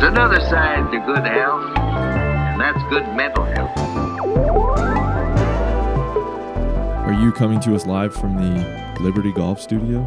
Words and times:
There's 0.00 0.12
another 0.12 0.40
side 0.40 0.90
to 0.92 0.98
good 1.00 1.26
health, 1.26 1.76
and 1.76 2.58
that's 2.58 2.82
good 2.88 3.06
mental 3.14 3.44
health. 3.44 3.76
Are 7.06 7.12
you 7.12 7.30
coming 7.32 7.60
to 7.60 7.74
us 7.74 7.84
live 7.84 8.14
from 8.14 8.34
the 8.36 8.94
Liberty 9.00 9.30
Golf 9.30 9.60
Studio? 9.60 9.98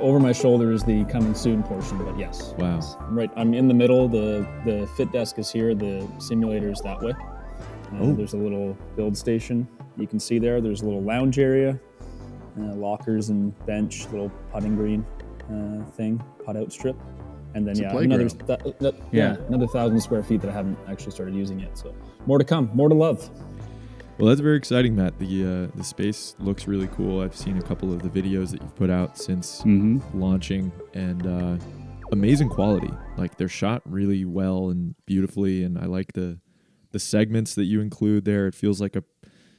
Over 0.00 0.18
my 0.18 0.32
shoulder 0.32 0.72
is 0.72 0.82
the 0.82 1.04
coming 1.04 1.34
soon 1.34 1.62
portion, 1.62 2.02
but 2.02 2.18
yes. 2.18 2.54
Wow. 2.56 2.76
Yes. 2.76 2.96
I'm 3.00 3.18
right, 3.18 3.30
I'm 3.36 3.52
in 3.52 3.68
the 3.68 3.74
middle. 3.74 4.08
The 4.08 4.46
the 4.64 4.88
fit 4.96 5.12
desk 5.12 5.38
is 5.38 5.52
here. 5.52 5.74
The 5.74 6.08
simulator 6.18 6.70
is 6.70 6.80
that 6.80 7.02
way. 7.02 7.12
Uh, 7.12 7.98
Oh. 8.00 8.14
There's 8.14 8.32
a 8.32 8.38
little 8.38 8.74
build 8.96 9.14
station 9.14 9.68
you 9.98 10.06
can 10.06 10.18
see 10.18 10.38
there. 10.38 10.62
There's 10.62 10.80
a 10.80 10.86
little 10.86 11.02
lounge 11.02 11.38
area, 11.38 11.78
uh, 12.58 12.74
lockers 12.74 13.28
and 13.28 13.52
bench, 13.66 14.06
little 14.10 14.30
putting 14.52 14.74
green 14.74 15.04
uh, 15.52 15.84
thing, 15.90 16.24
putt 16.46 16.56
out 16.56 16.72
strip, 16.72 16.96
and 17.54 17.66
then 17.66 17.72
It's 17.72 17.80
yeah, 17.80 17.90
another 17.96 18.28
playground. 18.28 18.46
th- 18.64 18.78
th- 18.78 18.94
yeah, 19.12 19.36
another 19.48 19.66
thousand 19.68 20.00
square 20.00 20.22
feet 20.22 20.40
that 20.42 20.50
I 20.50 20.52
haven't 20.52 20.78
actually 20.88 21.12
started 21.12 21.34
using 21.34 21.58
yet. 21.60 21.76
So 21.78 21.94
more 22.26 22.38
to 22.38 22.44
come, 22.44 22.70
more 22.74 22.88
to 22.88 22.94
love. 22.94 23.28
Well, 24.18 24.28
that's 24.28 24.40
very 24.40 24.56
exciting, 24.56 24.94
Matt. 24.94 25.18
The 25.18 25.44
uh, 25.72 25.76
the 25.76 25.82
space 25.84 26.36
looks 26.38 26.68
really 26.68 26.86
cool. 26.88 27.20
I've 27.20 27.34
seen 27.36 27.58
a 27.58 27.62
couple 27.62 27.92
of 27.92 28.00
the 28.02 28.08
videos 28.08 28.50
that 28.52 28.62
you've 28.62 28.76
put 28.76 28.90
out 28.90 29.18
since 29.18 29.62
Mm-hmm. 29.62 30.20
launching, 30.20 30.70
and 30.92 31.26
uh, 31.26 31.56
amazing 32.12 32.48
quality. 32.48 32.90
Like 33.16 33.36
they're 33.38 33.48
shot 33.48 33.82
really 33.84 34.24
well 34.24 34.70
and 34.70 34.94
beautifully, 35.06 35.64
and 35.64 35.76
I 35.78 35.86
like 35.86 36.12
the 36.12 36.38
the 36.92 37.00
segments 37.00 37.56
that 37.56 37.64
you 37.64 37.80
include 37.80 38.24
there. 38.24 38.46
It 38.46 38.54
feels 38.54 38.80
like 38.80 38.94
a 38.94 39.02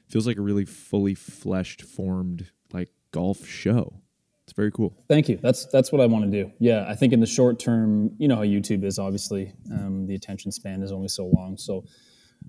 feels 0.08 0.26
like 0.26 0.38
a 0.38 0.42
really 0.42 0.64
fully 0.66 1.16
fleshed, 1.16 1.82
formed 1.82 2.52
like 2.72 2.90
golf 3.12 3.46
show. 3.46 4.00
It's 4.46 4.54
very 4.54 4.72
cool. 4.72 4.94
Thank 5.08 5.28
you. 5.28 5.38
That's 5.42 5.66
that's 5.66 5.92
what 5.92 6.02
I 6.02 6.06
want 6.06 6.26
to 6.26 6.44
do. 6.44 6.52
Yeah, 6.60 6.86
I 6.88 6.94
think 6.94 7.14
in 7.14 7.20
the 7.20 7.26
short 7.26 7.60
term, 7.60 8.12
you 8.20 8.28
know 8.28 8.36
how 8.36 8.44
YouTube 8.44 8.84
is. 8.84 9.00
Obviously, 9.00 9.52
um, 9.72 10.06
the 10.06 10.14
attention 10.14 10.52
span 10.52 10.84
is 10.84 10.92
only 10.92 11.08
so 11.08 11.26
long. 11.26 11.58
So 11.58 11.84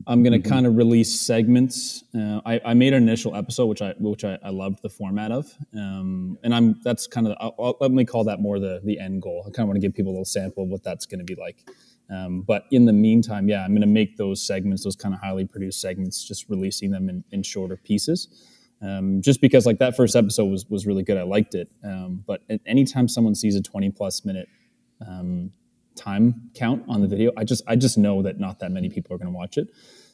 I'm 0.06 0.22
going 0.22 0.40
to 0.40 0.46
kind 0.46 0.66
of 0.66 0.76
release 0.76 1.18
segments. 1.18 2.04
Uh, 2.14 2.42
I, 2.44 2.60
I 2.66 2.74
made 2.74 2.92
an 2.92 3.02
initial 3.02 3.34
episode, 3.34 3.64
which 3.66 3.80
I 3.80 3.94
which 3.98 4.24
I, 4.24 4.38
I 4.42 4.50
loved 4.50 4.82
the 4.82 4.90
format 4.90 5.32
of, 5.32 5.50
um, 5.74 6.38
and 6.44 6.54
I'm 6.54 6.78
that's 6.84 7.06
kind 7.06 7.28
of 7.28 7.36
I'll, 7.40 7.54
I'll- 7.58 7.76
let 7.80 7.90
me 7.90 8.04
call 8.04 8.24
that 8.24 8.40
more 8.40 8.58
the 8.58 8.82
the 8.84 8.98
end 9.00 9.22
goal. 9.22 9.44
I 9.46 9.50
kind 9.50 9.60
of 9.60 9.68
want 9.68 9.76
to 9.76 9.80
give 9.80 9.94
people 9.94 10.10
a 10.10 10.14
little 10.14 10.26
sample 10.26 10.64
of 10.64 10.68
what 10.68 10.82
that's 10.84 11.06
going 11.06 11.20
to 11.20 11.24
be 11.24 11.34
like. 11.34 11.66
Um, 12.10 12.42
but 12.42 12.64
in 12.70 12.84
the 12.84 12.92
meantime, 12.92 13.48
yeah, 13.48 13.64
I'm 13.64 13.70
going 13.70 13.80
to 13.80 13.86
make 13.86 14.18
those 14.18 14.46
segments, 14.46 14.84
those 14.84 14.96
kind 14.96 15.14
of 15.14 15.20
highly 15.20 15.46
produced 15.46 15.80
segments, 15.80 16.22
just 16.22 16.48
releasing 16.50 16.90
them 16.90 17.08
in, 17.08 17.24
in 17.32 17.42
shorter 17.42 17.76
pieces 17.76 18.28
um, 18.82 19.22
just 19.22 19.40
because 19.40 19.66
like 19.66 19.78
that 19.78 19.96
first 19.96 20.16
episode 20.16 20.46
was 20.46 20.68
was 20.68 20.86
really 20.86 21.02
good. 21.02 21.16
I 21.16 21.22
liked 21.22 21.54
it. 21.54 21.70
Um, 21.84 22.24
but 22.26 22.42
anytime 22.66 23.08
someone 23.08 23.34
sees 23.34 23.56
a 23.56 23.62
20 23.62 23.90
plus 23.90 24.24
minute 24.24 24.48
um, 25.06 25.52
time 25.94 26.50
count 26.54 26.84
on 26.88 27.00
the 27.00 27.08
video, 27.08 27.32
I 27.36 27.44
just 27.44 27.62
I 27.66 27.76
just 27.76 27.98
know 27.98 28.22
that 28.22 28.38
not 28.38 28.60
that 28.60 28.70
many 28.70 28.88
people 28.88 29.14
are 29.14 29.18
going 29.18 29.32
to 29.32 29.36
watch 29.36 29.56
it. 29.58 29.68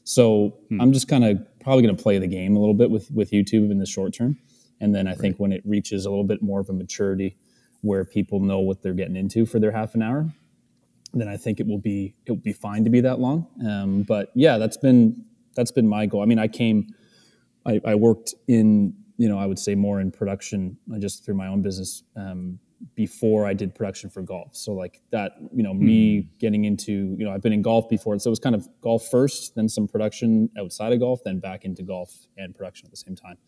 So 0.04 0.56
I'm 0.80 0.92
just 0.92 1.06
kind 1.06 1.24
of 1.24 1.38
probably 1.60 1.82
going 1.84 1.96
to 1.96 2.02
play 2.02 2.18
the 2.18 2.26
game 2.26 2.56
a 2.56 2.58
little 2.58 2.74
bit 2.74 2.90
with 2.90 3.10
with 3.10 3.30
YouTube 3.30 3.70
in 3.70 3.78
the 3.78 3.86
short 3.86 4.14
term, 4.14 4.38
and 4.80 4.94
then 4.94 5.06
I 5.06 5.14
think 5.14 5.36
when 5.36 5.52
it 5.52 5.62
reaches 5.64 6.06
a 6.06 6.10
little 6.10 6.24
bit 6.24 6.42
more 6.42 6.60
of 6.60 6.68
a 6.68 6.72
maturity 6.72 7.36
where 7.82 8.04
people 8.04 8.40
know 8.40 8.58
what 8.60 8.82
they're 8.82 8.94
getting 8.94 9.16
into 9.16 9.44
for 9.46 9.58
their 9.58 9.72
half 9.72 9.94
an 9.94 10.02
hour, 10.02 10.32
then 11.14 11.28
I 11.28 11.36
think 11.36 11.60
it 11.60 11.66
will 11.66 11.78
be 11.78 12.14
it 12.26 12.30
will 12.32 12.36
be 12.38 12.52
fine 12.52 12.84
to 12.84 12.90
be 12.90 13.00
that 13.00 13.20
long. 13.20 13.46
Um, 13.64 14.02
but 14.02 14.30
yeah, 14.34 14.58
that's 14.58 14.76
been 14.76 15.24
that's 15.54 15.70
been 15.70 15.88
my 15.88 16.06
goal. 16.06 16.22
I 16.22 16.26
mean, 16.26 16.38
I 16.38 16.48
came, 16.48 16.94
I, 17.66 17.80
I 17.84 17.94
worked 17.94 18.34
in 18.48 18.94
you 19.16 19.28
know 19.28 19.38
I 19.38 19.46
would 19.46 19.58
say 19.58 19.74
more 19.74 20.00
in 20.00 20.10
production 20.10 20.76
uh, 20.92 20.98
just 20.98 21.24
through 21.24 21.34
my 21.34 21.46
own 21.46 21.62
business 21.62 22.02
um, 22.16 22.58
before 22.96 23.46
I 23.46 23.54
did 23.54 23.74
production 23.74 24.10
for 24.10 24.22
golf. 24.22 24.56
So 24.56 24.72
like 24.72 25.00
that, 25.10 25.32
you 25.54 25.62
know, 25.62 25.72
me 25.72 26.28
getting 26.40 26.64
into 26.64 27.14
you 27.18 27.24
know 27.24 27.30
I've 27.32 27.42
been 27.42 27.52
in 27.52 27.62
golf 27.62 27.88
before, 27.88 28.18
so 28.18 28.28
it 28.28 28.32
was 28.32 28.40
kind 28.40 28.56
of 28.56 28.68
golf 28.80 29.08
first, 29.10 29.54
then 29.54 29.68
some 29.68 29.86
production 29.86 30.50
outside 30.58 30.92
of 30.92 30.98
golf, 31.00 31.20
then 31.24 31.38
back 31.38 31.64
into 31.64 31.82
golf 31.82 32.26
and 32.36 32.54
production 32.54 32.86
at 32.86 32.90
the 32.90 32.96
same 32.96 33.14
time. 33.14 33.38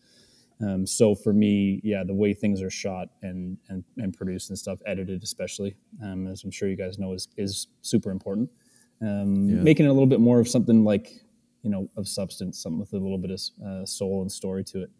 Um, 0.61 0.87
so 0.87 1.15
for 1.15 1.33
me, 1.33 1.81
yeah, 1.83 2.05
the 2.05 2.13
way 2.13 2.33
things 2.33 2.61
are 2.61 2.69
shot 2.69 3.09
and 3.21 3.57
and, 3.67 3.83
and 3.97 4.15
produced 4.15 4.49
and 4.49 4.57
stuff, 4.57 4.79
edited 4.85 5.21
especially, 5.23 5.75
um, 6.01 6.27
as 6.27 6.45
I'm 6.45 6.51
sure 6.51 6.69
you 6.69 6.77
guys 6.77 6.97
know, 6.97 7.11
is 7.11 7.27
is 7.35 7.67
super 7.81 8.11
important. 8.11 8.49
Um, 9.01 9.49
Yeah. 9.49 9.61
Making 9.61 9.85
it 9.87 9.89
a 9.89 9.93
little 9.93 10.07
bit 10.07 10.21
more 10.21 10.39
of 10.39 10.47
something 10.47 10.85
like, 10.85 11.24
you 11.65 11.71
know, 11.71 11.89
of 11.97 12.07
substance, 12.07 12.61
something 12.61 12.79
with 12.79 12.93
a 12.93 12.97
little 12.97 13.17
bit 13.17 13.31
of 13.31 13.41
uh, 13.65 13.85
soul 13.85 14.21
and 14.21 14.31
story 14.31 14.63
to 14.63 14.83
it. 14.83 14.91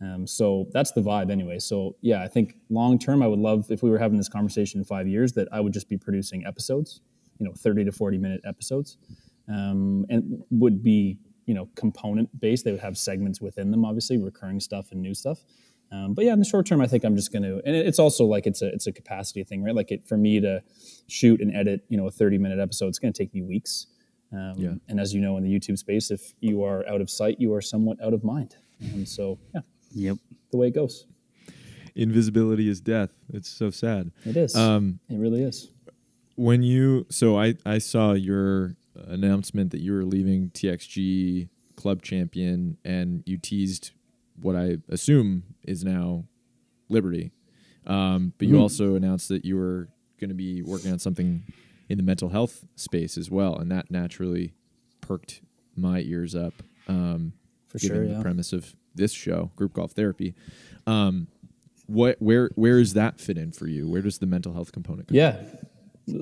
Um, 0.00 0.24
so 0.26 0.68
that's 0.72 0.92
the 0.92 1.00
vibe 1.00 1.30
anyway. 1.30 1.58
So 1.58 1.96
yeah, 2.00 2.22
I 2.22 2.28
think 2.28 2.54
long 2.70 2.98
term, 2.98 3.22
I 3.22 3.26
would 3.26 3.40
love 3.40 3.66
if 3.70 3.82
we 3.82 3.90
were 3.90 3.98
having 3.98 4.16
this 4.16 4.28
conversation 4.28 4.80
in 4.80 4.84
five 4.84 5.08
years 5.08 5.32
that 5.32 5.48
I 5.52 5.60
would 5.60 5.72
just 5.72 5.88
be 5.88 5.98
producing 5.98 6.46
episodes, 6.46 7.00
you 7.38 7.46
know, 7.46 7.52
30 7.52 7.84
to 7.86 7.92
40 7.92 8.18
minute 8.18 8.40
episodes, 8.46 8.98
um, 9.48 10.06
and 10.08 10.42
would 10.50 10.82
be 10.82 11.18
you 11.46 11.54
know 11.54 11.68
component 11.74 12.40
based. 12.40 12.64
They 12.64 12.70
would 12.70 12.80
have 12.80 12.96
segments 12.96 13.40
within 13.40 13.72
them, 13.72 13.84
obviously 13.84 14.16
recurring 14.16 14.60
stuff 14.60 14.92
and 14.92 15.02
new 15.02 15.14
stuff. 15.14 15.44
Um, 15.90 16.14
but 16.14 16.24
yeah, 16.24 16.32
in 16.32 16.38
the 16.38 16.44
short 16.44 16.66
term, 16.66 16.80
I 16.80 16.86
think 16.86 17.04
I'm 17.04 17.16
just 17.16 17.32
going 17.32 17.42
to, 17.42 17.60
and 17.66 17.76
it's 17.76 17.98
also 17.98 18.24
like 18.24 18.46
it's 18.46 18.62
a 18.62 18.68
it's 18.68 18.86
a 18.86 18.92
capacity 18.92 19.44
thing, 19.44 19.62
right? 19.62 19.74
Like 19.74 19.90
it 19.90 20.06
for 20.06 20.16
me 20.16 20.40
to 20.40 20.62
shoot 21.06 21.40
and 21.40 21.54
edit, 21.54 21.84
you 21.88 21.98
know, 21.98 22.06
a 22.06 22.10
30 22.10 22.38
minute 22.38 22.58
episode, 22.58 22.88
it's 22.88 22.98
going 22.98 23.12
to 23.12 23.18
take 23.18 23.34
me 23.34 23.42
weeks. 23.42 23.88
Um, 24.32 24.54
Yeah. 24.58 24.74
And 24.88 24.98
as 25.00 25.12
you 25.14 25.20
know, 25.20 25.36
in 25.36 25.44
the 25.44 25.50
YouTube 25.52 25.78
space, 25.78 26.10
if 26.10 26.34
you 26.40 26.62
are 26.64 26.86
out 26.88 27.00
of 27.00 27.10
sight, 27.10 27.40
you 27.40 27.52
are 27.54 27.60
somewhat 27.60 28.00
out 28.02 28.14
of 28.14 28.24
mind. 28.24 28.56
And 28.80 29.06
so, 29.08 29.38
yeah, 29.54 29.60
Yep. 29.94 30.16
the 30.50 30.56
way 30.56 30.68
it 30.68 30.74
goes. 30.74 31.06
Invisibility 31.94 32.68
is 32.68 32.80
death. 32.80 33.10
It's 33.32 33.48
so 33.48 33.70
sad. 33.70 34.10
It 34.24 34.36
is. 34.36 34.54
Um, 34.56 34.98
it 35.08 35.16
really 35.18 35.42
is. 35.42 35.70
when 36.34 36.62
you 36.62 37.04
so 37.10 37.38
I 37.38 37.54
I 37.66 37.76
saw 37.78 38.12
your 38.14 38.74
announcement 38.94 39.70
that 39.72 39.80
you 39.80 39.92
were 39.92 40.04
leaving 40.04 40.48
TXG 40.50 41.48
club 41.76 42.00
champion 42.02 42.78
and 42.84 43.22
you 43.26 43.36
teased 43.36 43.90
what 44.40 44.56
I 44.56 44.78
assume 44.88 45.42
is 45.62 45.84
now 45.84 46.24
Liberty. 46.88 47.32
Um, 47.86 48.32
but 48.38 48.48
you 48.48 48.54
Mhm. 48.54 48.60
also 48.60 48.94
announced 48.94 49.28
that 49.28 49.44
you 49.44 49.56
were 49.56 49.88
going 50.18 50.28
to 50.30 50.34
be 50.34 50.62
working 50.62 50.90
on 50.92 50.98
something 50.98 51.42
in 51.92 51.98
the 51.98 52.02
mental 52.02 52.30
health 52.30 52.64
space 52.74 53.18
as 53.18 53.30
well, 53.30 53.54
and 53.54 53.70
that 53.70 53.90
naturally 53.90 54.54
perked 55.02 55.42
my 55.76 56.00
ears 56.00 56.34
up. 56.34 56.54
Um, 56.88 57.34
For 57.66 57.78
given 57.78 57.96
sure, 57.96 58.06
the 58.06 58.12
yeah. 58.14 58.22
premise 58.22 58.54
of 58.54 58.74
this 58.94 59.12
show, 59.12 59.50
group 59.56 59.74
golf 59.74 59.92
therapy. 59.92 60.34
Um, 60.86 61.26
what 61.86 62.16
where 62.18 62.50
where 62.54 62.78
does 62.78 62.94
that 62.94 63.20
fit 63.20 63.36
in 63.36 63.52
for 63.52 63.66
you? 63.66 63.86
Where 63.86 64.00
does 64.00 64.18
the 64.18 64.26
mental 64.26 64.54
health 64.54 64.72
component 64.72 65.08
come? 65.08 65.16
Yeah. 65.16 65.36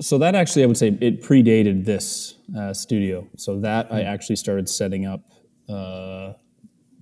So 0.01 0.17
that 0.17 0.35
actually, 0.35 0.63
I 0.63 0.65
would 0.65 0.77
say 0.77 0.89
it 0.99 1.23
predated 1.23 1.85
this 1.85 2.35
uh, 2.55 2.73
studio. 2.73 3.25
So 3.37 3.57
that 3.61 3.91
I 3.93 4.01
actually 4.01 4.35
started 4.35 4.67
setting 4.67 5.05
up 5.05 5.21
uh, 5.69 6.33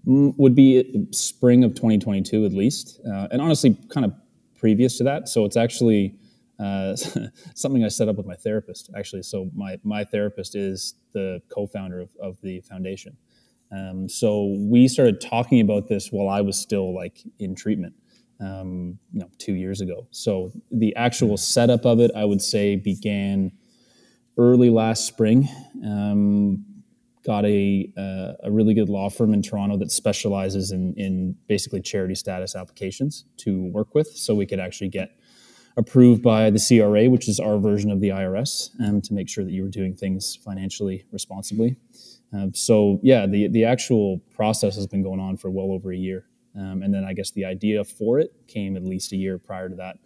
mm, 0.05 0.35
would 0.37 0.53
be 0.53 1.07
spring 1.11 1.63
of 1.63 1.73
2022 1.73 2.45
at 2.45 2.53
least, 2.53 2.99
uh, 3.03 3.29
and 3.31 3.41
honestly, 3.41 3.75
kind 3.89 4.05
of 4.05 4.13
previous 4.59 4.99
to 4.99 5.05
that. 5.05 5.27
So 5.27 5.45
it's 5.45 5.57
actually 5.57 6.18
uh, 6.59 6.95
something 7.55 7.83
I 7.83 7.87
set 7.87 8.09
up 8.09 8.17
with 8.17 8.25
my 8.25 8.35
therapist. 8.35 8.89
Actually, 8.95 9.23
so 9.23 9.49
my 9.55 9.77
my 9.83 10.03
therapist 10.03 10.55
is 10.55 10.95
the 11.13 11.41
co-founder 11.49 11.99
of, 11.99 12.09
of 12.21 12.37
the 12.41 12.61
foundation. 12.61 13.17
Um, 13.71 14.09
so 14.09 14.55
we 14.57 14.87
started 14.87 15.21
talking 15.21 15.61
about 15.61 15.87
this 15.87 16.11
while 16.11 16.27
I 16.27 16.41
was 16.41 16.57
still 16.57 16.93
like 16.93 17.19
in 17.37 17.55
treatment 17.55 17.93
um, 18.39 18.97
you 19.11 19.19
know, 19.19 19.29
two 19.37 19.53
years 19.53 19.81
ago. 19.81 20.07
So 20.11 20.51
the 20.71 20.95
actual 20.95 21.37
setup 21.37 21.85
of 21.85 21.99
it, 21.99 22.11
I 22.15 22.25
would 22.25 22.41
say, 22.41 22.75
began 22.75 23.51
early 24.37 24.69
last 24.69 25.05
spring. 25.05 25.47
Um, 25.85 26.65
got 27.25 27.45
a 27.45 27.91
uh, 27.97 28.33
a 28.43 28.51
really 28.51 28.73
good 28.73 28.89
law 28.89 29.09
firm 29.09 29.33
in 29.33 29.41
Toronto 29.41 29.77
that 29.77 29.91
specializes 29.91 30.71
in 30.71 30.93
in 30.95 31.35
basically 31.47 31.81
charity 31.81 32.15
status 32.15 32.55
applications 32.55 33.25
to 33.37 33.69
work 33.71 33.93
with, 33.93 34.07
so 34.07 34.33
we 34.33 34.45
could 34.45 34.59
actually 34.59 34.89
get 34.89 35.11
approved 35.77 36.21
by 36.21 36.49
the 36.49 36.59
CRA, 36.59 37.09
which 37.09 37.27
is 37.27 37.39
our 37.39 37.57
version 37.57 37.91
of 37.91 38.01
the 38.01 38.09
IRS, 38.09 38.69
um, 38.81 39.01
to 39.01 39.13
make 39.13 39.29
sure 39.29 39.43
that 39.43 39.51
you 39.51 39.63
were 39.63 39.69
doing 39.69 39.95
things 39.95 40.37
financially 40.43 41.05
responsibly. 41.11 41.77
Um, 42.33 42.53
so 42.53 42.99
yeah, 43.01 43.25
the 43.25 43.47
the 43.47 43.65
actual 43.65 44.19
process 44.35 44.75
has 44.75 44.87
been 44.87 45.03
going 45.03 45.19
on 45.19 45.37
for 45.37 45.49
well 45.49 45.71
over 45.71 45.91
a 45.91 45.97
year, 45.97 46.25
um, 46.55 46.83
and 46.83 46.93
then 46.93 47.03
I 47.03 47.13
guess 47.13 47.31
the 47.31 47.45
idea 47.45 47.83
for 47.83 48.19
it 48.19 48.31
came 48.47 48.75
at 48.75 48.83
least 48.83 49.11
a 49.13 49.15
year 49.15 49.37
prior 49.37 49.69
to 49.69 49.75
that. 49.75 49.97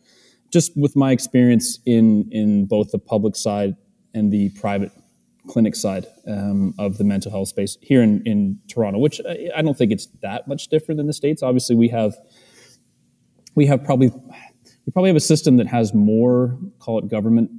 Just 0.51 0.71
with 0.77 0.95
my 0.95 1.11
experience 1.11 1.79
in 1.85 2.29
in 2.31 2.65
both 2.65 2.91
the 2.91 2.99
public 2.99 3.35
side 3.35 3.75
and 4.13 4.31
the 4.31 4.49
private 4.51 4.91
clinic 5.47 5.75
side 5.75 6.05
um, 6.27 6.73
of 6.79 6.97
the 6.97 7.03
mental 7.03 7.31
health 7.31 7.49
space 7.49 7.77
here 7.81 8.01
in, 8.01 8.21
in 8.25 8.59
Toronto, 8.69 8.99
which 8.99 9.19
I, 9.27 9.49
I 9.57 9.61
don't 9.61 9.77
think 9.77 9.91
it's 9.91 10.07
that 10.21 10.47
much 10.47 10.67
different 10.69 10.97
than 10.97 11.07
the 11.07 11.13
states. 11.13 11.43
Obviously, 11.43 11.75
we 11.75 11.89
have 11.89 12.15
we 13.55 13.65
have 13.65 13.83
probably 13.83 14.11
we 14.85 14.91
probably 14.91 15.09
have 15.09 15.17
a 15.17 15.21
system 15.21 15.57
that 15.57 15.67
has 15.67 15.93
more 15.93 16.57
call 16.79 16.99
it 16.99 17.07
government 17.07 17.49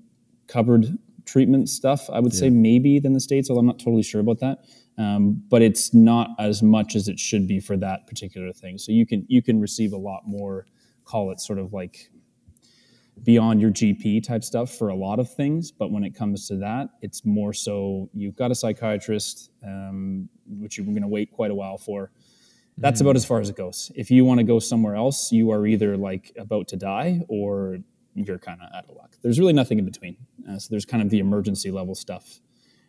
covered 0.47 0.99
treatment 1.25 1.69
stuff. 1.69 2.09
I 2.11 2.21
would 2.21 2.35
say 2.35 2.51
maybe 2.51 2.99
than 2.99 3.15
the 3.15 3.21
states, 3.21 3.49
although 3.49 3.61
I'm 3.61 3.67
not 3.67 3.79
totally 3.79 4.03
sure 4.03 4.21
about 4.21 4.41
that. 4.41 4.59
Um, 4.97 5.43
but 5.49 5.63
it's 5.63 5.93
not 5.93 6.31
as 6.39 6.63
much 6.63 6.95
as 6.95 7.09
it 7.09 7.19
should 7.19 7.49
be 7.49 7.59
for 7.59 7.77
that 7.79 8.07
particular 8.07 8.53
thing. 8.53 8.79
So 8.79 8.93
you 8.93 9.07
can 9.07 9.25
you 9.29 9.43
can 9.43 9.61
receive 9.61 9.93
a 9.93 9.97
lot 9.97 10.23
more, 10.27 10.67
call 11.05 11.31
it 11.31 11.41
sort 11.41 11.59
of 11.59 11.73
like 11.73 12.11
beyond 13.23 13.61
your 13.61 13.71
GP 13.71 14.23
type 14.25 14.45
stuff 14.45 14.73
for 14.73 14.89
a 14.89 14.95
lot 14.95 15.19
of 15.19 15.33
things. 15.33 15.73
But 15.73 15.91
when 15.91 16.05
it 16.05 16.15
comes 16.15 16.47
to 16.49 16.57
that, 16.57 16.91
it's 17.01 17.25
more 17.25 17.53
so 17.53 18.09
you've 18.13 18.37
got 18.37 18.51
a 18.51 18.55
psychiatrist, 18.55 19.51
um, 19.65 20.29
which 20.47 20.77
you're 20.77 20.87
going 20.87 21.03
to 21.03 21.09
wait 21.09 21.33
quite 21.33 21.51
a 21.51 21.55
while 21.55 21.79
for. 21.79 22.11
That's 22.77 23.01
about 23.01 23.15
as 23.17 23.25
far 23.25 23.41
as 23.41 23.49
it 23.49 23.57
goes. 23.57 23.91
If 23.95 24.11
you 24.11 24.25
want 24.25 24.39
to 24.39 24.45
go 24.45 24.59
somewhere 24.59 24.97
else, 24.97 25.31
you 25.31 25.51
are 25.53 25.67
either 25.67 25.97
like 25.97 26.33
about 26.37 26.67
to 26.69 26.77
die 26.77 27.21
or 27.29 27.79
you're 28.15 28.39
kind 28.39 28.61
of 28.61 28.69
out 28.75 28.85
of 28.89 28.97
luck. 28.97 29.17
There's 29.23 29.39
really 29.39 29.53
nothing 29.53 29.79
in 29.79 29.85
between. 29.85 30.17
Uh, 30.49 30.59
so 30.59 30.69
there's 30.71 30.85
kind 30.85 31.03
of 31.03 31.09
the 31.11 31.19
emergency 31.21 31.71
level 31.71 31.95
stuff, 31.95 32.41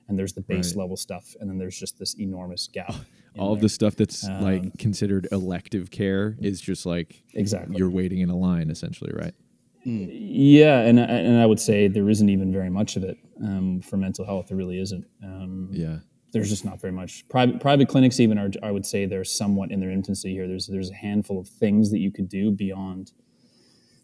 and 0.07 0.17
there's 0.17 0.33
the 0.33 0.41
base 0.41 0.71
Right. 0.73 0.81
level 0.81 0.97
stuff, 0.97 1.35
and 1.39 1.49
then 1.49 1.57
there's 1.57 1.79
just 1.79 1.97
this 1.99 2.15
enormous 2.19 2.67
gap. 2.67 2.93
All 3.37 3.51
of 3.53 3.59
there. 3.59 3.63
the 3.63 3.69
stuff 3.69 3.95
that's 3.95 4.27
Um, 4.27 4.41
like 4.41 4.77
considered 4.77 5.27
elective 5.31 5.91
care 5.91 6.35
is 6.41 6.61
just 6.61 6.85
like 6.85 7.23
Exactly. 7.33 7.77
you're 7.77 7.89
waiting 7.89 8.19
in 8.19 8.29
a 8.29 8.35
line 8.37 8.69
essentially, 8.71 9.11
right? 9.13 9.33
Yeah, 9.83 10.81
and 10.81 10.99
and 10.99 11.37
I 11.37 11.45
would 11.45 11.59
say 11.59 11.87
there 11.87 12.09
isn't 12.09 12.29
even 12.29 12.51
very 12.51 12.69
much 12.71 12.95
of 12.97 13.03
it 13.03 13.17
um, 13.43 13.81
for 13.81 13.97
mental 13.97 14.25
health. 14.25 14.47
There 14.47 14.57
really 14.57 14.79
isn't. 14.79 15.05
Um, 15.23 15.69
Yeah. 15.71 15.99
There's 16.35 16.49
just 16.49 16.65
not 16.65 16.81
very 16.81 16.91
much. 16.91 17.25
Private 17.29 17.61
private 17.61 17.87
clinics 17.87 18.19
even 18.19 18.37
are. 18.37 18.49
I 18.61 18.69
would 18.69 18.85
say 18.85 19.05
they're 19.05 19.23
somewhat 19.23 19.71
in 19.71 19.79
their 19.79 19.89
infancy 19.89 20.33
here. 20.33 20.49
There's 20.49 20.67
there's 20.67 20.91
a 20.91 20.93
handful 20.93 21.39
of 21.39 21.47
things 21.47 21.91
that 21.91 21.99
you 21.99 22.11
could 22.11 22.27
do 22.27 22.51
beyond 22.51 23.13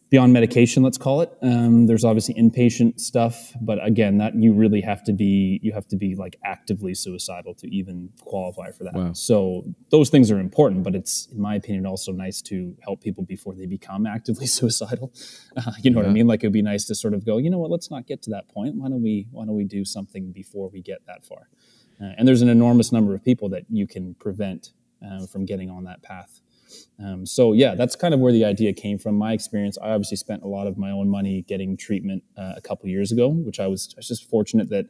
beyond 0.09 0.31
medication. 0.31 0.81
Let's 0.81 0.97
call 0.97 1.19
it. 1.19 1.37
Um, 1.41 1.87
there's 1.87 2.05
obviously 2.05 2.35
inpatient 2.35 3.01
stuff, 3.01 3.51
but 3.59 3.85
again, 3.85 4.17
that 4.19 4.33
you 4.33 4.53
really 4.53 4.79
have 4.79 5.03
to 5.03 5.11
be 5.11 5.59
you 5.61 5.73
have 5.73 5.89
to 5.89 5.97
be 5.97 6.15
like 6.15 6.37
actively 6.45 6.93
suicidal 6.93 7.53
to 7.55 7.67
even 7.67 8.09
qualify 8.21 8.71
for 8.71 8.85
that. 8.85 8.93
Wow. 8.93 9.11
So 9.11 9.65
those 9.89 10.09
things 10.09 10.31
are 10.31 10.39
important, 10.39 10.83
but 10.83 10.95
it's 10.95 11.27
in 11.33 11.41
my 11.41 11.55
opinion 11.55 11.85
also 11.85 12.13
nice 12.13 12.41
to 12.43 12.73
help 12.81 13.01
people 13.01 13.25
before 13.25 13.55
they 13.55 13.65
become 13.65 14.05
actively 14.05 14.45
suicidal. 14.57 15.11
Uh, 15.57 15.73
you 15.83 15.91
know 15.91 15.97
what 15.97 16.07
I 16.07 16.13
mean? 16.13 16.27
Like 16.27 16.45
it 16.45 16.47
would 16.47 16.53
be 16.53 16.61
nice 16.61 16.85
to 16.85 16.95
sort 16.95 17.13
of 17.13 17.25
go, 17.25 17.39
you 17.39 17.49
know 17.49 17.59
what? 17.59 17.71
Let's 17.71 17.91
not 17.91 18.07
get 18.07 18.21
to 18.21 18.29
that 18.29 18.47
point. 18.47 18.75
Why 18.75 18.87
don't 18.87 19.03
we 19.03 19.27
Why 19.31 19.43
don't 19.43 19.57
we 19.57 19.65
do 19.65 19.83
something 19.83 20.31
before 20.31 20.69
we 20.69 20.81
get 20.81 21.05
that 21.07 21.25
far? 21.25 21.49
Uh, 22.01 22.13
and 22.17 22.27
there's 22.27 22.41
an 22.41 22.49
enormous 22.49 22.91
number 22.91 23.13
of 23.13 23.23
people 23.23 23.49
that 23.49 23.63
you 23.69 23.87
can 23.87 24.13
prevent 24.15 24.71
uh, 25.05 25.25
from 25.27 25.45
getting 25.45 25.69
on 25.69 25.83
that 25.83 26.01
path. 26.01 26.41
Um, 27.03 27.25
so 27.25 27.53
yeah, 27.53 27.75
that's 27.75 27.95
kind 27.95 28.13
of 28.13 28.19
where 28.19 28.31
the 28.31 28.45
idea 28.45 28.73
came 28.73 28.97
from. 28.97 29.15
My 29.15 29.33
experience, 29.33 29.77
I 29.81 29.89
obviously 29.89 30.17
spent 30.17 30.43
a 30.43 30.47
lot 30.47 30.67
of 30.67 30.77
my 30.77 30.91
own 30.91 31.09
money 31.09 31.43
getting 31.47 31.75
treatment 31.75 32.23
uh, 32.37 32.53
a 32.55 32.61
couple 32.61 32.87
years 32.89 33.11
ago, 33.11 33.29
which 33.29 33.59
I 33.59 33.67
was, 33.67 33.93
I 33.95 33.99
was 33.99 34.07
just 34.07 34.29
fortunate 34.29 34.69
that 34.69 34.85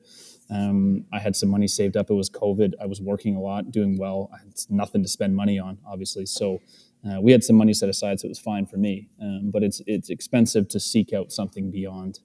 um, 0.49 1.05
I 1.11 1.19
had 1.19 1.35
some 1.35 1.49
money 1.49 1.67
saved 1.67 1.97
up. 1.97 2.09
It 2.09 2.13
was 2.13 2.29
COVID. 2.29 2.73
I 2.81 2.85
was 2.85 3.01
working 3.01 3.35
a 3.35 3.41
lot, 3.41 3.71
doing 3.71 3.97
well. 3.97 4.29
I 4.33 4.39
had 4.39 4.53
nothing 4.69 5.01
to 5.01 5.07
spend 5.07 5.35
money 5.35 5.57
on, 5.57 5.79
obviously. 5.87 6.25
So 6.25 6.61
uh, 7.07 7.19
we 7.21 7.31
had 7.31 7.43
some 7.43 7.55
money 7.55 7.73
set 7.73 7.89
aside, 7.89 8.19
so 8.19 8.25
it 8.25 8.29
was 8.29 8.39
fine 8.39 8.65
for 8.65 8.77
me. 8.77 9.09
Um, 9.21 9.49
but 9.51 9.63
it's 9.63 9.81
it's 9.87 10.09
expensive 10.09 10.67
to 10.69 10.79
seek 10.79 11.13
out 11.13 11.31
something 11.31 11.71
beyond 11.71 12.19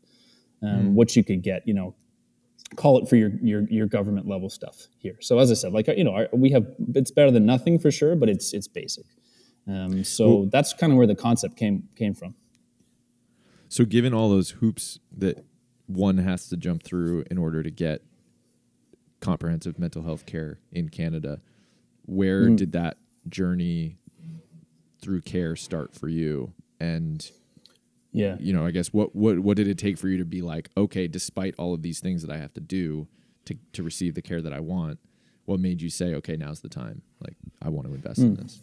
um, 0.62 0.94
what 0.94 1.16
you 1.16 1.24
could 1.24 1.42
get. 1.42 1.66
You 1.66 1.74
know, 1.74 1.94
call 2.74 2.98
it 2.98 3.08
for 3.08 3.16
your 3.16 3.30
your 3.42 3.62
your 3.68 3.86
government 3.86 4.26
level 4.28 4.50
stuff 4.50 4.88
here. 4.98 5.16
So 5.20 5.38
as 5.38 5.50
I 5.50 5.54
said, 5.54 5.72
like 5.72 5.86
you 5.88 6.04
know, 6.04 6.12
our, 6.12 6.28
we 6.32 6.50
have 6.50 6.66
it's 6.94 7.10
better 7.10 7.30
than 7.30 7.46
nothing 7.46 7.78
for 7.78 7.90
sure, 7.90 8.16
but 8.16 8.28
it's 8.28 8.52
it's 8.52 8.66
basic. 8.68 9.06
Um, 9.68 10.04
so 10.04 10.48
that's 10.50 10.72
kind 10.72 10.92
of 10.92 10.96
where 10.96 11.06
the 11.06 11.14
concept 11.14 11.56
came 11.56 11.88
came 11.96 12.14
from. 12.14 12.34
So 13.68 13.84
given 13.84 14.14
all 14.14 14.28
those 14.30 14.50
hoops 14.50 14.98
that 15.16 15.44
one 15.86 16.18
has 16.18 16.48
to 16.48 16.56
jump 16.56 16.82
through 16.82 17.24
in 17.30 17.38
order 17.38 17.62
to 17.62 17.70
get 17.70 18.02
comprehensive 19.20 19.78
mental 19.78 20.02
health 20.02 20.26
care 20.26 20.58
in 20.72 20.88
Canada, 20.88 21.40
where 22.04 22.48
Mm. 22.48 22.56
did 22.56 22.72
that 22.72 22.96
journey 23.28 23.96
through 25.00 25.22
care 25.22 25.56
start 25.56 25.94
for 25.94 26.08
you? 26.08 26.52
And 26.78 27.28
Yeah. 28.16 28.36
you 28.40 28.54
know, 28.54 28.64
I 28.64 28.70
guess 28.70 28.88
what 28.94 29.14
what 29.14 29.38
what 29.40 29.58
did 29.58 29.68
it 29.68 29.76
take 29.76 29.98
for 29.98 30.08
you 30.08 30.16
to 30.16 30.24
be 30.24 30.40
like, 30.40 30.70
okay, 30.76 31.06
despite 31.06 31.54
all 31.58 31.74
of 31.74 31.82
these 31.82 32.00
things 32.00 32.22
that 32.22 32.30
I 32.30 32.38
have 32.38 32.54
to 32.54 32.60
do 32.60 33.06
to 33.44 33.54
to 33.74 33.82
receive 33.82 34.14
the 34.14 34.22
care 34.22 34.40
that 34.40 34.54
I 34.54 34.60
want, 34.60 34.98
what 35.44 35.60
made 35.60 35.82
you 35.82 35.90
say, 35.90 36.14
okay, 36.14 36.34
now's 36.34 36.60
the 36.60 36.70
time? 36.70 37.02
Like 37.20 37.36
I 37.60 37.68
want 37.68 37.86
to 37.88 37.94
invest 37.94 38.20
in 38.20 38.34
this. 38.34 38.58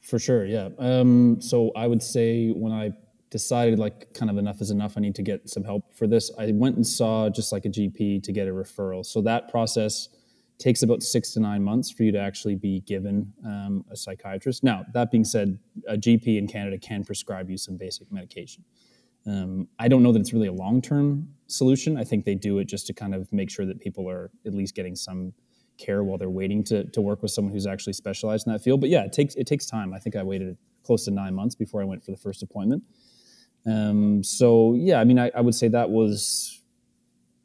For 0.00 0.18
sure, 0.18 0.46
yeah. 0.46 0.70
Um, 0.78 1.40
so 1.40 1.70
I 1.76 1.86
would 1.86 2.02
say 2.02 2.48
when 2.48 2.72
I 2.72 2.92
decided 3.30 3.78
like 3.78 4.14
kind 4.14 4.30
of 4.30 4.38
enough 4.38 4.62
is 4.62 4.70
enough, 4.70 4.94
I 4.96 5.00
need 5.00 5.14
to 5.16 5.22
get 5.22 5.50
some 5.50 5.64
help 5.64 5.94
for 5.94 6.06
this. 6.06 6.30
I 6.38 6.52
went 6.52 6.76
and 6.76 6.86
saw 6.86 7.28
just 7.28 7.52
like 7.52 7.66
a 7.66 7.70
GP 7.70 8.22
to 8.22 8.32
get 8.32 8.48
a 8.48 8.52
referral. 8.52 9.04
So 9.04 9.20
that 9.22 9.50
process 9.50 10.08
takes 10.62 10.82
about 10.82 11.02
six 11.02 11.32
to 11.32 11.40
nine 11.40 11.62
months 11.62 11.90
for 11.90 12.04
you 12.04 12.12
to 12.12 12.18
actually 12.18 12.54
be 12.54 12.80
given 12.80 13.32
um, 13.44 13.84
a 13.90 13.96
psychiatrist. 13.96 14.62
Now 14.62 14.84
that 14.94 15.10
being 15.10 15.24
said, 15.24 15.58
a 15.88 15.96
GP 15.96 16.38
in 16.38 16.46
Canada 16.46 16.78
can 16.78 17.04
prescribe 17.04 17.50
you 17.50 17.56
some 17.56 17.76
basic 17.76 18.10
medication. 18.12 18.64
Um, 19.26 19.68
I 19.78 19.88
don't 19.88 20.02
know 20.02 20.12
that 20.12 20.20
it's 20.20 20.32
really 20.32 20.48
a 20.48 20.52
long 20.52 20.80
term 20.80 21.28
solution. 21.48 21.96
I 21.96 22.04
think 22.04 22.24
they 22.24 22.34
do 22.34 22.58
it 22.58 22.66
just 22.66 22.86
to 22.86 22.92
kind 22.92 23.14
of 23.14 23.32
make 23.32 23.50
sure 23.50 23.66
that 23.66 23.80
people 23.80 24.08
are 24.08 24.30
at 24.46 24.54
least 24.54 24.74
getting 24.74 24.94
some 24.94 25.32
care 25.78 26.04
while 26.04 26.18
they're 26.18 26.30
waiting 26.30 26.62
to, 26.64 26.84
to 26.84 27.00
work 27.00 27.22
with 27.22 27.32
someone 27.32 27.52
who's 27.52 27.66
actually 27.66 27.92
specialized 27.92 28.46
in 28.46 28.52
that 28.52 28.60
field. 28.60 28.80
But 28.80 28.90
yeah, 28.90 29.02
it 29.02 29.12
takes 29.12 29.34
it 29.34 29.46
takes 29.46 29.66
time. 29.66 29.92
I 29.92 29.98
think 29.98 30.16
I 30.16 30.22
waited 30.22 30.56
close 30.84 31.04
to 31.06 31.10
nine 31.10 31.34
months 31.34 31.54
before 31.54 31.82
I 31.82 31.84
went 31.84 32.04
for 32.04 32.12
the 32.12 32.16
first 32.16 32.42
appointment. 32.42 32.82
Um, 33.66 34.22
so 34.22 34.74
yeah, 34.74 35.00
I 35.00 35.04
mean, 35.04 35.18
I, 35.18 35.30
I 35.34 35.40
would 35.40 35.54
say 35.54 35.68
that 35.68 35.90
was 35.90 36.60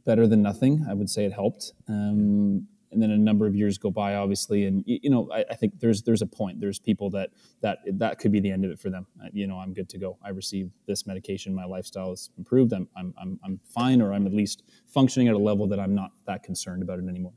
better 0.05 0.27
than 0.27 0.41
nothing. 0.41 0.85
I 0.89 0.93
would 0.93 1.09
say 1.09 1.25
it 1.25 1.33
helped. 1.33 1.73
Um, 1.87 2.67
and 2.97 3.03
then 3.03 3.11
a 3.11 3.17
number 3.17 3.45
of 3.45 3.55
years 3.55 3.77
go 3.77 3.91
by, 3.91 4.15
obviously, 4.15 4.65
and 4.65 4.83
you 4.88 5.11
know, 5.11 5.29
I, 5.31 5.45
I 5.51 5.53
think 5.53 5.79
there's 5.79 6.01
there's 6.01 6.23
a 6.23 6.25
point. 6.25 6.59
There's 6.59 6.79
people 6.79 7.11
that 7.11 7.29
that 7.61 7.77
that 7.99 8.17
could 8.17 8.31
be 8.31 8.39
the 8.39 8.49
end 8.49 8.65
of 8.65 8.71
it 8.71 8.79
for 8.79 8.89
them. 8.89 9.05
You 9.33 9.45
know, 9.45 9.59
I'm 9.59 9.71
good 9.71 9.88
to 9.89 9.99
go. 9.99 10.17
I 10.25 10.29
received 10.29 10.71
this 10.88 11.05
medication. 11.05 11.53
My 11.53 11.65
lifestyle 11.65 12.11
is 12.11 12.31
improved. 12.39 12.73
I'm 12.73 12.88
I'm 12.97 13.13
I'm, 13.21 13.39
I'm 13.45 13.59
fine, 13.71 14.01
or 14.01 14.13
I'm 14.13 14.25
at 14.25 14.33
least 14.33 14.63
functioning 14.88 15.27
at 15.27 15.35
a 15.35 15.38
level 15.38 15.67
that 15.67 15.79
I'm 15.79 15.94
not 15.94 16.09
that 16.25 16.41
concerned 16.41 16.81
about 16.81 16.97
it 16.97 17.07
anymore. 17.07 17.33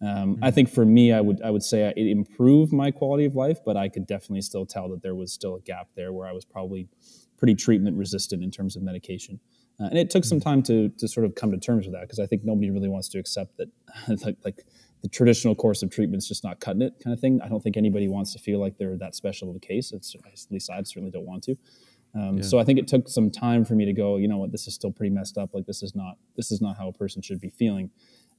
Um, 0.00 0.38
I 0.40 0.52
think 0.52 0.68
for 0.68 0.84
me, 0.84 1.12
I 1.12 1.20
would 1.20 1.42
I 1.42 1.50
would 1.50 1.64
say 1.64 1.92
it 1.96 2.06
improved 2.06 2.72
my 2.72 2.92
quality 2.92 3.24
of 3.24 3.34
life, 3.34 3.58
but 3.64 3.76
I 3.76 3.88
could 3.88 4.06
definitely 4.06 4.42
still 4.42 4.66
tell 4.66 4.88
that 4.90 5.02
there 5.02 5.16
was 5.16 5.32
still 5.32 5.56
a 5.56 5.60
gap 5.60 5.88
there 5.96 6.12
where 6.12 6.28
I 6.28 6.32
was 6.32 6.44
probably 6.44 6.88
pretty 7.38 7.56
treatment 7.56 7.96
resistant 7.96 8.44
in 8.44 8.52
terms 8.52 8.76
of 8.76 8.84
medication. 8.84 9.40
Uh, 9.80 9.86
and 9.86 9.98
it 9.98 10.10
took 10.10 10.24
some 10.24 10.40
time 10.40 10.62
to 10.62 10.90
to 10.90 11.08
sort 11.08 11.24
of 11.24 11.34
come 11.34 11.50
to 11.50 11.58
terms 11.58 11.86
with 11.86 11.94
that 11.94 12.02
because 12.02 12.18
I 12.18 12.26
think 12.26 12.44
nobody 12.44 12.70
really 12.70 12.88
wants 12.88 13.08
to 13.10 13.18
accept 13.18 13.56
that 13.58 13.68
like, 14.24 14.36
like 14.44 14.64
the 15.02 15.08
traditional 15.08 15.54
course 15.54 15.82
of 15.82 15.90
treatment 15.90 16.22
is 16.22 16.28
just 16.28 16.44
not 16.44 16.60
cutting 16.60 16.82
it 16.82 16.94
kind 17.02 17.12
of 17.12 17.20
thing. 17.20 17.40
I 17.42 17.48
don't 17.48 17.62
think 17.62 17.76
anybody 17.76 18.08
wants 18.08 18.32
to 18.34 18.38
feel 18.38 18.60
like 18.60 18.78
they're 18.78 18.96
that 18.98 19.14
special 19.14 19.50
of 19.50 19.56
a 19.56 19.60
case. 19.60 19.92
It's, 19.92 20.14
at 20.14 20.50
least 20.50 20.70
I 20.70 20.82
certainly 20.82 21.10
don't 21.10 21.26
want 21.26 21.42
to. 21.44 21.56
Um, 22.14 22.42
So 22.42 22.58
I 22.58 22.64
think 22.64 22.78
it 22.78 22.86
took 22.86 23.08
some 23.08 23.30
time 23.30 23.64
for 23.64 23.74
me 23.74 23.84
to 23.84 23.92
go. 23.92 24.16
You 24.16 24.28
know 24.28 24.38
what? 24.38 24.52
This 24.52 24.66
is 24.66 24.74
still 24.74 24.92
pretty 24.92 25.12
messed 25.12 25.38
up. 25.38 25.54
Like 25.54 25.66
this 25.66 25.82
is 25.82 25.94
not 25.94 26.18
this 26.36 26.52
is 26.52 26.60
not 26.60 26.76
how 26.76 26.88
a 26.88 26.92
person 26.92 27.22
should 27.22 27.40
be 27.40 27.48
feeling. 27.48 27.90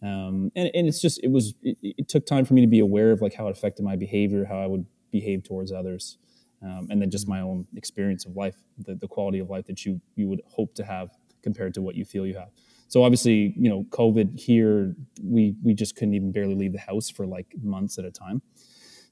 Um, 0.01 0.51
and, 0.55 0.69
and 0.73 0.87
it's 0.87 1.01
just 1.01 1.19
it 1.23 1.31
was 1.31 1.55
it, 1.63 1.77
it 1.81 2.07
took 2.07 2.25
time 2.25 2.45
for 2.45 2.53
me 2.53 2.61
to 2.61 2.67
be 2.67 2.79
aware 2.79 3.11
of 3.11 3.21
like 3.21 3.33
how 3.33 3.47
it 3.47 3.51
affected 3.51 3.83
my 3.83 3.95
behavior, 3.95 4.45
how 4.45 4.59
I 4.59 4.67
would 4.67 4.85
behave 5.11 5.43
towards 5.43 5.71
others, 5.71 6.17
um, 6.61 6.87
and 6.89 7.01
then 7.01 7.09
just 7.09 7.27
my 7.27 7.41
own 7.41 7.65
experience 7.75 8.25
of 8.25 8.35
life, 8.35 8.55
the, 8.77 8.95
the 8.95 9.07
quality 9.07 9.39
of 9.39 9.49
life 9.49 9.65
that 9.65 9.85
you 9.85 10.01
you 10.15 10.27
would 10.27 10.41
hope 10.45 10.75
to 10.75 10.83
have 10.83 11.09
compared 11.41 11.73
to 11.73 11.81
what 11.81 11.95
you 11.95 12.05
feel 12.05 12.25
you 12.25 12.35
have. 12.35 12.49
So 12.93 13.03
obviously, 13.03 13.55
you 13.57 13.71
know, 13.71 13.85
COVID 13.89 14.39
here, 14.39 14.95
we 15.23 15.55
we 15.63 15.73
just 15.73 15.95
couldn't 15.95 16.13
even 16.13 16.31
barely 16.31 16.53
leave 16.53 16.73
the 16.73 16.79
house 16.79 17.09
for 17.09 17.25
like 17.25 17.47
months 17.63 17.97
at 17.97 18.05
a 18.05 18.11
time. 18.11 18.43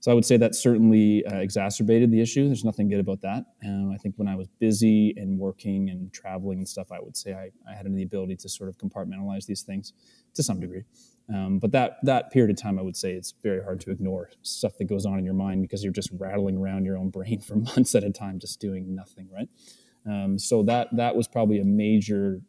So 0.01 0.11
I 0.11 0.13
would 0.13 0.23
say 0.23 0.38
that 0.38 0.53
certainly 0.53 1.25
uh, 1.25 1.39
exacerbated 1.39 2.11
the 2.11 2.21
issue. 2.21 2.45
There's 2.45 2.63
nothing 2.63 2.89
good 2.89 3.00
about 3.00 3.21
that. 3.21 3.43
Um, 3.65 3.89
I 3.91 3.97
think 3.97 4.13
when 4.19 4.27
I 4.27 4.35
was 4.35 4.47
busy 4.59 5.15
and 5.17 5.39
working 5.39 5.89
and 5.89 6.13
traveling 6.13 6.59
and 6.59 6.69
stuff, 6.69 6.91
I 6.91 7.00
would 7.00 7.17
say 7.17 7.33
I, 7.33 7.50
I 7.67 7.73
had 7.73 7.91
the 7.91 8.03
ability 8.03 8.35
to 8.35 8.50
sort 8.50 8.69
of 8.69 8.77
compartmentalize 8.77 9.47
these 9.47 9.63
things 9.63 9.93
to 10.35 10.43
some 10.43 10.59
degree. 10.59 10.83
Um, 11.33 11.57
but 11.57 11.71
that 11.71 11.97
that 12.03 12.29
period 12.29 12.51
of 12.51 12.61
time, 12.61 12.77
I 12.77 12.83
would 12.83 12.95
say 12.95 13.13
it's 13.13 13.33
very 13.41 13.63
hard 13.63 13.79
to 13.81 13.89
ignore 13.89 14.29
stuff 14.43 14.77
that 14.77 14.85
goes 14.85 15.07
on 15.07 15.17
in 15.17 15.25
your 15.25 15.33
mind 15.33 15.63
because 15.63 15.83
you're 15.83 15.91
just 15.91 16.11
rattling 16.19 16.57
around 16.57 16.85
your 16.85 17.00
own 17.00 17.09
brain 17.09 17.41
for 17.47 17.55
months 17.55 17.95
at 17.95 18.03
a 18.03 18.11
time, 18.11 18.38
just 18.38 18.59
doing 18.59 18.93
nothing, 18.93 19.27
right? 19.33 19.50
Um, 20.05 20.38
so 20.38 20.61
that 20.63 20.89
that 20.97 21.15
was 21.15 21.27
probably 21.27 21.59
a 21.59 21.65
major 21.65 22.41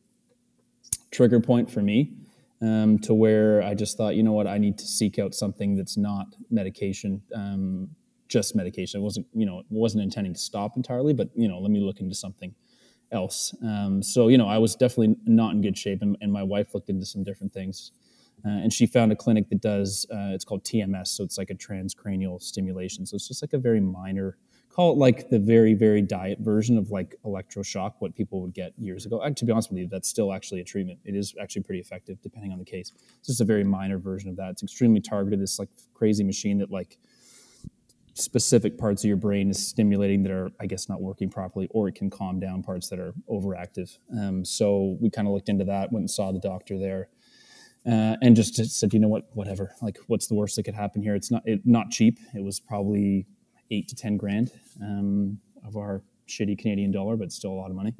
trigger 1.12 1.38
point 1.40 1.70
for 1.70 1.80
me 1.82 2.12
um, 2.60 2.98
to 3.00 3.14
where 3.14 3.62
I 3.62 3.74
just 3.74 3.96
thought, 3.96 4.16
you 4.16 4.22
know 4.22 4.32
what, 4.32 4.46
I 4.46 4.58
need 4.58 4.78
to 4.78 4.86
seek 4.86 5.18
out 5.18 5.34
something 5.34 5.76
that's 5.76 5.96
not 5.96 6.26
medication, 6.50 7.22
um, 7.34 7.88
just 8.28 8.56
medication. 8.56 9.00
It 9.00 9.04
wasn't, 9.04 9.26
you 9.34 9.46
know, 9.46 9.62
wasn't 9.68 10.02
intending 10.02 10.32
to 10.34 10.40
stop 10.40 10.76
entirely, 10.76 11.12
but 11.12 11.28
you 11.34 11.48
know, 11.48 11.58
let 11.58 11.70
me 11.70 11.80
look 11.80 12.00
into 12.00 12.14
something 12.14 12.54
else. 13.10 13.54
Um, 13.62 14.02
so 14.02 14.28
you 14.28 14.38
know, 14.38 14.48
I 14.48 14.58
was 14.58 14.74
definitely 14.74 15.16
not 15.26 15.52
in 15.52 15.60
good 15.60 15.76
shape, 15.76 16.02
and, 16.02 16.16
and 16.20 16.32
my 16.32 16.42
wife 16.42 16.74
looked 16.74 16.88
into 16.88 17.04
some 17.04 17.22
different 17.22 17.52
things. 17.52 17.92
Uh, 18.44 18.50
and 18.50 18.72
she 18.72 18.86
found 18.86 19.12
a 19.12 19.16
clinic 19.16 19.48
that 19.50 19.60
does 19.60 20.06
uh, 20.12 20.30
it's 20.32 20.44
called 20.44 20.64
TMS, 20.64 21.08
so 21.08 21.22
it's 21.22 21.38
like 21.38 21.50
a 21.50 21.54
transcranial 21.54 22.40
stimulation. 22.42 23.06
So 23.06 23.14
it's 23.14 23.28
just 23.28 23.42
like 23.42 23.52
a 23.52 23.58
very 23.58 23.80
minor, 23.80 24.36
call 24.68 24.92
it 24.92 24.98
like 24.98 25.30
the 25.30 25.38
very 25.38 25.74
very 25.74 26.02
diet 26.02 26.38
version 26.40 26.76
of 26.76 26.90
like 26.90 27.14
electroshock, 27.24 27.94
what 28.00 28.14
people 28.16 28.40
would 28.42 28.54
get 28.54 28.72
years 28.76 29.06
ago. 29.06 29.20
And 29.20 29.36
to 29.36 29.44
be 29.44 29.52
honest 29.52 29.70
with 29.70 29.78
you, 29.78 29.88
that's 29.88 30.08
still 30.08 30.32
actually 30.32 30.60
a 30.60 30.64
treatment. 30.64 30.98
It 31.04 31.14
is 31.14 31.34
actually 31.40 31.62
pretty 31.62 31.80
effective 31.80 32.20
depending 32.20 32.52
on 32.52 32.58
the 32.58 32.64
case. 32.64 32.92
It's 33.18 33.28
just 33.28 33.40
a 33.40 33.44
very 33.44 33.64
minor 33.64 33.98
version 33.98 34.28
of 34.28 34.36
that. 34.36 34.50
It's 34.50 34.62
extremely 34.62 35.00
targeted. 35.00 35.40
This 35.40 35.58
like 35.58 35.68
crazy 35.94 36.24
machine 36.24 36.58
that 36.58 36.70
like 36.70 36.98
specific 38.14 38.76
parts 38.76 39.04
of 39.04 39.08
your 39.08 39.16
brain 39.16 39.50
is 39.50 39.66
stimulating 39.66 40.22
that 40.22 40.32
are, 40.32 40.50
I 40.60 40.66
guess, 40.66 40.88
not 40.88 41.00
working 41.00 41.30
properly, 41.30 41.68
or 41.70 41.88
it 41.88 41.94
can 41.94 42.10
calm 42.10 42.40
down 42.40 42.62
parts 42.62 42.88
that 42.88 42.98
are 42.98 43.14
overactive. 43.30 43.96
Um, 44.16 44.44
so 44.44 44.98
we 45.00 45.10
kind 45.10 45.26
of 45.26 45.32
looked 45.32 45.48
into 45.48 45.64
that, 45.64 45.92
went 45.92 46.02
and 46.02 46.10
saw 46.10 46.32
the 46.32 46.38
doctor 46.38 46.78
there, 46.78 47.08
uh, 47.86 48.16
and 48.22 48.36
just 48.36 48.54
said, 48.78 48.92
you 48.92 49.00
know 49.00 49.08
what, 49.08 49.28
whatever. 49.32 49.74
Like, 49.82 49.98
what's 50.06 50.26
the 50.28 50.34
worst 50.34 50.56
that 50.56 50.62
could 50.64 50.74
happen 50.74 51.02
here? 51.02 51.14
It's 51.14 51.30
not 51.30 51.42
it, 51.46 51.60
not 51.64 51.90
cheap. 51.90 52.18
It 52.34 52.42
was 52.42 52.60
probably 52.60 53.26
eight 53.70 53.88
to 53.88 53.96
ten 53.96 54.16
grand 54.16 54.50
um, 54.80 55.38
of 55.66 55.76
our 55.76 56.02
shitty 56.28 56.58
Canadian 56.58 56.92
dollar, 56.92 57.16
but 57.16 57.32
still 57.32 57.50
a 57.50 57.58
lot 57.58 57.70
of 57.70 57.76
money 57.76 57.94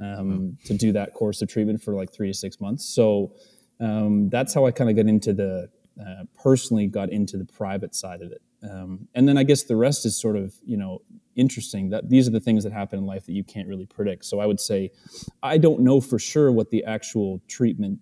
um, 0.00 0.56
to 0.64 0.74
do 0.74 0.92
that 0.92 1.14
course 1.14 1.42
of 1.42 1.48
treatment 1.48 1.82
for 1.82 1.94
like 1.94 2.12
three 2.12 2.28
to 2.28 2.34
six 2.34 2.60
months. 2.60 2.84
So 2.84 3.32
um, 3.80 4.28
that's 4.28 4.54
how 4.54 4.66
I 4.66 4.70
kind 4.70 4.88
of 4.88 4.96
got 4.96 5.06
into 5.06 5.32
the 5.32 5.68
uh, 6.00 6.24
personally 6.42 6.86
got 6.86 7.10
into 7.10 7.36
the 7.36 7.44
private 7.44 7.94
side 7.94 8.20
of 8.20 8.32
it. 8.32 8.42
Um, 8.68 9.08
and 9.14 9.28
then 9.28 9.36
I 9.36 9.44
guess 9.44 9.64
the 9.64 9.76
rest 9.76 10.06
is 10.06 10.18
sort 10.18 10.36
of 10.36 10.54
you 10.64 10.76
know 10.76 11.02
interesting 11.36 11.90
that 11.90 12.08
these 12.08 12.28
are 12.28 12.30
the 12.30 12.40
things 12.40 12.64
that 12.64 12.72
happen 12.72 12.98
in 12.98 13.06
life 13.06 13.26
that 13.26 13.32
you 13.32 13.44
can't 13.44 13.68
really 13.68 13.86
predict. 13.86 14.24
So 14.24 14.40
I 14.40 14.46
would 14.46 14.60
say 14.60 14.90
I 15.42 15.58
don't 15.58 15.80
know 15.80 16.00
for 16.00 16.18
sure 16.18 16.50
what 16.52 16.70
the 16.70 16.84
actual 16.84 17.42
treatment 17.48 17.98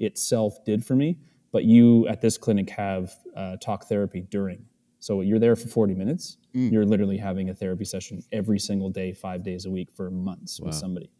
itself 0.00 0.64
did 0.64 0.84
for 0.84 0.96
me, 0.96 1.18
but 1.52 1.64
you 1.64 2.08
at 2.08 2.20
this 2.20 2.36
clinic 2.38 2.70
have 2.70 3.14
uh, 3.36 3.56
talk 3.56 3.84
therapy 3.84 4.22
during. 4.22 4.64
So 4.98 5.22
you're 5.22 5.38
there 5.38 5.56
for 5.56 5.68
40 5.68 5.94
minutes. 5.94 6.36
Mm. 6.54 6.72
You're 6.72 6.84
literally 6.84 7.16
having 7.16 7.48
a 7.48 7.54
therapy 7.54 7.84
session 7.84 8.22
every 8.32 8.58
single 8.58 8.90
day, 8.90 9.12
five 9.12 9.42
days 9.42 9.64
a 9.64 9.70
week 9.70 9.90
for 9.90 10.10
months 10.10 10.60
wow. 10.60 10.66
with 10.66 10.74
somebody. 10.74 11.10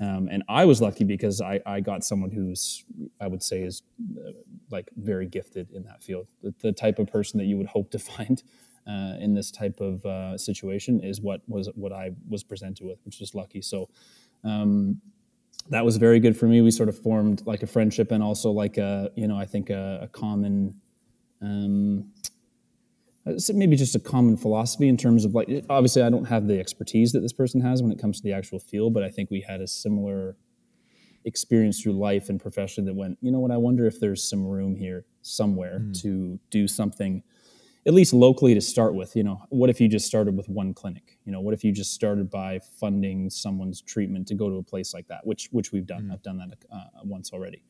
Um, 0.00 0.28
and 0.30 0.44
I 0.48 0.64
was 0.64 0.80
lucky 0.80 1.04
because 1.04 1.40
I, 1.40 1.60
I 1.66 1.80
got 1.80 2.04
someone 2.04 2.30
who's, 2.30 2.84
I 3.20 3.26
would 3.26 3.42
say, 3.42 3.62
is 3.62 3.82
uh, 4.16 4.30
like 4.70 4.88
very 4.96 5.26
gifted 5.26 5.72
in 5.72 5.82
that 5.84 6.02
field. 6.02 6.28
The, 6.42 6.54
the, 6.60 6.72
type 6.72 7.00
of 7.00 7.08
person 7.08 7.38
that 7.38 7.46
you 7.46 7.56
would 7.56 7.66
hope 7.66 7.90
to 7.90 7.98
find 8.16 8.42
uh, 8.86 9.14
in 9.18 9.34
this 9.34 9.50
type 9.50 9.80
of 9.80 10.04
uh, 10.06 10.38
situation 10.38 11.00
is 11.00 11.20
what 11.20 11.42
was 11.48 11.68
what 11.74 11.92
I 11.92 12.12
was 12.28 12.44
presented 12.44 12.86
with, 12.86 12.98
which 13.04 13.18
was 13.18 13.34
lucky. 13.34 13.60
So 13.60 13.90
um, 14.44 15.00
that 15.70 15.84
was 15.84 15.96
very 15.96 16.20
good 16.20 16.36
for 16.36 16.46
me. 16.46 16.60
We 16.60 16.70
sort 16.70 16.88
of 16.88 16.98
formed 16.98 17.46
like 17.46 17.62
a 17.62 17.66
friendship 17.66 18.10
and 18.10 18.22
also 18.22 18.50
like 18.50 18.78
a, 18.78 19.10
you 19.16 19.28
know, 19.28 19.36
I 19.36 19.46
think 19.46 19.70
a, 19.70 20.00
a 20.02 20.08
common. 20.08 20.80
Um, 21.40 22.12
maybe 23.52 23.76
just 23.76 23.94
a 23.94 24.00
common 24.00 24.36
philosophy 24.36 24.88
in 24.88 24.96
terms 24.96 25.24
of 25.24 25.34
like 25.34 25.48
obviously 25.68 26.02
i 26.02 26.08
don't 26.08 26.24
have 26.24 26.46
the 26.46 26.58
expertise 26.58 27.12
that 27.12 27.20
this 27.20 27.32
person 27.32 27.60
has 27.60 27.82
when 27.82 27.92
it 27.92 27.98
comes 27.98 28.18
to 28.18 28.22
the 28.22 28.32
actual 28.32 28.58
field 28.58 28.94
but 28.94 29.02
i 29.02 29.10
think 29.10 29.30
we 29.30 29.40
had 29.40 29.60
a 29.60 29.66
similar 29.66 30.36
experience 31.24 31.82
through 31.82 31.92
life 31.92 32.28
and 32.28 32.40
profession 32.40 32.84
that 32.84 32.94
went 32.94 33.18
you 33.20 33.30
know 33.30 33.38
what 33.38 33.50
i 33.50 33.56
wonder 33.56 33.86
if 33.86 34.00
there's 34.00 34.28
some 34.28 34.46
room 34.46 34.74
here 34.74 35.04
somewhere 35.20 35.80
mm. 35.80 36.00
to 36.00 36.38
do 36.50 36.66
something 36.66 37.22
at 37.88 37.94
least 37.94 38.12
locally 38.12 38.54
to 38.54 38.60
start 38.60 38.94
with 38.94 39.16
you 39.16 39.24
know 39.24 39.42
what 39.48 39.70
if 39.70 39.80
you 39.80 39.88
just 39.88 40.06
started 40.06 40.36
with 40.36 40.48
one 40.48 40.74
clinic 40.74 41.18
you 41.24 41.32
know 41.32 41.40
what 41.40 41.54
if 41.54 41.64
you 41.64 41.72
just 41.72 41.92
started 41.94 42.30
by 42.30 42.60
funding 42.78 43.30
someone's 43.30 43.80
treatment 43.80 44.28
to 44.28 44.34
go 44.34 44.50
to 44.50 44.56
a 44.56 44.62
place 44.62 44.92
like 44.92 45.08
that 45.08 45.26
which 45.26 45.48
which 45.52 45.72
we've 45.72 45.86
done 45.86 46.04
mm. 46.04 46.12
i've 46.12 46.22
done 46.22 46.36
that 46.36 46.50
uh, 46.70 46.84
once 47.02 47.32
already 47.32 47.62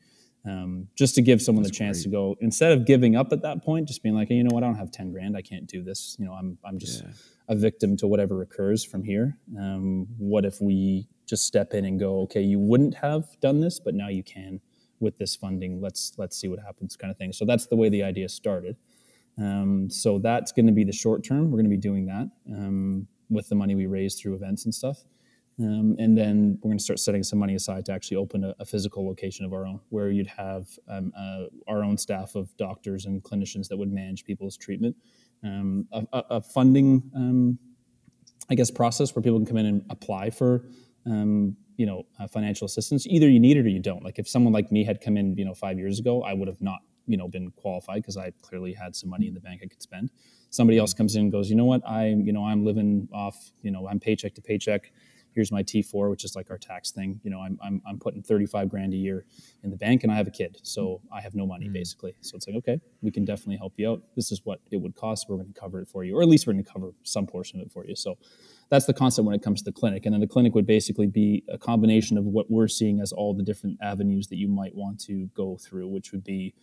um, 0.45 0.87
just 0.95 1.15
to 1.15 1.21
give 1.21 1.41
someone 1.41 1.63
That's 1.63 1.77
the 1.77 1.83
chance 1.83 1.97
great. 1.97 2.03
to 2.03 2.09
go 2.09 2.35
instead 2.39 2.71
of 2.71 2.85
giving 2.85 3.15
up 3.15 3.33
at 3.33 3.41
that 3.41 3.63
point, 3.63 3.89
just 3.89 4.01
being 4.01 4.15
like, 4.15 4.29
hey, 4.29 4.35
you 4.35 4.43
know 4.43 4.53
what, 4.53 4.63
I 4.63 4.67
don't 4.67 4.77
have 4.77 4.91
ten 4.91 5.11
grand, 5.11 5.35
I 5.35 5.41
can't 5.41 5.67
do 5.67 5.83
this. 5.83 6.15
You 6.17 6.25
know, 6.25 6.33
I'm 6.33 6.57
I'm 6.63 6.79
just 6.79 7.03
yeah. 7.03 7.09
a 7.49 7.55
victim 7.55 7.97
to 7.97 8.07
whatever 8.07 8.41
occurs 8.41 8.85
from 8.85 9.03
here. 9.03 9.37
Um, 9.59 10.07
what 10.17 10.45
if 10.45 10.61
we 10.61 11.09
just 11.25 11.45
step 11.45 11.73
in 11.73 11.83
and 11.83 11.99
go, 11.99 12.21
okay, 12.21 12.41
you 12.41 12.57
wouldn't 12.57 12.95
have 12.95 13.25
done 13.41 13.59
this, 13.59 13.79
but 13.79 13.93
now 13.93 14.07
you 14.07 14.23
can 14.23 14.61
with 14.99 15.17
this 15.17 15.35
funding. 15.35 15.81
Let's 15.81 16.13
let's 16.17 16.37
see 16.37 16.47
what 16.47 16.59
happens, 16.59 16.95
kind 16.95 17.11
of 17.11 17.17
thing. 17.17 17.33
So 17.33 17.45
that's 17.45 17.67
the 17.67 17.75
way 17.75 17.89
the 17.89 18.03
idea 18.03 18.29
started. 18.29 18.77
Um, 19.39 19.89
so 19.89 20.19
that's 20.19 20.51
going 20.51 20.67
to 20.67 20.73
be 20.73 20.83
the 20.83 20.91
short 20.91 21.23
term. 21.23 21.45
We're 21.51 21.57
going 21.57 21.65
to 21.65 21.69
be 21.69 21.77
doing 21.77 22.05
that 22.07 22.29
um, 22.51 23.07
with 23.29 23.47
the 23.49 23.55
money 23.55 23.75
we 23.75 23.85
raise 23.85 24.15
through 24.15 24.35
events 24.35 24.65
and 24.65 24.73
stuff. 24.73 25.03
Um, 25.59 25.95
and 25.99 26.17
then 26.17 26.57
we're 26.61 26.69
going 26.69 26.77
to 26.77 26.83
start 26.83 26.99
setting 26.99 27.21
some 27.21 27.37
money 27.37 27.55
aside 27.55 27.85
to 27.85 27.91
actually 27.91 28.17
open 28.17 28.45
a, 28.45 28.55
a 28.59 28.65
physical 28.65 29.05
location 29.05 29.45
of 29.45 29.51
our 29.51 29.65
own, 29.65 29.81
where 29.89 30.09
you'd 30.09 30.27
have 30.27 30.67
um, 30.87 31.11
uh, 31.17 31.45
our 31.67 31.83
own 31.83 31.97
staff 31.97 32.35
of 32.35 32.55
doctors 32.55 33.05
and 33.05 33.21
clinicians 33.23 33.67
that 33.67 33.77
would 33.77 33.91
manage 33.91 34.23
people's 34.23 34.55
treatment. 34.55 34.95
Um, 35.43 35.87
a, 35.91 36.05
a, 36.13 36.41
funding, 36.41 37.11
um, 37.15 37.59
I 38.49 38.55
guess, 38.55 38.71
process 38.71 39.13
where 39.15 39.21
people 39.21 39.37
can 39.39 39.45
come 39.45 39.57
in 39.57 39.65
and 39.65 39.85
apply 39.89 40.29
for, 40.29 40.65
um, 41.05 41.57
you 41.75 41.85
know, 41.85 42.03
uh, 42.19 42.27
financial 42.27 42.65
assistance. 42.65 43.05
Either 43.07 43.29
you 43.29 43.39
need 43.39 43.57
it 43.57 43.65
or 43.65 43.69
you 43.69 43.79
don't. 43.79 44.03
Like 44.03 44.17
if 44.17 44.27
someone 44.27 44.53
like 44.53 44.71
me 44.71 44.83
had 44.85 45.01
come 45.01 45.17
in, 45.17 45.35
you 45.37 45.45
know, 45.45 45.53
five 45.53 45.77
years 45.77 45.99
ago, 45.99 46.23
I 46.23 46.33
would 46.33 46.47
have 46.47 46.61
not, 46.61 46.79
you 47.09 47.17
know, 47.17 47.27
been 47.27 47.51
qualified 47.51 48.01
because 48.01 48.15
I 48.15 48.31
clearly 48.41 48.73
had 48.73 48.95
some 48.95 49.09
money 49.09 49.27
in 49.27 49.33
the 49.33 49.39
mm-hmm. 49.39 49.49
bank 49.49 49.61
I 49.63 49.67
could 49.67 49.81
spend. 49.81 50.11
Somebody 50.51 50.77
else 50.77 50.93
mm-hmm. 50.93 50.97
comes 50.97 51.15
in 51.15 51.23
and 51.23 51.31
goes, 51.31 51.49
you 51.49 51.55
know 51.55 51.65
what, 51.65 51.81
I, 51.85 52.07
you 52.07 52.31
know, 52.31 52.45
I'm 52.45 52.63
living 52.63 53.09
off, 53.11 53.35
you 53.61 53.71
know, 53.71 53.87
I'm 53.87 53.99
paycheck 53.99 54.35
to 54.35 54.41
paycheck 54.41 54.91
here's 55.33 55.51
my 55.51 55.63
T4, 55.63 56.09
which 56.09 56.23
is 56.23 56.35
like 56.35 56.49
our 56.49 56.57
tax 56.57 56.91
thing. 56.91 57.19
You 57.23 57.31
know, 57.31 57.39
I'm, 57.39 57.57
I'm, 57.63 57.81
I'm 57.87 57.99
putting 57.99 58.21
35 58.21 58.69
grand 58.69 58.93
a 58.93 58.97
year 58.97 59.25
in 59.63 59.69
the 59.69 59.77
bank 59.77 60.03
and 60.03 60.11
I 60.11 60.15
have 60.15 60.27
a 60.27 60.31
kid. 60.31 60.57
So 60.63 60.85
mm-hmm. 60.85 61.13
I 61.13 61.21
have 61.21 61.35
no 61.35 61.45
money 61.45 61.67
mm 61.67 61.69
basically. 61.79 62.15
So 62.19 62.35
it's 62.35 62.47
like, 62.47 62.57
okay, 62.57 62.81
we 63.01 63.11
can 63.11 63.23
definitely 63.23 63.55
help 63.55 63.73
you 63.77 63.91
out. 63.91 64.01
This 64.15 64.31
is 64.31 64.41
what 64.43 64.59
it 64.71 64.77
would 64.77 64.95
cost. 64.95 65.27
We're 65.29 65.37
going 65.37 65.53
to 65.53 65.57
cover 65.57 65.79
it 65.79 65.87
for 65.87 66.03
you, 66.03 66.17
or 66.17 66.21
at 66.23 66.27
least 66.27 66.47
we're 66.47 66.53
going 66.53 66.65
to 66.65 66.69
cover 66.69 66.93
some 67.03 67.27
portion 67.27 67.59
of 67.59 67.67
it 67.67 67.71
for 67.71 67.85
you. 67.85 67.95
So 67.95 68.17
that's 68.69 68.85
the 68.85 68.93
concept 68.93 69.25
when 69.25 69.35
it 69.35 69.43
comes 69.43 69.61
to 69.61 69.65
the 69.65 69.71
clinic. 69.71 70.05
And 70.05 70.13
then 70.13 70.19
the 70.19 70.27
clinic 70.27 70.55
would 70.55 70.65
basically 70.65 71.07
be 71.07 71.43
a 71.47 71.57
combination 71.57 72.17
of 72.17 72.25
what 72.25 72.49
we're 72.49 72.67
seeing 72.67 72.99
as 72.99 73.11
all 73.11 73.33
the 73.33 73.43
different 73.43 73.77
avenues 73.81 74.27
that 74.27 74.37
you 74.37 74.47
might 74.47 74.75
want 74.75 74.99
to 75.01 75.29
go 75.35 75.57
through, 75.57 75.87
which 75.87 76.11
would 76.11 76.23
be 76.23 76.55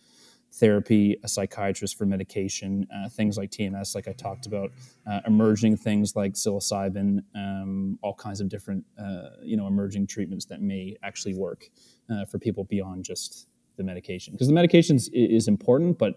therapy, 0.53 1.17
a 1.23 1.27
psychiatrist 1.27 1.97
for 1.97 2.05
medication, 2.05 2.87
uh, 2.95 3.09
things 3.09 3.37
like 3.37 3.51
TMS, 3.51 3.95
like 3.95 4.07
I 4.07 4.13
talked 4.13 4.45
about, 4.45 4.71
uh, 5.05 5.21
emerging 5.27 5.77
things 5.77 6.15
like 6.15 6.33
psilocybin, 6.33 7.19
um, 7.35 7.99
all 8.01 8.13
kinds 8.13 8.41
of 8.41 8.49
different, 8.49 8.85
uh, 8.99 9.29
you 9.43 9.57
know, 9.57 9.67
emerging 9.67 10.07
treatments 10.07 10.45
that 10.45 10.61
may 10.61 10.95
actually 11.03 11.35
work 11.35 11.69
uh, 12.09 12.25
for 12.25 12.39
people 12.39 12.63
beyond 12.63 13.03
just 13.03 13.47
the 13.75 13.83
medication. 13.83 14.33
Because 14.33 14.47
the 14.47 14.53
medication 14.53 14.97
is 15.13 15.47
important, 15.47 15.97
but 15.97 16.15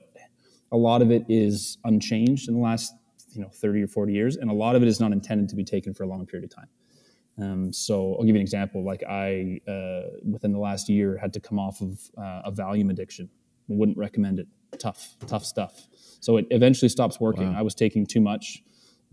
a 0.72 0.76
lot 0.76 1.02
of 1.02 1.10
it 1.10 1.24
is 1.28 1.78
unchanged 1.84 2.48
in 2.48 2.54
the 2.54 2.60
last, 2.60 2.94
you 3.32 3.42
know, 3.42 3.48
30 3.48 3.82
or 3.82 3.86
40 3.88 4.12
years, 4.12 4.36
and 4.36 4.50
a 4.50 4.54
lot 4.54 4.76
of 4.76 4.82
it 4.82 4.88
is 4.88 5.00
not 5.00 5.12
intended 5.12 5.48
to 5.48 5.56
be 5.56 5.64
taken 5.64 5.92
for 5.92 6.04
a 6.04 6.06
long 6.06 6.24
period 6.26 6.50
of 6.50 6.56
time. 6.56 6.68
Um, 7.38 7.72
so 7.72 8.14
I'll 8.14 8.24
give 8.24 8.34
you 8.34 8.40
an 8.40 8.42
example. 8.42 8.84
Like 8.84 9.02
I, 9.08 9.60
uh, 9.68 10.18
within 10.24 10.52
the 10.52 10.58
last 10.58 10.88
year, 10.88 11.16
had 11.16 11.32
to 11.34 11.40
come 11.40 11.58
off 11.58 11.80
of 11.80 11.98
uh, 12.16 12.42
a 12.44 12.52
Valium 12.52 12.90
addiction 12.90 13.30
wouldn't 13.78 13.98
recommend 13.98 14.38
it. 14.38 14.48
Tough, 14.78 15.16
tough 15.26 15.44
stuff. 15.44 15.88
So 16.20 16.36
it 16.36 16.46
eventually 16.50 16.88
stops 16.88 17.20
working. 17.20 17.52
Wow. 17.52 17.58
I 17.58 17.62
was 17.62 17.74
taking 17.74 18.06
too 18.06 18.20
much, 18.20 18.62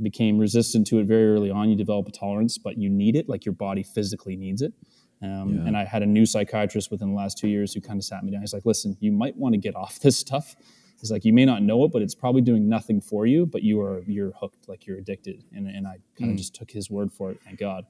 became 0.01 0.37
resistant 0.37 0.87
to 0.87 0.99
it 0.99 1.05
very 1.05 1.31
early 1.31 1.49
on. 1.49 1.69
You 1.69 1.75
develop 1.75 2.07
a 2.07 2.11
tolerance, 2.11 2.57
but 2.57 2.77
you 2.77 2.89
need 2.89 3.15
it, 3.15 3.27
like 3.29 3.45
your 3.45 3.53
body 3.53 3.83
physically 3.83 4.35
needs 4.35 4.61
it. 4.61 4.73
Um, 5.21 5.55
yeah. 5.55 5.67
And 5.67 5.77
I 5.77 5.85
had 5.85 6.03
a 6.03 6.05
new 6.05 6.25
psychiatrist 6.25 6.91
within 6.91 7.09
the 7.09 7.15
last 7.15 7.37
two 7.37 7.47
years 7.47 7.73
who 7.73 7.81
kind 7.81 7.99
of 7.99 8.03
sat 8.03 8.23
me 8.23 8.31
down. 8.31 8.41
He's 8.41 8.53
like, 8.53 8.65
listen, 8.65 8.97
you 8.99 9.11
might 9.11 9.35
want 9.35 9.53
to 9.53 9.59
get 9.59 9.75
off 9.83 9.99
this 9.99 10.17
stuff. 10.17 10.55
He's 10.99 11.11
like, 11.11 11.25
you 11.25 11.33
may 11.33 11.45
not 11.45 11.61
know 11.61 11.83
it, 11.85 11.91
but 11.91 12.01
it's 12.01 12.15
probably 12.15 12.41
doing 12.41 12.67
nothing 12.67 13.01
for 13.01 13.27
you, 13.27 13.45
but 13.45 13.61
you 13.61 13.79
are 13.81 14.01
you're 14.07 14.31
hooked, 14.31 14.67
like 14.67 14.87
you're 14.87 14.97
addicted. 14.97 15.43
And, 15.53 15.67
and 15.67 15.85
I 15.87 15.97
kind 16.17 16.31
of 16.31 16.35
mm. 16.35 16.37
just 16.37 16.55
took 16.55 16.71
his 16.71 16.89
word 16.89 17.11
for 17.11 17.31
it, 17.31 17.39
thank 17.43 17.59
God 17.59 17.85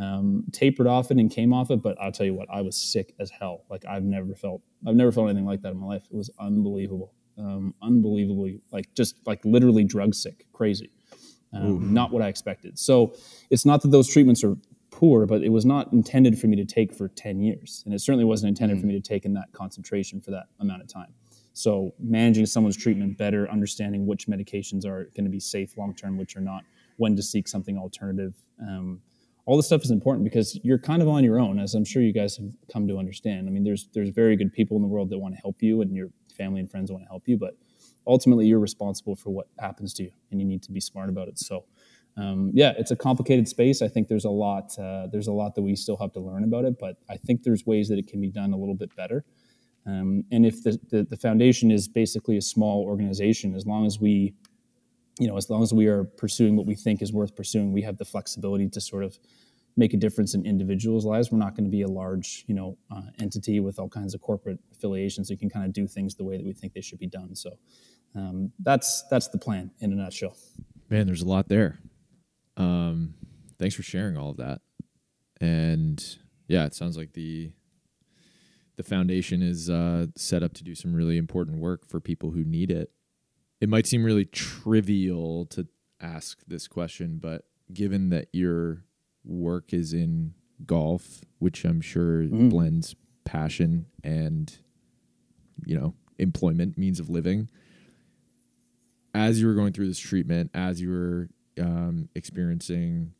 um, 0.00 0.44
tapered 0.52 0.86
off 0.86 1.10
it 1.10 1.18
and 1.18 1.30
came 1.30 1.52
off 1.52 1.70
it. 1.70 1.82
But 1.82 2.00
I'll 2.00 2.12
tell 2.12 2.26
you 2.26 2.34
what, 2.34 2.48
I 2.50 2.60
was 2.62 2.76
sick 2.76 3.14
as 3.18 3.30
hell. 3.30 3.64
Like 3.70 3.84
I've 3.86 4.04
never 4.04 4.34
felt, 4.34 4.62
I've 4.86 4.96
never 4.96 5.12
felt 5.12 5.28
anything 5.28 5.46
like 5.46 5.62
that 5.62 5.72
in 5.72 5.78
my 5.78 5.86
life. 5.86 6.04
It 6.10 6.16
was 6.16 6.30
unbelievable, 6.38 7.14
um, 7.38 7.74
unbelievably, 7.82 8.60
like 8.72 8.92
just 8.94 9.16
like 9.26 9.44
literally 9.44 9.84
drug 9.84 10.14
sick, 10.14 10.46
crazy. 10.52 10.90
Um, 11.52 11.92
not 11.92 12.12
what 12.12 12.22
I 12.22 12.28
expected. 12.28 12.78
So 12.78 13.14
it's 13.50 13.66
not 13.66 13.82
that 13.82 13.88
those 13.88 14.08
treatments 14.08 14.44
are 14.44 14.56
poor, 14.92 15.26
but 15.26 15.42
it 15.42 15.48
was 15.48 15.64
not 15.64 15.92
intended 15.92 16.38
for 16.38 16.46
me 16.46 16.56
to 16.56 16.64
take 16.64 16.92
for 16.92 17.08
10 17.08 17.40
years. 17.40 17.82
And 17.84 17.92
it 17.94 18.00
certainly 18.00 18.24
wasn't 18.24 18.50
intended 18.50 18.78
mm. 18.78 18.80
for 18.80 18.86
me 18.86 18.94
to 18.94 19.00
take 19.00 19.24
in 19.24 19.34
that 19.34 19.50
concentration 19.52 20.20
for 20.20 20.30
that 20.30 20.46
amount 20.60 20.82
of 20.82 20.88
time. 20.88 21.12
So 21.52 21.92
managing 21.98 22.46
someone's 22.46 22.76
treatment 22.76 23.18
better, 23.18 23.50
understanding 23.50 24.06
which 24.06 24.28
medications 24.28 24.86
are 24.86 25.10
going 25.16 25.24
to 25.24 25.30
be 25.30 25.40
safe 25.40 25.76
long 25.76 25.94
term, 25.94 26.16
which 26.16 26.36
are 26.36 26.40
not, 26.40 26.62
when 26.96 27.16
to 27.16 27.22
seek 27.22 27.48
something 27.48 27.76
alternative. 27.76 28.34
Um, 28.62 29.00
all 29.50 29.56
this 29.56 29.66
stuff 29.66 29.82
is 29.82 29.90
important 29.90 30.22
because 30.22 30.60
you're 30.62 30.78
kind 30.78 31.02
of 31.02 31.08
on 31.08 31.24
your 31.24 31.40
own, 31.40 31.58
as 31.58 31.74
I'm 31.74 31.84
sure 31.84 32.02
you 32.02 32.12
guys 32.12 32.36
have 32.36 32.52
come 32.72 32.86
to 32.86 32.98
understand. 32.98 33.48
I 33.48 33.50
mean, 33.50 33.64
there's 33.64 33.88
there's 33.92 34.10
very 34.10 34.36
good 34.36 34.52
people 34.52 34.76
in 34.76 34.82
the 34.82 34.86
world 34.86 35.10
that 35.10 35.18
want 35.18 35.34
to 35.34 35.40
help 35.40 35.60
you, 35.60 35.82
and 35.82 35.92
your 35.92 36.10
family 36.38 36.60
and 36.60 36.70
friends 36.70 36.92
want 36.92 37.02
to 37.02 37.08
help 37.08 37.24
you, 37.26 37.36
but 37.36 37.54
ultimately 38.06 38.46
you're 38.46 38.60
responsible 38.60 39.16
for 39.16 39.30
what 39.30 39.48
happens 39.58 39.92
to 39.94 40.04
you, 40.04 40.12
and 40.30 40.40
you 40.40 40.46
need 40.46 40.62
to 40.62 40.70
be 40.70 40.78
smart 40.78 41.08
about 41.08 41.26
it. 41.26 41.36
So, 41.40 41.64
um, 42.16 42.52
yeah, 42.54 42.74
it's 42.78 42.92
a 42.92 42.96
complicated 42.96 43.48
space. 43.48 43.82
I 43.82 43.88
think 43.88 44.06
there's 44.06 44.24
a 44.24 44.30
lot 44.30 44.78
uh, 44.78 45.08
there's 45.10 45.26
a 45.26 45.32
lot 45.32 45.56
that 45.56 45.62
we 45.62 45.74
still 45.74 45.96
have 45.96 46.12
to 46.12 46.20
learn 46.20 46.44
about 46.44 46.64
it, 46.64 46.78
but 46.78 46.98
I 47.08 47.16
think 47.16 47.42
there's 47.42 47.66
ways 47.66 47.88
that 47.88 47.98
it 47.98 48.06
can 48.06 48.20
be 48.20 48.30
done 48.30 48.52
a 48.52 48.56
little 48.56 48.76
bit 48.76 48.94
better. 48.94 49.24
Um, 49.84 50.22
and 50.30 50.46
if 50.46 50.62
the, 50.62 50.78
the 50.90 51.02
the 51.02 51.16
foundation 51.16 51.72
is 51.72 51.88
basically 51.88 52.36
a 52.36 52.42
small 52.42 52.84
organization, 52.84 53.56
as 53.56 53.66
long 53.66 53.84
as 53.84 53.98
we 53.98 54.32
you 55.20 55.28
know, 55.28 55.36
as 55.36 55.50
long 55.50 55.62
as 55.62 55.72
we 55.72 55.86
are 55.86 56.04
pursuing 56.04 56.56
what 56.56 56.66
we 56.66 56.74
think 56.74 57.02
is 57.02 57.12
worth 57.12 57.36
pursuing, 57.36 57.72
we 57.72 57.82
have 57.82 57.98
the 57.98 58.06
flexibility 58.06 58.68
to 58.70 58.80
sort 58.80 59.04
of 59.04 59.18
make 59.76 59.92
a 59.92 59.96
difference 59.98 60.34
in 60.34 60.46
individuals' 60.46 61.04
lives. 61.04 61.30
We're 61.30 61.38
not 61.38 61.54
going 61.54 61.64
to 61.64 61.70
be 61.70 61.82
a 61.82 61.88
large, 61.88 62.44
you 62.48 62.54
know, 62.54 62.78
uh, 62.90 63.02
entity 63.20 63.60
with 63.60 63.78
all 63.78 63.88
kinds 63.88 64.14
of 64.14 64.22
corporate 64.22 64.58
affiliations. 64.72 65.28
We 65.28 65.36
can 65.36 65.50
kind 65.50 65.66
of 65.66 65.74
do 65.74 65.86
things 65.86 66.14
the 66.14 66.24
way 66.24 66.38
that 66.38 66.44
we 66.44 66.54
think 66.54 66.72
they 66.72 66.80
should 66.80 66.98
be 66.98 67.06
done. 67.06 67.36
So 67.36 67.50
um, 68.14 68.50
that's 68.60 69.04
that's 69.10 69.28
the 69.28 69.38
plan 69.38 69.70
in 69.80 69.92
a 69.92 69.96
nutshell. 69.96 70.36
Man, 70.88 71.06
there's 71.06 71.22
a 71.22 71.28
lot 71.28 71.48
there. 71.48 71.78
Um, 72.56 73.14
thanks 73.58 73.74
for 73.74 73.82
sharing 73.82 74.16
all 74.16 74.30
of 74.30 74.38
that. 74.38 74.62
And 75.38 76.02
yeah, 76.48 76.64
it 76.64 76.74
sounds 76.74 76.96
like 76.96 77.12
the 77.12 77.52
the 78.76 78.82
foundation 78.82 79.42
is 79.42 79.68
uh, 79.68 80.06
set 80.16 80.42
up 80.42 80.54
to 80.54 80.64
do 80.64 80.74
some 80.74 80.94
really 80.94 81.18
important 81.18 81.58
work 81.58 81.86
for 81.86 82.00
people 82.00 82.30
who 82.30 82.42
need 82.42 82.70
it. 82.70 82.90
It 83.60 83.68
might 83.68 83.86
seem 83.86 84.04
really 84.04 84.24
trivial 84.24 85.46
to 85.46 85.66
ask 86.00 86.38
this 86.46 86.66
question, 86.66 87.18
but 87.20 87.44
given 87.72 88.10
that 88.10 88.28
your 88.32 88.84
work 89.24 89.72
is 89.72 89.92
in 89.92 90.34
golf, 90.66 91.20
which 91.38 91.64
I'm 91.64 91.80
sure 91.80 92.24
blends 92.24 92.94
passion 93.24 93.86
and 94.02 94.52
you 95.64 95.78
know 95.78 95.94
employment 96.18 96.76
means 96.76 96.98
of 96.98 97.08
living 97.10 97.48
as 99.14 99.40
you 99.40 99.46
were 99.46 99.54
going 99.54 99.72
through 99.72 99.86
this 99.86 99.98
treatment 99.98 100.50
as 100.54 100.80
you 100.80 100.90
were 100.90 101.28
um, 101.60 102.08
experiencing 102.14 103.12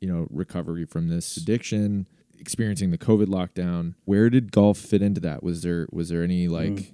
you 0.00 0.08
know 0.08 0.26
recovery 0.30 0.84
from 0.84 1.08
this 1.08 1.36
addiction 1.36 2.08
experiencing 2.38 2.90
the 2.90 2.98
covid 2.98 3.26
lockdown 3.26 3.94
where 4.04 4.28
did 4.30 4.52
golf 4.52 4.78
fit 4.78 5.02
into 5.02 5.20
that? 5.20 5.42
Was 5.42 5.62
there 5.62 5.86
was 5.92 6.08
there 6.08 6.22
any 6.22 6.48
like 6.48 6.92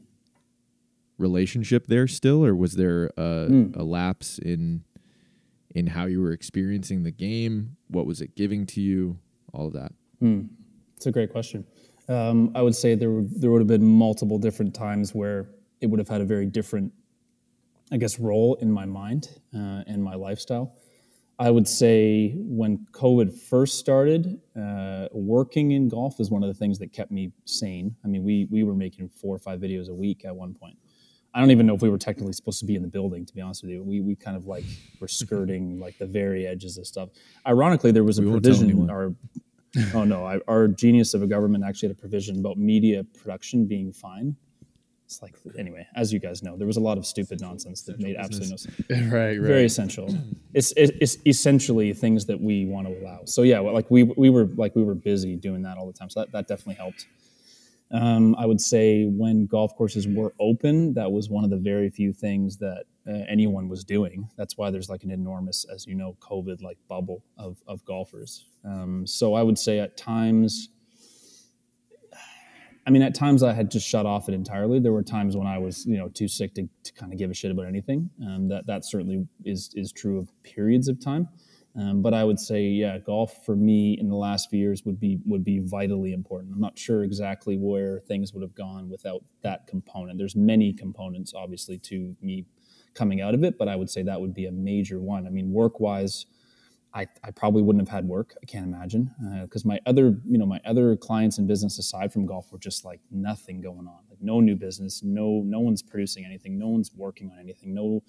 relationship 1.23 1.87
there 1.87 2.07
still 2.07 2.45
or 2.45 2.55
was 2.55 2.75
there 2.75 3.11
a, 3.17 3.49
a 3.75 3.85
lapse 3.85 4.39
in 4.39 4.85
in 5.75 5.87
how 5.87 6.05
you 6.05 6.21
were 6.21 6.33
experiencing 6.33 7.03
the 7.05 7.11
game 7.11 7.77
what 7.89 8.05
was 8.05 8.21
it 8.21 8.35
giving 8.37 8.67
to 8.67 8.81
you 8.81 9.19
all 9.55 9.67
of 9.69 9.73
that 9.73 9.93
It's 10.97 11.07
a 11.07 11.11
great 11.11 11.33
question. 11.33 11.67
Um, 12.09 12.53
I 12.55 12.63
would 12.63 12.77
say 12.77 12.95
there 12.95 13.11
would, 13.11 13.41
there 13.41 13.51
would 13.51 13.61
have 13.61 13.67
been 13.67 13.83
multiple 13.85 14.39
different 14.39 14.73
times 14.73 15.13
where 15.13 15.49
it 15.81 15.87
would 15.87 15.99
have 15.99 16.09
had 16.09 16.21
a 16.21 16.25
very 16.25 16.47
different, 16.47 16.93
I 17.91 17.97
guess, 17.97 18.21
role 18.21 18.55
in 18.61 18.71
my 18.71 18.85
mind 18.85 19.29
uh, 19.53 19.83
and 19.91 20.01
my 20.01 20.15
lifestyle. 20.15 20.77
I 21.41 21.51
would 21.51 21.67
say 21.67 22.35
when 22.37 22.87
COVID 22.93 23.37
first 23.37 23.81
started, 23.81 24.41
uh, 24.57 25.09
working 25.11 25.73
in 25.73 25.89
golf 25.89 26.21
is 26.21 26.31
one 26.31 26.45
of 26.45 26.49
the 26.49 26.55
things 26.55 26.79
that 26.79 26.93
kept 26.93 27.11
me 27.11 27.33
sane. 27.47 27.97
I 28.05 28.07
mean, 28.07 28.23
we 28.23 28.47
we 28.49 28.63
were 28.63 28.77
making 28.77 29.09
four 29.09 29.35
or 29.35 29.41
five 29.41 29.59
videos 29.59 29.89
a 29.89 29.95
week 29.95 30.25
at 30.25 30.37
one 30.37 30.55
point. 30.55 30.77
I 31.35 31.41
don't 31.41 31.51
even 31.51 31.67
know 31.67 31.75
if 31.75 31.81
we 31.81 31.89
were 31.89 31.99
technically 31.99 32.35
supposed 32.35 32.61
to 32.61 32.67
be 32.67 32.77
in 32.77 32.83
the 32.83 32.89
building. 32.89 33.25
To 33.25 33.35
be 33.35 33.41
honest 33.41 33.63
with 33.63 33.73
you, 33.73 33.83
we 33.83 34.01
we 34.01 34.15
kind 34.15 34.37
of 34.37 34.47
like 34.47 34.65
were 35.01 35.09
skirting 35.09 35.79
like 35.85 35.99
the 35.99 36.07
very 36.07 36.47
edges 36.47 36.79
of 36.79 36.87
stuff. 36.87 37.09
Ironically, 37.47 37.93
there 37.93 38.05
was 38.05 38.19
a 38.19 38.23
We 38.23 38.31
provision. 38.31 38.91
Our 38.91 39.15
oh 39.95 40.05
no, 40.05 40.27
I, 40.27 40.41
our 40.49 40.69
genius 40.69 41.15
of 41.15 41.23
a 41.23 41.27
government 41.27 41.65
actually 41.65 41.89
had 41.89 41.97
a 41.97 42.01
provision 42.01 42.39
about 42.39 42.59
media 42.59 43.05
production 43.05 43.67
being 43.67 43.93
fine. 43.93 44.37
It's 45.07 45.21
like 45.21 45.35
anyway, 45.59 45.87
as 45.95 46.13
you 46.13 46.19
guys 46.19 46.43
know, 46.43 46.57
there 46.57 46.67
was 46.67 46.79
a 46.79 46.81
lot 46.81 46.97
of 46.97 47.05
stupid 47.05 47.41
nonsense 47.41 47.83
that 47.83 48.01
made 48.01 48.17
absolutely 48.17 48.51
no 48.51 48.57
sense 48.57 48.81
right, 48.91 49.11
right. 49.13 49.41
very 49.41 49.65
essential. 49.65 50.15
It's, 50.55 50.73
it's 50.75 51.19
essentially 51.27 51.93
things 51.93 52.25
that 52.27 52.41
we 52.41 52.65
want 52.65 52.87
to 52.87 52.99
allow. 52.99 53.21
So 53.27 53.43
yeah, 53.43 53.59
like 53.61 53.91
we 53.91 54.05
we 54.05 54.31
were 54.31 54.47
like 54.57 54.75
we 54.75 54.83
were 54.83 54.95
busy 54.95 55.37
doing 55.37 55.63
that 55.63 55.77
all 55.77 55.87
the 55.87 55.93
time. 55.93 56.09
So 56.09 56.21
that, 56.21 56.33
that 56.33 56.49
definitely 56.49 56.77
helped. 56.77 57.07
Um, 57.93 58.35
I 58.39 58.47
would 58.47 58.61
say 58.61 59.05
when 59.05 59.47
golf 59.47 59.77
courses 59.77 60.09
were 60.09 60.33
open, 60.41 60.95
that 60.95 61.13
was 61.13 61.29
one 61.29 61.45
of 61.45 61.51
the 61.51 61.59
very 61.59 61.91
few 61.91 62.13
things 62.13 62.57
that 62.59 62.85
uh, 63.07 63.25
anyone 63.29 63.69
was 63.69 63.85
doing. 63.85 64.29
That's 64.37 64.57
why 64.57 64.71
there's 64.71 64.89
like 64.89 65.05
an 65.05 65.11
enormous, 65.11 65.67
as 65.73 65.87
you 65.87 65.95
know, 65.95 66.17
COVID 66.21 66.63
like 66.63 66.79
bubble 66.89 67.23
of 67.37 67.63
of 67.67 67.85
golfers. 67.85 68.47
Um, 68.65 69.07
so 69.07 69.35
I 69.35 69.43
would 69.43 69.59
say 69.59 69.79
at 69.79 69.97
times. 69.97 70.71
I 72.85 72.91
mean, 72.91 73.03
at 73.03 73.15
times 73.15 73.45
I 73.45 73.53
had 73.53 73.71
just 73.71 73.87
shut 73.87 74.07
off 74.07 74.29
it 74.29 74.35
entirely. 74.35 74.81
There 74.81 74.91
were 74.93 75.05
times 75.05 75.37
when 75.37 75.47
I 75.47 75.57
was, 75.57 75.87
you 75.87 75.97
know, 75.97 76.09
too 76.09 76.27
sick 76.27 76.53
to, 76.55 76.69
to 76.83 76.93
kind 76.95 77.13
of 77.13 77.19
give 77.19 77.31
a 77.31 77.35
shit 77.35 77.53
about 77.53 77.67
anything. 77.67 78.11
Um, 78.27 78.49
that 78.49 78.67
that 78.67 78.85
certainly 78.85 79.29
is 79.45 79.71
is 79.75 79.93
true 79.93 80.19
of 80.19 80.29
periods 80.43 80.89
of 80.89 80.99
time. 80.99 81.29
Um, 81.75 82.03
but 82.03 82.13
I 82.13 82.23
would 82.23 82.39
say, 82.39 82.65
yeah, 82.65 82.99
golf 82.99 83.47
for 83.47 83.57
me 83.57 83.99
in 83.99 84.09
the 84.09 84.17
last 84.17 84.51
few 84.51 84.59
years 84.59 84.85
would 84.85 85.01
be 85.01 85.21
would 85.25 85.43
be 85.43 85.59
vitally 85.59 86.13
important. 86.13 86.53
I'm 86.53 86.61
not 86.61 86.79
sure 86.79 87.03
exactly 87.03 87.57
where 87.57 88.01
things 88.01 88.35
would 88.35 88.43
have 88.43 88.55
gone 88.55 88.91
without 88.91 89.25
that 89.43 89.67
component. 89.67 90.19
There's 90.19 90.37
many 90.37 90.75
components, 90.75 91.33
obviously, 91.35 91.79
to 91.79 92.15
me 92.21 92.45
coming 92.95 93.23
out 93.23 93.33
of 93.33 93.43
it, 93.43 93.57
but 93.57 93.69
I 93.69 93.77
would 93.77 93.89
say 93.89 94.03
that 94.03 94.21
would 94.21 94.35
be 94.35 94.47
a 94.47 94.53
major 94.53 95.01
one. 95.01 95.27
I 95.27 95.31
mean, 95.31 95.51
work 95.51 95.81
wise, 95.81 96.27
I, 96.95 97.07
I 97.25 97.31
probably 97.31 97.63
wouldn't 97.63 97.87
have 97.87 97.95
had 97.95 98.07
work. 98.07 98.35
I 98.43 98.47
can't 98.47 98.67
imagine 98.67 99.11
because 99.43 99.65
my 99.65 99.81
other 99.87 100.19
you 100.27 100.37
know 100.37 100.45
my 100.45 100.61
other 100.65 100.97
clients 100.97 101.39
in 101.39 101.47
business 101.47 101.79
aside 101.79 102.13
from 102.13 102.27
golf 102.27 102.53
were 102.53 102.59
just 102.59 102.85
like 102.85 103.01
nothing 103.11 103.61
going 103.61 103.87
on, 103.87 104.01
like 104.11 104.19
no 104.21 104.41
new 104.41 104.55
business, 104.57 105.03
no 105.03 105.43
no 105.45 105.61
one's 105.61 105.83
producing 105.83 106.25
anything, 106.25 106.59
no 106.59 106.69
one's 106.69 106.91
working 106.95 107.31
on 107.31 107.39
anything, 107.39 107.73
no 107.73 108.03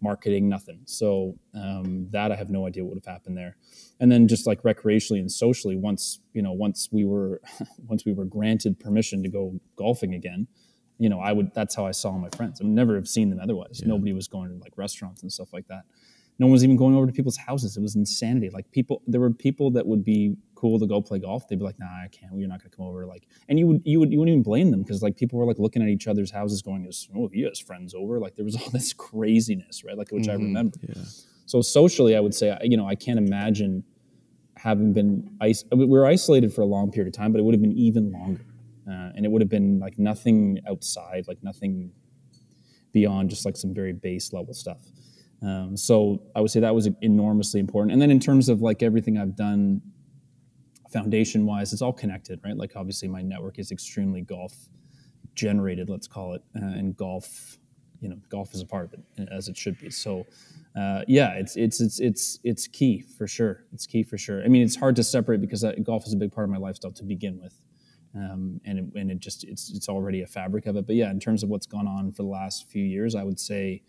marketing, 0.00 0.48
nothing. 0.48 0.80
So 0.84 1.36
um, 1.54 2.08
that 2.10 2.32
I 2.32 2.36
have 2.36 2.50
no 2.50 2.66
idea 2.66 2.84
what 2.84 2.94
would 2.94 3.04
have 3.04 3.12
happened 3.12 3.36
there. 3.36 3.56
And 4.00 4.10
then 4.10 4.26
just 4.26 4.46
like 4.46 4.62
recreationally 4.62 5.20
and 5.20 5.30
socially, 5.30 5.76
once 5.76 6.20
you 6.32 6.42
know 6.42 6.52
once 6.52 6.88
we 6.90 7.04
were 7.04 7.40
once 7.86 8.04
we 8.04 8.12
were 8.12 8.24
granted 8.24 8.80
permission 8.80 9.22
to 9.22 9.28
go 9.28 9.60
golfing 9.76 10.14
again, 10.14 10.48
you 10.98 11.08
know 11.08 11.20
I 11.20 11.32
would 11.32 11.54
that's 11.54 11.76
how 11.76 11.86
I 11.86 11.92
saw 11.92 12.10
my 12.18 12.30
friends. 12.30 12.60
I 12.60 12.64
would 12.64 12.72
never 12.72 12.96
have 12.96 13.08
seen 13.08 13.30
them 13.30 13.38
otherwise. 13.40 13.82
Nobody 13.84 14.12
was 14.12 14.26
going 14.26 14.50
to 14.50 14.56
like 14.56 14.72
restaurants 14.76 15.22
and 15.22 15.32
stuff 15.32 15.52
like 15.52 15.68
that 15.68 15.84
no 16.38 16.46
one 16.46 16.52
was 16.52 16.64
even 16.64 16.76
going 16.76 16.94
over 16.96 17.06
to 17.06 17.12
people's 17.12 17.36
houses. 17.36 17.76
It 17.76 17.80
was 17.80 17.94
insanity. 17.94 18.50
Like 18.50 18.70
people, 18.72 19.02
there 19.06 19.20
were 19.20 19.30
people 19.30 19.70
that 19.72 19.86
would 19.86 20.04
be 20.04 20.36
cool 20.56 20.78
to 20.80 20.86
go 20.86 21.00
play 21.00 21.18
golf. 21.20 21.46
They'd 21.46 21.58
be 21.58 21.64
like, 21.64 21.78
"Nah, 21.78 21.86
I 21.86 22.08
can't. 22.10 22.32
You're 22.36 22.48
not 22.48 22.58
going 22.60 22.70
to 22.70 22.76
come 22.76 22.86
over." 22.86 23.06
Like, 23.06 23.28
and 23.48 23.58
you 23.58 23.66
would, 23.68 23.82
you 23.84 24.00
would, 24.00 24.10
you 24.12 24.18
wouldn't 24.18 24.32
even 24.32 24.42
blame 24.42 24.70
them 24.70 24.82
because 24.82 25.02
like 25.02 25.16
people 25.16 25.38
were 25.38 25.44
like 25.46 25.58
looking 25.58 25.82
at 25.82 25.88
each 25.88 26.06
other's 26.08 26.30
houses, 26.32 26.60
going, 26.62 26.90
"Oh, 27.14 27.28
he 27.32 27.42
has 27.42 27.60
friends 27.60 27.94
over." 27.94 28.18
Like 28.18 28.34
there 28.34 28.44
was 28.44 28.56
all 28.56 28.68
this 28.72 28.92
craziness, 28.92 29.84
right? 29.84 29.96
Like 29.96 30.10
which 30.10 30.28
I 30.28 30.34
remember. 30.34 30.78
So 31.46 31.60
socially, 31.60 32.16
I 32.16 32.20
would 32.20 32.34
say, 32.34 32.56
you 32.62 32.76
know, 32.76 32.86
I 32.88 32.94
can't 32.94 33.18
imagine 33.18 33.84
having 34.56 34.92
been 34.92 35.30
is- 35.44 35.64
we 35.70 35.84
were 35.86 36.06
isolated 36.06 36.52
for 36.52 36.62
a 36.62 36.66
long 36.66 36.90
period 36.90 37.14
of 37.14 37.16
time, 37.16 37.32
but 37.32 37.38
it 37.38 37.42
would 37.44 37.54
have 37.54 37.60
been 37.62 37.76
even 37.76 38.10
longer, 38.12 38.44
uh, 38.88 39.12
and 39.14 39.24
it 39.26 39.30
would 39.30 39.42
have 39.42 39.50
been 39.50 39.78
like 39.78 39.98
nothing 39.98 40.58
outside, 40.66 41.26
like 41.28 41.42
nothing 41.44 41.92
beyond 42.92 43.28
just 43.30 43.44
like 43.44 43.56
some 43.56 43.74
very 43.74 43.92
base 43.92 44.32
level 44.32 44.54
stuff. 44.54 44.80
Um, 45.44 45.76
so 45.76 46.22
I 46.34 46.40
would 46.40 46.50
say 46.50 46.60
that 46.60 46.74
was 46.74 46.88
enormously 47.02 47.60
important. 47.60 47.92
And 47.92 48.00
then 48.00 48.10
in 48.10 48.20
terms 48.20 48.48
of 48.48 48.62
like 48.62 48.82
everything 48.82 49.18
I've 49.18 49.36
done 49.36 49.82
foundation 50.90 51.44
wise, 51.44 51.72
it's 51.72 51.82
all 51.82 51.92
connected, 51.92 52.40
right? 52.44 52.56
Like 52.56 52.72
obviously 52.76 53.08
my 53.08 53.20
network 53.20 53.58
is 53.58 53.70
extremely 53.70 54.22
golf 54.22 54.54
generated, 55.34 55.90
let's 55.90 56.06
call 56.06 56.34
it, 56.34 56.42
uh, 56.56 56.64
and 56.64 56.96
golf, 56.96 57.58
you 58.00 58.08
know, 58.08 58.16
golf 58.28 58.54
is 58.54 58.62
a 58.62 58.66
part 58.66 58.86
of 58.86 58.94
it 58.94 59.28
as 59.30 59.48
it 59.48 59.56
should 59.56 59.78
be. 59.78 59.90
So 59.90 60.24
uh, 60.76 61.02
yeah, 61.06 61.32
it's 61.34 61.56
it's 61.56 61.80
it's 61.80 62.00
it's 62.00 62.38
it's 62.42 62.66
key 62.66 63.00
for 63.00 63.26
sure. 63.26 63.64
It's 63.72 63.86
key 63.86 64.02
for 64.02 64.16
sure. 64.16 64.42
I 64.42 64.48
mean, 64.48 64.62
it's 64.62 64.76
hard 64.76 64.96
to 64.96 65.04
separate 65.04 65.40
because 65.40 65.62
uh, 65.62 65.72
golf 65.82 66.06
is 66.06 66.12
a 66.14 66.16
big 66.16 66.32
part 66.32 66.44
of 66.44 66.50
my 66.50 66.58
lifestyle 66.58 66.92
to 66.92 67.04
begin 67.04 67.40
with. 67.40 67.60
Um, 68.16 68.60
and 68.64 68.78
it, 68.78 68.84
and 68.94 69.10
it 69.10 69.18
just 69.18 69.44
it's 69.44 69.72
it's 69.74 69.88
already 69.88 70.22
a 70.22 70.26
fabric 70.26 70.66
of 70.66 70.76
it. 70.76 70.86
But 70.86 70.96
yeah, 70.96 71.10
in 71.10 71.20
terms 71.20 71.42
of 71.42 71.48
what's 71.48 71.66
gone 71.66 71.88
on 71.88 72.12
for 72.12 72.22
the 72.22 72.28
last 72.28 72.68
few 72.68 72.84
years, 72.84 73.14
I 73.14 73.24
would 73.24 73.40
say 73.40 73.82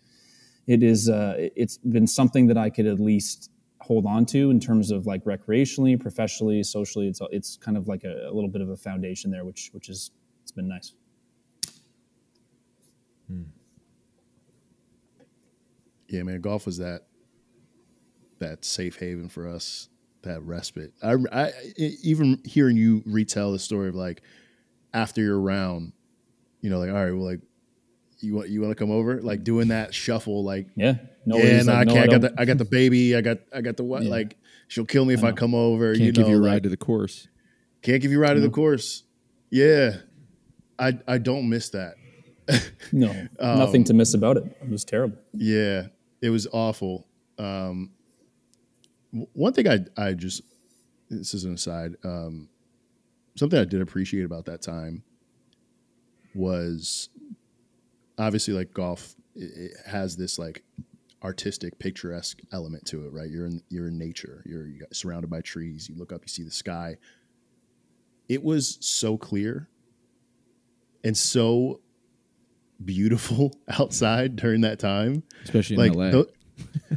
it 0.66 0.82
is 0.82 1.08
uh, 1.08 1.34
it's 1.38 1.78
been 1.78 2.06
something 2.06 2.46
that 2.48 2.58
I 2.58 2.70
could 2.70 2.86
at 2.86 3.00
least 3.00 3.50
hold 3.80 4.06
on 4.06 4.26
to 4.26 4.50
in 4.50 4.58
terms 4.58 4.90
of 4.90 5.06
like 5.06 5.24
recreationally, 5.24 5.98
professionally, 6.00 6.62
socially. 6.62 7.08
It's 7.08 7.20
it's 7.30 7.56
kind 7.56 7.76
of 7.76 7.88
like 7.88 8.04
a, 8.04 8.28
a 8.28 8.32
little 8.32 8.50
bit 8.50 8.62
of 8.62 8.70
a 8.70 8.76
foundation 8.76 9.30
there, 9.30 9.44
which 9.44 9.70
which 9.72 9.88
is 9.88 10.10
it's 10.42 10.52
been 10.52 10.68
nice. 10.68 10.92
yeah, 16.08 16.22
man, 16.22 16.40
golf 16.40 16.66
was 16.66 16.78
that 16.78 17.02
that 18.38 18.64
safe 18.64 18.98
haven 18.98 19.28
for 19.28 19.48
us, 19.48 19.88
that 20.22 20.42
respite. 20.42 20.92
I, 21.02 21.16
I 21.32 21.52
even 21.76 22.40
hearing 22.44 22.76
you 22.76 23.02
retell 23.06 23.52
the 23.52 23.58
story 23.58 23.88
of 23.88 23.94
like 23.94 24.22
after 24.92 25.20
your 25.20 25.40
round, 25.40 25.92
you 26.60 26.70
know, 26.70 26.78
like 26.78 26.90
all 26.90 26.96
right, 26.96 27.12
well, 27.12 27.24
like 27.24 27.40
you 28.20 28.34
want 28.34 28.48
you 28.48 28.60
want 28.60 28.70
to 28.70 28.74
come 28.76 28.90
over, 28.90 29.20
like 29.20 29.44
doing 29.44 29.68
that 29.68 29.94
shuffle, 29.94 30.42
like 30.44 30.66
Yeah, 30.74 30.94
no, 31.26 31.36
yeah, 31.36 31.44
worries, 31.44 31.66
no, 31.66 31.72
like, 31.74 31.88
I 31.88 31.92
can't. 31.92 31.98
I, 32.08 32.12
got 32.12 32.20
the 32.20 32.34
I 32.40 32.44
got 32.44 32.58
the 32.58 32.64
baby. 32.64 33.16
I 33.16 33.20
got 33.20 33.38
I 33.54 33.60
got 33.60 33.76
the 33.76 33.84
what? 33.84 34.02
Yeah. 34.04 34.10
Like 34.10 34.36
she'll 34.68 34.86
kill 34.86 35.04
me 35.04 35.14
if 35.14 35.22
I, 35.24 35.30
know. 35.30 35.36
come 35.36 35.54
over. 35.54 35.92
Can't 35.92 36.04
you 36.04 36.12
give 36.12 36.24
know, 36.24 36.30
you 36.32 36.36
a 36.38 36.40
like, 36.40 36.50
ride 36.52 36.62
to 36.64 36.68
the 36.68 36.76
course. 36.76 37.28
can't 37.82 38.00
give 38.00 38.10
you 38.10 38.18
a 38.18 38.20
ride 38.22 38.34
to 38.34 38.40
the 38.40 38.50
course. 38.50 39.04
Yeah, 39.50 39.96
I 40.78 40.98
I 41.06 41.18
don't 41.18 41.48
miss 41.48 41.70
that. 41.70 41.94
no, 42.92 43.10
Um, 43.40 43.58
nothing 43.58 43.84
to 43.84 43.94
miss 43.94 44.14
about 44.14 44.36
it. 44.36 44.44
It 44.62 44.70
was 44.70 44.84
terrible. 44.84 45.18
Yeah, 45.32 45.88
it 46.22 46.30
was 46.30 46.46
awful. 46.52 47.06
Um, 47.38 47.90
one 49.32 49.52
thing 49.52 49.68
I 49.68 49.80
I 49.96 50.12
just 50.14 50.42
this 51.10 51.34
is 51.34 51.44
an 51.44 51.54
aside. 51.54 51.96
Um, 52.04 52.48
something 53.36 53.58
I 53.58 53.64
did 53.64 53.80
appreciate 53.80 54.24
about 54.24 54.44
that 54.46 54.62
time 54.62 55.02
was 56.34 57.08
obviously 58.18 58.54
like 58.54 58.72
golf. 58.72 59.14
It, 59.34 59.72
it 59.72 59.72
has 59.86 60.16
this 60.16 60.38
like 60.38 60.62
artistic, 61.22 61.78
picturesque 61.78 62.40
element 62.52 62.86
to 62.86 63.04
it, 63.06 63.12
right? 63.12 63.28
You're 63.28 63.46
in 63.46 63.62
you're 63.68 63.88
in 63.88 63.98
nature. 63.98 64.42
You're, 64.46 64.66
you 64.66 64.80
got 64.80 64.94
surrounded 64.94 65.30
by 65.30 65.40
trees. 65.40 65.88
You 65.88 65.96
look 65.96 66.12
up, 66.12 66.22
you 66.22 66.28
see 66.28 66.42
the 66.42 66.50
sky. 66.50 66.96
It 68.28 68.42
was 68.42 68.78
so 68.80 69.16
clear 69.16 69.68
and 71.04 71.16
so 71.16 71.80
beautiful 72.84 73.56
outside 73.68 74.36
during 74.36 74.60
that 74.62 74.78
time 74.78 75.22
especially 75.44 75.74
in 75.74 75.80
like 75.80 75.94
LA. 75.94 76.10
tho- 76.10 76.26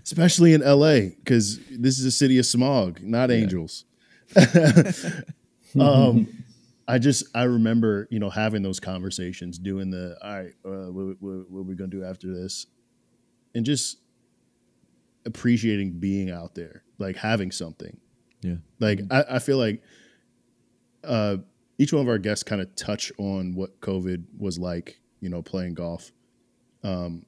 especially 0.03 0.53
in 0.53 0.62
LA, 0.62 1.10
because 1.17 1.60
this 1.69 1.99
is 1.99 2.05
a 2.05 2.12
city 2.12 2.38
of 2.38 2.45
smog, 2.45 3.01
not 3.01 3.32
angels. 3.32 3.86
um, 5.79 6.27
I 6.89 6.97
just 6.97 7.25
I 7.36 7.43
remember 7.43 8.08
you 8.10 8.19
know 8.19 8.32
having 8.32 8.63
those 8.63 8.80
conversations, 8.80 9.60
doing 9.60 9.91
the 9.91 10.17
all 10.23 10.41
right, 10.41 10.54
uh, 10.65 10.91
what, 10.91 11.15
what, 11.19 11.49
what 11.49 11.60
are 11.60 11.63
we 11.63 11.75
gonna 11.75 11.89
do 11.89 12.04
after 12.04 12.34
this, 12.34 12.65
and 13.54 13.63
just 13.63 13.97
appreciating 15.25 15.99
being 15.99 16.32
out 16.32 16.56
there, 16.56 16.84
like 16.97 17.15
having 17.15 17.52
something. 17.52 17.99
Yeah. 18.41 18.56
Like 18.80 19.02
I, 19.12 19.23
I 19.30 19.39
feel 19.39 19.58
like 19.58 19.84
uh, 21.04 21.38
each 21.78 21.93
one 21.93 22.02
of 22.02 22.10
our 22.10 22.17
guests 22.17 22.43
kind 22.43 22.62
of 22.62 22.75
touch 22.75 23.12
on 23.19 23.54
what 23.54 23.80
COVID 23.82 24.25
was 24.38 24.58
like, 24.58 24.99
you 25.21 25.30
know, 25.30 25.43
playing 25.43 25.75
golf. 25.75 26.12
Um, 26.84 27.25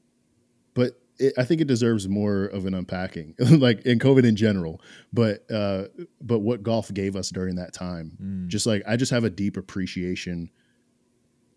but 0.74 1.01
it, 1.22 1.34
I 1.38 1.44
think 1.46 1.62
it 1.62 1.68
deserves 1.68 2.08
more 2.10 2.46
of 2.46 2.66
an 2.66 2.74
unpacking, 2.74 3.36
like 3.40 3.82
in 3.86 4.00
COVID 4.00 4.26
in 4.26 4.36
general. 4.36 4.82
But 5.14 5.50
uh, 5.52 5.86
but 6.22 6.40
what 6.40 6.64
golf 6.64 6.94
gave 6.94 7.16
us 7.16 7.30
during 7.30 7.56
that 7.56 7.74
time, 7.74 8.18
Mm. 8.22 8.48
just 8.48 8.66
like 8.66 8.84
I 8.88 8.96
just 8.98 9.12
have 9.12 9.24
a 9.24 9.30
deep 9.30 9.56
appreciation 9.58 10.50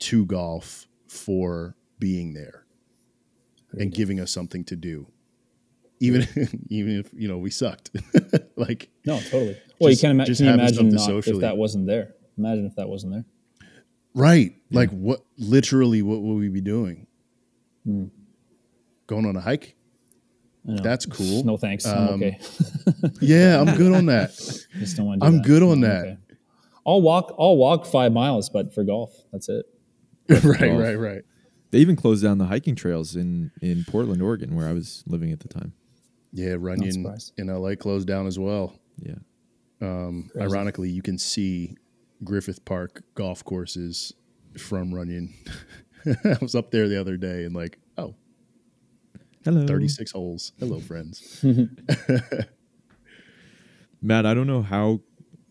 to 0.01 0.27
golf 0.27 0.87
for 1.09 1.77
being 1.99 2.35
there 2.35 2.65
and 3.79 3.93
giving 3.93 4.21
us 4.21 4.31
something 4.31 4.65
to 4.65 4.77
do, 4.77 5.07
even 6.01 6.27
even 6.69 6.99
if 6.99 7.11
you 7.15 7.27
know 7.29 7.39
we 7.39 7.51
sucked. 7.51 7.91
like 8.57 8.91
No, 9.07 9.19
totally. 9.21 9.57
Well, 9.81 9.91
Just- 9.91 10.03
you 10.03 10.09
can, 10.09 10.11
ima- 10.17 10.25
just 10.27 10.39
can 10.41 10.47
you 10.49 10.53
imagine 10.55 10.89
not 10.91 11.01
socially. 11.01 11.37
if 11.37 11.41
that 11.43 11.57
wasn't 11.57 11.87
there. 11.87 12.15
Imagine 12.39 12.67
if 12.67 12.77
that 12.77 12.89
wasn't 12.89 13.13
there. 13.13 13.25
right, 14.15 14.53
like 14.71 14.91
what 14.91 15.25
literally 15.39 16.03
what 16.03 16.21
would 16.23 16.35
we 16.37 16.49
be 16.49 16.61
doing? 16.61 17.07
Hmm. 17.85 18.07
Going 19.07 19.27
on 19.27 19.37
a 19.37 19.41
hike? 19.41 19.75
I 20.67 20.73
know. 20.73 20.83
That's 20.83 21.05
cool. 21.07 21.45
No 21.45 21.57
thanks. 21.57 21.85
I'm 21.87 22.09
Um, 22.09 22.15
okay. 22.23 22.39
Yeah, 23.21 23.61
I'm 23.61 23.77
good 23.77 23.93
on 23.93 24.07
that. 24.07 24.31
Just 24.79 24.97
don't 24.97 25.07
want 25.07 25.21
to. 25.21 25.27
I'm 25.27 25.43
good 25.43 25.63
on 25.63 25.73
I'm 25.73 25.81
that. 25.83 26.19
I'll 26.87 27.03
walk. 27.03 27.35
I'll 27.39 27.57
walk 27.57 27.87
five 27.87 28.13
miles, 28.13 28.49
but 28.49 28.73
for 28.75 28.83
golf, 28.85 29.15
that's 29.33 29.49
it. 29.49 29.67
right, 30.29 30.43
Golf. 30.43 30.81
right, 30.81 30.95
right. 30.95 31.23
They 31.71 31.79
even 31.81 31.97
closed 31.97 32.23
down 32.23 32.39
the 32.39 32.47
hiking 32.47 32.75
trails 32.77 33.15
in 33.17 33.51
in 33.61 33.85
Portland, 33.85 34.23
Oregon, 34.23 34.55
where 34.55 34.69
I 34.69 34.73
was 34.73 35.03
living 35.07 35.33
at 35.33 35.41
the 35.41 35.49
time. 35.49 35.75
Yeah, 36.33 36.57
Runyon 36.59 36.93
surprised. 36.93 37.33
in 37.39 37.47
LA 37.49 37.75
closed 37.75 38.07
down 38.09 38.27
as 38.27 38.39
well. 38.39 38.79
Yeah. 38.99 39.15
Um, 39.81 40.31
ironically, 40.41 40.89
you 40.89 41.03
can 41.03 41.19
see 41.19 41.77
Griffith 42.23 42.65
Park 42.65 43.03
golf 43.15 43.45
courses 43.45 44.13
from 44.59 44.95
Runyon. 44.95 45.35
I 46.07 46.37
was 46.41 46.55
up 46.55 46.71
there 46.71 46.89
the 46.89 46.99
other 47.01 47.17
day 47.17 47.45
and 47.45 47.55
like, 47.55 47.79
oh, 47.99 48.15
Hello. 49.45 49.67
36 49.67 50.13
holes. 50.13 50.53
Hello, 50.59 50.81
friends. 50.81 51.45
Matt, 54.03 54.27
I 54.27 54.35
don't 54.35 54.47
know 54.47 54.63
how 54.63 55.01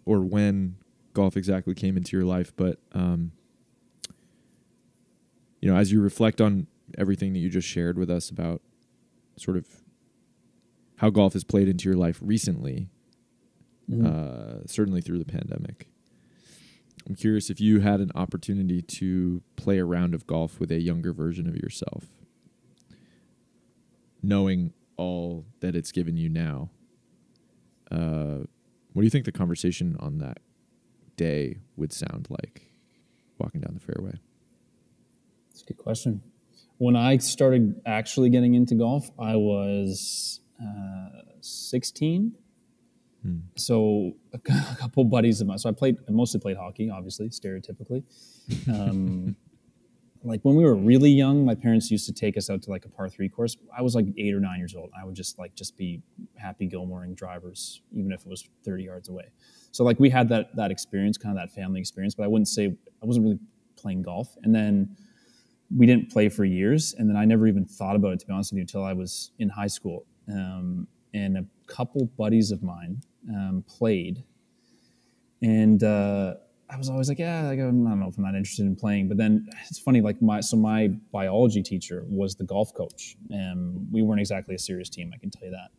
or 0.06 0.22
when 0.22 0.76
golf 1.14 1.38
exactly 1.38 1.76
came 1.76 1.96
into 1.96 2.18
your 2.18 2.26
life, 2.26 2.54
but 2.56 2.80
um, 2.94 3.32
you 5.62 5.72
know, 5.72 5.78
as 5.78 5.92
you 5.92 6.02
reflect 6.02 6.42
on 6.42 6.68
everything 6.98 7.34
that 7.34 7.40
you 7.40 7.50
just 7.50 7.68
shared 7.68 7.98
with 7.98 8.10
us 8.10 8.30
about 8.30 8.62
sort 9.38 9.58
of 9.58 9.68
how 10.98 11.10
golf 11.10 11.34
has 11.34 11.44
played 11.44 11.68
into 11.68 11.90
your 11.90 11.98
life 11.98 12.20
recently, 12.22 12.90
uh, 14.06 14.60
certainly 14.66 15.02
through 15.02 15.20
the 15.20 15.26
pandemic. 15.26 15.88
I'm 17.08 17.16
curious 17.16 17.50
if 17.50 17.60
you 17.60 17.82
had 17.82 18.00
an 18.00 18.12
opportunity 18.16 18.82
to 18.82 19.42
play 19.56 19.78
a 19.78 19.86
round 19.86 20.14
of 20.14 20.26
golf 20.26 20.60
with 20.60 20.72
a 20.72 20.80
younger 20.80 21.12
version 21.12 21.48
of 21.48 21.56
yourself, 21.56 22.06
knowing 24.24 24.74
all 24.98 25.46
that 25.60 25.76
it's 25.76 25.92
given 25.92 26.18
you 26.18 26.30
now. 26.30 26.70
Uh, 27.92 28.40
what 28.94 29.02
do 29.02 29.04
you 29.04 29.10
think 29.10 29.26
the 29.26 29.32
conversation 29.32 29.96
on 30.00 30.20
that 30.20 30.40
day 31.18 31.58
would 31.76 31.94
sound 31.94 32.28
like 32.30 32.72
walking 33.38 33.62
down 33.62 33.74
the 33.74 33.80
fairway? 33.80 34.14
That's 35.50 35.62
a 35.62 35.66
good 35.66 35.78
question. 35.78 36.22
When 36.78 36.96
I 36.96 37.18
started 37.18 37.82
actually 37.86 38.30
getting 38.30 38.56
into 38.56 38.76
golf, 38.76 39.12
I 39.20 39.36
was 39.36 40.40
uh, 40.62 41.22
16. 41.42 42.36
So 43.56 44.14
a 44.34 44.38
a 44.50 44.76
couple 44.76 45.06
buddies 45.06 45.40
of 45.42 45.48
mine. 45.48 45.58
So 45.58 45.70
I 45.70 45.72
played. 45.72 45.98
I 46.08 46.12
mostly 46.12 46.40
played 46.40 46.58
hockey, 46.58 46.90
obviously, 46.90 47.30
stereotypically. 47.30 48.04
Um, 48.68 49.38
like 50.24 50.42
when 50.44 50.56
we 50.56 50.64
were 50.64 50.76
really 50.76 51.10
young, 51.10 51.46
my 51.46 51.56
parents 51.56 51.92
used 51.92 52.06
to 52.06 52.14
take 52.14 52.38
us 52.38 52.50
out 52.50 52.62
to 52.64 52.70
like 52.70 52.86
a 52.86 52.90
par 52.90 53.10
three 53.10 53.28
course. 53.28 53.58
I 53.78 53.82
was 53.82 53.94
like 53.94 54.06
eight 54.18 54.34
or 54.34 54.40
nine 54.40 54.58
years 54.58 54.74
old. 54.76 54.90
I 55.00 55.04
would 55.04 55.16
just 55.16 55.38
like 55.38 55.54
just 55.56 55.78
be 55.78 56.02
happy 56.36 56.68
Gilmoreing 56.68 57.16
drivers, 57.16 57.82
even 57.92 58.12
if 58.12 58.22
it 58.22 58.28
was 58.28 58.48
30 58.64 58.84
yards 58.84 59.10
away. 59.10 59.26
So 59.72 59.84
like 59.84 60.00
we 60.00 60.10
had 60.10 60.30
that 60.30 60.56
that 60.56 60.72
experience, 60.72 61.18
kind 61.18 61.38
of 61.38 61.44
that 61.44 61.54
family 61.54 61.80
experience. 61.80 62.16
But 62.16 62.24
I 62.24 62.28
wouldn't 62.28 62.48
say 62.48 62.76
I 63.02 63.06
wasn't 63.06 63.26
really 63.26 63.40
playing 63.76 64.04
golf. 64.04 64.38
And 64.44 64.56
then 64.56 64.96
we 65.76 65.86
didn't 65.86 66.12
play 66.12 66.30
for 66.30 66.46
years, 66.46 66.94
and 66.98 67.10
then 67.10 67.18
I 67.18 67.26
never 67.26 67.48
even 67.48 67.66
thought 67.66 67.96
about 67.96 68.14
it 68.14 68.20
to 68.20 68.28
be 68.28 68.34
honest 68.34 68.52
with 68.52 68.58
you 68.58 68.62
until 68.62 68.84
I 68.84 68.94
was 68.94 69.32
in 69.40 69.50
high 69.50 69.68
school. 69.68 70.06
Um, 70.30 70.88
and 71.14 71.38
a 71.38 71.46
couple 71.68 72.06
buddies 72.18 72.52
of 72.52 72.64
mine 72.64 73.02
um, 73.30 73.64
played, 73.68 74.24
and 75.42 75.84
uh, 75.84 76.36
I 76.74 76.78
was 76.78 76.90
always 76.90 77.08
like, 77.10 77.20
yeah, 77.20 77.44
like, 77.48 77.60
I 77.60 77.64
don't 77.64 77.84
know 77.84 78.08
if 78.08 78.18
I'm 78.18 78.24
not 78.24 78.36
interested 78.36 78.66
in 78.66 78.76
playing. 78.76 79.08
But 79.08 79.18
then 79.18 79.48
it's 79.70 79.80
funny, 79.80 80.02
like 80.02 80.22
my 80.22 80.42
so 80.42 80.58
my 80.58 80.88
biology 81.12 81.62
teacher 81.62 82.04
was 82.08 82.36
the 82.36 82.44
golf 82.44 82.74
coach, 82.74 83.16
and 83.30 83.88
we 83.92 84.02
weren't 84.02 84.20
exactly 84.22 84.56
a 84.56 84.60
serious 84.60 84.90
team, 84.90 85.12
I 85.14 85.18
can 85.18 85.30
tell 85.30 85.44
you 85.48 85.52
that. 85.52 85.70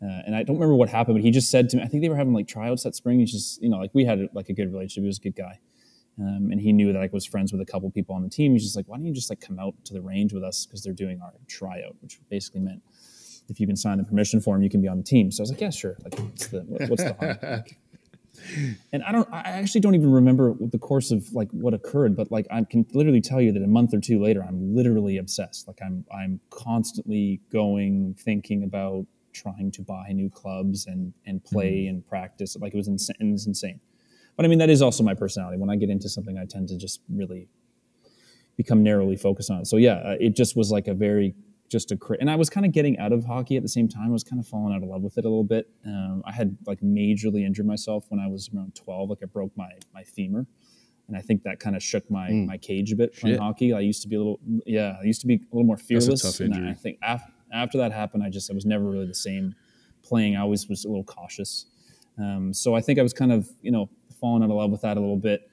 Uh, 0.00 0.22
and 0.26 0.34
I 0.36 0.44
don't 0.44 0.56
remember 0.56 0.76
what 0.76 0.88
happened, 0.88 1.16
but 1.16 1.22
he 1.24 1.30
just 1.32 1.50
said 1.50 1.68
to 1.70 1.76
me, 1.76 1.82
I 1.82 1.86
think 1.86 2.02
they 2.02 2.08
were 2.08 2.16
having 2.16 2.32
like 2.32 2.46
tryouts 2.46 2.84
that 2.84 2.94
spring. 2.94 3.18
He's 3.18 3.32
just, 3.32 3.60
you 3.60 3.68
know, 3.68 3.78
like 3.78 3.90
we 3.94 4.04
had 4.04 4.28
like 4.32 4.48
a 4.48 4.52
good 4.52 4.72
relationship. 4.72 5.02
He 5.02 5.06
was 5.08 5.18
a 5.18 5.22
good 5.22 5.34
guy. 5.36 5.58
Um, 6.20 6.48
and 6.52 6.60
he 6.60 6.72
knew 6.72 6.92
that 6.92 7.00
I 7.02 7.08
was 7.12 7.24
friends 7.26 7.52
with 7.52 7.60
a 7.60 7.64
couple 7.64 7.90
people 7.90 8.14
on 8.14 8.22
the 8.22 8.28
team. 8.28 8.52
He's 8.52 8.62
just 8.64 8.76
like, 8.76 8.86
why 8.88 8.96
don't 8.96 9.06
you 9.06 9.12
just 9.12 9.28
like 9.30 9.40
come 9.40 9.58
out 9.58 9.74
to 9.86 9.94
the 9.94 10.00
range 10.00 10.32
with 10.32 10.42
us 10.44 10.66
because 10.66 10.82
they're 10.82 10.92
doing 10.92 11.20
our 11.20 11.32
tryout, 11.48 11.96
which 12.00 12.18
basically 12.30 12.60
meant 12.60 12.80
if 13.48 13.58
you 13.60 13.66
can 13.66 13.76
sign 13.76 13.98
the 13.98 14.04
permission 14.04 14.40
form, 14.40 14.62
you 14.62 14.70
can 14.70 14.80
be 14.80 14.88
on 14.88 14.98
the 14.98 15.02
team. 15.04 15.30
So 15.32 15.40
I 15.40 15.44
was 15.44 15.50
like, 15.50 15.60
yeah, 15.60 15.70
sure. 15.70 15.96
Like, 16.04 16.18
what's 16.18 16.46
the 16.48 16.60
what- 16.62 16.88
what's 16.90 17.04
the 17.04 17.14
harm? 17.20 17.64
And 18.92 19.02
I 19.02 19.12
don't, 19.12 19.28
I 19.32 19.40
actually 19.40 19.80
don't 19.80 19.94
even 19.94 20.10
remember 20.10 20.54
the 20.58 20.78
course 20.78 21.10
of 21.10 21.32
like 21.32 21.50
what 21.52 21.74
occurred, 21.74 22.16
but 22.16 22.30
like 22.30 22.46
I 22.50 22.62
can 22.64 22.86
literally 22.92 23.20
tell 23.20 23.40
you 23.40 23.52
that 23.52 23.62
a 23.62 23.66
month 23.66 23.94
or 23.94 24.00
two 24.00 24.22
later, 24.22 24.44
I'm 24.46 24.74
literally 24.74 25.18
obsessed. 25.18 25.68
Like 25.68 25.78
I'm, 25.84 26.04
I'm 26.12 26.40
constantly 26.50 27.40
going, 27.50 28.14
thinking 28.18 28.64
about 28.64 29.06
trying 29.32 29.70
to 29.70 29.82
buy 29.82 30.08
new 30.12 30.28
clubs 30.28 30.86
and 30.86 31.12
and 31.26 31.44
play 31.44 31.86
and 31.86 32.06
practice. 32.06 32.56
Like 32.56 32.74
it 32.74 32.76
was 32.76 32.88
insane. 32.88 33.16
It 33.20 33.32
was 33.32 33.46
insane. 33.46 33.80
But 34.36 34.44
I 34.44 34.48
mean, 34.48 34.58
that 34.58 34.70
is 34.70 34.82
also 34.82 35.02
my 35.02 35.14
personality. 35.14 35.58
When 35.58 35.70
I 35.70 35.76
get 35.76 35.90
into 35.90 36.08
something, 36.08 36.38
I 36.38 36.44
tend 36.44 36.68
to 36.68 36.78
just 36.78 37.00
really 37.08 37.48
become 38.56 38.82
narrowly 38.82 39.16
focused 39.16 39.50
on 39.50 39.60
it. 39.60 39.66
So 39.66 39.76
yeah, 39.76 39.94
uh, 39.94 40.16
it 40.20 40.36
just 40.36 40.56
was 40.56 40.70
like 40.70 40.88
a 40.88 40.94
very 40.94 41.34
just 41.68 41.92
a 41.92 41.96
cra- 41.96 42.16
and 42.20 42.30
I 42.30 42.36
was 42.36 42.48
kind 42.48 42.64
of 42.64 42.72
getting 42.72 42.98
out 42.98 43.12
of 43.12 43.24
hockey 43.24 43.56
at 43.56 43.62
the 43.62 43.68
same 43.68 43.88
time. 43.88 44.08
I 44.08 44.12
was 44.12 44.24
kind 44.24 44.40
of 44.40 44.46
falling 44.46 44.74
out 44.74 44.82
of 44.82 44.88
love 44.88 45.02
with 45.02 45.18
it 45.18 45.24
a 45.24 45.28
little 45.28 45.44
bit. 45.44 45.68
Um, 45.86 46.22
I 46.26 46.32
had 46.32 46.56
like 46.66 46.80
majorly 46.80 47.44
injured 47.44 47.66
myself 47.66 48.06
when 48.08 48.20
I 48.20 48.26
was 48.26 48.50
around 48.54 48.74
twelve. 48.74 49.10
Like 49.10 49.18
I 49.22 49.26
broke 49.26 49.52
my 49.56 49.70
my 49.94 50.02
femur, 50.02 50.46
and 51.06 51.16
I 51.16 51.20
think 51.20 51.42
that 51.42 51.60
kind 51.60 51.76
of 51.76 51.82
shook 51.82 52.10
my 52.10 52.30
my 52.30 52.56
cage 52.56 52.92
a 52.92 52.96
bit 52.96 53.14
playing 53.14 53.38
hockey. 53.38 53.72
I 53.72 53.80
used 53.80 54.02
to 54.02 54.08
be 54.08 54.16
a 54.16 54.18
little 54.18 54.40
yeah, 54.66 54.96
I 55.00 55.04
used 55.04 55.20
to 55.20 55.26
be 55.26 55.34
a 55.34 55.54
little 55.54 55.66
more 55.66 55.76
fearless. 55.76 56.22
tough 56.22 56.40
and. 56.40 56.54
I 56.68 56.74
think 56.74 56.98
after 57.02 57.32
after 57.52 57.78
that 57.78 57.92
happened, 57.92 58.22
I 58.22 58.30
just 58.30 58.50
I 58.50 58.54
was 58.54 58.66
never 58.66 58.84
really 58.84 59.06
the 59.06 59.14
same 59.14 59.54
playing. 60.02 60.36
I 60.36 60.40
always 60.40 60.68
was 60.68 60.84
a 60.84 60.88
little 60.88 61.04
cautious. 61.04 61.66
Um, 62.18 62.52
so 62.52 62.74
I 62.74 62.80
think 62.80 62.98
I 62.98 63.02
was 63.02 63.12
kind 63.12 63.32
of 63.32 63.48
you 63.62 63.70
know 63.70 63.90
falling 64.20 64.42
out 64.42 64.50
of 64.50 64.56
love 64.56 64.70
with 64.70 64.82
that 64.82 64.96
a 64.96 65.00
little 65.00 65.16
bit. 65.16 65.48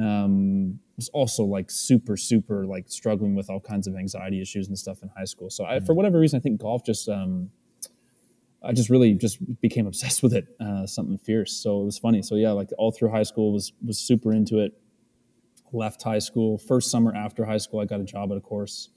Um, 0.00 0.80
was 0.96 1.08
also 1.10 1.44
like 1.44 1.70
super 1.70 2.16
super 2.16 2.66
like 2.66 2.84
struggling 2.88 3.34
with 3.34 3.48
all 3.48 3.60
kinds 3.60 3.86
of 3.86 3.96
anxiety 3.96 4.40
issues 4.40 4.68
and 4.68 4.78
stuff 4.78 5.02
in 5.02 5.10
high 5.16 5.24
school. 5.24 5.48
So 5.48 5.64
I, 5.64 5.80
for 5.80 5.94
whatever 5.94 6.20
reason, 6.20 6.38
I 6.38 6.40
think 6.40 6.60
golf 6.60 6.84
just 6.84 7.08
um, 7.08 7.50
I 8.62 8.72
just 8.72 8.90
really 8.90 9.14
just 9.14 9.38
became 9.60 9.86
obsessed 9.92 10.22
with 10.22 10.34
it. 10.34 10.46
Uh, 10.60 10.86
something 10.86 11.18
fierce. 11.18 11.52
So 11.52 11.82
it 11.82 11.84
was 11.86 11.98
funny. 11.98 12.22
So 12.22 12.34
yeah, 12.34 12.50
like 12.50 12.68
all 12.78 12.92
through 12.92 13.10
high 13.10 13.22
school 13.22 13.52
was 13.52 13.72
was 13.84 13.98
super 13.98 14.32
into 14.32 14.58
it. 14.58 14.72
Left 15.72 16.02
high 16.02 16.18
school. 16.18 16.58
First 16.58 16.90
summer 16.90 17.14
after 17.14 17.44
high 17.44 17.58
school, 17.58 17.80
I 17.80 17.86
got 17.86 18.00
a 18.00 18.04
job 18.04 18.30
at 18.32 18.38
a 18.38 18.40
course. 18.40 18.90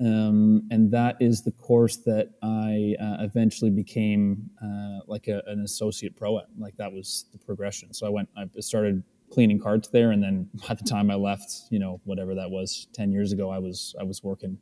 Um, 0.00 0.66
and 0.72 0.90
that 0.90 1.16
is 1.20 1.42
the 1.42 1.52
course 1.52 1.98
that 1.98 2.30
I 2.42 2.96
uh, 3.00 3.22
eventually 3.22 3.70
became 3.70 4.50
uh, 4.60 5.00
like 5.06 5.28
a, 5.28 5.40
an 5.46 5.60
associate 5.60 6.16
pro 6.16 6.38
at. 6.38 6.46
Like 6.58 6.76
that 6.78 6.92
was 6.92 7.26
the 7.30 7.38
progression. 7.38 7.94
So 7.94 8.04
I 8.04 8.10
went, 8.10 8.28
I 8.36 8.46
started 8.58 9.04
cleaning 9.30 9.58
carts 9.58 9.88
there, 9.88 10.10
and 10.10 10.22
then 10.22 10.48
by 10.68 10.74
the 10.74 10.84
time 10.84 11.10
I 11.10 11.14
left, 11.14 11.52
you 11.70 11.78
know, 11.78 12.00
whatever 12.04 12.34
that 12.34 12.50
was, 12.50 12.88
ten 12.92 13.12
years 13.12 13.32
ago, 13.32 13.50
I 13.50 13.58
was 13.58 13.94
I 14.00 14.04
was 14.04 14.22
working 14.22 14.58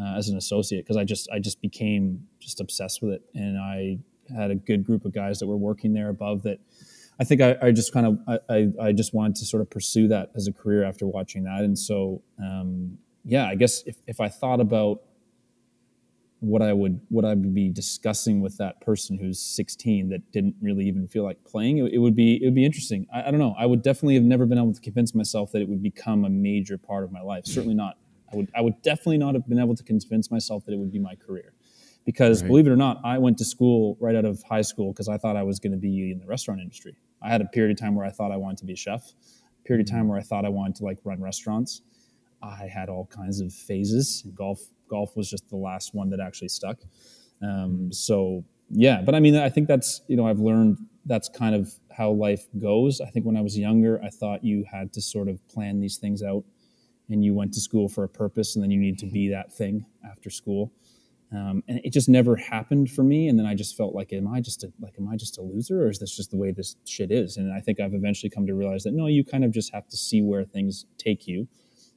uh, 0.00 0.16
as 0.16 0.28
an 0.28 0.36
associate 0.36 0.84
because 0.84 0.96
I 0.96 1.04
just 1.04 1.28
I 1.30 1.38
just 1.38 1.60
became 1.60 2.26
just 2.38 2.60
obsessed 2.60 3.02
with 3.02 3.12
it, 3.12 3.22
and 3.34 3.58
I 3.58 3.98
had 4.34 4.50
a 4.50 4.54
good 4.54 4.84
group 4.84 5.04
of 5.04 5.12
guys 5.12 5.38
that 5.40 5.46
were 5.46 5.56
working 5.56 5.92
there 5.92 6.08
above 6.08 6.42
that. 6.44 6.58
I 7.18 7.24
think 7.24 7.42
I, 7.42 7.56
I 7.60 7.70
just 7.70 7.92
kind 7.92 8.06
of 8.06 8.18
I, 8.26 8.38
I, 8.48 8.68
I 8.88 8.92
just 8.92 9.12
wanted 9.12 9.36
to 9.36 9.44
sort 9.44 9.60
of 9.60 9.68
pursue 9.68 10.08
that 10.08 10.30
as 10.34 10.46
a 10.46 10.52
career 10.52 10.84
after 10.84 11.06
watching 11.06 11.44
that, 11.44 11.60
and 11.60 11.78
so 11.78 12.22
um, 12.38 12.98
yeah, 13.24 13.46
I 13.46 13.54
guess 13.54 13.82
if, 13.86 13.96
if 14.06 14.20
I 14.20 14.28
thought 14.28 14.60
about 14.60 15.02
what 16.40 16.62
I 16.62 16.72
would 16.72 17.00
what 17.08 17.24
I 17.24 17.28
would 17.30 17.54
be 17.54 17.68
discussing 17.68 18.40
with 18.40 18.56
that 18.56 18.80
person 18.80 19.18
who's 19.18 19.38
16 19.38 20.08
that 20.08 20.32
didn't 20.32 20.56
really 20.60 20.86
even 20.86 21.06
feel 21.06 21.22
like 21.22 21.42
playing. 21.44 21.78
It, 21.78 21.92
it 21.92 21.98
would 21.98 22.16
be 22.16 22.42
it 22.42 22.46
would 22.46 22.54
be 22.54 22.64
interesting. 22.64 23.06
I, 23.12 23.28
I, 23.28 23.30
don't 23.30 23.40
know. 23.40 23.54
I 23.58 23.66
would 23.66 23.82
definitely 23.82 24.14
have 24.14 24.24
never 24.24 24.46
been 24.46 24.58
able 24.58 24.72
to 24.72 24.80
convince 24.80 25.14
myself 25.14 25.52
that 25.52 25.60
it 25.60 25.68
would 25.68 25.82
become 25.82 26.24
a 26.24 26.30
major 26.30 26.78
part 26.78 27.04
of 27.04 27.12
my 27.12 27.20
life. 27.20 27.46
Certainly 27.46 27.74
not. 27.74 27.98
I 28.32 28.36
would 28.36 28.48
I 28.54 28.60
would 28.62 28.80
definitely 28.82 29.18
not 29.18 29.34
have 29.34 29.46
been 29.48 29.58
able 29.58 29.76
to 29.76 29.82
convince 29.82 30.30
myself 30.30 30.64
that 30.64 30.72
it 30.72 30.78
would 30.78 30.92
be 30.92 30.98
my 30.98 31.14
career. 31.14 31.52
Because 32.06 32.40
right. 32.40 32.48
believe 32.48 32.66
it 32.66 32.70
or 32.70 32.76
not, 32.76 33.00
I 33.04 33.18
went 33.18 33.36
to 33.38 33.44
school 33.44 33.98
right 34.00 34.16
out 34.16 34.24
of 34.24 34.42
high 34.42 34.62
school 34.62 34.92
because 34.92 35.08
I 35.08 35.18
thought 35.18 35.36
I 35.36 35.42
was 35.42 35.58
going 35.60 35.72
to 35.72 35.78
be 35.78 36.10
in 36.10 36.18
the 36.18 36.26
restaurant 36.26 36.60
industry. 36.60 36.96
I 37.22 37.28
had 37.28 37.42
a 37.42 37.44
period 37.44 37.72
of 37.72 37.78
time 37.78 37.94
where 37.94 38.06
I 38.06 38.10
thought 38.10 38.32
I 38.32 38.38
wanted 38.38 38.58
to 38.58 38.64
be 38.64 38.72
a 38.72 38.76
chef. 38.76 39.12
A 39.62 39.68
period 39.68 39.86
of 39.86 39.90
mm-hmm. 39.90 39.98
time 39.98 40.08
where 40.08 40.18
I 40.18 40.22
thought 40.22 40.46
I 40.46 40.48
wanted 40.48 40.76
to 40.76 40.84
like 40.84 40.98
run 41.04 41.20
restaurants. 41.20 41.82
I 42.42 42.66
had 42.72 42.88
all 42.88 43.06
kinds 43.06 43.40
of 43.40 43.52
phases. 43.52 44.24
Golf 44.34 44.60
golf 44.90 45.16
was 45.16 45.30
just 45.30 45.48
the 45.48 45.56
last 45.56 45.94
one 45.94 46.10
that 46.10 46.20
actually 46.20 46.48
stuck. 46.48 46.78
Um, 47.42 47.90
so 47.92 48.44
yeah, 48.70 49.02
but 49.02 49.14
I 49.14 49.20
mean, 49.20 49.36
I 49.36 49.48
think 49.48 49.68
that's 49.68 50.02
you 50.08 50.16
know 50.16 50.26
I've 50.26 50.40
learned 50.40 50.78
that's 51.06 51.28
kind 51.28 51.54
of 51.54 51.72
how 51.90 52.10
life 52.10 52.46
goes. 52.58 53.00
I 53.00 53.10
think 53.10 53.24
when 53.24 53.36
I 53.36 53.40
was 53.40 53.58
younger, 53.58 54.00
I 54.02 54.10
thought 54.10 54.44
you 54.44 54.64
had 54.70 54.92
to 54.92 55.00
sort 55.00 55.28
of 55.28 55.46
plan 55.48 55.80
these 55.80 55.96
things 55.96 56.22
out, 56.22 56.44
and 57.08 57.24
you 57.24 57.34
went 57.34 57.54
to 57.54 57.60
school 57.60 57.88
for 57.88 58.04
a 58.04 58.08
purpose, 58.08 58.54
and 58.54 58.62
then 58.62 58.70
you 58.70 58.78
need 58.78 58.98
to 58.98 59.06
be 59.06 59.30
that 59.30 59.52
thing 59.52 59.86
after 60.04 60.30
school. 60.30 60.72
Um, 61.32 61.62
and 61.68 61.80
it 61.84 61.92
just 61.92 62.08
never 62.08 62.34
happened 62.34 62.90
for 62.90 63.04
me. 63.04 63.28
And 63.28 63.38
then 63.38 63.46
I 63.46 63.54
just 63.54 63.76
felt 63.76 63.94
like, 63.94 64.12
am 64.12 64.26
I 64.26 64.40
just 64.40 64.64
a, 64.64 64.72
like, 64.80 64.94
am 64.98 65.08
I 65.08 65.14
just 65.14 65.38
a 65.38 65.42
loser, 65.42 65.84
or 65.84 65.88
is 65.88 66.00
this 66.00 66.16
just 66.16 66.30
the 66.30 66.36
way 66.36 66.50
this 66.50 66.76
shit 66.84 67.12
is? 67.12 67.36
And 67.36 67.52
I 67.52 67.60
think 67.60 67.78
I've 67.78 67.94
eventually 67.94 68.30
come 68.30 68.46
to 68.46 68.54
realize 68.54 68.82
that 68.82 68.94
no, 68.94 69.06
you 69.06 69.24
kind 69.24 69.44
of 69.44 69.52
just 69.52 69.72
have 69.72 69.86
to 69.88 69.96
see 69.96 70.22
where 70.22 70.44
things 70.44 70.86
take 70.98 71.26
you, 71.26 71.48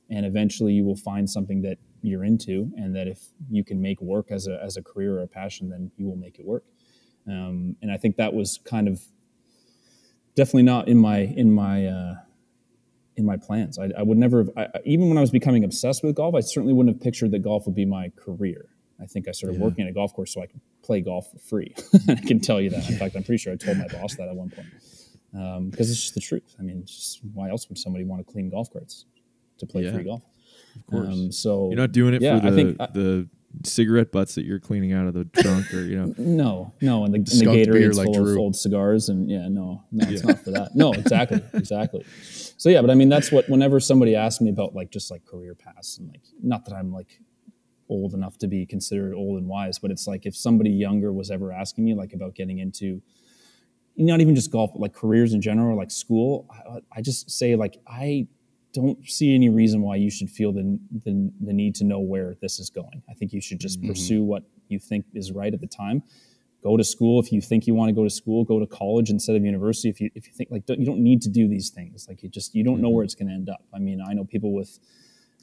and 0.09 0.25
eventually 0.25 0.73
you 0.73 0.85
will 0.85 0.95
find 0.95 1.29
something 1.29 1.61
that 1.63 1.77
you're 2.03 2.23
into 2.23 2.71
and 2.77 2.95
that 2.95 3.07
if 3.07 3.19
you 3.49 3.63
can 3.63 3.81
make 3.81 4.01
work 4.01 4.27
as 4.29 4.47
a, 4.47 4.61
as 4.61 4.77
a 4.77 4.81
career 4.81 5.17
or 5.17 5.23
a 5.23 5.27
passion 5.27 5.69
then 5.69 5.91
you 5.97 6.05
will 6.05 6.15
make 6.15 6.37
it 6.37 6.45
work. 6.45 6.65
Um, 7.27 7.77
and 7.81 7.89
i 7.89 7.97
think 7.97 8.17
that 8.17 8.33
was 8.33 8.59
kind 8.65 8.87
of 8.87 9.01
definitely 10.35 10.63
not 10.63 10.87
in 10.87 10.97
my 10.97 11.19
in 11.19 11.51
my 11.51 11.85
uh, 11.87 12.15
in 13.15 13.25
my 13.25 13.37
plans. 13.37 13.77
I, 13.77 13.91
I 13.97 14.01
would 14.01 14.17
never 14.17 14.39
have 14.39 14.49
I, 14.57 14.67
even 14.85 15.07
when 15.07 15.17
i 15.17 15.21
was 15.21 15.31
becoming 15.31 15.63
obsessed 15.63 16.03
with 16.03 16.15
golf 16.15 16.35
i 16.35 16.41
certainly 16.41 16.73
wouldn't 16.73 16.95
have 16.95 17.01
pictured 17.01 17.31
that 17.31 17.39
golf 17.39 17.65
would 17.65 17.75
be 17.75 17.85
my 17.85 18.11
career. 18.15 18.65
I 19.01 19.05
think 19.05 19.27
i 19.27 19.31
started 19.31 19.57
yeah. 19.57 19.65
working 19.65 19.85
at 19.85 19.89
a 19.89 19.93
golf 19.93 20.13
course 20.13 20.33
so 20.33 20.41
i 20.41 20.47
could 20.47 20.61
play 20.83 20.99
golf 21.01 21.31
for 21.31 21.39
free. 21.39 21.73
I 22.09 22.15
can 22.15 22.41
tell 22.41 22.59
you 22.59 22.69
that. 22.71 22.89
In 22.89 22.97
fact 22.97 23.15
i'm 23.15 23.23
pretty 23.23 23.41
sure 23.41 23.53
i 23.53 23.55
told 23.55 23.77
my 23.77 23.87
boss 23.87 24.15
that 24.15 24.27
at 24.27 24.35
one 24.35 24.49
point. 24.49 24.67
Because 25.31 25.57
um, 25.57 25.71
it's 25.79 26.01
just 26.01 26.13
the 26.13 26.21
truth. 26.21 26.55
I 26.59 26.61
mean 26.61 26.85
just, 26.85 27.21
why 27.33 27.49
else 27.49 27.69
would 27.69 27.77
somebody 27.77 28.03
want 28.03 28.25
to 28.25 28.31
clean 28.31 28.49
golf 28.49 28.71
carts 28.71 29.05
to 29.59 29.65
play 29.65 29.83
yeah. 29.83 29.93
free 29.93 30.03
golf 30.03 30.23
of 30.75 30.87
course. 30.87 31.07
Um, 31.07 31.31
so 31.31 31.69
you're 31.69 31.79
not 31.79 31.91
doing 31.91 32.13
it 32.13 32.21
yeah, 32.21 32.39
for 32.39 32.49
the, 32.49 32.51
I 32.51 32.55
think 32.55 32.81
I, 32.81 32.87
the 32.87 33.29
cigarette 33.63 34.11
butts 34.11 34.35
that 34.35 34.45
you're 34.45 34.59
cleaning 34.59 34.93
out 34.93 35.07
of 35.07 35.13
the 35.13 35.25
trunk, 35.25 35.73
or 35.73 35.81
you 35.81 35.97
know. 35.97 36.13
No, 36.17 36.73
no, 36.81 37.05
and 37.05 37.13
the, 37.13 37.17
and 37.17 37.27
the 37.27 37.45
Gatorade's 37.45 37.97
like 37.97 38.05
full 38.05 38.23
Drew. 38.23 38.31
of 38.33 38.37
old 38.37 38.55
cigars, 38.55 39.09
and 39.09 39.29
yeah, 39.29 39.47
no, 39.47 39.83
no, 39.91 40.07
it's 40.09 40.23
yeah. 40.23 40.31
not 40.31 40.39
for 40.43 40.51
that. 40.51 40.75
No, 40.75 40.93
exactly, 40.93 41.41
exactly. 41.53 42.05
So 42.21 42.69
yeah, 42.69 42.81
but 42.81 42.89
I 42.89 42.95
mean, 42.95 43.09
that's 43.09 43.31
what. 43.31 43.49
Whenever 43.49 43.79
somebody 43.79 44.15
asks 44.15 44.41
me 44.41 44.49
about 44.49 44.73
like 44.73 44.89
just 44.89 45.11
like 45.11 45.25
career 45.25 45.55
paths, 45.55 45.97
and 45.97 46.09
like 46.09 46.23
not 46.41 46.65
that 46.65 46.73
I'm 46.73 46.91
like 46.91 47.19
old 47.89 48.13
enough 48.13 48.37
to 48.39 48.47
be 48.47 48.65
considered 48.65 49.13
old 49.13 49.37
and 49.37 49.47
wise, 49.47 49.79
but 49.79 49.91
it's 49.91 50.07
like 50.07 50.25
if 50.25 50.35
somebody 50.35 50.71
younger 50.71 51.13
was 51.13 51.29
ever 51.29 51.51
asking 51.51 51.85
me 51.85 51.93
like 51.93 52.13
about 52.13 52.35
getting 52.35 52.59
into 52.59 53.01
not 53.95 54.21
even 54.21 54.33
just 54.35 54.51
golf, 54.51 54.71
but 54.73 54.81
like 54.81 54.93
careers 54.93 55.33
in 55.33 55.41
general, 55.41 55.77
like 55.77 55.91
school, 55.91 56.47
I, 56.51 56.79
I 56.97 57.01
just 57.01 57.29
say 57.29 57.55
like 57.55 57.77
I 57.87 58.27
don't 58.73 59.07
see 59.07 59.33
any 59.33 59.49
reason 59.49 59.81
why 59.81 59.95
you 59.95 60.09
should 60.09 60.29
feel 60.29 60.51
the, 60.51 60.79
the, 61.05 61.31
the 61.41 61.53
need 61.53 61.75
to 61.75 61.83
know 61.83 61.99
where 61.99 62.35
this 62.41 62.59
is 62.59 62.69
going. 62.69 63.03
I 63.09 63.13
think 63.13 63.31
you 63.31 63.41
should 63.41 63.59
just 63.59 63.79
mm-hmm. 63.79 63.89
pursue 63.89 64.23
what 64.23 64.43
you 64.67 64.79
think 64.79 65.05
is 65.13 65.31
right 65.31 65.53
at 65.53 65.61
the 65.61 65.67
time. 65.67 66.03
Go 66.63 66.77
to 66.77 66.83
school 66.83 67.19
if 67.19 67.31
you 67.31 67.41
think 67.41 67.67
you 67.67 67.75
want 67.75 67.89
to 67.89 67.93
go 67.93 68.03
to 68.03 68.09
school. 68.09 68.45
Go 68.45 68.59
to 68.59 68.65
college 68.65 69.09
instead 69.09 69.35
of 69.35 69.43
university 69.43 69.89
if 69.89 69.99
you 69.99 70.09
if 70.15 70.27
you 70.27 70.33
think 70.33 70.49
like 70.49 70.65
don't, 70.65 70.79
you 70.79 70.85
don't 70.85 71.01
need 71.01 71.21
to 71.23 71.29
do 71.29 71.47
these 71.47 71.69
things. 71.69 72.05
Like 72.07 72.23
you 72.23 72.29
just 72.29 72.55
you 72.55 72.63
don't 72.63 72.79
know 72.79 72.87
mm-hmm. 72.87 72.95
where 72.95 73.03
it's 73.03 73.15
going 73.15 73.27
to 73.27 73.33
end 73.33 73.49
up. 73.49 73.63
I 73.73 73.79
mean, 73.79 74.01
I 74.01 74.13
know 74.13 74.23
people 74.23 74.53
with 74.53 74.79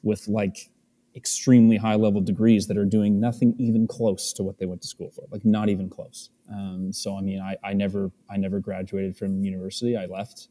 with 0.01 0.27
like 0.27 0.71
extremely 1.15 1.77
high 1.77 1.95
level 1.95 2.21
degrees 2.21 2.67
that 2.67 2.77
are 2.77 2.85
doing 2.85 3.19
nothing 3.19 3.53
even 3.59 3.85
close 3.85 4.33
to 4.33 4.43
what 4.43 4.57
they 4.57 4.65
went 4.65 4.81
to 4.81 4.87
school 4.87 5.11
for. 5.11 5.25
Like 5.29 5.45
not 5.45 5.69
even 5.69 5.89
close. 5.89 6.31
Um, 6.51 6.91
so 6.91 7.15
I 7.15 7.21
mean, 7.21 7.39
I, 7.39 7.55
I 7.63 7.73
never 7.73 8.11
I 8.29 8.37
never 8.37 8.59
graduated 8.59 9.15
from 9.15 9.43
university. 9.43 9.95
I 9.95 10.05
left 10.05 10.47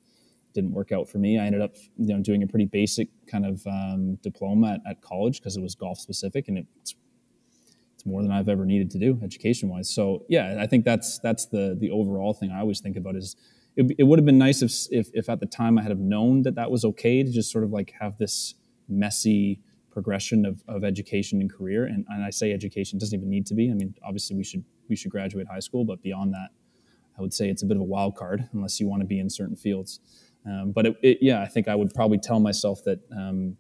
didn't 0.53 0.73
work 0.73 0.93
out 0.93 1.09
for 1.09 1.19
me. 1.19 1.39
I 1.39 1.47
ended 1.47 1.63
up, 1.63 1.75
you 1.97 2.15
know, 2.15 2.23
doing 2.23 2.43
a 2.43 2.47
pretty 2.47 2.67
basic 2.67 3.09
kind 3.27 3.47
of 3.47 3.67
um, 3.67 4.17
diploma 4.23 4.75
at, 4.75 4.91
at 4.91 5.01
college 5.03 5.41
because 5.41 5.57
it 5.57 5.63
was 5.63 5.75
golf 5.75 5.99
specific, 5.99 6.49
and 6.49 6.59
it's 6.59 6.95
it's 7.95 8.07
more 8.07 8.23
than 8.23 8.33
I've 8.33 8.49
ever 8.49 8.65
needed 8.65 8.91
to 8.93 8.99
do 8.99 9.21
education 9.23 9.69
wise. 9.69 9.91
So 9.91 10.25
yeah, 10.29 10.57
I 10.59 10.67
think 10.67 10.85
that's 10.85 11.19
that's 11.19 11.47
the 11.47 11.77
the 11.79 11.91
overall 11.91 12.33
thing 12.33 12.51
I 12.51 12.61
always 12.61 12.81
think 12.81 12.97
about 12.97 13.17
is 13.17 13.37
it, 13.77 13.95
it 13.99 14.05
would 14.05 14.19
have 14.19 14.27
been 14.27 14.39
nice 14.39 14.63
if, 14.63 14.73
if 14.91 15.11
if 15.13 15.29
at 15.29 15.41
the 15.41 15.47
time 15.47 15.79
I 15.79 15.83
had 15.83 15.91
have 15.91 16.01
known 16.01 16.43
that 16.43 16.55
that 16.55 16.71
was 16.71 16.85
okay 16.85 17.23
to 17.23 17.31
just 17.31 17.53
sort 17.53 17.65
of 17.65 17.71
like 17.71 17.93
have 18.01 18.17
this 18.19 18.55
messy 18.89 19.61
progression 19.91 20.47
of, 20.47 20.63
of 20.69 20.85
education 20.85 21.41
and 21.41 21.53
career. 21.53 21.85
And, 21.85 22.07
and 22.09 22.25
I 22.25 22.31
say 22.31 22.53
education 22.53 22.99
doesn't 22.99 23.17
even 23.17 23.29
need 23.29 23.47
to 23.47 23.55
be. 23.55 23.71
I 23.71 23.75
mean, 23.75 23.95
obviously 24.05 24.37
we 24.37 24.45
should 24.45 24.65
we 24.89 24.97
should 24.97 25.11
graduate 25.11 25.47
high 25.49 25.61
school, 25.61 25.85
but 25.85 26.03
beyond 26.03 26.33
that, 26.33 26.49
I 27.19 27.23
would 27.23 27.35
say 27.35 27.49
it's 27.49 27.63
a 27.63 27.67
bit 27.67 27.77
of 27.77 27.83
a 27.83 27.85
wild 27.85 28.17
card 28.17 28.49
unless 28.53 28.81
you 28.81 28.89
want 28.89 29.03
to 29.03 29.07
be 29.07 29.19
in 29.19 29.29
certain 29.29 29.57
fields. 29.57 30.01
Um, 30.47 30.73
but 30.73 30.87
it, 30.87 30.97
it, 31.03 31.19
yeah, 31.21 31.43
I 31.43 31.47
think 31.47 31.69
I 31.69 31.75
would 31.75 31.93
probably 31.95 32.19
tell 32.19 32.41
myself 32.41 32.83
that 32.85 33.01
um, 33.17 33.57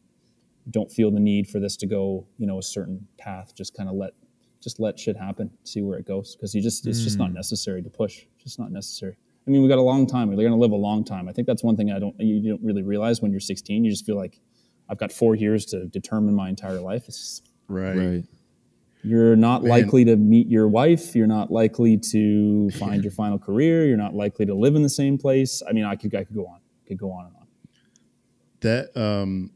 don't 0.70 0.90
feel 0.90 1.10
the 1.10 1.20
need 1.20 1.48
for 1.48 1.60
this 1.60 1.76
to 1.78 1.86
go, 1.86 2.26
you 2.38 2.46
know, 2.46 2.58
a 2.58 2.62
certain 2.62 3.06
path. 3.18 3.54
Just 3.54 3.76
kind 3.76 3.88
of 3.88 3.94
let, 3.94 4.12
just 4.62 4.80
let 4.80 4.98
shit 4.98 5.16
happen, 5.16 5.50
see 5.64 5.82
where 5.82 5.98
it 5.98 6.06
goes, 6.06 6.36
because 6.36 6.54
you 6.54 6.62
just 6.62 6.86
it's 6.86 7.00
mm. 7.00 7.04
just 7.04 7.18
not 7.18 7.30
mm. 7.30 7.34
necessary 7.34 7.82
to 7.82 7.90
push. 7.90 8.24
It's 8.34 8.44
just 8.44 8.58
not 8.58 8.72
necessary. 8.72 9.16
I 9.46 9.50
mean, 9.50 9.62
we 9.62 9.68
got 9.68 9.78
a 9.78 9.82
long 9.82 10.06
time. 10.06 10.28
We're 10.28 10.36
going 10.36 10.50
to 10.50 10.56
live 10.56 10.72
a 10.72 10.76
long 10.76 11.04
time. 11.04 11.28
I 11.28 11.32
think 11.32 11.46
that's 11.46 11.64
one 11.64 11.76
thing 11.76 11.90
I 11.90 11.98
don't 11.98 12.18
you 12.18 12.50
don't 12.50 12.62
really 12.62 12.82
realize 12.82 13.20
when 13.20 13.30
you're 13.30 13.40
16. 13.40 13.84
You 13.84 13.90
just 13.90 14.06
feel 14.06 14.16
like 14.16 14.40
I've 14.88 14.98
got 14.98 15.12
four 15.12 15.34
years 15.34 15.64
to 15.66 15.86
determine 15.86 16.34
my 16.34 16.48
entire 16.48 16.80
life. 16.80 17.04
It's 17.08 17.18
just, 17.18 17.52
right. 17.68 17.96
Right. 17.96 18.24
You're 19.02 19.34
not 19.34 19.62
Man. 19.62 19.70
likely 19.70 20.04
to 20.04 20.16
meet 20.16 20.46
your 20.48 20.68
wife. 20.68 21.16
You're 21.16 21.26
not 21.26 21.50
likely 21.50 21.96
to 22.10 22.68
find 22.72 23.02
your 23.04 23.12
final 23.12 23.38
career. 23.38 23.86
You're 23.86 23.96
not 23.96 24.14
likely 24.14 24.44
to 24.44 24.54
live 24.54 24.76
in 24.76 24.82
the 24.82 24.90
same 24.90 25.16
place. 25.16 25.62
I 25.66 25.72
mean, 25.72 25.84
I 25.84 25.96
could 25.96 26.14
I 26.14 26.24
could 26.24 26.36
go 26.36 26.46
on 26.46 26.60
could 26.90 26.98
go 26.98 27.12
on 27.12 27.26
and 27.26 27.36
on. 27.36 27.46
That 28.60 28.96
um, 29.00 29.50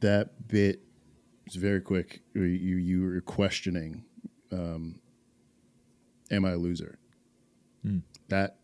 that 0.00 0.48
bit 0.48 0.82
was 1.46 1.54
very 1.54 1.80
quick. 1.80 2.20
You 2.34 2.42
you 2.42 3.02
were 3.02 3.20
questioning, 3.20 4.04
um, 4.50 5.00
am 6.30 6.44
I 6.44 6.52
a 6.52 6.56
loser? 6.56 6.98
Mm. 7.86 8.02
That 8.28 8.58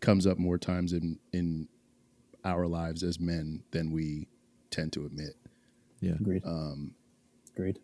comes 0.00 0.26
up 0.26 0.38
more 0.38 0.58
times 0.58 0.92
in 0.92 1.18
in 1.32 1.68
our 2.44 2.66
lives 2.66 3.02
as 3.02 3.18
men 3.18 3.62
than 3.70 3.90
we 3.90 4.28
tend 4.70 4.92
to 4.92 5.06
admit. 5.06 5.34
Yeah, 6.00 6.12
agreed. 6.12 6.42
Um, 6.44 6.94
agreed. 7.54 7.78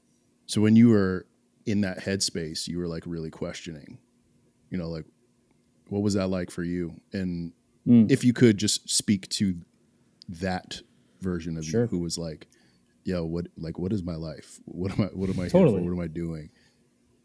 So 0.46 0.60
when 0.60 0.76
you 0.76 0.90
were 0.90 1.26
in 1.64 1.80
that 1.80 2.00
headspace, 2.00 2.68
you 2.68 2.78
were 2.78 2.88
like 2.88 3.04
really 3.06 3.30
questioning. 3.30 3.98
You 4.68 4.78
know, 4.78 4.88
like 4.88 5.06
what 5.88 6.02
was 6.02 6.14
that 6.14 6.28
like 6.28 6.50
for 6.50 6.62
you? 6.62 7.00
And 7.12 7.52
mm. 7.90 8.10
if 8.10 8.24
you 8.24 8.32
could 8.32 8.56
just 8.56 8.88
speak 8.88 9.28
to 9.30 9.56
that 10.28 10.80
version 11.20 11.56
of 11.56 11.64
sure. 11.64 11.82
you 11.82 11.86
who 11.88 11.98
was 11.98 12.16
like, 12.16 12.46
yo, 13.04 13.24
what 13.24 13.48
like 13.56 13.78
what 13.78 13.92
is 13.92 14.02
my 14.02 14.14
life? 14.14 14.60
What 14.64 14.92
am 14.92 15.04
I 15.04 15.06
what 15.06 15.28
am 15.28 15.40
I 15.40 15.48
totally. 15.48 15.82
What 15.82 15.92
am 15.92 16.00
I 16.00 16.06
doing? 16.06 16.50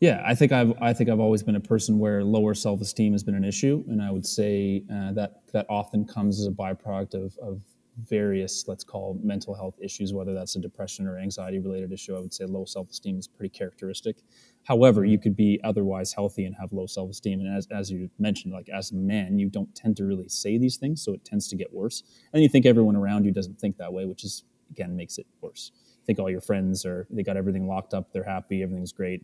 Yeah, 0.01 0.21
I 0.25 0.36
think 0.36 0.51
I've 0.51 0.73
I 0.82 0.93
think 0.93 1.10
I've 1.10 1.19
always 1.19 1.43
been 1.43 1.56
a 1.56 1.62
person 1.62 1.99
where 1.99 2.23
lower 2.23 2.54
self 2.54 2.82
esteem 2.82 3.13
has 3.13 3.23
been 3.23 3.36
an 3.36 3.45
issue, 3.45 3.84
and 3.88 4.01
I 4.01 4.12
would 4.12 4.25
say 4.25 4.84
uh, 4.91 5.13
that 5.13 5.41
that 5.54 5.65
often 5.69 6.06
comes 6.06 6.39
as 6.39 6.47
a 6.47 6.51
byproduct 6.51 7.13
of 7.13 7.38
of 7.38 7.62
various, 7.97 8.67
let's 8.67 8.84
call 8.84 9.19
mental 9.23 9.53
health 9.53 9.75
issues, 9.81 10.13
whether 10.13 10.34
that's 10.34 10.55
a 10.55 10.60
depression 10.60 11.08
or 11.08 11.17
anxiety 11.17 11.60
related 11.60 11.91
issue. 11.91 12.15
I 12.15 12.19
would 12.19 12.34
say 12.34 12.45
low 12.45 12.65
self 12.65 12.89
esteem 12.89 13.17
is 13.17 13.27
pretty 13.27 13.49
characteristic. 13.49 14.17
However, 14.63 15.05
you 15.05 15.17
could 15.17 15.36
be 15.36 15.60
otherwise 15.63 16.13
healthy 16.13 16.45
and 16.45 16.55
have 16.55 16.73
low 16.73 16.88
self 16.88 17.10
esteem. 17.10 17.39
And 17.39 17.55
as, 17.55 17.67
as 17.71 17.91
you 17.91 18.10
mentioned, 18.19 18.53
like 18.53 18.69
as 18.69 18.91
a 18.91 18.95
man, 18.95 19.39
you 19.39 19.49
don't 19.49 19.73
tend 19.75 19.97
to 19.97 20.05
really 20.05 20.27
say 20.27 20.58
these 20.58 20.77
things, 20.77 21.03
so 21.03 21.13
it 21.13 21.23
tends 21.23 21.47
to 21.49 21.55
get 21.55 21.73
worse. 21.73 22.03
And 22.34 22.43
you 22.43 22.49
think 22.49 22.65
everyone 22.65 22.95
around 22.95 23.25
you 23.25 23.31
doesn't 23.31 23.60
think 23.60 23.77
that 23.77 23.93
way, 23.93 24.05
which 24.05 24.23
is, 24.23 24.43
again, 24.69 24.95
makes 24.95 25.17
it 25.17 25.27
worse. 25.41 25.71
You 25.75 26.05
think 26.05 26.19
all 26.19 26.29
your 26.29 26.41
friends 26.41 26.86
are, 26.86 27.08
they 27.10 27.23
got 27.23 27.38
everything 27.38 27.67
locked 27.67 27.93
up, 27.93 28.12
they're 28.12 28.23
happy, 28.23 28.62
everything's 28.62 28.91
great 28.91 29.23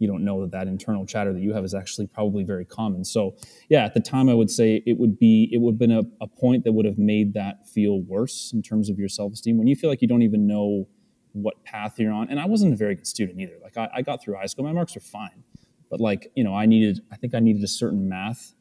you 0.00 0.08
don't 0.08 0.24
know 0.24 0.40
that 0.40 0.50
that 0.50 0.66
internal 0.66 1.06
chatter 1.06 1.32
that 1.32 1.40
you 1.40 1.52
have 1.52 1.62
is 1.62 1.74
actually 1.74 2.06
probably 2.06 2.42
very 2.42 2.64
common. 2.64 3.04
So 3.04 3.36
yeah, 3.68 3.84
at 3.84 3.94
the 3.94 4.00
time 4.00 4.28
I 4.28 4.34
would 4.34 4.50
say 4.50 4.82
it 4.86 4.98
would 4.98 5.18
be 5.18 5.48
it 5.52 5.58
would 5.58 5.74
have 5.74 5.78
been 5.78 5.92
a, 5.92 6.02
a 6.20 6.26
point 6.26 6.64
that 6.64 6.72
would 6.72 6.86
have 6.86 6.98
made 6.98 7.34
that 7.34 7.68
feel 7.68 8.00
worse 8.00 8.50
in 8.52 8.62
terms 8.62 8.88
of 8.88 8.98
your 8.98 9.08
self 9.08 9.34
esteem 9.34 9.58
when 9.58 9.68
you 9.68 9.76
feel 9.76 9.90
like 9.90 10.02
you 10.02 10.08
don't 10.08 10.22
even 10.22 10.46
know 10.46 10.88
what 11.32 11.62
path 11.64 12.00
you're 12.00 12.12
on. 12.12 12.28
And 12.28 12.40
I 12.40 12.46
wasn't 12.46 12.72
a 12.72 12.76
very 12.76 12.96
good 12.96 13.06
student 13.06 13.38
either. 13.38 13.58
Like 13.62 13.76
I, 13.76 13.88
I 13.96 14.02
got 14.02 14.22
through 14.22 14.36
high 14.36 14.46
school, 14.46 14.64
my 14.64 14.72
marks 14.72 14.94
were 14.94 15.02
fine, 15.02 15.44
but 15.90 16.00
like 16.00 16.32
you 16.34 16.42
know 16.42 16.54
I 16.54 16.64
needed 16.64 17.02
I 17.12 17.16
think 17.16 17.34
I 17.34 17.38
needed 17.38 17.62
a 17.62 17.68
certain 17.68 18.08
math 18.08 18.54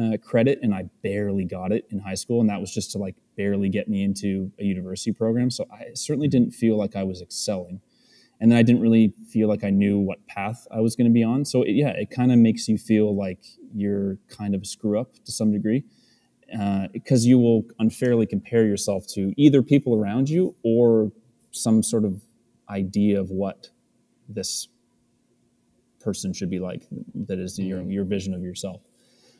uh, 0.00 0.16
credit 0.24 0.58
and 0.62 0.74
I 0.74 0.84
barely 1.02 1.44
got 1.44 1.70
it 1.70 1.86
in 1.90 1.98
high 1.98 2.14
school, 2.14 2.40
and 2.40 2.48
that 2.48 2.60
was 2.60 2.72
just 2.72 2.92
to 2.92 2.98
like 2.98 3.16
barely 3.36 3.68
get 3.68 3.88
me 3.88 4.02
into 4.02 4.52
a 4.58 4.64
university 4.64 5.12
program. 5.12 5.50
So 5.50 5.66
I 5.70 5.88
certainly 5.94 6.28
didn't 6.28 6.52
feel 6.52 6.78
like 6.78 6.96
I 6.96 7.02
was 7.02 7.20
excelling. 7.20 7.82
And 8.40 8.50
then 8.50 8.58
I 8.58 8.62
didn't 8.62 8.80
really 8.80 9.12
feel 9.28 9.48
like 9.48 9.64
I 9.64 9.70
knew 9.70 9.98
what 9.98 10.24
path 10.26 10.66
I 10.70 10.80
was 10.80 10.94
going 10.94 11.06
to 11.06 11.12
be 11.12 11.24
on. 11.24 11.44
So 11.44 11.62
it, 11.62 11.72
yeah, 11.72 11.90
it 11.90 12.10
kind 12.10 12.30
of 12.30 12.38
makes 12.38 12.68
you 12.68 12.78
feel 12.78 13.16
like 13.16 13.44
you're 13.74 14.18
kind 14.28 14.54
of 14.54 14.62
a 14.62 14.64
screw 14.64 14.98
up 14.98 15.12
to 15.24 15.32
some 15.32 15.52
degree 15.52 15.84
because 16.92 17.24
uh, 17.24 17.28
you 17.28 17.38
will 17.38 17.64
unfairly 17.78 18.26
compare 18.26 18.64
yourself 18.64 19.06
to 19.06 19.32
either 19.36 19.62
people 19.62 19.94
around 19.94 20.28
you 20.28 20.54
or 20.62 21.12
some 21.50 21.82
sort 21.82 22.04
of 22.04 22.22
idea 22.70 23.20
of 23.20 23.30
what 23.30 23.68
this 24.28 24.68
person 26.00 26.32
should 26.32 26.50
be 26.50 26.58
like 26.58 26.82
that 27.14 27.38
is 27.38 27.58
your, 27.58 27.82
your 27.82 28.04
vision 28.04 28.32
of 28.32 28.42
yourself 28.42 28.80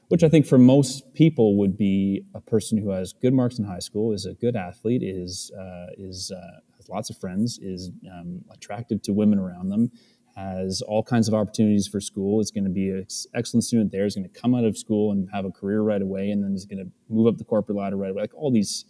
which 0.08 0.22
i 0.22 0.28
think 0.28 0.44
for 0.44 0.58
most 0.58 1.14
people 1.14 1.56
would 1.56 1.76
be 1.76 2.22
a 2.34 2.40
person 2.40 2.76
who 2.76 2.90
has 2.90 3.12
good 3.12 3.32
marks 3.32 3.58
in 3.58 3.64
high 3.64 3.78
school 3.78 4.12
is 4.12 4.26
a 4.26 4.34
good 4.34 4.56
athlete 4.56 5.02
is 5.02 5.50
uh, 5.58 5.86
is 5.96 6.32
uh, 6.34 6.60
lots 6.88 7.10
of 7.10 7.18
friends 7.18 7.58
is 7.62 7.90
um, 8.12 8.44
attractive 8.50 9.02
to 9.02 9.12
women 9.12 9.38
around 9.38 9.68
them 9.68 9.90
has 10.36 10.82
all 10.82 11.02
kinds 11.02 11.26
of 11.26 11.34
opportunities 11.34 11.88
for 11.88 12.00
school 12.00 12.40
is 12.40 12.50
going 12.50 12.64
to 12.64 12.70
be 12.70 12.90
an 12.90 13.06
excellent 13.34 13.64
student 13.64 13.90
there 13.90 14.06
is 14.06 14.14
going 14.14 14.28
to 14.28 14.40
come 14.40 14.54
out 14.54 14.64
of 14.64 14.76
school 14.76 15.10
and 15.12 15.28
have 15.32 15.44
a 15.44 15.50
career 15.50 15.82
right 15.82 16.02
away 16.02 16.30
and 16.30 16.44
then 16.44 16.54
is 16.54 16.64
going 16.64 16.78
to 16.78 16.90
move 17.08 17.26
up 17.26 17.38
the 17.38 17.44
corporate 17.44 17.76
ladder 17.76 17.96
right 17.96 18.10
away 18.10 18.20
like 18.20 18.34
all 18.34 18.50
these 18.50 18.84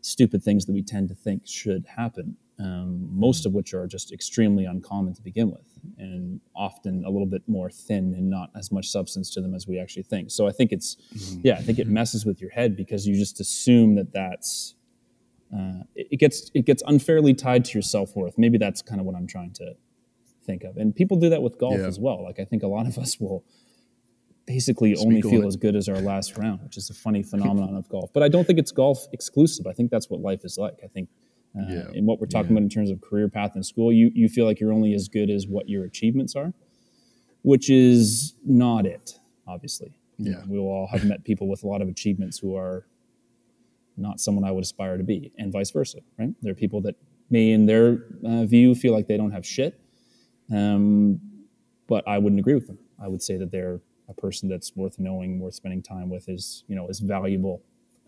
stupid 0.00 0.42
things 0.42 0.66
that 0.66 0.72
we 0.72 0.82
tend 0.82 1.08
to 1.08 1.14
think 1.14 1.42
should 1.44 1.84
happen 1.86 2.36
um, 2.60 3.08
most 3.12 3.46
of 3.46 3.52
which 3.52 3.72
are 3.72 3.86
just 3.86 4.12
extremely 4.12 4.64
uncommon 4.64 5.14
to 5.14 5.22
begin 5.22 5.50
with, 5.50 5.66
and 5.96 6.40
often 6.56 7.04
a 7.04 7.10
little 7.10 7.26
bit 7.26 7.42
more 7.46 7.70
thin 7.70 8.14
and 8.14 8.28
not 8.28 8.50
as 8.56 8.72
much 8.72 8.88
substance 8.88 9.30
to 9.34 9.40
them 9.40 9.54
as 9.54 9.68
we 9.68 9.78
actually 9.78 10.02
think. 10.02 10.30
So 10.30 10.48
I 10.48 10.50
think 10.50 10.72
it's, 10.72 10.96
mm-hmm. 11.14 11.40
yeah, 11.44 11.54
I 11.54 11.62
think 11.62 11.78
it 11.78 11.86
messes 11.86 12.26
with 12.26 12.40
your 12.40 12.50
head 12.50 12.76
because 12.76 13.06
you 13.06 13.14
just 13.14 13.38
assume 13.40 13.94
that 13.94 14.12
that's, 14.12 14.74
uh, 15.56 15.82
it 15.94 16.18
gets 16.18 16.50
it 16.54 16.66
gets 16.66 16.82
unfairly 16.86 17.34
tied 17.34 17.64
to 17.66 17.72
your 17.74 17.82
self 17.82 18.14
worth. 18.14 18.36
Maybe 18.36 18.58
that's 18.58 18.82
kind 18.82 19.00
of 19.00 19.06
what 19.06 19.16
I'm 19.16 19.26
trying 19.26 19.52
to 19.54 19.74
think 20.44 20.64
of, 20.64 20.76
and 20.76 20.94
people 20.94 21.18
do 21.18 21.30
that 21.30 21.42
with 21.42 21.58
golf 21.58 21.78
yeah. 21.78 21.86
as 21.86 21.98
well. 21.98 22.22
Like 22.22 22.38
I 22.38 22.44
think 22.44 22.62
a 22.62 22.68
lot 22.68 22.86
of 22.86 22.98
us 22.98 23.18
will 23.18 23.44
basically 24.46 24.94
Speak 24.94 25.06
only 25.06 25.22
feel 25.22 25.46
as 25.46 25.56
good 25.56 25.76
as 25.76 25.88
our 25.88 26.00
last 26.00 26.38
round, 26.38 26.62
which 26.62 26.76
is 26.76 26.90
a 26.90 26.94
funny 26.94 27.22
phenomenon 27.32 27.76
of 27.76 27.88
golf. 27.88 28.10
But 28.12 28.22
I 28.22 28.28
don't 28.28 28.46
think 28.46 28.58
it's 28.58 28.72
golf 28.72 29.06
exclusive. 29.12 29.66
I 29.66 29.72
think 29.72 29.90
that's 29.90 30.08
what 30.08 30.20
life 30.20 30.44
is 30.44 30.58
like. 30.58 30.78
I 30.82 30.86
think 30.86 31.08
uh, 31.56 31.64
yeah. 31.68 31.84
And 31.94 32.06
what 32.06 32.20
we're 32.20 32.26
talking 32.26 32.50
yeah. 32.50 32.58
about 32.58 32.62
in 32.62 32.68
terms 32.68 32.90
of 32.90 33.00
career 33.00 33.28
path 33.28 33.52
in 33.56 33.62
school, 33.62 33.92
you, 33.92 34.10
you 34.14 34.28
feel 34.28 34.44
like 34.44 34.60
you're 34.60 34.72
only 34.72 34.94
as 34.94 35.08
good 35.08 35.30
as 35.30 35.46
what 35.46 35.68
your 35.68 35.84
achievements 35.84 36.36
are, 36.36 36.52
which 37.42 37.70
is 37.70 38.34
not 38.44 38.86
it, 38.86 39.18
obviously. 39.46 39.94
Yeah. 40.18 40.42
We'll 40.46 40.62
all 40.62 40.88
have 40.88 41.04
met 41.04 41.24
people 41.24 41.48
with 41.48 41.62
a 41.62 41.66
lot 41.66 41.80
of 41.80 41.88
achievements 41.88 42.38
who 42.38 42.56
are 42.56 42.86
not 43.98 44.20
someone 44.20 44.44
I 44.44 44.52
would 44.52 44.64
aspire 44.64 44.96
to 44.96 45.04
be, 45.04 45.32
and 45.38 45.52
vice 45.52 45.70
versa, 45.70 45.98
right? 46.18 46.30
There 46.42 46.52
are 46.52 46.56
people 46.56 46.80
that 46.82 46.96
may, 47.30 47.50
in 47.50 47.66
their 47.66 48.04
uh, 48.26 48.44
view, 48.44 48.74
feel 48.74 48.92
like 48.92 49.06
they 49.06 49.16
don't 49.16 49.32
have 49.32 49.46
shit, 49.46 49.80
um, 50.52 51.20
but 51.86 52.06
I 52.06 52.18
wouldn't 52.18 52.40
agree 52.40 52.54
with 52.54 52.66
them. 52.66 52.78
I 53.02 53.08
would 53.08 53.22
say 53.22 53.36
that 53.36 53.50
they're 53.50 53.80
a 54.08 54.14
person 54.14 54.48
that's 54.48 54.74
worth 54.74 54.98
knowing, 54.98 55.40
worth 55.40 55.54
spending 55.54 55.82
time 55.82 56.08
with, 56.08 56.28
is 56.28 56.64
you 56.68 56.76
know 56.76 56.88
is 56.88 57.00
valuable 57.00 57.62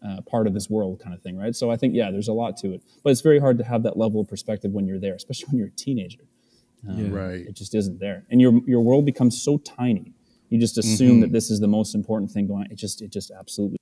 uh, 0.06 0.20
part 0.22 0.46
of 0.46 0.54
this 0.54 0.70
world 0.70 1.00
kind 1.00 1.14
of 1.14 1.22
thing, 1.22 1.36
right? 1.36 1.54
So 1.54 1.70
I 1.70 1.76
think, 1.76 1.94
yeah, 1.94 2.10
there's 2.10 2.28
a 2.28 2.32
lot 2.32 2.56
to 2.58 2.72
it. 2.72 2.82
But 3.02 3.10
it's 3.10 3.20
very 3.20 3.38
hard 3.38 3.58
to 3.58 3.64
have 3.64 3.82
that 3.82 3.96
level 3.96 4.20
of 4.20 4.28
perspective 4.28 4.72
when 4.72 4.86
you're 4.86 4.98
there, 4.98 5.14
especially 5.14 5.46
when 5.48 5.58
you're 5.58 5.68
a 5.68 5.72
teenager. 5.72 6.22
Um, 6.88 6.98
yeah. 6.98 7.18
Right. 7.18 7.40
It 7.46 7.54
just 7.54 7.74
isn't 7.74 8.00
there. 8.00 8.24
And 8.30 8.40
your, 8.40 8.60
your 8.66 8.80
world 8.80 9.04
becomes 9.04 9.42
so 9.42 9.58
tiny. 9.58 10.14
You 10.48 10.58
just 10.58 10.78
assume 10.78 11.10
mm-hmm. 11.10 11.20
that 11.20 11.32
this 11.32 11.50
is 11.50 11.60
the 11.60 11.68
most 11.68 11.94
important 11.94 12.30
thing 12.30 12.46
going 12.46 12.64
on. 12.64 12.72
It 12.72 12.76
just, 12.76 13.02
it 13.02 13.12
just 13.12 13.30
absolutely. 13.30 13.76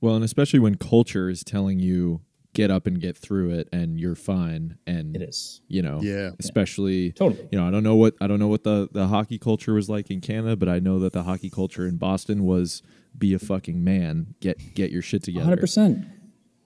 Well, 0.00 0.14
and 0.14 0.24
especially 0.24 0.58
when 0.58 0.76
culture 0.76 1.28
is 1.28 1.44
telling 1.44 1.78
you 1.78 2.22
get 2.52 2.70
up 2.70 2.86
and 2.86 3.00
get 3.00 3.16
through 3.16 3.50
it 3.50 3.68
and 3.72 3.98
you're 4.00 4.16
fine 4.16 4.76
and 4.86 5.14
it 5.14 5.22
is. 5.22 5.60
you 5.68 5.80
know 5.82 6.00
yeah. 6.02 6.30
Especially 6.40 7.12
totally. 7.12 7.48
you 7.52 7.58
know 7.58 7.66
i 7.66 7.70
don't 7.70 7.84
know 7.84 7.94
what 7.94 8.14
i 8.20 8.26
don't 8.26 8.40
know 8.40 8.48
what 8.48 8.64
the 8.64 8.88
the 8.90 9.06
hockey 9.06 9.38
culture 9.38 9.72
was 9.72 9.88
like 9.88 10.10
in 10.10 10.20
canada 10.20 10.56
but 10.56 10.68
i 10.68 10.80
know 10.80 10.98
that 10.98 11.12
the 11.12 11.22
hockey 11.22 11.48
culture 11.48 11.86
in 11.86 11.96
boston 11.96 12.44
was 12.44 12.82
be 13.16 13.34
a 13.34 13.38
fucking 13.38 13.82
man. 13.82 14.34
Get 14.40 14.74
get 14.74 14.90
your 14.90 15.02
shit 15.02 15.22
together. 15.22 15.56
100% 15.56 16.08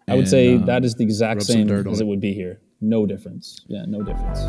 i 0.09 0.15
would 0.15 0.29
say 0.29 0.57
um, 0.57 0.67
that 0.67 0.85
is 0.85 0.95
the 0.95 1.05
exact 1.05 1.43
same 1.43 1.71
as 1.71 2.01
it. 2.01 2.07
would 2.07 2.21
be 2.21 2.35
here. 2.35 2.61
No 2.81 3.07
difference. 3.07 3.65
Yeah 3.67 3.85
no 3.87 4.03
difference 4.03 4.41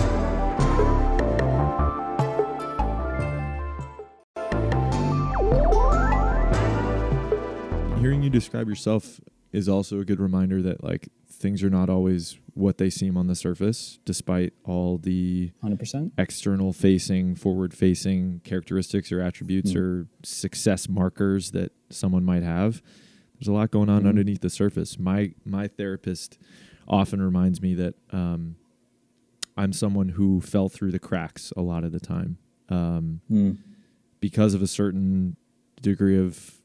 hearing 8.05 8.21
you 8.21 8.29
describe 8.29 8.69
yourself 8.69 9.19
is 9.51 9.67
also 9.67 9.99
a 9.99 10.05
good 10.05 10.19
reminder 10.19 10.61
that 10.61 10.83
like 10.83 11.09
things 11.27 11.63
are 11.63 11.71
not 11.71 11.89
always 11.89 12.37
what 12.53 12.77
they 12.77 12.87
seem 12.87 13.17
on 13.17 13.25
the 13.25 13.33
surface, 13.33 13.97
despite 14.05 14.53
all 14.63 14.99
the 14.99 15.51
100% 15.63 16.11
external 16.15 16.71
facing, 16.71 17.33
forward 17.33 17.73
facing 17.73 18.41
characteristics 18.43 19.11
or 19.11 19.21
attributes 19.21 19.73
mm. 19.73 19.77
or 19.77 20.07
success 20.21 20.87
markers 20.87 21.49
that 21.49 21.71
someone 21.89 22.23
might 22.23 22.43
have. 22.43 22.83
There's 23.39 23.47
a 23.47 23.53
lot 23.53 23.71
going 23.71 23.89
on 23.89 24.03
mm. 24.03 24.09
underneath 24.09 24.41
the 24.41 24.51
surface. 24.51 24.99
My 24.99 25.33
my 25.43 25.67
therapist 25.67 26.37
often 26.87 27.19
reminds 27.23 27.59
me 27.59 27.73
that 27.73 27.95
um, 28.11 28.55
I'm 29.57 29.73
someone 29.73 30.09
who 30.09 30.41
fell 30.41 30.69
through 30.69 30.91
the 30.91 30.99
cracks 30.99 31.51
a 31.57 31.63
lot 31.63 31.83
of 31.83 31.91
the 31.91 31.99
time 31.99 32.37
um, 32.69 33.21
mm. 33.31 33.57
because 34.19 34.53
of 34.53 34.61
a 34.61 34.67
certain 34.67 35.37
degree 35.81 36.19
of 36.19 36.61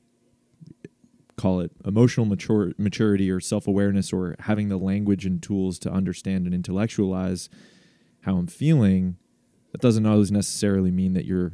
call 1.41 1.61
it 1.61 1.73
emotional 1.87 2.27
mature, 2.27 2.73
maturity 2.77 3.31
or 3.31 3.41
self 3.41 3.67
awareness 3.67 4.13
or 4.13 4.37
having 4.41 4.69
the 4.69 4.77
language 4.77 5.25
and 5.25 5.43
tools 5.43 5.79
to 5.81 5.91
understand 5.91 6.45
and 6.45 6.55
intellectualize 6.55 7.49
how 8.23 8.37
I'm 8.37 8.47
feeling, 8.47 9.17
that 9.73 9.81
doesn't 9.81 10.05
always 10.05 10.31
necessarily 10.31 10.91
mean 10.91 11.15
that 11.15 11.25
you're 11.25 11.53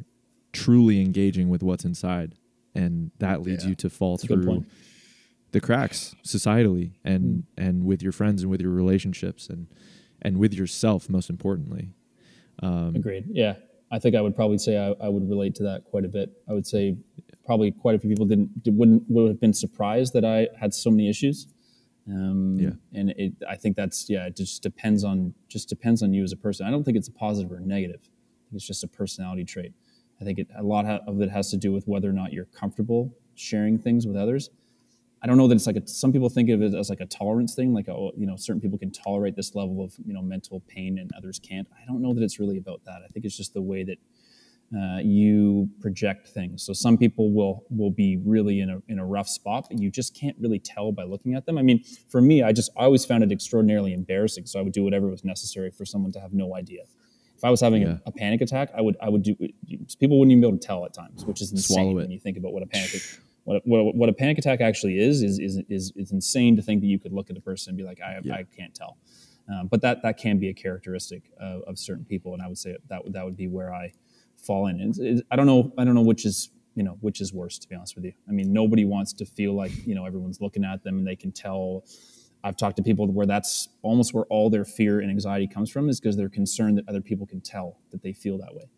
truly 0.52 1.00
engaging 1.00 1.48
with 1.48 1.62
what's 1.62 1.84
inside. 1.84 2.34
And 2.74 3.12
that 3.18 3.42
leads 3.42 3.62
yeah. 3.62 3.70
you 3.70 3.74
to 3.76 3.90
fall 3.90 4.16
That's 4.16 4.26
through 4.26 4.66
the 5.52 5.60
cracks 5.60 6.14
societally 6.24 6.92
and 7.04 7.24
mm. 7.24 7.42
and 7.56 7.84
with 7.84 8.02
your 8.02 8.12
friends 8.12 8.42
and 8.42 8.50
with 8.50 8.60
your 8.60 8.72
relationships 8.72 9.48
and 9.48 9.68
and 10.20 10.38
with 10.38 10.52
yourself 10.52 11.08
most 11.08 11.30
importantly. 11.30 11.90
Um, 12.62 12.96
Agreed. 12.96 13.24
Yeah. 13.30 13.54
I 13.90 14.00
think 14.00 14.16
I 14.16 14.20
would 14.20 14.34
probably 14.34 14.58
say 14.58 14.76
I, 14.76 14.88
I, 15.04 15.08
would 15.08 15.28
relate 15.28 15.54
to 15.56 15.62
that 15.64 15.84
quite 15.84 16.04
a 16.04 16.08
bit. 16.08 16.30
I 16.48 16.52
would 16.52 16.66
say 16.66 16.96
probably 17.46 17.70
quite 17.70 17.94
a 17.94 17.98
few 17.98 18.10
people 18.10 18.26
didn't 18.26 18.50
wouldn't 18.66 19.04
would 19.08 19.28
have 19.28 19.40
been 19.40 19.54
surprised 19.54 20.12
that 20.12 20.24
I 20.24 20.48
had 20.58 20.74
so 20.74 20.90
many 20.90 21.08
issues. 21.08 21.46
Um, 22.08 22.58
yeah, 22.60 22.70
and 23.00 23.10
it, 23.10 23.32
I 23.48 23.56
think 23.56 23.76
that's 23.76 24.10
yeah. 24.10 24.26
It 24.26 24.36
just 24.36 24.62
depends 24.62 25.04
on 25.04 25.32
just 25.48 25.68
depends 25.68 26.02
on 26.02 26.12
you 26.12 26.22
as 26.22 26.32
a 26.32 26.36
person. 26.36 26.66
I 26.66 26.70
don't 26.70 26.84
think 26.84 26.96
it's 26.96 27.08
a 27.08 27.12
positive 27.12 27.50
or 27.50 27.56
a 27.56 27.60
negative. 27.60 28.00
I 28.02 28.50
think 28.50 28.56
it's 28.56 28.66
just 28.66 28.84
a 28.84 28.88
personality 28.88 29.44
trait. 29.44 29.72
I 30.20 30.24
think 30.24 30.38
it, 30.38 30.48
a 30.56 30.62
lot 30.62 30.84
of 30.86 31.20
it 31.20 31.30
has 31.30 31.50
to 31.50 31.56
do 31.56 31.72
with 31.72 31.86
whether 31.86 32.08
or 32.08 32.12
not 32.12 32.32
you're 32.32 32.46
comfortable 32.46 33.14
sharing 33.34 33.78
things 33.78 34.06
with 34.06 34.16
others. 34.16 34.50
I 35.22 35.26
don't 35.26 35.38
know 35.38 35.48
that 35.48 35.56
it's 35.56 35.66
like 35.66 35.76
a, 35.76 35.86
some 35.86 36.12
people 36.12 36.28
think 36.28 36.50
of 36.50 36.62
it 36.62 36.74
as 36.74 36.90
like 36.90 37.00
a 37.00 37.06
tolerance 37.06 37.54
thing, 37.54 37.72
like 37.72 37.88
oh, 37.88 38.12
you 38.16 38.26
know, 38.26 38.36
certain 38.36 38.60
people 38.60 38.78
can 38.78 38.90
tolerate 38.90 39.34
this 39.34 39.54
level 39.54 39.82
of 39.82 39.94
you 40.04 40.14
know 40.14 40.22
mental 40.22 40.60
pain 40.68 40.98
and 40.98 41.10
others 41.16 41.38
can't. 41.38 41.66
I 41.80 41.84
don't 41.86 42.02
know 42.02 42.14
that 42.14 42.22
it's 42.22 42.38
really 42.38 42.58
about 42.58 42.84
that. 42.84 43.02
I 43.04 43.08
think 43.08 43.24
it's 43.24 43.36
just 43.36 43.54
the 43.54 43.62
way 43.62 43.82
that 43.84 43.98
uh, 44.74 44.98
you 44.98 45.68
project 45.80 46.28
things. 46.28 46.64
So 46.64 46.72
some 46.72 46.98
people 46.98 47.32
will 47.32 47.64
will 47.70 47.90
be 47.90 48.16
really 48.24 48.60
in 48.60 48.70
a 48.70 48.82
in 48.88 48.98
a 48.98 49.06
rough 49.06 49.28
spot, 49.28 49.66
but 49.68 49.78
you 49.78 49.90
just 49.90 50.14
can't 50.14 50.36
really 50.40 50.58
tell 50.58 50.92
by 50.92 51.04
looking 51.04 51.34
at 51.34 51.46
them. 51.46 51.56
I 51.58 51.62
mean, 51.62 51.84
for 52.08 52.20
me, 52.20 52.42
I 52.42 52.52
just 52.52 52.70
I 52.76 52.84
always 52.84 53.04
found 53.04 53.22
it 53.22 53.30
extraordinarily 53.30 53.92
embarrassing. 53.92 54.46
So 54.46 54.58
I 54.58 54.62
would 54.62 54.72
do 54.72 54.82
whatever 54.82 55.08
was 55.08 55.24
necessary 55.24 55.70
for 55.70 55.84
someone 55.84 56.12
to 56.12 56.20
have 56.20 56.32
no 56.32 56.56
idea. 56.56 56.82
If 57.36 57.44
I 57.44 57.50
was 57.50 57.60
having 57.60 57.82
yeah. 57.82 57.98
a, 58.06 58.08
a, 58.08 58.12
panic 58.12 58.40
attack, 58.40 58.70
I 58.76 58.80
would 58.80 58.96
I 59.00 59.08
would 59.08 59.22
do. 59.22 59.36
People 60.00 60.18
wouldn't 60.18 60.32
even 60.32 60.40
be 60.40 60.48
able 60.48 60.58
to 60.58 60.66
tell 60.66 60.84
at 60.84 60.94
times, 60.94 61.24
which 61.24 61.40
is 61.40 61.52
insane 61.52 61.94
when 61.94 62.10
you 62.10 62.18
think 62.18 62.38
about 62.38 62.52
what 62.52 62.62
a 62.62 62.66
panic 62.66 63.02
what, 63.46 63.62
what, 63.64 63.94
what 63.94 64.08
a 64.08 64.12
panic 64.12 64.38
attack 64.38 64.60
actually 64.60 64.98
is, 64.98 65.22
is 65.22 65.38
is 65.38 65.62
is 65.68 65.92
is 65.94 66.10
insane 66.10 66.56
to 66.56 66.62
think 66.62 66.80
that 66.80 66.88
you 66.88 66.98
could 66.98 67.12
look 67.12 67.30
at 67.30 67.36
a 67.36 67.40
person 67.40 67.70
and 67.70 67.78
be 67.78 67.84
like, 67.84 68.00
I 68.00 68.18
yeah. 68.22 68.34
I 68.34 68.44
can't 68.56 68.74
tell. 68.74 68.98
Um, 69.48 69.68
but 69.68 69.80
that 69.82 70.02
that 70.02 70.18
can 70.18 70.38
be 70.38 70.48
a 70.48 70.54
characteristic 70.54 71.30
of, 71.40 71.62
of 71.62 71.78
certain 71.78 72.04
people, 72.04 72.34
and 72.34 72.42
I 72.42 72.48
would 72.48 72.58
say 72.58 72.76
that 72.88 73.12
that 73.12 73.24
would 73.24 73.36
be 73.36 73.46
where 73.46 73.72
I 73.72 73.92
fall 74.46 74.66
in. 74.68 74.80
It's, 74.80 74.98
it's, 74.98 75.22
I 75.30 75.36
don't 75.36 75.46
know. 75.46 75.72
I 75.78 75.84
don't 75.84 75.94
know 75.94 76.02
which 76.02 76.24
is 76.24 76.50
you 76.74 76.82
know 76.82 76.96
which 77.00 77.20
is 77.20 77.32
worse. 77.32 77.58
To 77.58 77.68
be 77.68 77.74
honest 77.74 77.96
with 77.96 78.04
you, 78.04 78.12
I 78.28 78.32
mean 78.32 78.52
nobody 78.52 78.84
wants 78.84 79.12
to 79.14 79.26
feel 79.26 79.54
like 79.54 79.72
you 79.86 79.94
know 79.94 80.04
everyone's 80.04 80.40
looking 80.40 80.64
at 80.64 80.84
them 80.84 80.98
and 80.98 81.06
they 81.06 81.16
can 81.16 81.32
tell. 81.32 81.84
I've 82.44 82.56
talked 82.56 82.76
to 82.76 82.82
people 82.82 83.10
where 83.10 83.26
that's 83.26 83.68
almost 83.82 84.14
where 84.14 84.24
all 84.26 84.50
their 84.50 84.64
fear 84.64 85.00
and 85.00 85.10
anxiety 85.10 85.48
comes 85.48 85.68
from 85.68 85.88
is 85.88 85.98
because 85.98 86.16
they're 86.16 86.28
concerned 86.28 86.78
that 86.78 86.88
other 86.88 87.00
people 87.00 87.26
can 87.26 87.40
tell 87.40 87.80
that 87.90 88.02
they 88.02 88.12
feel 88.12 88.38
that 88.38 88.54
way. 88.54 88.68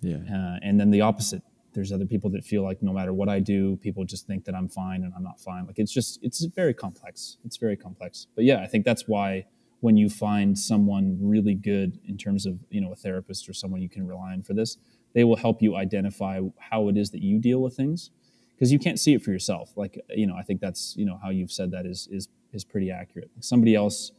Yeah. 0.00 0.16
Uh, 0.16 0.58
and 0.62 0.80
then 0.80 0.90
the 0.90 1.00
opposite. 1.00 1.42
There's 1.74 1.90
other 1.90 2.06
people 2.06 2.30
that 2.30 2.44
feel 2.44 2.62
like 2.62 2.82
no 2.84 2.92
matter 2.92 3.12
what 3.12 3.28
I 3.28 3.40
do, 3.40 3.76
people 3.78 4.04
just 4.04 4.28
think 4.28 4.44
that 4.44 4.54
I'm 4.54 4.68
fine 4.68 5.02
and 5.02 5.12
I'm 5.16 5.24
not 5.24 5.40
fine. 5.40 5.66
Like 5.66 5.80
it's 5.80 5.92
just 5.92 6.20
it's 6.22 6.44
very 6.44 6.72
complex. 6.72 7.38
It's 7.44 7.56
very 7.56 7.76
complex. 7.76 8.28
But 8.36 8.44
yeah, 8.44 8.60
I 8.62 8.66
think 8.66 8.84
that's 8.84 9.08
why 9.08 9.46
when 9.80 9.96
you 9.96 10.08
find 10.08 10.56
someone 10.56 11.18
really 11.20 11.54
good 11.54 11.98
in 12.06 12.16
terms 12.16 12.46
of 12.46 12.64
you 12.70 12.80
know 12.80 12.92
a 12.92 12.96
therapist 12.96 13.48
or 13.48 13.52
someone 13.52 13.82
you 13.82 13.88
can 13.88 14.06
rely 14.06 14.32
on 14.32 14.42
for 14.42 14.54
this, 14.54 14.78
they 15.14 15.24
will 15.24 15.36
help 15.36 15.62
you 15.62 15.76
identify 15.76 16.40
how 16.58 16.88
it 16.88 16.96
is 16.96 17.10
that 17.10 17.22
you 17.22 17.38
deal 17.38 17.60
with 17.60 17.74
things 17.74 18.10
because 18.54 18.72
you 18.72 18.78
can't 18.78 19.00
see 19.00 19.14
it 19.14 19.22
for 19.22 19.30
yourself 19.30 19.72
like 19.76 19.98
you 20.10 20.26
know 20.26 20.36
i 20.36 20.42
think 20.42 20.60
that's 20.60 20.94
you 20.96 21.04
know 21.04 21.18
how 21.22 21.30
you've 21.30 21.52
said 21.52 21.70
that 21.70 21.86
is 21.86 22.08
is 22.10 22.28
is 22.52 22.64
pretty 22.64 22.90
accurate 22.90 23.30
somebody 23.40 23.74
else 23.74 24.12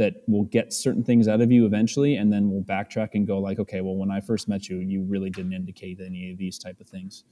that 0.00 0.22
will 0.26 0.44
get 0.44 0.72
certain 0.72 1.04
things 1.04 1.28
out 1.28 1.42
of 1.42 1.52
you 1.52 1.66
eventually, 1.66 2.16
and 2.16 2.32
then 2.32 2.50
we'll 2.50 2.62
backtrack 2.62 3.10
and 3.12 3.26
go 3.26 3.38
like, 3.38 3.58
okay, 3.58 3.82
well, 3.82 3.96
when 3.96 4.10
I 4.10 4.20
first 4.20 4.48
met 4.48 4.66
you, 4.66 4.78
you 4.78 5.02
really 5.02 5.28
didn't 5.28 5.52
indicate 5.52 6.00
any 6.00 6.30
of 6.30 6.38
these 6.38 6.58
type 6.58 6.80
of 6.80 6.88
things. 6.88 7.24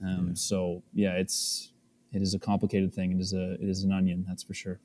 Um, 0.00 0.36
So 0.36 0.84
yeah, 0.94 1.14
it's 1.14 1.72
it 2.12 2.22
is 2.22 2.32
a 2.32 2.38
complicated 2.38 2.94
thing. 2.94 3.10
It 3.10 3.20
is 3.20 3.32
a 3.32 3.54
it 3.54 3.68
is 3.68 3.82
an 3.82 3.90
onion, 3.90 4.24
that's 4.28 4.44
for 4.44 4.54
sure. 4.54 4.78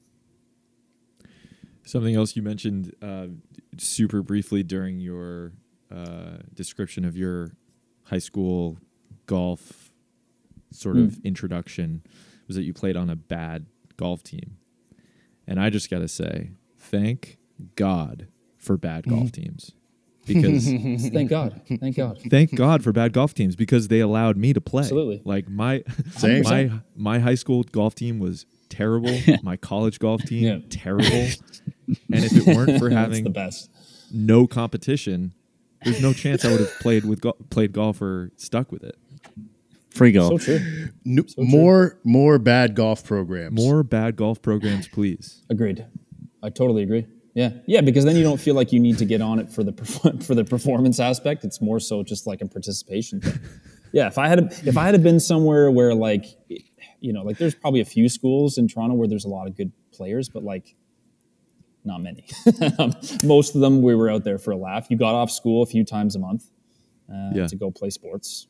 Something 1.86 2.16
else 2.16 2.36
you 2.36 2.42
mentioned 2.42 2.96
uh, 3.04 3.28
super 3.78 4.24
briefly 4.24 4.64
during 4.64 5.00
your 5.00 5.54
uh, 5.92 6.38
description 6.56 7.06
of 7.06 7.16
your 7.16 7.52
high 8.10 8.20
school 8.20 8.78
golf 9.26 9.92
sort 10.72 10.98
of 10.98 11.16
hmm. 11.16 11.28
introduction 11.28 12.04
was 12.48 12.56
that 12.56 12.64
you 12.64 12.74
played 12.74 12.96
on 12.96 13.10
a 13.10 13.16
bad 13.16 13.66
golf 13.98 14.24
team. 14.24 14.58
And 15.46 15.60
I 15.60 15.70
just 15.70 15.90
got 15.90 16.00
to 16.00 16.08
say, 16.08 16.52
thank 16.78 17.38
God 17.76 18.28
for 18.58 18.78
bad 18.78 19.04
mm-hmm. 19.04 19.16
golf 19.16 19.32
teams. 19.32 19.72
Because 20.26 20.66
Thank 21.14 21.30
God, 21.30 21.62
thank 21.80 21.96
God. 21.96 22.20
thank 22.30 22.54
God 22.54 22.84
for 22.84 22.92
bad 22.92 23.14
golf 23.14 23.34
teams 23.34 23.56
because 23.56 23.88
they 23.88 24.02
allowed 24.02 24.36
me 24.36 24.52
to 24.52 24.60
play. 24.60 24.82
Absolutely. 24.82 25.22
Like 25.24 25.48
my 25.48 25.86
Same. 26.18 26.44
my 26.44 26.70
my 26.98 27.20
high 27.20 27.36
school 27.36 27.64
golf 27.64 27.96
team 27.96 28.20
was 28.20 28.46
terrible. 28.68 29.18
my 29.42 29.56
college 29.56 30.00
golf 30.00 30.22
team 30.24 30.44
Yeah. 30.44 30.60
terrible. 30.70 31.30
and 31.88 32.26
if 32.26 32.36
it 32.36 32.46
weren't 32.46 32.78
for 32.78 32.90
having 33.04 33.24
the 33.24 33.30
best. 33.30 33.72
no 34.12 34.48
competition, 34.48 35.32
there's 35.84 36.02
no 36.02 36.14
chance 36.14 36.44
I 36.46 36.52
would 36.52 36.60
have 36.62 36.80
played 36.80 37.06
with 37.06 37.22
go- 37.22 37.38
played 37.50 37.72
golf 37.74 38.02
or 38.02 38.32
stuck 38.38 38.72
with 38.72 38.84
it. 38.84 38.96
Free 39.90 40.14
So 40.14 40.30
golf. 40.30 40.42
true. 40.44 40.60
N- 41.06 41.26
more 41.38 42.00
more 42.04 42.38
bad 42.40 42.76
golf 42.76 43.04
programs. 43.04 43.56
More 43.60 43.84
bad 43.84 44.16
golf 44.16 44.42
programs, 44.42 44.88
please. 44.88 45.44
Agreed. 45.50 45.86
I 46.44 46.50
totally 46.50 46.84
agree. 46.84 47.08
Yeah, 47.34 47.52
yeah, 47.68 47.82
because 47.82 48.04
then 48.04 48.16
you 48.16 48.24
don't 48.24 48.40
feel 48.42 48.56
like 48.56 48.74
you 48.74 48.80
need 48.80 48.98
to 48.98 49.06
get 49.06 49.22
on 49.22 49.38
it 49.40 49.52
for 49.52 49.64
the 49.64 49.72
perf- 49.72 50.24
for 50.26 50.34
the 50.36 50.44
performance 50.44 51.00
aspect. 51.00 51.44
It's 51.44 51.62
more 51.62 51.80
so 51.80 52.04
just 52.04 52.26
like 52.28 52.42
a 52.42 52.48
participation 52.48 53.22
thing. 53.22 53.40
Yeah, 53.94 54.08
if 54.08 54.18
I 54.18 54.28
had 54.28 54.40
if 54.66 54.78
I 54.78 54.86
had 54.88 55.02
been 55.04 55.20
somewhere 55.20 55.72
where 55.72 55.94
like 55.96 56.26
you 57.00 57.14
know 57.14 57.24
like 57.24 57.38
there's 57.38 57.56
probably 57.56 57.80
a 57.80 57.86
few 57.86 58.10
schools 58.10 58.58
in 58.58 58.68
Toronto 58.68 58.96
where 58.96 59.08
there's 59.08 59.26
a 59.26 59.30
lot 59.30 59.48
of 59.48 59.56
good 59.56 59.72
players, 59.94 60.30
but 60.30 60.44
like 60.44 60.76
not 61.84 62.02
many. 62.02 62.26
Most 63.24 63.56
of 63.56 63.62
them 63.62 63.82
we 63.82 63.96
were 63.96 64.10
out 64.10 64.24
there 64.24 64.38
for 64.38 64.52
a 64.52 64.58
laugh. 64.58 64.88
You 64.90 64.98
got 64.98 65.16
off 65.16 65.32
school 65.32 65.64
a 65.64 65.66
few 65.66 65.84
times 65.84 66.16
a 66.16 66.20
month 66.20 66.50
uh, 67.12 67.32
Yeah. 67.34 67.48
to 67.48 67.56
go 67.56 67.72
play 67.72 67.90
sports, 67.90 68.48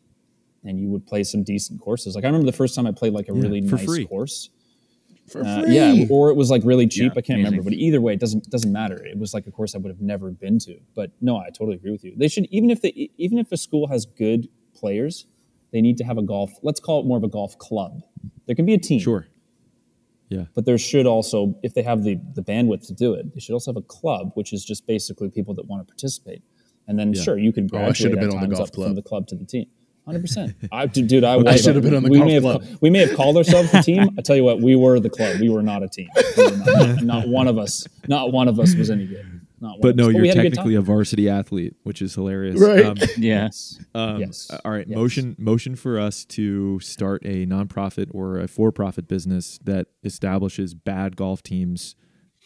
and 0.64 0.80
you 0.80 0.90
would 0.90 1.06
play 1.06 1.24
some 1.24 1.44
decent 1.44 1.80
courses. 1.80 2.16
Like 2.16 2.24
I 2.24 2.28
remember 2.28 2.46
the 2.46 2.58
first 2.58 2.76
time 2.76 2.88
I 2.88 2.92
played 2.92 3.14
like 3.14 3.28
a 3.30 3.34
really 3.34 3.68
for 3.68 3.76
nice 3.76 3.86
free. 3.86 4.06
course. 4.06 4.50
for 5.28 5.44
Uh, 5.46 5.64
free. 5.64 5.76
yeah, 5.76 6.06
or 6.10 6.30
it 6.30 6.36
was 6.36 6.50
like 6.50 6.64
really 6.66 6.88
cheap. 6.88 7.14
Yeah, 7.14 7.20
I 7.20 7.22
can't 7.22 7.38
remember, 7.38 7.62
but 7.62 7.74
either 7.74 8.02
way, 8.02 8.14
it 8.14 8.20
doesn't 8.20 8.50
doesn't 8.50 8.72
matter. 8.72 9.04
It 9.06 9.18
was 9.20 9.34
like 9.34 9.46
a 9.46 9.52
course 9.52 9.76
I 9.76 9.78
would 9.78 9.90
have 9.92 10.02
never 10.02 10.32
been 10.32 10.58
to. 10.60 10.78
But 10.96 11.12
no, 11.22 11.38
I 11.38 11.48
totally 11.50 11.76
agree 11.76 11.92
with 11.92 12.04
you. 12.04 12.14
They 12.18 12.28
should 12.30 12.48
even 12.50 12.70
if 12.72 12.82
they 12.82 13.10
even 13.18 13.38
if 13.38 13.52
a 13.52 13.58
school 13.58 13.88
has 13.88 14.06
good 14.06 14.48
players, 14.74 15.26
they 15.72 15.82
need 15.82 15.98
to 15.98 16.04
have 16.06 16.18
a 16.18 16.22
golf. 16.24 16.52
Let's 16.64 16.80
call 16.80 17.02
it 17.02 17.06
more 17.06 17.18
of 17.18 17.24
a 17.24 17.28
golf 17.28 17.58
club. 17.60 18.02
There 18.46 18.56
can 18.56 18.66
be 18.66 18.74
a 18.74 18.78
team, 18.80 19.00
Sure. 19.02 19.28
Yeah. 20.30 20.46
but 20.56 20.66
there 20.66 20.78
should 20.78 21.06
also, 21.06 21.58
if 21.64 21.74
they 21.74 21.84
have 21.84 22.04
the 22.04 22.20
the 22.34 22.42
bandwidth 22.44 22.86
to 22.88 22.94
do 22.94 23.14
it, 23.14 23.34
they 23.34 23.40
should 23.40 23.54
also 23.54 23.72
have 23.72 23.78
a 23.78 23.82
club, 23.82 24.32
which 24.36 24.52
is 24.54 24.66
just 24.66 24.86
basically 24.86 25.30
people 25.30 25.54
that 25.56 25.66
want 25.68 25.82
to 25.82 25.86
participate. 25.92 26.42
And 26.88 26.98
then 27.00 27.14
Yeah. 27.14 27.22
sure, 27.22 27.38
you 27.38 27.52
could 27.54 27.70
Oh, 27.74 27.78
I 27.78 27.94
should 27.94 28.12
have 28.12 28.20
been 28.20 28.30
on 28.30 28.36
the 28.36 28.48
times 28.48 28.58
golf 28.58 28.70
up 28.70 28.74
club. 28.76 28.88
from 28.88 28.96
the 28.96 29.02
club 29.02 29.28
to 29.28 29.36
the 29.36 29.46
team. 29.46 29.68
Hundred 30.06 30.22
percent. 30.22 30.56
I 30.72 30.86
dude, 30.86 31.08
dude, 31.08 31.24
I, 31.26 31.36
I 31.46 31.56
should 31.58 31.76
have 31.76 31.84
been 31.84 31.94
on 31.96 32.04
the 32.04 32.10
we 32.10 32.18
golf 32.20 32.28
may 32.28 32.34
have, 32.36 32.44
club. 32.44 32.64
We 32.82 32.90
may 32.90 33.00
have 33.00 33.16
called 33.18 33.36
ourselves 33.38 33.72
the 33.72 33.82
team. 33.82 34.10
I 34.18 34.22
tell 34.22 34.36
you 34.38 34.44
what, 34.44 34.62
we 34.62 34.76
were 34.76 35.00
the 35.02 35.10
club. 35.10 35.40
We 35.42 35.50
were 35.50 35.62
not 35.64 35.84
a 35.84 35.90
team. 35.90 36.08
We 36.38 36.44
were 36.44 36.58
not, 36.58 37.04
not 37.04 37.28
one 37.28 37.48
of 37.50 37.58
us. 37.58 37.86
Not 38.08 38.32
one 38.32 38.48
of 38.48 38.58
us 38.60 38.74
was 38.76 38.90
any 38.90 39.06
good. 39.06 39.37
Not 39.60 39.78
But 39.82 39.90
of 39.92 39.96
no, 39.96 40.08
us. 40.08 40.14
you're 40.14 40.22
we 40.22 40.28
had 40.28 40.38
a 40.38 40.44
technically 40.44 40.76
a 40.76 40.82
varsity 40.82 41.28
athlete, 41.30 41.76
which 41.84 42.02
is 42.02 42.14
hilarious. 42.16 42.60
Right. 42.62 42.86
Um, 42.86 42.98
Yes. 43.18 43.80
Um, 43.96 44.20
Yes. 44.20 44.52
All 44.64 44.72
right. 44.72 44.88
Yes. 44.88 44.96
Motion 44.96 45.36
motion 45.40 45.76
for 45.76 46.00
us 46.00 46.26
to 46.26 46.80
start 46.80 47.24
a 47.26 47.46
nonprofit 47.46 48.08
or 48.12 48.40
a 48.40 48.48
for-profit 48.48 49.08
business 49.08 49.60
that 49.64 49.88
establishes 50.04 50.74
bad 50.74 51.16
golf 51.16 51.42
teams 51.42 51.96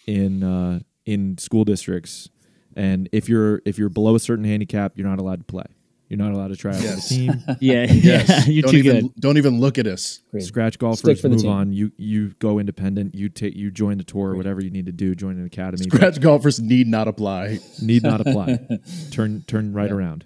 in 0.08 0.44
uh, 0.44 0.80
in 1.06 1.38
school 1.38 1.66
districts. 1.66 2.30
And 2.76 3.10
if 3.12 3.28
you're 3.28 3.62
if 3.66 3.78
you're 3.78 3.90
below 3.90 4.16
a 4.16 4.20
certain 4.20 4.46
handicap, 4.46 4.94
you're 4.96 5.08
not 5.08 5.20
allowed 5.20 5.40
to 5.40 5.46
play. 5.46 5.66
You're 6.12 6.18
not 6.18 6.34
allowed 6.34 6.50
to 6.50 6.58
try 6.58 6.76
out 6.76 6.82
Yes. 6.84 7.08
for 7.08 7.14
the 7.14 7.20
team. 7.28 7.44
Yeah. 7.62 7.86
Yes. 7.90 8.28
yeah. 8.30 8.44
You're 8.52 8.62
don't 8.64 8.72
too 8.72 8.78
even 8.80 9.02
good. 9.08 9.16
don't 9.22 9.38
even 9.38 9.62
look 9.62 9.78
at 9.78 9.88
us. 9.88 10.20
Agreed. 10.28 10.42
Scratch 10.44 10.78
golfers 10.78 11.00
Stick 11.00 11.18
for 11.20 11.30
the 11.30 11.36
move 11.36 11.42
team. 11.44 11.52
on. 11.52 11.72
You 11.72 11.94
you 11.96 12.30
go 12.40 12.60
independent. 12.60 13.16
You 13.16 13.30
take 13.30 13.56
you 13.56 13.72
join 13.72 13.98
the 13.98 14.04
tour, 14.04 14.36
whatever 14.36 14.62
you 14.62 14.70
need 14.72 14.88
to 14.88 14.92
do. 14.92 15.16
Join 15.16 15.38
an 15.40 15.46
academy. 15.46 15.86
Scratch 15.86 16.20
golfers 16.20 16.60
need 16.60 16.88
not 16.88 17.08
apply. 17.08 17.60
need 17.82 18.04
not 18.04 18.20
apply. 18.20 18.60
turn 19.12 19.44
turn 19.48 19.72
right 19.72 19.90
around. 19.90 20.26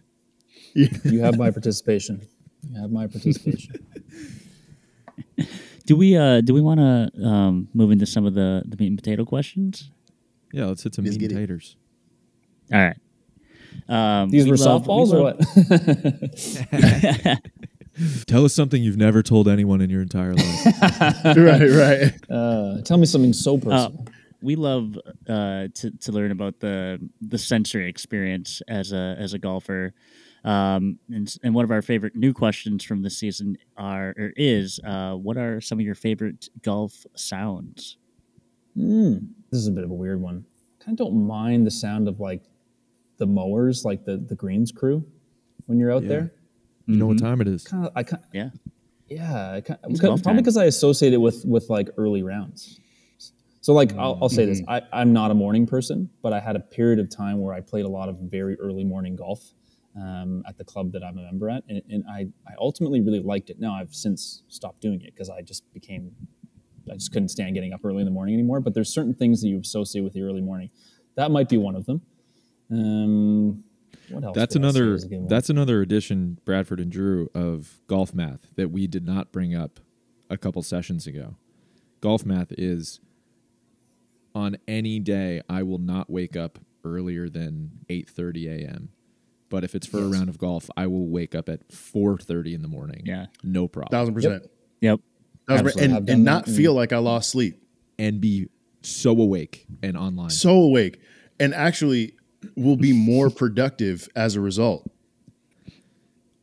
You 0.73 1.19
have 1.21 1.37
my 1.37 1.51
participation. 1.57 2.27
You 2.67 2.81
have 2.81 2.89
my 2.91 3.05
participation. 3.05 3.75
Do 5.85 5.95
we 5.95 6.17
uh 6.17 6.41
do 6.41 6.53
we 6.55 6.61
want 6.61 6.79
to 6.79 7.23
um 7.23 7.67
move 7.75 7.91
into 7.91 8.07
some 8.07 8.25
of 8.25 8.33
the 8.33 8.63
the 8.67 8.75
meat 8.77 8.87
and 8.87 8.97
potato 8.97 9.23
questions? 9.23 9.91
Yeah, 10.51 10.65
let's 10.65 10.81
hit 10.81 10.95
some 10.95 11.05
Let's 11.05 11.17
meat 11.17 11.25
and 11.31 11.33
potatoes. 11.33 11.75
it. 12.71 12.75
All 12.75 12.81
right. 12.81 12.97
Um, 13.87 14.29
These 14.29 14.45
we 14.45 14.51
were 14.51 14.57
love- 14.57 14.87
we 14.87 14.93
softballs 14.93 15.13
or 15.13 15.21
what? 15.23 15.39
Tell 18.27 18.43
us 18.43 18.53
something 18.53 18.83
you've 18.83 18.97
never 18.97 19.23
told 19.23 19.47
anyone 19.47 19.79
in 19.81 19.89
your 19.89 20.01
entire 20.01 20.33
life. 20.33 20.65
right, 21.25 21.69
right. 21.69 22.13
Uh, 22.29 22.81
tell 22.81 22.97
me 22.97 23.05
something 23.05 23.31
so 23.31 23.55
Uh, 23.55 23.59
personal. 23.59 24.05
we 24.41 24.55
love 24.57 24.97
uh, 25.29 25.69
to 25.73 25.91
to 26.01 26.11
learn 26.11 26.31
about 26.31 26.59
the 26.59 26.99
the 27.21 27.37
sensory 27.37 27.87
experience 27.87 28.61
as 28.67 28.91
a 28.91 29.15
as 29.17 29.33
a 29.33 29.39
golfer. 29.39 29.93
Um, 30.43 30.99
and, 31.09 31.33
and 31.43 31.55
one 31.55 31.63
of 31.63 31.71
our 31.71 31.81
favorite 31.81 32.15
new 32.15 32.33
questions 32.33 32.83
from 32.83 33.01
this 33.01 33.17
season 33.17 33.57
are 33.77 34.13
or 34.17 34.33
is 34.35 34.79
uh, 34.85 35.13
what 35.13 35.37
are 35.37 35.61
some 35.61 35.79
of 35.79 35.85
your 35.85 35.95
favorite 35.95 36.49
golf 36.63 37.05
sounds? 37.15 37.97
Mm, 38.77 39.25
this 39.51 39.61
is 39.61 39.67
a 39.67 39.71
bit 39.71 39.85
of 39.85 39.89
a 39.89 39.93
weird 39.95 40.19
one. 40.21 40.43
I 40.81 40.83
kind 40.83 40.99
of 40.99 41.07
don't 41.07 41.25
mind 41.25 41.65
the 41.65 41.71
sound 41.71 42.09
of 42.09 42.19
like 42.19 42.43
the 43.17 43.25
mowers, 43.27 43.83
like 43.85 44.05
the 44.05 44.17
the 44.17 44.35
greens 44.35 44.71
crew, 44.71 45.05
when 45.67 45.79
you're 45.79 45.91
out 45.91 46.03
Yeah. 46.03 46.09
there. 46.09 46.33
You 46.87 46.97
know 46.97 47.07
what 47.07 47.17
time 47.19 47.41
it 47.41 47.47
is. 47.47 47.63
Kind 47.63 47.85
of, 47.87 47.91
I 47.95 48.03
kind, 48.03 48.21
Yeah, 48.33 48.49
yeah, 49.09 49.51
I 49.53 49.61
kind, 49.61 49.79
It's 49.85 49.93
because- 49.99 49.99
probably 49.99 50.21
time. 50.23 50.35
because 50.37 50.57
I 50.57 50.65
associate 50.65 51.13
it 51.13 51.17
with 51.17 51.43
with 51.45 51.69
like 51.69 51.89
early 51.97 52.23
rounds. 52.23 52.79
So 53.61 53.73
like 53.73 53.95
I'll, 53.97 54.19
I'll 54.21 54.29
say 54.29 54.45
this: 54.45 54.61
I, 54.67 54.81
I'm 54.93 55.11
not 55.11 55.31
a 55.31 55.33
morning 55.33 55.65
person, 55.65 56.09
but 56.21 56.33
I 56.33 56.39
had 56.39 56.55
a 56.55 56.59
period 56.59 56.99
of 56.99 57.09
time 57.09 57.39
where 57.39 57.53
I 57.55 57.61
played 57.61 57.85
a 57.85 57.89
lot 57.89 58.09
of 58.09 58.17
very 58.19 58.55
early 58.59 58.83
morning 58.83 59.15
golf 59.15 59.53
um, 59.99 60.43
at 60.47 60.57
the 60.59 60.63
club 60.63 60.91
that 60.91 61.03
I'm 61.03 61.17
a 61.17 61.23
member 61.23 61.49
at, 61.49 61.63
and, 61.67 61.81
and 61.89 62.03
I 62.07 62.27
I 62.47 62.53
ultimately 62.59 63.01
really 63.01 63.21
liked 63.21 63.49
it. 63.49 63.59
Now 63.59 63.73
I've 63.73 63.95
since 63.95 64.43
stopped 64.49 64.81
doing 64.81 65.01
it 65.01 65.15
because 65.15 65.31
I 65.31 65.41
just 65.41 65.63
became 65.73 66.11
I 66.91 66.93
just 66.93 67.11
couldn't 67.11 67.29
stand 67.29 67.55
getting 67.55 67.73
up 67.73 67.83
early 67.83 68.01
in 68.01 68.05
the 68.05 68.11
morning 68.11 68.35
anymore. 68.35 68.59
But 68.59 68.75
there's 68.75 68.93
certain 68.93 69.15
things 69.15 69.41
that 69.41 69.47
you 69.47 69.59
associate 69.59 70.01
with 70.03 70.13
the 70.13 70.21
early 70.21 70.41
morning. 70.41 70.69
That 71.15 71.31
might 71.31 71.49
be 71.49 71.57
one 71.57 71.75
of 71.75 71.87
them. 71.87 72.03
Um, 72.71 73.63
what 74.09 74.23
else? 74.23 74.35
That's 74.35 74.55
would 74.55 74.65
I 74.65 74.71
say 74.71 74.79
another 74.79 74.93
is 74.95 75.03
a 75.03 75.07
good 75.07 75.19
one? 75.19 75.27
that's 75.27 75.49
another 75.49 75.81
addition, 75.81 76.39
Bradford 76.45 76.79
and 76.79 76.91
Drew, 76.91 77.29
of 77.33 77.81
golf 77.87 78.13
math 78.13 78.47
that 78.55 78.71
we 78.71 78.87
did 78.87 79.05
not 79.05 79.31
bring 79.31 79.55
up 79.55 79.79
a 80.29 80.37
couple 80.37 80.61
sessions 80.63 81.07
ago. 81.07 81.35
Golf 82.01 82.25
math 82.25 82.51
is 82.51 82.99
on 84.33 84.57
any 84.67 84.99
day 84.99 85.41
I 85.49 85.63
will 85.63 85.77
not 85.79 86.09
wake 86.09 86.35
up 86.35 86.59
earlier 86.83 87.29
than 87.29 87.71
eight 87.89 88.09
thirty 88.09 88.47
a.m. 88.47 88.89
But 89.49 89.63
if 89.63 89.75
it's 89.75 89.87
for 89.87 89.99
a 89.99 90.07
round 90.07 90.27
of 90.27 90.37
golf, 90.37 90.69
I 90.75 90.87
will 90.87 91.07
wake 91.07 91.35
up 91.35 91.47
at 91.49 91.71
four 91.71 92.17
thirty 92.17 92.53
in 92.53 92.61
the 92.61 92.67
morning. 92.67 93.03
Yeah. 93.05 93.27
no 93.43 93.67
problem, 93.67 93.91
Thousand 93.91 94.13
percent. 94.15 94.43
yep. 94.81 94.99
Thousand 95.47 95.65
percent. 95.65 95.93
And, 95.93 96.09
and 96.09 96.23
not 96.25 96.47
and- 96.47 96.55
feel 96.55 96.73
like 96.73 96.91
I 96.91 96.97
lost 96.97 97.29
sleep. 97.29 97.61
and 97.99 98.19
be 98.19 98.49
so 98.81 99.11
awake 99.11 99.65
and 99.81 99.95
online. 99.97 100.29
So 100.31 100.51
awake. 100.55 100.99
And 101.39 101.53
actually 101.53 102.13
will 102.55 102.77
be 102.77 102.93
more 102.93 103.29
productive 103.29 104.07
as 104.15 104.35
a 104.35 104.41
result. 104.41 104.89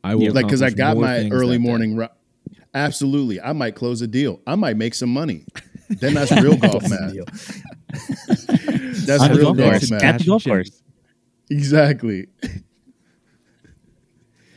I 0.03 0.15
will 0.15 0.33
Like 0.33 0.45
because 0.45 0.61
I 0.61 0.69
got 0.69 0.97
my 0.97 1.29
early 1.29 1.57
morning 1.57 1.95
ru- 1.95 2.07
Absolutely. 2.73 3.39
I 3.39 3.53
might 3.53 3.75
close 3.75 4.01
a 4.01 4.07
deal. 4.07 4.41
I 4.47 4.55
might 4.55 4.77
make 4.77 4.95
some 4.95 5.09
money. 5.11 5.45
Then 5.89 6.13
that's 6.15 6.31
real 6.31 6.57
golf 6.57 6.83
math. 6.89 7.13
That's 9.05 9.21
On 9.21 9.31
the 9.31 9.37
real 9.37 9.53
golf 9.53 9.71
golf 9.71 9.91
math. 9.91 10.03
At 10.03 10.19
the 10.19 10.25
golf 10.25 10.43
course. 10.43 10.81
Exactly. 11.49 12.27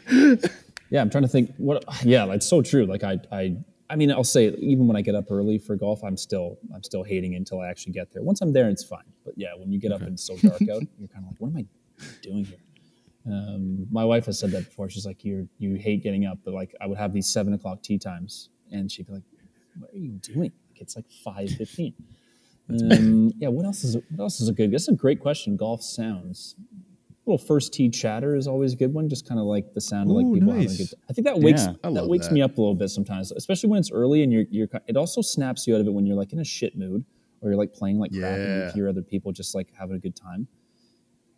Yeah, 0.88 1.01
I'm 1.01 1.11
trying 1.11 1.22
to 1.24 1.28
think. 1.28 1.53
What? 1.57 1.84
Yeah, 2.05 2.26
it's 2.32 2.47
so 2.47 2.62
true. 2.62 2.86
Like 2.86 3.03
I, 3.03 3.18
I, 3.32 3.57
I 3.89 3.97
mean, 3.97 4.11
I'll 4.11 4.24
say 4.24 4.49
even 4.59 4.87
when 4.87 4.97
I 4.97 5.03
get 5.03 5.14
up 5.14 5.30
early 5.30 5.59
for 5.59 5.76
golf, 5.76 6.03
I'm 6.03 6.16
still, 6.16 6.59
I'm 6.74 6.82
still 6.82 7.03
hating 7.03 7.34
until 7.34 7.61
I 7.61 7.68
actually 7.68 7.93
get 7.93 8.12
there. 8.12 8.22
Once 8.22 8.41
I'm 8.41 8.53
there, 8.53 8.68
it's 8.68 8.84
fine. 8.84 9.05
But 9.24 9.34
yeah, 9.37 9.55
when 9.57 9.72
you 9.72 9.78
get 9.78 9.93
up 9.93 10.01
and 10.03 10.14
it's 10.14 10.24
so 10.26 10.37
dark 10.37 10.61
out, 10.62 10.82
you're 10.99 11.09
kind 11.09 11.24
of 11.24 11.32
like, 11.32 11.37
what 11.39 11.49
am 11.49 11.57
I 11.57 11.66
doing 12.22 12.45
here? 12.45 12.59
Um, 13.26 13.87
my 13.91 14.05
wife 14.05 14.26
has 14.26 14.39
said 14.39 14.51
that 14.53 14.64
before. 14.66 14.89
She's 14.89 15.07
like, 15.07 15.24
you, 15.24 15.49
you 15.59 15.74
hate 15.74 16.03
getting 16.03 16.26
up, 16.26 16.39
but 16.45 16.55
like 16.55 16.74
I 16.80 16.87
would 16.87 16.99
have 16.99 17.12
these 17.12 17.28
seven 17.28 17.55
o'clock 17.55 17.82
tea 17.82 17.99
times, 17.99 18.51
and 18.70 18.91
she'd 18.91 19.07
be 19.07 19.14
like, 19.14 19.22
what 19.78 19.93
are 19.93 19.99
you 19.99 20.12
doing? 20.22 20.41
Like, 20.41 20.53
it's 20.76 20.97
like 20.97 21.09
five 21.24 21.51
fifteen. 21.51 21.95
Um, 22.68 23.32
yeah, 23.39 23.49
what 23.49 23.64
else 23.64 23.84
is 23.84 23.97
what 23.97 24.24
else 24.24 24.41
is 24.41 24.49
a 24.49 24.53
good? 24.53 24.72
That's 24.72 24.89
a 24.89 24.93
great 24.93 25.20
question. 25.20 25.57
Golf 25.57 25.82
sounds. 25.82 26.57
Little 27.27 27.45
first 27.45 27.72
tee 27.74 27.89
chatter 27.91 28.37
is 28.37 28.47
always 28.47 28.72
a 28.72 28.77
good 28.77 28.95
one. 28.95 29.09
Just 29.09 29.29
kind 29.29 29.41
of 29.41 29.47
like 29.47 29.72
the 29.74 29.81
sound 29.81 30.11
of 30.11 30.16
like 30.16 30.27
Ooh, 30.27 30.35
people 30.35 30.53
having 30.53 30.66
a 30.66 30.68
nice. 30.68 30.79
good. 30.79 30.99
I 31.11 31.12
think 31.12 31.27
that 31.27 31.39
wakes 31.41 31.66
Yeah. 31.66 31.91
That 31.91 32.07
wakes 32.09 32.29
that. 32.29 32.35
me 32.35 32.43
up 32.43 32.57
a 32.57 32.61
little 32.61 32.74
bit 32.74 32.89
sometimes, 32.89 33.33
especially 33.33 33.68
when 33.70 33.81
it's 33.81 33.91
early 33.91 34.22
and 34.22 34.33
you're 34.33 34.45
you're. 34.51 34.68
It 34.87 34.97
also 34.97 35.20
snaps 35.22 35.66
you 35.66 35.74
out 35.74 35.81
of 35.81 35.87
it 35.87 35.93
when 35.93 36.07
you're 36.07 36.16
like 36.16 36.33
in 36.33 36.39
a 36.39 36.45
shit 36.45 36.77
mood 36.77 37.05
or 37.41 37.51
you're 37.51 37.59
like 37.59 37.72
playing 37.74 37.99
like 37.99 38.12
crap 38.12 38.39
and 38.39 38.64
you 38.64 38.70
hear 38.72 38.89
other 38.89 39.03
people 39.03 39.33
just 39.33 39.55
like 39.55 39.68
having 39.79 39.97
a 39.97 39.99
good 39.99 40.16
time. 40.16 40.47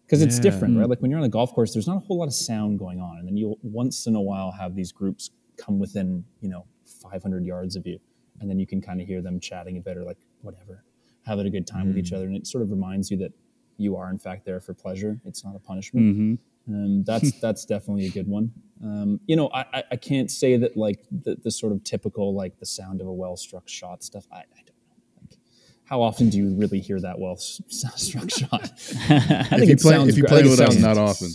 Because 0.04 0.22
it's 0.22 0.36
Yeah. 0.36 0.42
different, 0.42 0.76
right? 0.78 0.86
Mm. 0.86 0.90
Like 0.90 1.00
when 1.00 1.10
you're 1.10 1.20
on 1.20 1.26
a 1.26 1.28
golf 1.30 1.52
course, 1.54 1.72
there's 1.74 1.86
not 1.86 1.96
a 1.96 2.00
whole 2.00 2.18
lot 2.18 2.28
of 2.28 2.34
sound 2.34 2.78
going 2.78 3.00
on, 3.00 3.18
and 3.18 3.26
then 3.26 3.36
you'll 3.36 3.58
once 3.62 4.06
in 4.06 4.14
a 4.14 4.22
while 4.22 4.50
have 4.52 4.74
these 4.74 4.92
groups 4.92 5.30
come 5.56 5.78
within 5.78 6.24
you 6.40 6.48
know 6.48 6.66
500 7.02 7.44
yards 7.44 7.76
of 7.76 7.86
you, 7.86 7.98
and 8.40 8.48
then 8.48 8.58
you 8.58 8.66
can 8.66 8.80
kind 8.80 9.00
of 9.00 9.06
hear 9.06 9.20
them 9.22 9.40
chatting 9.40 9.76
a 9.76 9.80
bit 9.80 9.96
or 9.96 10.04
like 10.04 10.18
whatever, 10.42 10.84
having 11.26 11.46
a 11.46 11.50
good 11.50 11.66
time 11.66 11.88
with 11.88 11.98
each 11.98 12.10
mm. 12.10 12.16
other, 12.16 12.26
and 12.26 12.36
it 12.36 12.46
sort 12.46 12.62
of 12.62 12.70
reminds 12.70 13.10
you 13.10 13.16
that 13.18 13.32
you 13.78 13.96
are 13.96 14.10
in 14.10 14.18
fact 14.18 14.44
there 14.44 14.60
for 14.60 14.74
pleasure. 14.74 15.18
It's 15.24 15.44
not 15.44 15.56
a 15.56 15.58
punishment. 15.58 16.06
Mm-hmm. 16.16 16.74
Um, 16.74 17.04
that's 17.04 17.32
that's 17.40 17.64
definitely 17.64 18.06
a 18.06 18.10
good 18.10 18.28
one. 18.28 18.52
Um, 18.84 19.20
you 19.26 19.34
know, 19.36 19.48
I, 19.54 19.60
I, 19.72 19.84
I 19.92 19.96
can't 19.96 20.30
say 20.30 20.56
that 20.58 20.76
like 20.76 21.00
the, 21.10 21.36
the 21.42 21.50
sort 21.50 21.72
of 21.72 21.82
typical 21.84 22.34
like 22.34 22.58
the 22.58 22.66
sound 22.66 23.00
of 23.00 23.06
a 23.06 23.12
well 23.12 23.36
struck 23.36 23.68
shot 23.68 24.02
stuff. 24.04 24.26
I, 24.30 24.36
I 24.38 24.42
don't 24.66 24.66
know. 24.66 25.22
Like, 25.22 25.38
how 25.84 26.02
often 26.02 26.28
do 26.28 26.36
you 26.38 26.54
really 26.54 26.80
hear 26.80 27.00
that 27.00 27.18
well 27.18 27.36
struck 27.38 28.30
shot? 28.30 28.52
I 29.10 29.16
If 29.16 29.48
think 29.48 29.66
you 29.66 29.72
it 29.72 29.80
play, 29.80 29.92
sounds 29.92 30.08
if 30.10 30.16
you 30.18 30.24
play 30.24 30.42
think 30.42 30.48
it 30.48 30.50
with 30.50 30.68
us, 30.68 30.76
not 30.76 30.98
often. 30.98 31.28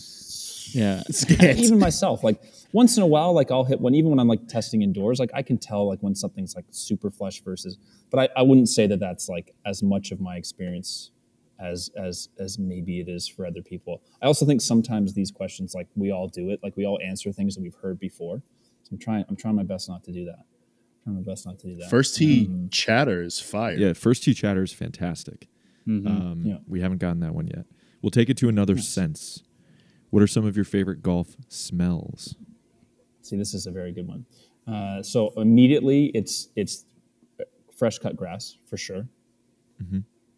Yeah. 0.74 1.04
even 1.56 1.78
myself, 1.80 2.24
like 2.24 2.41
once 2.72 2.98
in 2.98 3.04
a 3.04 3.08
while, 3.08 3.34
like 3.34 3.52
I'll 3.52 3.64
hit 3.66 3.80
one, 3.80 3.94
even 3.94 4.10
when 4.10 4.20
I'm 4.20 4.28
like 4.28 4.48
testing 4.48 4.82
indoors, 4.82 5.20
like 5.20 5.30
I 5.34 5.44
can 5.44 5.58
tell 5.58 5.88
like 5.88 6.00
when 6.00 6.16
something's 6.16 6.56
like 6.56 6.66
super 6.72 7.12
flush 7.12 7.41
versus, 7.41 7.78
but 8.10 8.20
I, 8.20 8.39
I 8.39 8.41
wouldn't 8.41 8.70
say 8.70 8.88
that 8.88 9.00
that's 9.00 9.30
like 9.30 9.54
as 9.66 9.84
much 9.84 10.12
of 10.12 10.20
my 10.20 10.36
experience 10.36 11.12
as, 11.64 11.89
as, 11.95 12.30
as 12.38 12.59
maybe 12.59 12.99
it 12.99 13.07
is 13.07 13.28
for 13.28 13.45
other 13.45 13.61
people. 13.61 14.01
I 14.22 14.26
also 14.28 14.45
think 14.45 14.61
sometimes 14.61 15.14
these 15.14 15.32
questions, 15.32 15.74
like 15.74 15.88
we 15.95 16.11
all 16.11 16.28
do 16.28 16.49
it, 16.49 16.59
like 16.61 16.76
we 16.76 16.86
all 16.86 16.99
answer 17.03 17.32
things 17.32 17.55
that 17.55 17.61
we've 17.61 17.76
heard 17.82 17.99
before. 17.99 18.41
So 18.84 18.89
I'm 18.91 18.97
trying, 18.99 19.26
I'm 19.30 19.36
trying 19.36 19.55
my 19.55 19.64
best 19.64 19.88
not 19.89 20.03
to 20.05 20.11
do 20.11 20.26
that. 20.26 20.39
I'm 20.39 21.03
trying 21.03 21.16
my 21.16 21.22
best 21.32 21.45
not 21.45 21.57
to 21.59 21.68
do 21.68 21.76
that. 21.78 21.89
First 21.89 22.16
tee 22.18 22.45
Um, 22.47 22.70
chatter 22.70 23.24
is 23.24 23.39
fire. 23.39 23.76
Yeah, 23.78 23.93
first 23.93 24.24
tee 24.24 24.34
chatter 24.34 24.64
is 24.64 24.74
fantastic. 24.74 25.47
Mm-hmm. 25.88 26.07
Um, 26.07 26.41
Yeah. 26.45 26.57
We 26.68 26.82
haven't 26.82 26.99
gotten 26.99 27.22
that 27.22 27.34
one 27.34 27.47
yet. 27.47 27.66
We'll 28.01 28.11
take 28.11 28.30
it 28.30 28.38
to 28.38 28.49
another 28.49 28.78
sense. 28.78 29.43
What 30.09 30.22
are 30.22 30.28
some 30.28 30.45
of 30.45 30.55
your 30.55 30.66
favorite 30.66 31.01
golf 31.01 31.36
smells? 31.47 32.36
See, 33.22 33.38
this 33.38 33.53
is 33.53 33.66
a 33.68 33.72
very 33.72 33.91
good 33.93 34.07
one. 34.07 34.26
Uh, 34.68 35.01
so 35.01 35.34
immediately, 35.38 36.11
it's 36.14 36.49
it's 36.55 36.86
fresh 37.76 37.97
cut 37.99 38.16
grass 38.16 38.57
for 38.66 38.78
sure. 38.78 39.07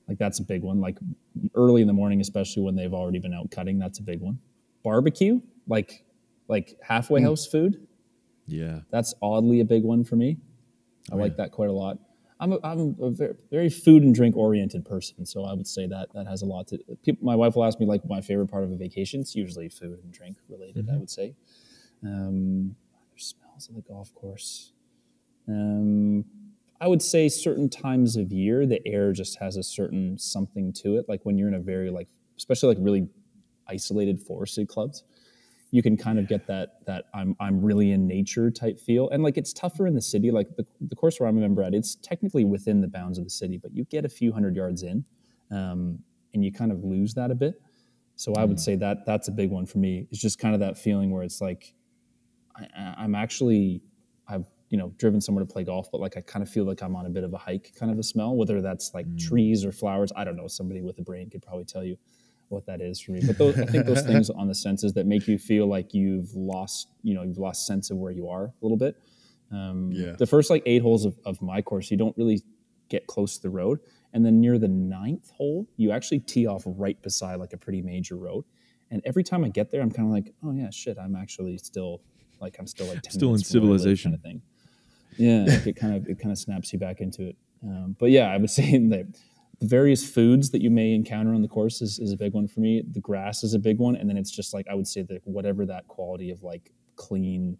Like 0.07 0.17
that's 0.17 0.39
a 0.39 0.43
big 0.43 0.61
one. 0.61 0.79
Like 0.81 0.97
early 1.55 1.81
in 1.81 1.87
the 1.87 1.93
morning, 1.93 2.21
especially 2.21 2.63
when 2.63 2.75
they've 2.75 2.93
already 2.93 3.19
been 3.19 3.33
out 3.33 3.49
cutting, 3.51 3.79
that's 3.79 3.99
a 3.99 4.03
big 4.03 4.21
one. 4.21 4.39
Barbecue, 4.83 5.41
like 5.67 6.03
like 6.47 6.77
halfway 6.83 7.21
house 7.21 7.47
food, 7.47 7.87
Yeah. 8.45 8.81
that's 8.91 9.15
oddly 9.21 9.61
a 9.61 9.65
big 9.65 9.83
one 9.83 10.03
for 10.03 10.15
me. 10.15 10.37
I 11.11 11.15
like 11.15 11.37
that 11.37 11.51
quite 11.51 11.69
a 11.69 11.73
lot. 11.73 11.97
I'm 12.39 12.51
a, 12.53 12.59
I'm 12.63 12.95
a 13.01 13.09
very, 13.11 13.33
very 13.49 13.69
food 13.69 14.03
and 14.03 14.13
drink 14.13 14.35
oriented 14.35 14.83
person, 14.85 15.25
so 15.25 15.45
I 15.45 15.53
would 15.53 15.65
say 15.67 15.87
that 15.87 16.09
that 16.13 16.27
has 16.27 16.41
a 16.41 16.45
lot 16.45 16.67
to. 16.67 16.77
People, 17.03 17.25
my 17.25 17.35
wife 17.35 17.55
will 17.55 17.63
ask 17.63 17.79
me 17.79 17.85
like 17.85 18.01
my 18.07 18.19
favorite 18.21 18.47
part 18.47 18.63
of 18.65 18.71
a 18.71 18.75
vacation. 18.75 19.21
It's 19.21 19.35
usually 19.35 19.69
food 19.69 19.99
and 20.03 20.11
drink 20.11 20.37
related. 20.49 20.89
I 20.91 20.97
would 20.97 21.09
say. 21.09 21.33
Um, 22.03 22.75
other 22.93 23.17
smells 23.17 23.69
of 23.69 23.75
the 23.75 23.81
golf 23.81 24.13
course. 24.13 24.73
Um, 25.47 26.25
I 26.81 26.87
would 26.87 27.01
say 27.01 27.29
certain 27.29 27.69
times 27.69 28.17
of 28.17 28.31
year, 28.31 28.65
the 28.65 28.85
air 28.85 29.13
just 29.13 29.39
has 29.39 29.55
a 29.55 29.63
certain 29.63 30.17
something 30.17 30.73
to 30.73 30.97
it. 30.97 31.05
Like 31.07 31.21
when 31.23 31.37
you're 31.37 31.47
in 31.47 31.53
a 31.53 31.59
very 31.59 31.89
like, 31.89 32.09
especially 32.37 32.75
like 32.75 32.77
really 32.81 33.07
isolated 33.67 34.19
forested 34.19 34.67
clubs, 34.67 35.03
you 35.71 35.81
can 35.81 35.97
kind 35.97 36.19
of 36.19 36.27
get 36.27 36.47
that 36.47 36.85
that 36.85 37.05
I'm 37.13 37.35
I'm 37.39 37.61
really 37.61 37.91
in 37.91 38.07
nature 38.07 38.51
type 38.51 38.79
feel. 38.79 39.09
And 39.09 39.23
like 39.23 39.37
it's 39.37 39.53
tougher 39.53 39.87
in 39.87 39.95
the 39.95 40.01
city. 40.01 40.31
Like 40.31 40.55
the, 40.57 40.65
the 40.81 40.95
course 40.95 41.19
where 41.19 41.27
I'm 41.27 41.37
a 41.37 41.41
member 41.41 41.63
at, 41.63 41.73
it's 41.73 41.95
technically 41.95 42.45
within 42.45 42.81
the 42.81 42.87
bounds 42.87 43.17
of 43.17 43.23
the 43.23 43.29
city, 43.29 43.57
but 43.57 43.73
you 43.73 43.85
get 43.85 44.05
a 44.05 44.09
few 44.09 44.31
hundred 44.31 44.55
yards 44.55 44.83
in, 44.83 45.05
um, 45.51 45.99
and 46.33 46.43
you 46.43 46.51
kind 46.51 46.71
of 46.71 46.83
lose 46.83 47.13
that 47.15 47.31
a 47.31 47.35
bit. 47.35 47.61
So 48.17 48.33
I 48.35 48.45
would 48.45 48.59
say 48.59 48.75
that 48.77 49.05
that's 49.05 49.27
a 49.27 49.31
big 49.31 49.49
one 49.49 49.65
for 49.65 49.77
me. 49.77 50.07
It's 50.11 50.21
just 50.21 50.39
kind 50.39 50.53
of 50.53 50.61
that 50.61 50.77
feeling 50.77 51.11
where 51.11 51.23
it's 51.23 51.41
like 51.41 51.73
I, 52.55 52.95
I'm 52.97 53.15
actually 53.15 53.81
you 54.69 54.77
know 54.77 54.93
driven 54.97 55.21
somewhere 55.21 55.43
to 55.45 55.51
play 55.51 55.63
golf, 55.63 55.89
but 55.91 56.01
like 56.01 56.17
I 56.17 56.21
kind 56.21 56.43
of 56.43 56.49
feel 56.49 56.65
like 56.65 56.81
I'm 56.81 56.95
on 56.95 57.05
a 57.05 57.09
bit 57.09 57.23
of 57.23 57.33
a 57.33 57.37
hike, 57.37 57.73
kind 57.79 57.91
of 57.91 57.99
a 57.99 58.03
smell. 58.03 58.35
Whether 58.35 58.61
that's 58.61 58.93
like 58.93 59.05
trees 59.17 59.63
or 59.65 59.71
flowers, 59.71 60.11
I 60.15 60.23
don't 60.23 60.35
know. 60.35 60.47
Somebody 60.47 60.81
with 60.81 60.97
a 60.99 61.03
brain 61.03 61.29
could 61.29 61.41
probably 61.41 61.65
tell 61.65 61.83
you 61.83 61.97
what 62.49 62.65
that 62.67 62.79
is 62.81 62.99
for 62.99 63.11
me. 63.11 63.21
But 63.25 63.37
those, 63.37 63.59
I 63.59 63.65
think 63.65 63.85
those 63.85 64.01
things 64.05 64.29
on 64.29 64.47
the 64.47 64.55
senses 64.55 64.93
that 64.93 65.05
make 65.07 65.27
you 65.27 65.37
feel 65.37 65.67
like 65.67 65.93
you've 65.93 66.33
lost 66.35 66.89
you 67.03 67.13
know 67.13 67.23
you've 67.23 67.37
lost 67.39 67.65
sense 67.67 67.89
of 67.91 67.97
where 67.97 68.11
you 68.11 68.27
are 68.29 68.45
a 68.45 68.53
little 68.61 68.77
bit. 68.77 68.95
Um, 69.51 69.91
Yeah. 69.91 70.13
The 70.17 70.25
first 70.25 70.49
like 70.49 70.63
eight 70.65 70.81
holes 70.81 71.05
of, 71.05 71.17
of 71.25 71.41
my 71.41 71.61
course, 71.61 71.91
you 71.91 71.97
don't 71.97 72.17
really 72.17 72.41
get 72.89 73.07
close 73.07 73.35
to 73.37 73.41
the 73.43 73.49
road. 73.49 73.79
And 74.13 74.25
then 74.25 74.39
near 74.39 74.57
the 74.57 74.67
ninth 74.67 75.29
hole, 75.31 75.67
you 75.75 75.91
actually 75.91 76.19
tee 76.21 76.47
off 76.47 76.63
right 76.65 76.99
beside 77.01 77.35
like 77.35 77.53
a 77.53 77.57
pretty 77.57 77.81
major 77.81 78.15
road. 78.15 78.45
And 78.89 79.01
every 79.05 79.23
time 79.23 79.43
I 79.43 79.49
get 79.49 79.71
there, 79.71 79.81
I'm 79.81 79.91
kind 79.91 80.07
of 80.07 80.13
like, 80.13 80.33
oh 80.43 80.51
yeah, 80.53 80.69
shit, 80.71 80.97
I'm 80.97 81.15
actually 81.15 81.57
still 81.57 82.01
like 82.39 82.55
I'm 82.59 82.67
still 82.67 82.87
like 82.87 83.01
10 83.01 83.11
Still 83.11 83.29
in 83.29 83.33
minutes 83.33 83.53
I 83.53 83.57
live 83.59 83.63
civilization. 83.63 84.11
kind 84.11 84.15
of 84.15 84.21
thing. 84.23 84.41
Yeah, 85.17 85.43
like 85.47 85.67
it 85.67 85.75
kind 85.75 85.95
of 85.95 86.07
it 86.07 86.19
kind 86.19 86.31
of 86.31 86.37
snaps 86.37 86.71
you 86.73 86.79
back 86.79 87.01
into 87.01 87.27
it. 87.27 87.35
Um, 87.63 87.95
but 87.99 88.11
yeah, 88.11 88.27
I 88.27 88.37
would 88.37 88.49
say 88.61 88.77
that 88.77 89.05
the 89.59 89.67
various 89.67 90.07
foods 90.07 90.51
that 90.51 90.61
you 90.61 90.69
may 90.69 90.93
encounter 90.93 91.33
on 91.33 91.41
the 91.41 91.47
course 91.47 91.81
is, 91.81 91.99
is 91.99 92.11
a 92.11 92.17
big 92.17 92.33
one 92.33 92.47
for 92.47 92.59
me. 92.59 92.83
The 92.89 92.99
grass 92.99 93.43
is 93.43 93.53
a 93.53 93.59
big 93.59 93.77
one, 93.77 93.95
and 93.95 94.09
then 94.09 94.17
it's 94.17 94.31
just 94.31 94.53
like 94.53 94.67
I 94.69 94.75
would 94.75 94.87
say 94.87 95.03
that 95.03 95.21
whatever 95.23 95.65
that 95.65 95.87
quality 95.87 96.31
of 96.31 96.43
like 96.43 96.71
clean 96.95 97.57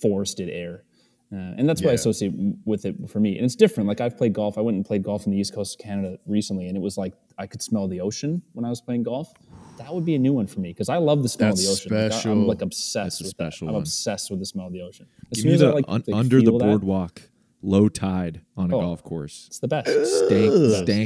forested 0.00 0.48
air. 0.48 0.84
Uh, 1.30 1.36
and 1.58 1.68
that's 1.68 1.82
what 1.82 1.90
I 1.90 1.92
associate 1.94 2.32
with 2.64 2.86
it 2.86 2.96
for 3.08 3.20
me. 3.20 3.36
And 3.36 3.44
it's 3.44 3.54
different. 3.54 3.86
Like 3.86 4.00
I've 4.00 4.16
played 4.16 4.32
golf. 4.32 4.56
I 4.56 4.62
went 4.62 4.76
and 4.76 4.84
played 4.86 5.02
golf 5.02 5.26
in 5.26 5.32
the 5.32 5.38
east 5.38 5.54
coast 5.54 5.78
of 5.78 5.84
Canada 5.84 6.18
recently, 6.26 6.68
and 6.68 6.76
it 6.76 6.80
was 6.80 6.96
like 6.96 7.12
I 7.38 7.46
could 7.46 7.60
smell 7.62 7.86
the 7.86 8.00
ocean 8.00 8.40
when 8.54 8.64
I 8.64 8.70
was 8.70 8.80
playing 8.80 9.02
golf. 9.02 9.32
That 9.76 9.94
would 9.94 10.04
be 10.06 10.14
a 10.14 10.18
new 10.18 10.32
one 10.32 10.46
for 10.46 10.60
me 10.60 10.70
because 10.70 10.88
I 10.88 10.96
love 10.96 11.22
the 11.22 11.28
smell 11.28 11.50
That's 11.50 11.60
of 11.60 11.66
the 11.66 11.72
ocean. 11.96 12.10
Like, 12.10 12.26
I- 12.26 12.30
I'm 12.30 12.46
like 12.46 12.62
obsessed 12.62 13.18
That's 13.18 13.20
with 13.20 13.28
special 13.30 13.66
that. 13.66 13.74
I'm 13.74 13.80
obsessed 13.80 14.30
with 14.30 14.40
the 14.40 14.46
smell 14.46 14.66
of 14.68 14.72
the 14.72 14.80
ocean. 14.82 15.06
As 15.30 15.38
Give 15.42 15.44
me 15.46 15.52
as 15.54 15.62
I 15.62 15.68
like, 15.70 15.84
un- 15.86 16.02
like, 16.06 16.16
under 16.16 16.38
the 16.40 16.46
feel 16.46 16.58
that, 16.58 16.64
boardwalk, 16.64 17.22
low 17.62 17.88
tide 17.90 18.40
on 18.56 18.70
a 18.70 18.76
Oh. 18.76 18.80
golf 18.80 19.02
course. 19.04 19.44
it's 19.48 19.58
the 19.58 19.68
best. 19.68 19.88
Stank, 19.90 20.52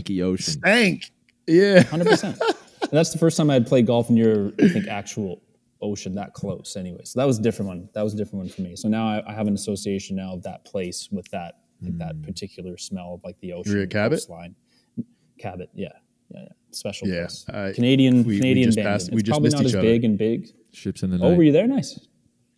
stanky 0.06 0.22
ocean. 0.22 0.52
Stank. 0.54 1.10
Yeah. 1.48 1.82
Hundred 1.82 2.06
percent. 2.08 2.38
And 2.82 2.98
that's 2.98 3.10
the 3.12 3.18
first 3.18 3.36
time 3.38 3.48
I 3.48 3.54
had 3.54 3.66
played 3.66 3.86
golf 3.86 4.10
near, 4.10 4.52
I 4.60 4.68
think, 4.68 4.86
actual 4.88 5.40
ocean 5.83 6.14
that 6.14 6.33
close. 6.35 6.76
Anyway, 6.76 7.03
so 7.05 7.18
that 7.20 7.26
was 7.26 7.39
a 7.39 7.43
different 7.43 7.68
one. 7.68 7.89
That 7.95 8.03
was 8.03 8.14
a 8.14 8.16
different 8.16 8.45
one 8.45 8.49
for 8.49 8.62
me. 8.62 8.76
So 8.76 8.89
now 8.89 9.07
I, 9.09 9.22
I 9.30 9.33
have 9.35 9.47
an 9.49 9.55
association 9.55 10.16
now 10.16 10.33
of 10.35 10.43
that 10.45 10.64
place 10.64 11.09
with 11.12 11.28
that, 11.30 11.59
like 11.83 11.99
that 11.99 12.22
particular 12.22 12.76
smell 12.78 13.14
of 13.14 13.24
like 13.24 13.39
the 13.41 13.53
ocean. 13.53 13.80
at 13.83 13.91
Cabot? 13.91 14.28
line. 14.28 14.55
Cabot, 15.39 15.68
yeah, 15.74 15.89
yeah, 16.30 16.41
yeah. 16.43 16.49
Special 16.70 17.09
Yeah, 17.09 17.20
place. 17.22 17.45
I- 17.49 17.72
Canadian, 17.72 18.18
we- 18.24 18.35
we 18.35 18.37
Canadian 18.39 18.68
just 18.68 18.76
Bandon. 18.76 18.93
passed- 18.93 19.09
It's 19.09 19.14
we 19.16 19.22
just 19.22 19.30
probably 19.30 19.47
missed 19.49 19.57
not 19.57 19.62
each 19.62 19.66
as 19.66 19.74
other. 19.76 19.83
big 19.83 20.05
and 20.05 20.16
big. 20.18 20.49
Ships 20.72 21.03
in 21.03 21.11
the 21.11 21.18
Oh, 21.22 21.35
were 21.35 21.43
you 21.43 21.53
there? 21.53 21.66
Nice. 21.66 21.99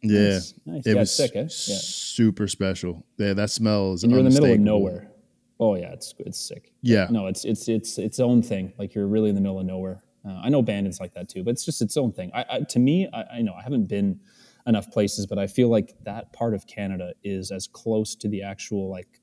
Yeah. 0.03 0.35
Nice. 0.35 0.55
nice. 0.66 0.87
It 0.87 0.91
yeah, 0.95 1.01
was 1.01 1.16
sick, 1.16 1.33
eh? 1.35 1.41
Yeah. 1.41 1.47
super 1.49 2.47
special. 2.47 3.07
Yeah, 3.16 3.33
that 3.33 3.51
smell 3.51 3.95
is 3.95 4.03
And 4.05 4.11
you're 4.12 4.18
in 4.20 4.27
the 4.27 4.31
middle 4.33 4.53
of 4.53 4.61
nowhere. 4.61 5.11
Oh 5.59 5.77
yeah, 5.77 5.93
it's 5.93 6.12
it's 6.18 6.39
sick. 6.39 6.72
Yeah. 6.83 7.07
No, 7.11 7.27
it's 7.29 7.45
it's 7.47 7.68
it's 7.68 7.97
its 7.97 8.20
own 8.20 8.43
thing. 8.43 8.75
Like 8.79 8.95
you're 8.95 9.07
really 9.07 9.31
in 9.31 9.35
the 9.35 9.41
middle 9.41 9.59
of 9.61 9.64
nowhere. 9.66 10.03
Uh, 10.27 10.41
I 10.43 10.49
know 10.49 10.62
Bandon's 10.62 11.01
like 11.01 11.14
that 11.14 11.29
too, 11.29 11.45
but 11.45 11.51
it's 11.51 11.64
just 11.64 11.83
its 11.83 11.97
own 11.97 12.12
thing. 12.12 12.31
I, 12.35 12.45
I 12.51 12.61
to 12.61 12.79
me, 12.79 13.09
I, 13.12 13.39
I 13.39 13.43
know 13.43 13.55
I 13.55 13.62
haven't 13.62 13.87
been 13.87 14.20
enough 14.66 14.91
places, 14.91 15.27
but 15.27 15.39
I 15.39 15.47
feel 15.47 15.68
like 15.68 15.95
that 16.05 16.33
part 16.33 16.55
of 16.55 16.66
Canada 16.66 17.12
is 17.22 17.51
as 17.51 17.66
close 17.66 18.14
to 18.16 18.29
the 18.29 18.43
actual 18.43 18.91
like 18.91 19.20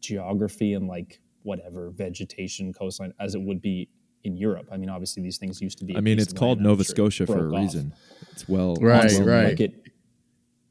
geography 0.00 0.74
and 0.74 0.88
like 0.88 1.20
whatever 1.42 1.90
vegetation 1.90 2.72
coastline 2.72 3.12
as 3.20 3.34
it 3.34 3.40
would 3.40 3.60
be 3.60 3.88
in 4.24 4.36
Europe. 4.36 4.68
I 4.70 4.76
mean, 4.76 4.90
obviously 4.90 5.22
these 5.22 5.38
things 5.38 5.60
used 5.60 5.78
to 5.78 5.84
be. 5.84 5.96
I 5.96 6.00
mean, 6.00 6.18
it's 6.18 6.32
called 6.32 6.60
Nova 6.60 6.84
sure 6.84 6.94
Scotia 6.94 7.26
for 7.26 7.48
a 7.48 7.52
off. 7.52 7.60
reason. 7.60 7.94
It's 8.32 8.48
well, 8.48 8.76
Right, 8.80 9.10
well 9.12 9.24
right. 9.24 9.44
Like 9.44 9.60
it, 9.60 9.89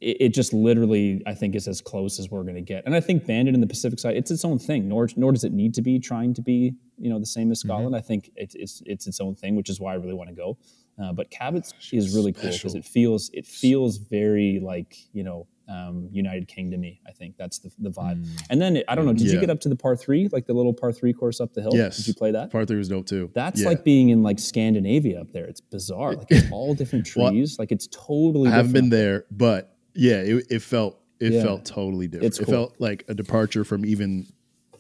it, 0.01 0.17
it 0.19 0.29
just 0.33 0.53
literally, 0.53 1.21
I 1.25 1.33
think, 1.33 1.55
is 1.55 1.67
as 1.67 1.81
close 1.81 2.19
as 2.19 2.29
we're 2.29 2.43
going 2.43 2.55
to 2.55 2.61
get. 2.61 2.85
And 2.85 2.95
I 2.95 2.99
think 3.01 3.25
Bandon 3.25 3.53
in 3.55 3.61
the 3.61 3.67
Pacific 3.67 3.99
side, 3.99 4.15
it's 4.15 4.31
its 4.31 4.45
own 4.45 4.59
thing. 4.59 4.87
Nor, 4.87 5.07
nor 5.15 5.31
does 5.31 5.43
it 5.43 5.53
need 5.53 5.73
to 5.75 5.81
be 5.81 5.99
trying 5.99 6.33
to 6.35 6.41
be, 6.41 6.73
you 6.97 7.09
know, 7.09 7.19
the 7.19 7.25
same 7.25 7.51
as 7.51 7.59
Scotland. 7.59 7.95
I 7.95 8.01
think 8.01 8.31
it's, 8.35 8.55
it's 8.55 8.81
it's 8.85 9.07
its 9.07 9.19
own 9.19 9.35
thing, 9.35 9.55
which 9.55 9.69
is 9.69 9.79
why 9.79 9.91
I 9.93 9.95
really 9.95 10.13
want 10.13 10.29
to 10.29 10.35
go. 10.35 10.57
Uh, 11.01 11.13
but 11.13 11.29
Cabot 11.31 11.65
is 11.93 12.13
really 12.15 12.33
cool 12.33 12.51
because 12.51 12.75
it 12.75 12.83
feels 12.83 13.29
it 13.33 13.45
feels 13.45 13.97
very 13.97 14.59
like 14.61 14.97
you 15.13 15.23
know 15.23 15.47
um, 15.69 16.09
United 16.11 16.47
Kingdomy. 16.49 16.99
I 17.07 17.11
think 17.11 17.37
that's 17.37 17.59
the, 17.59 17.71
the 17.79 17.89
vibe. 17.89 18.27
And 18.49 18.59
then 18.61 18.81
I 18.89 18.95
don't 18.95 19.05
know. 19.05 19.13
Did 19.13 19.27
you 19.31 19.39
get 19.39 19.49
up 19.49 19.59
to 19.61 19.69
the 19.69 19.75
par 19.77 19.95
three, 19.95 20.27
like 20.31 20.45
the 20.45 20.53
little 20.53 20.73
par 20.73 20.91
three 20.91 21.13
course 21.13 21.39
up 21.39 21.53
the 21.53 21.61
hill? 21.61 21.71
Yes. 21.73 21.97
Did 21.97 22.07
you 22.07 22.13
play 22.15 22.31
that? 22.31 22.51
Par 22.51 22.65
three 22.65 22.77
was 22.79 22.89
dope 22.89 23.05
too. 23.05 23.29
That's 23.33 23.61
Yeah. 23.61 23.67
like 23.69 23.83
being 23.85 24.09
in 24.09 24.23
like 24.23 24.39
Scandinavia 24.39 25.21
up 25.21 25.31
there. 25.31 25.45
It's 25.45 25.61
bizarre. 25.61 26.13
Like 26.15 26.27
it's 26.31 26.51
all 26.51 26.73
different 26.73 27.07
Well, 27.15 27.29
trees. 27.31 27.57
like 27.59 27.71
it's 27.71 27.87
totally. 27.87 28.49
I 28.49 28.53
haven't 28.55 28.73
been 28.73 28.89
there, 28.89 29.25
but 29.31 29.77
yeah, 29.93 30.17
it, 30.21 30.45
it 30.49 30.61
felt 30.61 30.99
it 31.19 31.33
Yeah. 31.33 31.43
felt 31.43 31.65
totally 31.65 32.07
different. 32.07 32.27
It's 32.27 32.39
It 32.39 32.45
felt 32.47 32.75
like 32.79 33.03
a 33.07 33.13
departure 33.13 33.63
from 33.63 33.85
even 33.85 34.25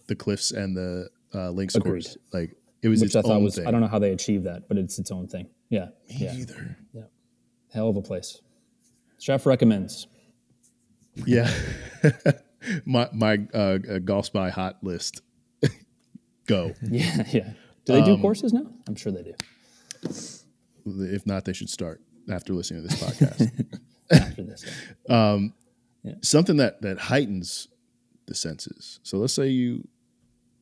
the 0.07 0.15
cliffs 0.15 0.51
and 0.51 0.75
the 0.75 1.09
uh, 1.33 1.49
Link's 1.51 1.75
Agreed. 1.75 1.91
course. 2.05 2.17
Like 2.33 2.55
it 2.81 2.87
was 2.87 3.01
which 3.01 3.07
its 3.09 3.15
I 3.17 3.21
thought 3.21 3.41
was 3.41 3.55
thing. 3.55 3.67
I 3.67 3.71
don't 3.71 3.81
know 3.81 3.87
how 3.87 3.99
they 3.99 4.11
achieved 4.11 4.45
that, 4.45 4.67
but 4.67 4.77
it's 4.77 4.97
its 4.99 5.11
own 5.11 5.27
thing. 5.27 5.47
Yeah, 5.69 5.89
Me 6.09 6.15
yeah, 6.17 6.33
either. 6.33 6.77
hell 7.71 7.89
of 7.89 7.95
a 7.97 8.01
place. 8.01 8.41
Chef 9.19 9.45
recommends. 9.45 10.07
Yeah. 11.25 11.51
my 12.85 13.09
my 13.13 13.39
uh, 13.53 13.57
uh, 13.89 13.99
golf 13.99 14.25
spy 14.27 14.49
hot 14.49 14.77
list. 14.83 15.21
Go. 16.47 16.73
Yeah, 16.89 17.23
yeah. 17.31 17.49
Do 17.85 17.93
they 17.93 18.01
do 18.03 18.13
Um, 18.13 18.21
courses 18.21 18.53
now? 18.53 18.65
I'm 18.87 18.95
sure 18.95 19.11
they 19.11 19.23
do. 19.23 19.33
If 20.85 21.25
not, 21.25 21.45
they 21.45 21.53
should 21.53 21.69
start 21.69 22.01
after 22.31 22.53
listening 22.53 22.83
to 22.83 22.87
this 22.87 23.01
podcast. 23.03 23.79
After 24.11 24.43
this, 24.43 24.65
Something 26.21 26.57
that 26.57 26.81
that 26.81 26.97
heightens 26.97 27.67
the 28.25 28.33
senses. 28.35 28.99
So 29.03 29.17
let's 29.17 29.33
say 29.33 29.49
you 29.49 29.87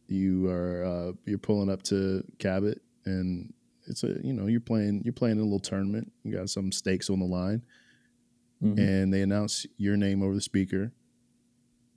you 0.08 0.50
are 0.50 0.84
uh, 0.84 1.12
you're 1.26 1.38
pulling 1.38 1.70
up 1.70 1.84
to 1.84 2.24
Cabot 2.40 2.82
and 3.06 3.54
it's 3.88 4.04
a 4.04 4.20
you 4.24 4.34
know 4.34 4.48
you're 4.48 4.60
playing 4.62 5.02
you're 5.04 5.14
playing 5.14 5.40
a 5.40 5.44
little 5.44 5.60
tournament. 5.60 6.12
You 6.24 6.34
got 6.36 6.50
some 6.50 6.72
stakes 6.72 7.10
on 7.10 7.20
the 7.20 7.26
line, 7.26 7.62
Mhm. 8.64 8.78
and 8.80 9.14
they 9.14 9.22
announce 9.22 9.66
your 9.78 9.96
name 9.98 10.24
over 10.24 10.34
the 10.34 10.42
speaker. 10.42 10.92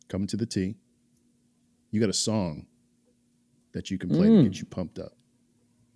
Coming 0.08 0.26
to 0.28 0.36
the 0.36 0.46
tee. 0.46 0.76
You 1.92 2.00
got 2.00 2.10
a 2.10 2.12
song 2.12 2.66
that 3.72 3.90
you 3.90 3.98
can 3.98 4.10
play 4.10 4.28
to 4.28 4.42
get 4.42 4.58
you 4.58 4.66
pumped 4.66 4.98
up, 4.98 5.12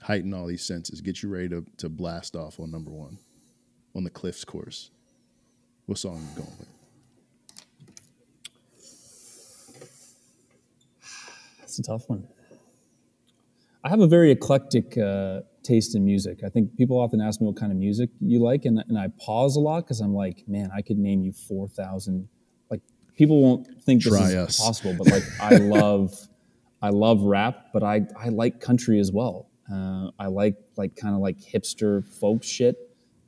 heighten 0.00 0.32
all 0.32 0.46
these 0.46 0.64
senses, 0.64 1.00
get 1.00 1.22
you 1.22 1.28
ready 1.28 1.48
to 1.50 1.64
to 1.78 1.88
blast 1.88 2.34
off 2.36 2.59
on 2.59 2.70
number 2.70 2.90
one, 2.90 3.18
on 3.94 4.02
the 4.05 4.11
Cliffs 4.11 4.44
course. 4.44 4.90
What 5.87 5.99
song 5.99 6.26
you 6.30 6.43
going 6.43 6.59
with? 6.59 6.68
That's 11.59 11.78
a 11.78 11.82
tough 11.82 12.09
one. 12.09 12.26
I 13.82 13.91
have 13.91 14.01
a 14.01 14.07
very 14.07 14.30
eclectic 14.30 14.97
uh, 14.97 15.41
taste 15.62 15.95
in 15.95 16.05
music. 16.05 16.43
I 16.43 16.49
think 16.49 16.74
people 16.76 16.99
often 16.99 17.20
ask 17.20 17.41
me 17.41 17.47
what 17.47 17.57
kind 17.57 17.70
of 17.70 17.76
music 17.76 18.09
you 18.20 18.39
like, 18.39 18.64
and, 18.64 18.82
and 18.89 18.99
I 18.99 19.09
pause 19.20 19.57
a 19.57 19.61
lot 19.61 19.85
because 19.85 20.01
I'm 20.01 20.14
like, 20.14 20.45
man, 20.49 20.70
I 20.74 20.80
could 20.80 20.97
name 20.97 21.22
you 21.22 21.32
4,000. 21.32 22.28
Like, 22.70 22.80
people 23.18 23.43
won't 23.43 23.66
think 23.82 24.03
this 24.03 24.14
is 24.14 24.35
us. 24.35 24.59
possible, 24.59 24.95
but 24.97 25.09
like, 25.09 25.24
I 25.39 25.57
love, 25.57 26.14
I 26.80 26.89
love 26.89 27.20
rap, 27.22 27.66
but 27.74 27.82
I, 27.82 28.07
I 28.18 28.30
like 28.30 28.59
country 28.59 28.99
as 29.01 29.12
well. 29.12 29.51
Uh, 29.70 30.11
I 30.18 30.26
like 30.26 30.57
like 30.76 30.95
kind 30.95 31.14
of 31.14 31.20
like 31.20 31.39
hipster 31.39 32.05
folk 32.05 32.43
shit, 32.43 32.76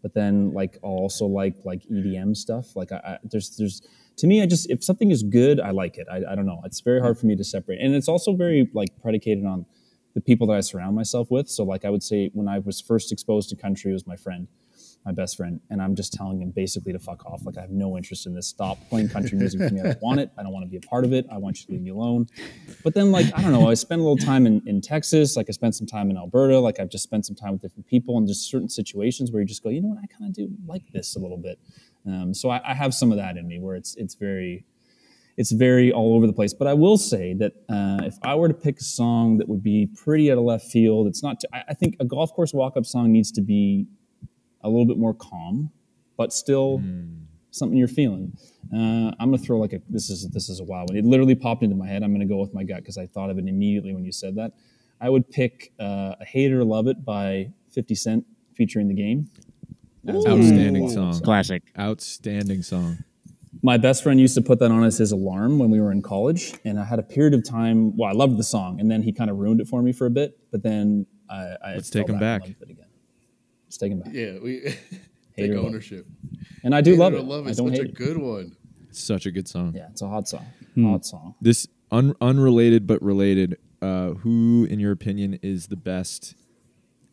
but 0.07 0.15
then 0.15 0.53
like 0.53 0.79
I'll 0.85 0.91
also 0.91 1.27
like 1.27 1.57
like 1.65 1.83
EDM 1.91 2.37
stuff. 2.37 2.77
Like 2.77 2.93
I, 2.93 2.97
I 2.97 3.19
there's 3.25 3.57
there's 3.57 3.83
to 4.19 4.29
me, 4.29 4.41
I 4.41 4.47
just 4.47 4.71
if 4.71 4.85
something 4.85 5.11
is 5.11 5.25
good, 5.25 5.59
I 5.59 5.73
like 5.73 5.99
it. 5.99 6.07
I, 6.09 6.19
I 6.31 6.37
don't 6.37 6.47
know. 6.47 6.61
It's 6.65 6.79
very 6.79 7.01
hard 7.01 7.19
for 7.19 7.27
me 7.27 7.35
to 7.35 7.43
separate, 7.43 7.81
and 7.81 7.93
it's 7.93 8.07
also 8.07 8.33
very 8.33 8.71
like 8.73 8.91
predicated 9.03 9.45
on 9.45 9.67
the 10.15 10.21
people 10.21 10.47
that 10.47 10.57
I 10.57 10.61
surround 10.61 10.95
myself 10.95 11.29
with. 11.29 11.49
So 11.49 11.65
like 11.65 11.85
I 11.85 11.91
would 11.91 12.05
say 12.05 12.31
when 12.35 12.47
I 12.47 12.61
was 12.61 12.81
first 12.81 13.11
exposed 13.11 13.49
to 13.49 13.57
country, 13.57 13.91
it 13.91 13.95
was 13.95 14.07
my 14.07 14.15
friend, 14.15 14.47
my 15.07 15.13
best 15.13 15.37
friend, 15.37 15.61
and 15.71 15.81
I'm 15.81 15.95
just 15.95 16.13
telling 16.13 16.43
him 16.43 16.51
basically 16.51 16.93
to 16.93 16.99
fuck 16.99 17.25
off. 17.25 17.47
Like 17.47 17.57
I 17.57 17.61
have 17.61 17.71
no 17.71 17.97
interest 17.97 18.27
in 18.27 18.35
this. 18.35 18.49
Stop 18.49 18.77
playing 18.91 19.09
country 19.09 19.39
music 19.39 19.61
for 19.61 19.73
me. 19.73 19.81
I 19.81 19.85
don't 19.85 20.03
want 20.03 20.19
it. 20.19 20.31
I 20.37 20.43
don't 20.43 20.53
want 20.53 20.65
to 20.65 20.69
be 20.69 20.77
a 20.77 20.81
part 20.81 21.05
of 21.05 21.13
it. 21.13 21.25
I 21.31 21.39
want 21.39 21.61
you 21.61 21.67
to 21.67 21.73
leave 21.73 21.83
me 21.83 21.91
alone. 21.91 22.27
But 22.83 22.93
then 22.95 23.13
like 23.13 23.27
I 23.39 23.41
don't 23.41 23.53
know. 23.53 23.71
I 23.71 23.75
spent 23.75 24.01
a 24.01 24.03
little 24.03 24.17
time 24.17 24.47
in, 24.47 24.61
in 24.67 24.81
Texas. 24.81 25.37
Like 25.37 25.47
I 25.49 25.53
spent 25.53 25.77
some 25.77 25.87
time 25.87 26.11
in 26.11 26.17
Alberta. 26.17 26.59
Like 26.59 26.81
I've 26.81 26.91
just 26.91 27.05
spent 27.05 27.25
some 27.25 27.37
time 27.37 27.53
with 27.53 27.63
different 27.63 27.87
people 27.87 28.19
and 28.19 28.27
just 28.27 28.51
certain 28.51 28.69
situations 28.69 29.31
where 29.31 29.41
you 29.41 29.47
just 29.47 29.63
go, 29.63 29.71
you 29.71 29.81
know 29.81 29.89
what, 29.89 29.99
I 29.99 30.07
kind 30.07 30.29
of 30.29 30.35
do 30.35 30.51
like 30.67 30.83
this 30.93 31.15
a 31.15 31.21
little 31.21 31.39
bit. 31.39 31.61
Um, 32.05 32.35
so 32.35 32.51
I, 32.51 32.61
I 32.69 32.75
have 32.75 32.93
some 32.93 33.13
of 33.13 33.19
that 33.19 33.37
in 33.37 33.47
me 33.47 33.61
where 33.61 33.77
it's 33.77 33.95
it's 33.95 34.17
very 34.17 34.65
it's 35.37 35.53
very 35.53 35.93
all 35.93 36.17
over 36.17 36.27
the 36.27 36.33
place. 36.33 36.53
But 36.53 36.67
I 36.67 36.75
will 36.75 36.99
say 36.99 37.33
that 37.35 37.53
uh, 37.69 38.05
if 38.05 38.17
I 38.23 38.35
were 38.35 38.49
to 38.49 38.55
pick 38.55 38.81
a 38.81 38.85
song 38.85 39.39
that 39.39 39.49
would 39.49 39.63
be 39.63 39.87
pretty 39.87 40.33
out 40.33 40.39
of 40.39 40.45
left 40.45 40.67
field, 40.67 41.07
it's 41.07 41.23
not. 41.23 41.43
I 41.53 41.63
I 41.69 41.75
think 41.75 41.95
a 42.01 42.05
golf 42.05 42.33
course 42.33 42.53
walk 42.53 42.77
up 42.77 42.87
song 42.87 43.13
needs 43.13 43.31
to 43.33 43.41
be 43.41 43.87
a 44.67 44.69
little 44.69 44.87
bit 44.87 44.99
more 44.99 45.15
calm, 45.15 45.71
but 46.17 46.33
still 46.33 46.81
something 47.51 47.79
you're 47.79 47.89
feeling. 47.89 48.37
Uh, 48.75 49.13
I'm 49.21 49.31
gonna 49.31 49.39
throw 49.39 49.59
like 49.59 49.73
a 49.73 49.81
this 49.89 50.11
is 50.11 50.29
this 50.31 50.49
is 50.49 50.61
a 50.61 50.65
wild 50.65 50.91
one. 50.91 50.99
It 50.99 51.05
literally 51.05 51.35
popped 51.37 51.63
into 51.63 51.77
my 51.77 51.87
head. 51.87 52.03
I'm 52.03 52.13
gonna 52.13 52.27
go 52.27 52.39
with 52.39 52.53
my 52.53 52.65
gut 52.65 52.79
because 52.79 52.99
I 52.99 53.07
thought 53.07 53.31
of 53.31 53.39
it 53.39 53.47
immediately 53.47 53.95
when 53.95 54.05
you 54.05 54.13
said 54.13 54.35
that. 54.37 54.53
I 55.01 55.09
would 55.09 55.31
pick 55.31 55.73
uh, 55.79 56.15
"A 56.21 56.25
"Hater 56.25 56.65
Love 56.65 56.87
It" 56.89 57.05
by 57.05 57.53
50 57.71 57.95
Cent 57.95 58.25
featuring 58.55 58.89
the 58.89 58.95
game. 58.95 59.31
as 60.09 60.25
my 60.25 60.33
Outstanding 60.33 60.83
walk-up 60.83 61.15
song. 61.15 61.21
Classic. 61.23 61.63
Outstanding 61.79 62.63
song. 62.63 62.99
my 63.63 63.77
best 63.77 64.03
friend 64.03 64.19
used 64.21 64.35
to 64.35 64.43
put 64.43 64.59
that 64.61 64.71
on 64.71 64.83
as 64.85 64.99
his 64.99 65.13
alarm 65.13 65.59
when 65.59 65.71
we 65.71 65.81
were 65.81 65.91
in 65.91 66.03
college 66.03 66.55
and 66.65 66.79
i 66.79 66.85
had 66.85 66.99
a 66.99 67.03
period 67.03 67.35
of 67.35 67.43
time 67.43 67.97
well 67.97 68.11
i 68.11 68.13
loved 68.13 68.37
the 68.37 68.45
song 68.45 68.79
and 68.81 68.91
then 68.91 69.03
he 69.03 69.11
kind 69.13 69.31
of 69.31 69.37
ruined 69.39 69.61
it 69.63 69.67
for 69.67 69.81
me 69.83 69.93
for 69.93 70.07
a 70.07 70.11
bit 70.11 70.39
but 70.53 70.63
then 70.63 71.07
i, 71.31 71.41
I 71.65 71.75
Let's 71.75 71.89
take 71.91 72.07
him 72.09 72.17
and 72.17 72.21
back. 72.21 72.43
Loved 73.83 73.83
it 73.83 73.85
take 73.85 73.93
him 73.93 74.01
back 74.01 74.13
Yeah, 74.15 74.39
we 74.43 74.61
take 75.37 75.51
or 75.51 75.57
love. 75.57 75.65
ownership. 75.67 76.07
and 76.63 76.75
i 76.75 76.81
do 76.81 76.93
Hate 76.93 76.99
love 77.01 77.15
it 77.15 77.23
love 77.25 77.47
i 77.47 77.51
is 77.51 77.57
don't 77.57 77.69
such 77.69 77.79
hate 77.79 77.87
a 77.87 77.89
it 77.91 77.95
good 77.95 78.17
one. 78.19 78.57
It's 78.89 79.03
such 79.03 79.27
a 79.27 79.31
good 79.31 79.47
song. 79.49 79.75
yeah 79.75 79.89
it's 79.91 80.03
a 80.03 80.09
hot 80.09 80.29
song 80.29 80.47
Hmm. 80.75 80.91
hot 80.91 81.05
song 81.07 81.35
This 81.41 81.67
un- 81.91 82.15
unrelated 82.21 82.87
but 82.87 83.03
related. 83.03 83.59
Uh, 83.83 84.15
who, 84.15 84.67
in 84.71 84.81
your 84.81 84.91
opinion, 84.91 85.39
is 85.43 85.67
the 85.67 85.77
best 85.77 86.35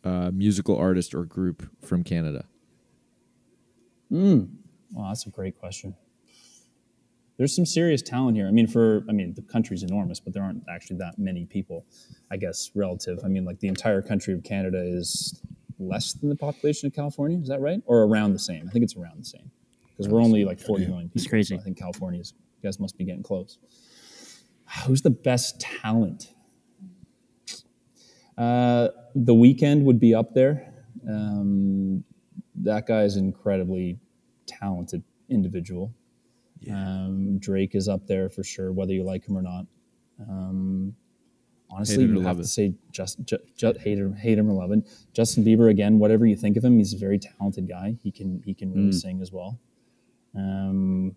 uh, 0.05 0.31
musical 0.33 0.77
artist 0.77 1.13
or 1.13 1.25
group 1.25 1.67
from 1.81 2.01
Canada? 2.03 2.45
oh 4.13 4.47
that's 5.07 5.25
a 5.25 5.29
great 5.29 5.57
question 5.59 5.95
there's 7.37 7.55
some 7.55 7.65
serious 7.65 8.01
talent 8.01 8.37
here 8.37 8.47
i 8.47 8.51
mean 8.51 8.67
for 8.67 9.03
i 9.09 9.11
mean 9.11 9.33
the 9.33 9.41
country's 9.41 9.81
enormous 9.83 10.19
but 10.19 10.33
there 10.33 10.43
aren't 10.43 10.63
actually 10.69 10.97
that 10.97 11.17
many 11.17 11.45
people 11.45 11.85
i 12.31 12.37
guess 12.37 12.69
relative 12.75 13.19
i 13.25 13.27
mean 13.27 13.43
like 13.43 13.59
the 13.59 13.67
entire 13.67 14.01
country 14.01 14.33
of 14.33 14.43
canada 14.43 14.79
is 14.81 15.41
less 15.79 16.13
than 16.13 16.29
the 16.29 16.35
population 16.35 16.87
of 16.87 16.93
california 16.93 17.39
is 17.39 17.47
that 17.47 17.59
right 17.59 17.81
or 17.85 18.03
around 18.03 18.33
the 18.33 18.39
same 18.39 18.67
i 18.67 18.71
think 18.71 18.83
it's 18.83 18.95
around 18.95 19.19
the 19.19 19.25
same 19.25 19.51
because 19.95 20.11
we're 20.11 20.21
only 20.21 20.43
like 20.43 20.59
40 20.59 20.87
million 20.87 21.09
people. 21.09 21.21
It's 21.21 21.27
crazy. 21.27 21.55
So 21.55 21.61
I 21.61 21.63
think 21.63 21.77
California's 21.77 22.33
you 22.61 22.67
guys 22.67 22.79
must 22.79 22.97
be 22.97 23.03
getting 23.03 23.23
close. 23.23 23.57
Who's 24.85 25.01
the 25.01 25.09
best 25.09 25.59
talent? 25.59 26.33
Uh, 28.37 28.89
the 29.13 29.33
Weeknd 29.33 29.83
would 29.83 29.99
be 29.99 30.15
up 30.15 30.33
there. 30.33 30.73
Um, 31.07 32.03
that 32.55 32.87
guy 32.87 33.03
is 33.03 33.15
an 33.15 33.25
incredibly 33.25 33.99
talented 34.47 35.03
individual. 35.29 35.93
Um, 36.71 37.37
Drake 37.39 37.75
is 37.75 37.87
up 37.87 38.07
there 38.07 38.29
for 38.29 38.43
sure, 38.43 38.71
whether 38.71 38.93
you 38.93 39.03
like 39.03 39.27
him 39.27 39.37
or 39.37 39.41
not. 39.41 39.65
Um, 40.27 40.95
honestly, 41.73 41.95
Hate 42.03 42.09
it 42.09 42.13
or 42.13 42.15
you 42.19 42.21
have 42.21 42.35
to 42.37 42.43
it. 42.43 42.47
say 42.47 42.73
just, 42.91 43.23
just, 43.25 43.43
just 43.55 43.79
hate 43.79 43.97
him, 43.97 44.13
hate 44.13 44.37
him 44.37 44.49
or 44.49 44.53
love 44.53 44.71
him. 44.71 44.83
Justin 45.13 45.43
Bieber 45.43 45.69
again. 45.69 45.99
Whatever 45.99 46.25
you 46.25 46.35
think 46.35 46.55
of 46.57 46.63
him, 46.63 46.77
he's 46.77 46.93
a 46.93 46.97
very 46.97 47.19
talented 47.19 47.67
guy. 47.67 47.97
He 48.03 48.11
can 48.11 48.41
he 48.45 48.53
can 48.53 48.71
Mm. 48.71 48.75
really 48.75 48.91
sing 48.91 49.21
as 49.21 49.31
well. 49.31 49.59
Um, 50.35 51.15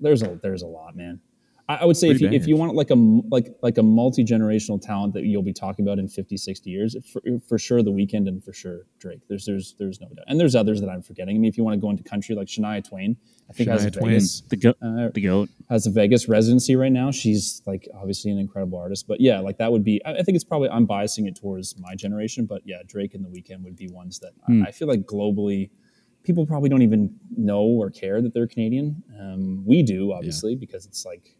there's 0.00 0.22
a 0.22 0.38
there's 0.42 0.62
a 0.62 0.66
lot, 0.66 0.96
man. 0.96 1.20
I, 1.68 1.76
I 1.76 1.84
would 1.86 1.96
say 1.96 2.08
if 2.10 2.18
Pretty 2.18 2.34
you, 2.34 2.40
if 2.40 2.46
you 2.46 2.56
want 2.56 2.74
like 2.74 2.90
a 2.90 2.94
m- 2.94 3.22
like 3.30 3.48
like 3.62 3.78
a 3.78 3.82
multi 3.82 4.22
generational 4.24 4.80
talent 4.80 5.14
that 5.14 5.24
you'll 5.24 5.42
be 5.42 5.52
talking 5.52 5.84
about 5.84 5.98
in 5.98 6.08
50, 6.08 6.36
60 6.36 6.68
years, 6.70 6.94
for, 7.10 7.22
for 7.48 7.58
sure 7.58 7.82
the 7.82 7.90
Weeknd 7.90 8.28
and 8.28 8.44
for 8.44 8.52
sure 8.52 8.82
Drake. 8.98 9.20
There's 9.28 9.46
there's 9.46 9.74
there's 9.78 10.00
no 10.00 10.08
doubt, 10.08 10.24
and 10.28 10.38
there's 10.38 10.54
others 10.54 10.80
that 10.82 10.90
I'm 10.90 11.00
forgetting. 11.02 11.36
I 11.36 11.38
mean, 11.38 11.48
if 11.48 11.56
you 11.56 11.64
want 11.64 11.74
to 11.76 11.80
go 11.80 11.88
into 11.90 12.02
country 12.02 12.34
like 12.34 12.48
Shania 12.48 12.86
Twain, 12.86 13.16
I 13.48 13.52
think 13.54 13.70
has 13.70 13.84
a 13.86 13.90
Twain. 13.90 14.10
Vegas 14.12 14.42
The 14.42 14.56
goat. 14.56 14.76
uh, 14.82 15.08
The 15.14 15.20
goat. 15.22 15.48
has 15.70 15.86
a 15.86 15.90
Vegas 15.90 16.28
residency 16.28 16.76
right 16.76 16.92
now. 16.92 17.10
She's 17.10 17.62
like 17.66 17.88
obviously 17.94 18.30
an 18.30 18.38
incredible 18.38 18.78
artist, 18.78 19.06
but 19.08 19.20
yeah, 19.20 19.38
like 19.40 19.56
that 19.58 19.72
would 19.72 19.84
be. 19.84 20.04
I 20.04 20.16
I 20.16 20.22
think 20.22 20.36
it's 20.36 20.44
probably 20.44 20.68
I'm 20.68 20.86
biasing 20.86 21.26
it 21.26 21.34
towards 21.36 21.78
my 21.78 21.94
generation, 21.94 22.44
but 22.44 22.60
yeah, 22.66 22.82
Drake 22.86 23.14
and 23.14 23.24
The 23.24 23.28
Weeknd 23.30 23.62
would 23.62 23.76
be 23.76 23.88
ones 23.88 24.18
that 24.18 24.32
I, 24.48 24.68
I 24.68 24.70
feel 24.70 24.86
like 24.88 25.00
globally, 25.06 25.70
people 26.24 26.44
probably 26.44 26.68
don't 26.68 26.82
even 26.82 27.16
know 27.36 27.62
or 27.62 27.88
care 27.90 28.20
that 28.20 28.34
they're 28.34 28.46
Canadian. 28.46 29.02
Um, 29.18 29.64
we 29.64 29.82
do 29.82 30.12
obviously 30.12 30.54
because 30.56 30.84
it's 30.84 31.06
like 31.06 31.36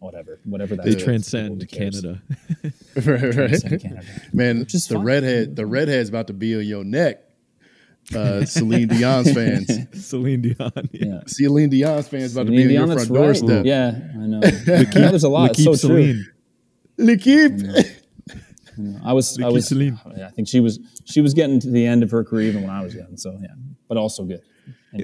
whatever, 0.00 0.40
whatever 0.44 0.76
that 0.76 0.84
They 0.84 0.92
is. 0.92 1.02
transcend 1.04 1.66
Canada. 1.68 2.20
right, 2.62 3.32
Transcend 3.32 3.72
right. 3.72 3.82
Canada. 3.82 4.02
Man, 4.32 4.62
is 4.62 4.88
the 4.88 4.96
fine. 4.96 5.04
redhead, 5.04 5.56
the 5.56 5.66
redhead's 5.66 6.08
about 6.08 6.26
to 6.26 6.32
be 6.32 6.56
on 6.56 6.64
your 6.64 6.84
neck. 6.84 7.22
Uh, 8.14 8.44
Celine 8.44 8.88
Dion's 8.88 9.32
fans. 9.34 9.70
Celine 10.04 10.42
Dion. 10.42 10.72
Yeah. 10.90 11.06
Yeah. 11.06 11.20
Celine 11.26 11.70
Dion's 11.70 12.08
fans 12.08 12.32
about 12.32 12.46
to 12.46 12.52
Celine 12.52 12.68
be 12.68 12.76
on 12.76 12.88
your 12.88 12.96
front 12.96 13.10
right. 13.10 13.22
doorstep. 13.22 13.64
Yeah, 13.64 13.92
I 14.14 14.26
know. 14.26 14.40
Yeah, 14.66 15.10
there's 15.10 15.22
a 15.22 15.28
lot. 15.28 15.50
It's 15.50 15.60
L'Equipe 15.60 15.76
so 15.78 15.88
true. 15.88 16.02
Celine. 16.02 16.26
L'équipe. 16.98 17.86
I 19.04 19.12
was, 19.12 19.38
I 19.40 19.48
was, 19.48 19.68
Celine. 19.68 20.00
I 20.24 20.30
think 20.30 20.48
she 20.48 20.58
was, 20.60 20.80
she 21.04 21.20
was 21.20 21.34
getting 21.34 21.60
to 21.60 21.70
the 21.70 21.86
end 21.86 22.02
of 22.02 22.10
her 22.10 22.24
career 22.24 22.48
even 22.48 22.62
when 22.62 22.70
I 22.70 22.82
was 22.82 22.94
young. 22.94 23.16
So 23.16 23.38
yeah, 23.40 23.48
but 23.88 23.98
also 23.98 24.24
good. 24.24 24.40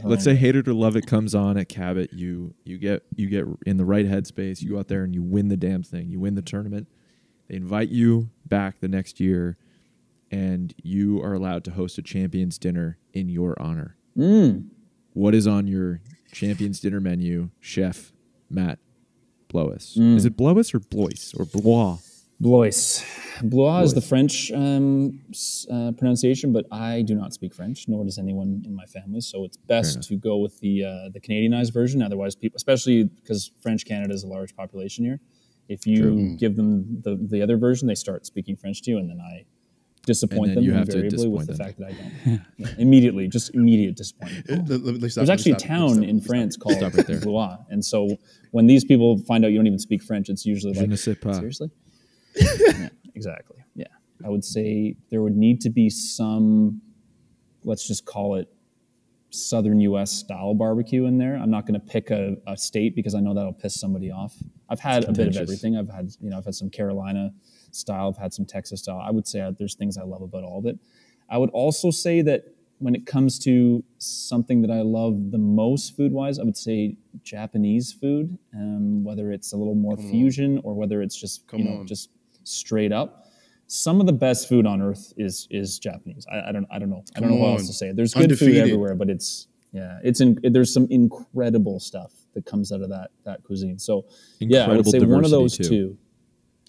Let's 0.02 0.24
say 0.24 0.34
hate 0.34 0.56
it 0.56 0.68
or 0.68 0.74
love 0.74 0.96
it 0.96 1.06
comes 1.06 1.34
on 1.34 1.56
at 1.56 1.68
Cabot. 1.68 2.12
You 2.12 2.54
you 2.64 2.78
get 2.78 3.04
you 3.14 3.28
get 3.28 3.44
in 3.66 3.76
the 3.76 3.84
right 3.84 4.06
headspace. 4.06 4.62
You 4.62 4.70
go 4.70 4.78
out 4.78 4.88
there 4.88 5.04
and 5.04 5.14
you 5.14 5.22
win 5.22 5.48
the 5.48 5.56
damn 5.56 5.82
thing. 5.82 6.08
You 6.10 6.20
win 6.20 6.34
the 6.34 6.42
tournament. 6.42 6.88
They 7.48 7.56
invite 7.56 7.90
you 7.90 8.30
back 8.44 8.80
the 8.80 8.88
next 8.88 9.20
year, 9.20 9.56
and 10.30 10.74
you 10.82 11.22
are 11.22 11.32
allowed 11.32 11.64
to 11.64 11.70
host 11.70 11.98
a 11.98 12.02
champions 12.02 12.58
dinner 12.58 12.98
in 13.12 13.28
your 13.28 13.60
honor. 13.60 13.96
Mm. 14.16 14.68
What 15.12 15.34
is 15.34 15.46
on 15.46 15.66
your 15.66 16.00
champions 16.32 16.80
dinner 16.80 17.00
menu, 17.00 17.50
Chef 17.60 18.12
Matt 18.50 18.78
Blois? 19.48 19.96
Mm. 19.96 20.16
Is 20.16 20.24
it 20.24 20.36
Blois 20.36 20.74
or 20.74 20.80
Blois 20.80 21.32
or 21.38 21.44
Blois? 21.44 21.98
Blois. 22.38 23.02
Blois 23.42 23.82
is 23.82 23.94
the 23.94 24.00
French 24.00 24.50
um, 24.52 25.20
uh, 25.70 25.92
pronunciation, 25.96 26.52
but 26.52 26.66
I 26.70 27.02
do 27.02 27.14
not 27.14 27.32
speak 27.32 27.54
French, 27.54 27.86
nor 27.88 28.04
does 28.04 28.18
anyone 28.18 28.62
in 28.66 28.74
my 28.74 28.84
family. 28.86 29.20
So 29.20 29.44
it's 29.44 29.56
best 29.56 30.02
to 30.04 30.16
go 30.16 30.36
with 30.38 30.58
the 30.60 30.84
uh, 30.84 31.08
the 31.12 31.20
Canadianized 31.20 31.72
version. 31.72 32.02
Otherwise, 32.02 32.34
people, 32.34 32.56
especially 32.56 33.04
because 33.04 33.50
French 33.62 33.84
Canada 33.86 34.12
is 34.14 34.22
a 34.22 34.26
large 34.26 34.54
population 34.54 35.04
here, 35.04 35.20
if 35.68 35.86
you 35.86 36.36
give 36.38 36.56
them 36.56 37.00
the, 37.02 37.16
the 37.16 37.42
other 37.42 37.56
version, 37.56 37.88
they 37.88 37.94
start 37.94 38.26
speaking 38.26 38.54
French 38.56 38.82
to 38.82 38.90
you, 38.90 38.98
and 38.98 39.08
then 39.08 39.20
I 39.20 39.44
disappoint 40.04 40.46
then 40.48 40.54
them 40.56 40.64
you 40.64 40.72
have 40.72 40.88
to 40.88 40.94
invariably 41.04 41.28
with 41.28 41.46
the 41.48 41.54
fact 41.54 41.78
that 41.78 41.86
I 41.88 41.92
don't. 41.92 42.40
Yeah, 42.58 42.68
immediately, 42.78 43.28
just 43.28 43.54
immediate 43.54 43.96
disappointment. 43.96 44.46
Let- 44.48 44.68
let- 44.84 44.84
let 44.94 45.00
me 45.02 45.08
stop, 45.08 45.26
There's 45.26 45.28
let 45.28 45.28
me 45.28 45.32
actually 45.32 45.52
a 45.52 45.58
stop, 45.58 45.68
let 45.70 45.74
me 45.74 45.78
town 45.80 45.88
stop, 45.88 46.02
in 46.04 46.06
let 46.06 46.14
me. 46.14 46.20
France 46.20 46.56
called 46.56 46.76
Stop 46.76 46.94
right. 47.08 47.20
Blois, 47.22 47.56
and 47.70 47.84
so 47.84 48.16
when 48.50 48.66
these 48.66 48.84
people 48.84 49.18
find 49.18 49.44
out 49.44 49.48
you 49.52 49.56
don't 49.58 49.66
even 49.66 49.78
speak 49.78 50.02
French, 50.02 50.28
it's 50.28 50.44
usually 50.46 50.74
Je 50.74 50.80
like, 50.80 50.88
ne 50.90 50.96
sais 50.96 51.16
pas. 51.16 51.36
seriously? 51.38 51.70
Yeah, 52.36 52.88
exactly. 53.14 53.58
Yeah, 53.74 53.86
I 54.24 54.28
would 54.28 54.44
say 54.44 54.96
there 55.10 55.22
would 55.22 55.36
need 55.36 55.60
to 55.62 55.70
be 55.70 55.90
some, 55.90 56.80
let's 57.64 57.86
just 57.86 58.04
call 58.04 58.36
it 58.36 58.48
southern 59.30 59.80
U.S. 59.80 60.10
style 60.10 60.54
barbecue 60.54 61.04
in 61.06 61.18
there. 61.18 61.36
I'm 61.36 61.50
not 61.50 61.66
going 61.66 61.78
to 61.78 61.86
pick 61.86 62.10
a, 62.10 62.36
a 62.46 62.56
state 62.56 62.94
because 62.94 63.14
I 63.14 63.20
know 63.20 63.34
that'll 63.34 63.52
piss 63.52 63.78
somebody 63.78 64.10
off. 64.10 64.34
I've 64.68 64.80
had 64.80 65.04
a 65.04 65.12
bit 65.12 65.28
of 65.28 65.36
everything. 65.36 65.76
I've 65.76 65.90
had 65.90 66.10
you 66.20 66.30
know 66.30 66.38
I've 66.38 66.44
had 66.44 66.54
some 66.54 66.70
Carolina 66.70 67.32
style. 67.70 68.08
I've 68.08 68.20
had 68.20 68.32
some 68.32 68.44
Texas 68.46 68.80
style. 68.80 69.00
I 69.00 69.10
would 69.10 69.26
say 69.26 69.48
there's 69.58 69.74
things 69.74 69.98
I 69.98 70.02
love 70.02 70.22
about 70.22 70.44
all 70.44 70.58
of 70.58 70.66
it. 70.66 70.78
I 71.28 71.38
would 71.38 71.50
also 71.50 71.90
say 71.90 72.22
that 72.22 72.44
when 72.78 72.94
it 72.94 73.06
comes 73.06 73.38
to 73.40 73.82
something 73.98 74.60
that 74.62 74.70
I 74.70 74.82
love 74.82 75.30
the 75.30 75.38
most 75.38 75.96
food 75.96 76.12
wise, 76.12 76.38
I 76.38 76.42
would 76.42 76.56
say 76.56 76.96
Japanese 77.22 77.92
food, 77.92 78.36
um, 78.54 79.02
whether 79.02 79.32
it's 79.32 79.52
a 79.52 79.56
little 79.56 79.74
more 79.74 79.96
fusion 79.96 80.60
or 80.62 80.74
whether 80.74 81.00
it's 81.00 81.18
just 81.18 81.46
Come 81.46 81.60
you 81.60 81.64
know 81.64 81.80
on. 81.80 81.86
just 81.86 82.10
straight 82.46 82.92
up. 82.92 83.24
Some 83.68 84.00
of 84.00 84.06
the 84.06 84.12
best 84.12 84.48
food 84.48 84.66
on 84.66 84.80
earth 84.80 85.12
is 85.16 85.48
is 85.50 85.78
Japanese. 85.78 86.26
I, 86.30 86.50
I 86.50 86.52
don't 86.52 86.66
I 86.70 86.78
don't 86.78 86.90
know. 86.90 87.02
I 87.16 87.20
don't 87.20 87.30
know 87.30 87.36
Come 87.36 87.42
what 87.42 87.50
else 87.58 87.66
to 87.66 87.72
say. 87.72 87.92
There's 87.92 88.14
good 88.14 88.38
food 88.38 88.56
everywhere, 88.56 88.94
but 88.94 89.10
it's 89.10 89.48
yeah, 89.72 89.98
it's 90.02 90.20
in, 90.20 90.38
there's 90.42 90.72
some 90.72 90.86
incredible 90.90 91.80
stuff 91.80 92.12
that 92.34 92.46
comes 92.46 92.72
out 92.72 92.80
of 92.80 92.88
that 92.90 93.10
that 93.24 93.42
cuisine. 93.42 93.78
So 93.78 94.06
yeah, 94.38 94.66
I 94.66 94.76
would 94.76 94.86
say 94.86 95.00
one 95.00 95.24
of 95.24 95.30
those 95.30 95.56
too. 95.56 95.64
two. 95.64 95.98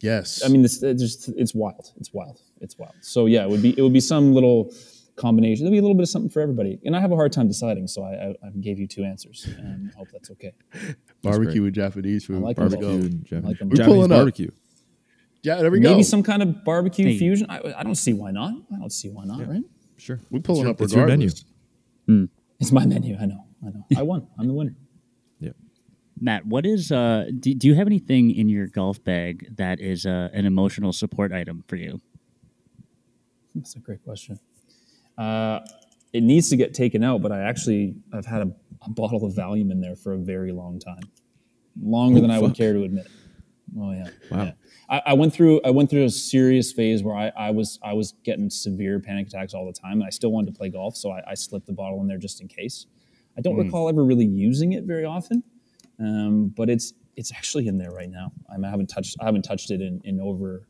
Yes. 0.02 0.44
I 0.44 0.50
mean, 0.50 0.62
this 0.62 0.82
it's 0.84 1.02
just 1.02 1.30
it's 1.30 1.54
wild. 1.54 1.94
It's 1.98 2.14
wild. 2.14 2.42
It's 2.62 2.78
wild. 2.78 2.96
So 3.02 3.26
yeah, 3.26 3.44
it 3.44 3.50
would 3.50 3.62
be 3.62 3.78
it 3.78 3.82
would 3.82 3.94
be 3.94 4.00
some 4.00 4.34
little 4.34 4.74
combination. 5.16 5.66
There'd 5.66 5.72
be 5.72 5.80
a 5.80 5.82
little 5.82 5.96
bit 5.96 6.04
of 6.04 6.10
something 6.10 6.30
for 6.30 6.42
everybody. 6.42 6.80
And 6.86 6.96
I 6.96 7.02
have 7.02 7.12
a 7.12 7.16
hard 7.16 7.34
time 7.34 7.48
deciding, 7.48 7.88
so 7.88 8.04
I, 8.04 8.12
I, 8.12 8.48
I 8.48 8.50
gave 8.62 8.80
you 8.80 8.88
two 8.88 9.04
answers, 9.04 9.48
and 9.58 9.92
I 9.94 9.98
hope 9.98 10.08
that's 10.12 10.32
okay. 10.32 10.54
barbecue 11.22 11.66
and 11.66 11.74
Japanese 11.74 12.26
food. 12.26 12.38
I 12.38 12.40
like 12.40 12.56
them 12.56 12.70
Barbecue 12.70 12.88
both. 12.88 13.06
and 13.06 13.26
Japanese, 13.26 13.46
like 13.46 13.60
them. 13.60 13.70
We're 13.70 13.76
Japanese 13.76 13.96
pulling 13.96 14.12
up. 14.12 14.40
Barbecue. 15.48 15.56
Yeah, 15.56 15.62
there 15.62 15.72
we 15.72 15.80
go. 15.80 15.92
Maybe 15.92 16.04
some 16.04 16.24
kind 16.24 16.42
of 16.42 16.64
barbecue 16.64 17.06
Hey. 17.06 17.18
fusion. 17.18 17.48
I, 17.50 17.74
I 17.78 17.84
don't 17.84 17.96
see 17.96 18.14
why 18.14 18.32
not. 18.32 18.54
I 18.74 18.78
don't 18.80 18.92
see 18.92 19.10
why 19.10 19.26
not. 19.26 19.48
Right? 19.48 19.64
Sure. 19.98 20.20
We're 20.30 20.40
pulling 20.42 20.64
your- 20.64 20.72
up 20.72 20.82
it's 20.82 20.94
your 20.94 21.08
menu. 21.08 21.30
regardless. 22.08 22.30
It's 22.60 22.72
my 22.72 22.86
menu. 22.86 23.16
I 23.20 23.26
know. 23.26 23.44
I 23.66 23.70
know. 23.70 23.86
I 23.98 24.02
won. 24.04 24.28
I'm 24.38 24.48
the 24.48 24.54
winner. 24.54 24.76
Yeah. 25.40 25.52
Matt, 26.20 26.46
what 26.48 26.66
is 26.66 26.92
uh 26.92 27.30
do, 27.40 27.54
do 27.54 27.68
you 27.68 27.76
have 27.76 27.86
anything 27.88 28.32
in 28.32 28.50
your 28.50 28.66
golf 28.68 29.04
bag 29.04 29.56
that 29.58 29.80
is 29.80 30.06
uh, 30.06 30.30
an 30.34 30.46
emotional 30.46 30.92
support 30.94 31.32
item 31.32 31.64
for 31.68 31.76
you? 31.76 32.02
That's 33.54 33.76
a 33.76 33.80
great 33.80 34.04
question. 34.04 34.40
Uh, 35.18 35.60
it 36.14 36.24
needs 36.24 36.50
to 36.50 36.56
get 36.58 36.74
taken 36.74 37.04
out, 37.04 37.22
but 37.22 37.32
I 37.32 37.42
actually 37.42 37.96
I've 38.14 38.26
had 38.26 38.42
a, 38.42 38.52
a 38.84 38.90
bottle 38.90 39.26
of 39.26 39.34
Valium 39.34 39.72
in 39.72 39.80
there 39.82 39.96
for 39.96 40.14
a 40.14 40.18
very 40.18 40.52
long 40.52 40.80
time, 40.80 41.02
longer 41.82 42.18
Oh, 42.20 42.22
than 42.22 42.32
I 42.32 42.40
would 42.40 42.56
care 42.56 42.74
to 42.74 42.84
admit. 42.84 43.08
Oh 43.80 43.92
yeah, 43.92 44.10
Wow. 44.32 44.44
yeah. 44.44 44.52
I, 44.90 45.02
I 45.08 45.14
went 45.14 45.34
through 45.34 45.62
I 45.66 45.70
went 45.70 45.90
through 45.90 46.06
a 46.06 46.10
serious 46.10 46.72
phase 46.72 47.04
where 47.04 47.16
I, 47.16 47.32
I 47.38 47.52
was 47.52 47.80
I 47.84 47.94
was 47.94 48.14
getting 48.24 48.50
severe 48.50 49.00
panic 49.00 49.28
attacks 49.28 49.54
all 49.54 49.66
the 49.66 49.74
time, 49.74 49.94
and 49.94 50.04
I 50.04 50.10
still 50.10 50.32
wanted 50.32 50.54
to 50.54 50.58
play 50.58 50.70
golf, 50.70 50.96
so 50.96 51.12
I, 51.12 51.22
I 51.28 51.34
slipped 51.34 51.68
the 51.68 51.74
bottle 51.74 52.02
in 52.02 52.08
there 52.08 52.18
just 52.18 52.42
in 52.42 52.48
case. 52.48 52.86
I 53.38 53.42
don't 53.42 53.56
recall 53.66 53.90
ever 53.90 54.04
really 54.04 54.26
using 54.26 54.74
it 54.74 54.86
very 54.86 55.06
often, 55.06 55.44
um, 56.00 56.54
but 56.56 56.70
it's 56.70 56.94
it's 57.16 57.32
actually 57.32 57.68
in 57.68 57.78
there 57.78 57.92
right 57.92 58.10
now. 58.10 58.32
I, 58.50 58.66
I 58.66 58.70
haven't 58.70 58.88
touched 58.88 59.18
I 59.20 59.26
haven't 59.26 59.44
touched 59.44 59.72
it 59.72 59.82
in, 59.82 60.02
in 60.04 60.20
over 60.20 60.68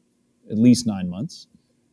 at 0.50 0.58
least 0.58 0.88
nine 0.88 1.10
months. 1.10 1.48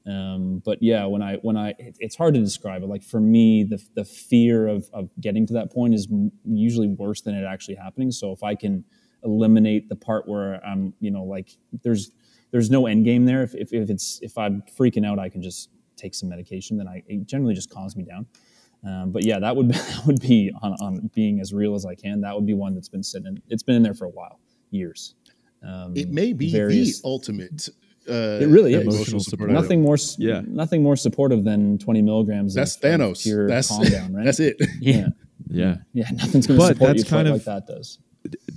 Um, 0.07 0.61
but 0.65 0.83
yeah, 0.83 1.07
when 1.07 1.23
I 1.23 1.37
when 1.37 1.57
I 1.57 1.71
it, 1.79 1.97
it's 1.99 2.17
hard 2.17 2.35
to 2.35 2.41
describe 2.41 2.83
it. 2.83 2.87
Like 2.87 3.03
for 3.03 3.21
me, 3.21 3.65
the 3.65 3.83
the 3.95 4.05
fear 4.05 4.67
of 4.67 4.89
of 4.93 5.09
getting 5.21 5.47
to 5.47 5.53
that 5.55 5.73
point 5.73 5.95
is 5.95 6.09
m- 6.11 6.31
usually 6.45 6.89
worse 6.89 7.23
than 7.23 7.35
it 7.35 7.45
actually 7.45 7.77
happening. 7.77 8.11
So 8.11 8.33
if 8.33 8.43
I 8.43 8.55
can 8.55 8.85
eliminate 9.25 9.89
the 9.89 9.97
part 9.97 10.29
where 10.29 10.65
I'm, 10.65 10.95
you 11.01 11.11
know, 11.11 11.25
like 11.25 11.51
there's 11.83 12.11
there's 12.51 12.71
no 12.71 12.87
end 12.87 13.05
game 13.05 13.25
there. 13.25 13.43
If 13.43 13.55
if, 13.55 13.73
if 13.73 13.91
it's 13.91 14.19
if 14.23 14.37
I'm 14.39 14.63
freaking 14.79 15.07
out, 15.07 15.19
I 15.19 15.29
can 15.29 15.43
just 15.43 15.71
take 15.97 16.15
some 16.15 16.29
medication. 16.29 16.77
Then 16.77 16.89
I 16.89 17.03
it 17.07 17.27
generally 17.27 17.55
just 17.55 17.71
calms 17.71 17.97
me 17.97 18.05
down. 18.05 18.27
Um, 18.87 19.13
but 19.13 19.25
yeah, 19.25 19.39
that 19.39 19.57
would 19.57 19.69
that 19.73 20.03
would 20.07 20.21
be 20.21 20.53
on, 20.63 20.73
on 20.81 21.11
being 21.15 21.41
as 21.41 21.53
real 21.53 21.75
as 21.75 21.85
I 21.87 21.95
can. 21.95 22.21
That 22.21 22.35
would 22.35 22.47
be 22.47 22.55
one 22.55 22.75
that's 22.75 22.89
been 22.89 23.03
sitting. 23.03 23.41
It's 23.49 23.63
been 23.63 23.77
in 23.77 23.83
there 23.83 23.95
for 23.95 24.05
a 24.05 24.11
while, 24.11 24.41
years. 24.71 25.15
Um, 25.63 25.97
It 25.97 26.11
may 26.11 26.33
be 26.35 26.53
various- 26.53 27.01
the 27.01 27.09
ultimate. 27.09 27.69
Uh, 28.07 28.39
It 28.43 28.49
really 28.49 28.75
is. 28.75 28.83
Emotional 28.83 29.21
support. 29.21 29.51
nothing 29.51 29.81
more 29.81 29.97
Yeah. 30.19 30.43
nothing 30.47 30.83
more 30.83 30.95
supportive 30.95 31.43
than 31.43 31.79
20 31.79 32.03
milligrams 32.03 32.53
That's 32.53 32.77
of, 32.77 32.85
of 32.85 33.01
Thanos. 33.01 33.23
pure 33.23 33.49
That's 33.49 33.69
calm 33.69 33.85
down 33.85 34.13
right 34.13 34.25
That's 34.27 34.41
it. 34.41 34.57
Yeah. 34.79 35.09
Yeah. 35.49 35.77
yeah 35.95 36.11
nothing's 36.13 36.47
going 36.47 36.59
to 36.61 36.67
But 36.67 36.73
support 36.75 36.89
that's 36.91 36.99
you 36.99 37.05
quite 37.05 37.17
kind 37.17 37.29
of- 37.29 37.35
like 37.37 37.45
that 37.45 37.67
does 37.67 37.99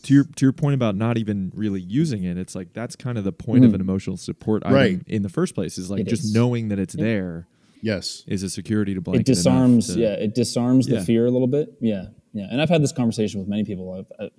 to 0.07 0.13
your 0.13 0.23
to 0.23 0.45
your 0.45 0.53
point 0.53 0.73
about 0.73 0.95
not 0.95 1.17
even 1.17 1.51
really 1.55 1.81
using 1.81 2.23
it, 2.23 2.37
it's 2.37 2.55
like 2.55 2.71
that's 2.73 2.95
kind 2.95 3.17
of 3.17 3.23
the 3.23 3.31
point 3.33 3.65
of 3.65 3.73
an 3.73 3.81
emotional 3.81 4.15
support 4.17 4.63
item 4.65 4.73
Right. 4.75 5.01
in 5.07 5.21
the 5.21 5.29
first 5.29 5.53
place. 5.53 5.77
Is 5.77 5.89
like 5.91 6.01
It 6.01 6.07
just 6.07 6.23
is. 6.25 6.33
knowing 6.33 6.69
that 6.69 6.79
it's 6.79 6.93
there 6.95 7.47
Yes. 7.81 8.23
is 8.27 8.41
a 8.41 8.49
security 8.49 8.93
to 8.93 8.99
it 8.99 9.03
blanket. 9.03 9.27
enough 9.27 9.37
disarms 9.37 9.93
to- 9.93 9.99
yeah 9.99 10.13
it 10.13 10.33
disarms 10.33 10.87
the 10.87 11.01
fear 11.03 11.25
a 11.25 11.31
little 11.31 11.47
bit 11.47 11.75
yeah 11.79 12.07
yeah 12.33 12.47
and 12.49 12.59
i've 12.61 12.69
had 12.69 12.81
this 12.81 12.91
conversation 12.91 13.39
with 13.39 13.47
many 13.49 13.63
people 13.63 13.91
I've, 13.93 14.11
uh, 14.19 14.29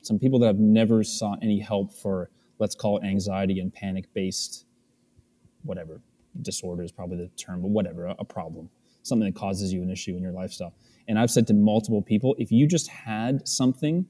some 0.00 0.18
people 0.18 0.38
that 0.40 0.46
have 0.46 0.58
never 0.58 1.04
sought 1.04 1.38
any 1.42 1.60
help 1.60 1.92
for 1.92 2.28
let's 2.58 2.74
call 2.74 2.96
it 2.98 3.04
anxiety 3.04 3.60
and 3.60 3.72
panic 3.72 4.12
based 4.14 4.64
whatever 5.62 6.00
disorder 6.40 6.82
is 6.82 6.90
probably 6.90 7.18
the 7.18 7.28
term 7.36 7.60
but 7.62 7.68
whatever 7.68 8.06
a, 8.06 8.16
a 8.18 8.24
problem 8.24 8.68
something 9.02 9.26
that 9.30 9.38
causes 9.38 9.72
you 9.72 9.82
an 9.82 9.90
issue 9.90 10.16
in 10.16 10.22
your 10.22 10.32
lifestyle 10.32 10.74
and 11.06 11.18
i've 11.18 11.30
said 11.30 11.46
to 11.46 11.54
multiple 11.54 12.02
people 12.02 12.34
if 12.38 12.50
you 12.50 12.66
just 12.66 12.88
had 12.88 13.46
something 13.46 14.06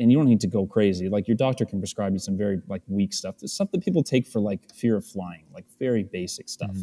and 0.00 0.10
you 0.10 0.18
don't 0.18 0.26
need 0.26 0.40
to 0.40 0.48
go 0.48 0.66
crazy 0.66 1.08
like 1.08 1.28
your 1.28 1.36
doctor 1.36 1.64
can 1.64 1.78
prescribe 1.78 2.12
you 2.12 2.18
some 2.18 2.36
very 2.36 2.60
like 2.68 2.82
weak 2.88 3.12
stuff 3.12 3.38
the 3.38 3.46
stuff 3.46 3.70
that 3.70 3.84
people 3.84 4.02
take 4.02 4.26
for 4.26 4.40
like 4.40 4.60
fear 4.74 4.96
of 4.96 5.06
flying 5.06 5.44
like 5.54 5.64
very 5.78 6.02
basic 6.02 6.48
stuff 6.48 6.70
mm-hmm. 6.70 6.82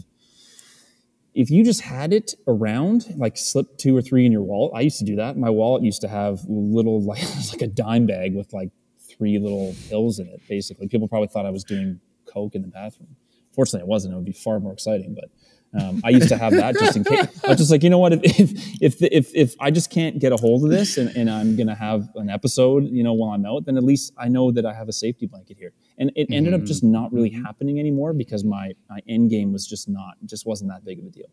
if 1.34 1.51
you 1.51 1.63
just 1.63 1.82
had 1.82 2.13
it 2.13 2.34
around, 2.47 3.13
like 3.18 3.38
slip 3.38 3.78
two 3.78 3.95
or 3.95 4.01
three 4.01 4.26
in 4.26 4.32
your 4.32 4.41
wallet, 4.41 4.72
I 4.76 4.82
used 4.82 4.97
to 4.99 5.05
do 5.05 5.18
that. 5.18 5.38
My 5.38 5.51
wallet 5.51 5.84
used 5.84 6.01
to 6.01 6.07
have 6.07 6.39
little, 6.47 6.99
like, 7.11 7.22
like 7.51 7.61
a 7.61 7.68
dime 7.68 8.07
bag 8.07 8.36
with 8.36 8.53
like 8.53 8.72
three 9.18 9.39
little 9.39 9.76
pills 9.88 10.20
in 10.20 10.28
it, 10.28 10.41
basically. 10.47 10.88
People 10.88 11.07
probably 11.07 11.28
thought 11.28 11.45
I 11.45 11.49
was 11.49 11.63
doing 11.63 11.99
Coke 12.26 12.55
in 12.55 12.61
the 12.61 12.68
bathroom. 12.68 13.15
Fortunately, 13.53 13.82
it 13.82 13.88
wasn't. 13.88 14.13
It 14.13 14.18
would 14.18 14.26
be 14.26 14.32
far 14.32 14.59
more 14.59 14.74
exciting. 14.74 15.15
But 15.15 15.30
um, 15.80 16.02
I 16.04 16.10
used 16.10 16.30
to 16.30 16.38
have 16.38 16.54
that 16.54 16.76
just 16.76 16.98
in 16.98 17.04
case. 17.04 17.28
I 17.44 17.50
was 17.50 17.58
just 17.58 17.72
like, 17.72 17.84
you 17.84 17.90
know 17.90 18.00
what? 18.00 18.14
If 18.14 18.22
if 18.42 18.82
if 18.82 19.02
if, 19.02 19.36
if 19.36 19.56
I 19.60 19.72
just 19.72 19.90
can't 19.90 20.20
get 20.20 20.32
a 20.32 20.38
hold 20.38 20.64
of 20.64 20.70
this 20.70 20.98
and, 20.98 21.16
and 21.16 21.30
I'm 21.30 21.56
gonna 21.56 21.76
have 21.76 22.10
an 22.16 22.30
episode, 22.30 22.86
you 22.90 23.04
know, 23.04 23.14
while 23.14 23.32
I'm 23.32 23.46
out, 23.46 23.66
then 23.66 23.78
at 23.78 23.84
least 23.84 24.14
I 24.18 24.28
know 24.28 24.52
that 24.52 24.66
I 24.66 24.74
have 24.74 24.90
a 24.90 24.94
safety 24.94 25.26
blanket 25.26 25.58
here. 25.58 25.74
And 25.98 26.12
it 26.16 26.28
ended 26.32 26.54
up 26.54 26.64
just 26.64 26.84
not 26.84 27.12
really 27.12 27.30
happening 27.30 27.80
anymore 27.80 28.14
because 28.14 28.44
my 28.44 28.74
my 28.90 29.00
end 29.08 29.30
game 29.30 29.52
was 29.52 29.68
just 29.68 29.88
not 29.90 30.16
just 30.26 30.46
wasn't 30.46 30.72
that 30.72 30.84
big 30.86 31.00
of 31.00 31.06
a 31.06 31.10
deal. 31.10 31.30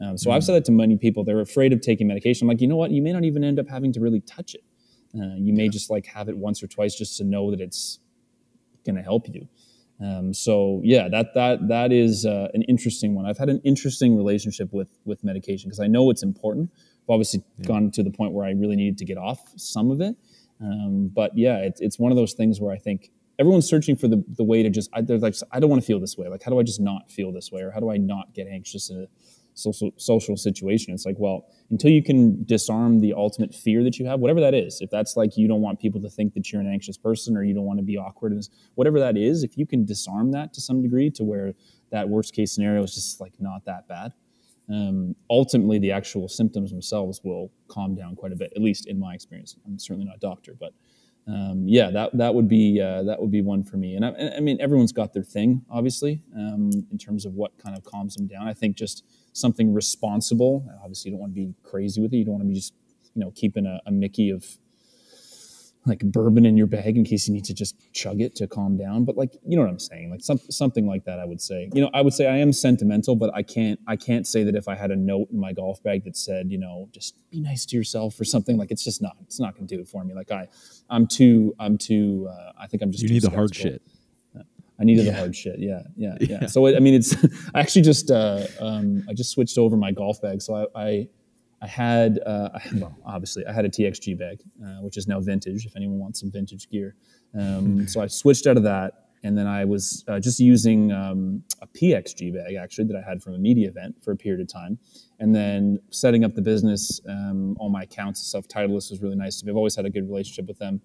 Um, 0.00 0.18
so 0.18 0.30
I've 0.30 0.42
said 0.42 0.54
that 0.54 0.64
to 0.66 0.72
many 0.72 0.96
people. 0.96 1.24
They're 1.24 1.40
afraid 1.40 1.72
of 1.72 1.80
taking 1.80 2.08
medication. 2.08 2.46
I'm 2.46 2.48
like, 2.48 2.60
you 2.60 2.66
know 2.66 2.76
what? 2.76 2.90
You 2.90 3.00
may 3.00 3.12
not 3.12 3.24
even 3.24 3.44
end 3.44 3.58
up 3.58 3.68
having 3.68 3.92
to 3.92 4.00
really 4.00 4.20
touch 4.20 4.54
it. 4.54 4.64
Uh, 5.16 5.36
you 5.36 5.52
may 5.52 5.68
just 5.68 5.90
like 5.90 6.06
have 6.06 6.28
it 6.28 6.36
once 6.36 6.62
or 6.62 6.66
twice 6.66 6.96
just 6.96 7.16
to 7.18 7.24
know 7.24 7.50
that 7.52 7.60
it's 7.60 8.00
going 8.84 8.96
to 8.96 9.02
help 9.02 9.28
you. 9.32 9.48
Um, 10.00 10.34
so 10.34 10.80
yeah, 10.82 11.08
that 11.08 11.34
that 11.34 11.68
that 11.68 11.92
is 11.92 12.26
uh, 12.26 12.48
an 12.54 12.62
interesting 12.62 13.14
one. 13.14 13.26
I've 13.26 13.38
had 13.38 13.48
an 13.48 13.60
interesting 13.64 14.16
relationship 14.16 14.72
with 14.72 14.88
with 15.04 15.22
medication 15.22 15.68
because 15.68 15.80
I 15.80 15.86
know 15.86 16.10
it's 16.10 16.22
important. 16.22 16.70
I've 16.74 17.10
obviously 17.10 17.44
gone 17.66 17.90
to 17.92 18.02
the 18.02 18.10
point 18.10 18.32
where 18.32 18.46
I 18.46 18.50
really 18.50 18.76
needed 18.76 18.98
to 18.98 19.04
get 19.04 19.18
off 19.18 19.40
some 19.56 19.90
of 19.90 20.00
it. 20.00 20.16
Um, 20.60 21.10
but 21.14 21.36
yeah, 21.36 21.58
it's 21.58 21.80
it's 21.80 21.98
one 21.98 22.10
of 22.10 22.16
those 22.16 22.32
things 22.32 22.60
where 22.60 22.72
I 22.72 22.78
think 22.78 23.10
everyone's 23.38 23.68
searching 23.68 23.96
for 23.96 24.08
the 24.08 24.24
the 24.36 24.44
way 24.44 24.62
to 24.62 24.70
just 24.70 24.90
I, 24.92 25.00
they're 25.00 25.18
like 25.18 25.36
I 25.52 25.60
don't 25.60 25.70
want 25.70 25.82
to 25.82 25.86
feel 25.86 26.00
this 26.00 26.16
way. 26.18 26.28
Like 26.28 26.42
how 26.42 26.50
do 26.50 26.58
I 26.58 26.62
just 26.62 26.80
not 26.80 27.10
feel 27.10 27.32
this 27.32 27.52
way, 27.52 27.62
or 27.62 27.70
how 27.70 27.80
do 27.80 27.90
I 27.90 27.96
not 27.96 28.34
get 28.34 28.48
anxious 28.48 28.90
in 28.90 29.02
a 29.02 29.06
social 29.54 29.92
social 29.96 30.36
situation? 30.36 30.92
It's 30.92 31.06
like 31.06 31.16
well, 31.18 31.46
until 31.70 31.90
you 31.90 32.02
can 32.02 32.44
disarm 32.44 33.00
the 33.00 33.14
ultimate 33.14 33.54
fear 33.54 33.82
that 33.84 33.98
you 33.98 34.06
have, 34.06 34.20
whatever 34.20 34.40
that 34.40 34.54
is. 34.54 34.80
If 34.80 34.90
that's 34.90 35.16
like 35.16 35.36
you 35.36 35.48
don't 35.48 35.62
want 35.62 35.80
people 35.80 36.00
to 36.02 36.10
think 36.10 36.34
that 36.34 36.52
you're 36.52 36.60
an 36.60 36.70
anxious 36.70 36.98
person, 36.98 37.36
or 37.36 37.42
you 37.42 37.54
don't 37.54 37.64
want 37.64 37.78
to 37.78 37.84
be 37.84 37.96
awkward, 37.96 38.34
whatever 38.74 39.00
that 39.00 39.16
is, 39.16 39.42
if 39.42 39.56
you 39.56 39.66
can 39.66 39.84
disarm 39.84 40.32
that 40.32 40.52
to 40.54 40.60
some 40.60 40.82
degree 40.82 41.10
to 41.10 41.24
where 41.24 41.54
that 41.90 42.08
worst 42.08 42.34
case 42.34 42.52
scenario 42.54 42.82
is 42.82 42.94
just 42.94 43.20
like 43.20 43.32
not 43.38 43.64
that 43.64 43.88
bad 43.88 44.12
um, 44.70 45.14
ultimately 45.30 45.78
the 45.78 45.92
actual 45.92 46.28
symptoms 46.28 46.70
themselves 46.70 47.20
will 47.22 47.50
calm 47.68 47.94
down 47.94 48.16
quite 48.16 48.32
a 48.32 48.36
bit, 48.36 48.52
at 48.56 48.62
least 48.62 48.86
in 48.86 48.98
my 48.98 49.14
experience. 49.14 49.56
I'm 49.66 49.78
certainly 49.78 50.06
not 50.06 50.16
a 50.16 50.20
doctor, 50.20 50.54
but 50.58 50.72
um, 51.26 51.64
yeah, 51.66 51.90
that 51.90 52.16
that 52.16 52.34
would 52.34 52.48
be 52.48 52.80
uh, 52.80 53.02
that 53.04 53.20
would 53.20 53.30
be 53.30 53.40
one 53.40 53.62
for 53.62 53.76
me. 53.76 53.94
And 53.94 54.04
I, 54.04 54.36
I 54.36 54.40
mean, 54.40 54.58
everyone's 54.60 54.92
got 54.92 55.12
their 55.12 55.22
thing, 55.22 55.64
obviously, 55.70 56.20
um, 56.36 56.70
in 56.90 56.98
terms 56.98 57.24
of 57.24 57.34
what 57.34 57.56
kind 57.58 57.76
of 57.76 57.84
calms 57.84 58.14
them 58.14 58.26
down. 58.26 58.46
I 58.46 58.52
think 58.52 58.76
just 58.76 59.04
something 59.34 59.74
responsible. 59.74 60.66
Obviously, 60.82 61.10
you 61.10 61.16
don't 61.16 61.20
want 61.20 61.34
to 61.34 61.40
be 61.40 61.54
crazy 61.62 62.00
with 62.00 62.14
it. 62.14 62.16
You 62.16 62.24
don't 62.24 62.34
want 62.34 62.44
to 62.44 62.48
be 62.48 62.54
just 62.54 62.72
you 63.14 63.20
know 63.20 63.30
keeping 63.34 63.66
a, 63.66 63.80
a 63.86 63.92
Mickey 63.92 64.30
of 64.30 64.58
like 65.86 66.00
bourbon 66.00 66.46
in 66.46 66.56
your 66.56 66.66
bag 66.66 66.96
in 66.96 67.04
case 67.04 67.28
you 67.28 67.34
need 67.34 67.44
to 67.44 67.54
just 67.54 67.76
chug 67.92 68.20
it 68.20 68.34
to 68.36 68.46
calm 68.46 68.76
down. 68.76 69.04
But 69.04 69.16
like, 69.16 69.34
you 69.46 69.56
know 69.56 69.62
what 69.62 69.70
I'm 69.70 69.78
saying? 69.78 70.10
Like 70.10 70.22
some, 70.22 70.38
something 70.48 70.86
like 70.86 71.04
that, 71.04 71.18
I 71.18 71.24
would 71.24 71.40
say. 71.40 71.68
You 71.74 71.82
know, 71.82 71.90
I 71.92 72.00
would 72.00 72.14
say 72.14 72.26
I 72.26 72.36
am 72.38 72.52
sentimental, 72.52 73.16
but 73.16 73.30
I 73.34 73.42
can't, 73.42 73.78
I 73.86 73.96
can't 73.96 74.26
say 74.26 74.44
that 74.44 74.54
if 74.54 74.66
I 74.66 74.76
had 74.76 74.90
a 74.90 74.96
note 74.96 75.28
in 75.30 75.38
my 75.38 75.52
golf 75.52 75.82
bag 75.82 76.04
that 76.04 76.16
said, 76.16 76.50
you 76.50 76.58
know, 76.58 76.88
just 76.92 77.16
be 77.30 77.40
nice 77.40 77.66
to 77.66 77.76
yourself 77.76 78.18
or 78.18 78.24
something. 78.24 78.56
Like 78.56 78.70
it's 78.70 78.84
just 78.84 79.02
not, 79.02 79.16
it's 79.22 79.38
not 79.38 79.54
going 79.54 79.66
to 79.66 79.74
do 79.76 79.80
it 79.80 79.88
for 79.88 80.02
me. 80.04 80.14
Like 80.14 80.30
I, 80.30 80.48
I'm 80.88 81.06
too, 81.06 81.54
I'm 81.58 81.76
too. 81.76 82.28
Uh, 82.30 82.52
I 82.58 82.66
think 82.66 82.82
I'm 82.82 82.90
just. 82.90 83.02
You 83.02 83.08
too 83.08 83.14
need 83.14 83.22
the 83.22 83.30
hard 83.30 83.54
shit. 83.54 83.82
I 84.80 84.84
needed 84.84 85.06
the 85.06 85.14
hard 85.14 85.36
shit. 85.36 85.58
Yeah, 85.58 85.82
yeah, 85.96 86.16
yeah. 86.20 86.46
So 86.46 86.66
I 86.66 86.80
mean, 86.80 86.94
it's. 86.94 87.14
I 87.54 87.60
actually 87.60 87.82
just, 87.82 88.10
uh, 88.10 88.46
um, 88.60 89.04
I 89.08 89.12
just 89.12 89.30
switched 89.30 89.58
over 89.58 89.76
my 89.76 89.92
golf 89.92 90.20
bag. 90.20 90.42
So 90.42 90.68
I, 90.74 90.82
I 90.82 91.08
I 91.64 91.66
had, 91.66 92.20
uh, 92.26 92.50
well, 92.74 92.94
obviously, 93.06 93.46
I 93.46 93.52
had 93.52 93.64
a 93.64 93.70
TXG 93.70 94.18
bag, 94.18 94.42
uh, 94.62 94.82
which 94.82 94.98
is 94.98 95.08
now 95.08 95.18
vintage. 95.20 95.64
If 95.64 95.76
anyone 95.76 95.98
wants 95.98 96.20
some 96.20 96.30
vintage 96.30 96.68
gear, 96.68 96.94
um, 97.38 97.88
so 97.92 98.02
I 98.02 98.06
switched 98.06 98.46
out 98.46 98.58
of 98.58 98.64
that, 98.64 99.06
and 99.22 99.36
then 99.38 99.46
I 99.46 99.64
was 99.64 100.04
uh, 100.06 100.20
just 100.20 100.38
using 100.38 100.92
um, 100.92 101.42
a 101.62 101.66
PXG 101.66 102.34
bag 102.34 102.56
actually 102.56 102.84
that 102.88 102.96
I 102.96 103.08
had 103.08 103.22
from 103.22 103.32
a 103.32 103.38
media 103.38 103.68
event 103.68 103.96
for 104.04 104.12
a 104.12 104.16
period 104.16 104.42
of 104.42 104.48
time, 104.48 104.78
and 105.20 105.34
then 105.34 105.78
setting 105.88 106.22
up 106.22 106.34
the 106.34 106.42
business, 106.42 107.00
um, 107.08 107.56
all 107.58 107.70
my 107.70 107.84
accounts 107.84 108.20
and 108.20 108.26
stuff. 108.26 108.46
Titleist 108.46 108.90
was 108.90 109.00
really 109.00 109.16
nice 109.16 109.40
to 109.40 109.46
me. 109.46 109.50
I've 109.50 109.56
always 109.56 109.74
had 109.74 109.86
a 109.86 109.90
good 109.90 110.06
relationship 110.06 110.46
with 110.46 110.58
them. 110.58 110.82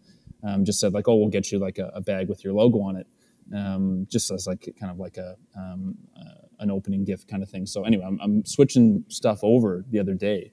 Um, 0.47 0.63
just 0.63 0.79
said 0.79 0.93
like, 0.93 1.09
oh, 1.09 1.15
we'll 1.15 1.27
get 1.27 1.51
you 1.51 1.59
like 1.59 1.79
a, 1.79 1.91
a 1.93 1.99
bag 1.99 2.29
with 2.29 2.45
your 2.45 2.53
logo 2.53 2.79
on 2.79 2.95
it, 2.95 3.07
um, 3.55 4.07
just 4.09 4.31
as 4.31 4.47
like 4.47 4.73
kind 4.79 4.91
of 4.91 4.99
like 4.99 5.17
a 5.17 5.35
um, 5.57 5.97
uh, 6.17 6.47
an 6.59 6.69
opening 6.71 7.05
gift 7.05 7.27
kind 7.27 7.41
of 7.41 7.49
thing. 7.49 7.65
So 7.65 7.83
anyway, 7.83 8.03
I'm, 8.05 8.19
I'm 8.21 8.45
switching 8.45 9.05
stuff 9.07 9.39
over 9.43 9.85
the 9.89 9.99
other 9.99 10.13
day 10.13 10.51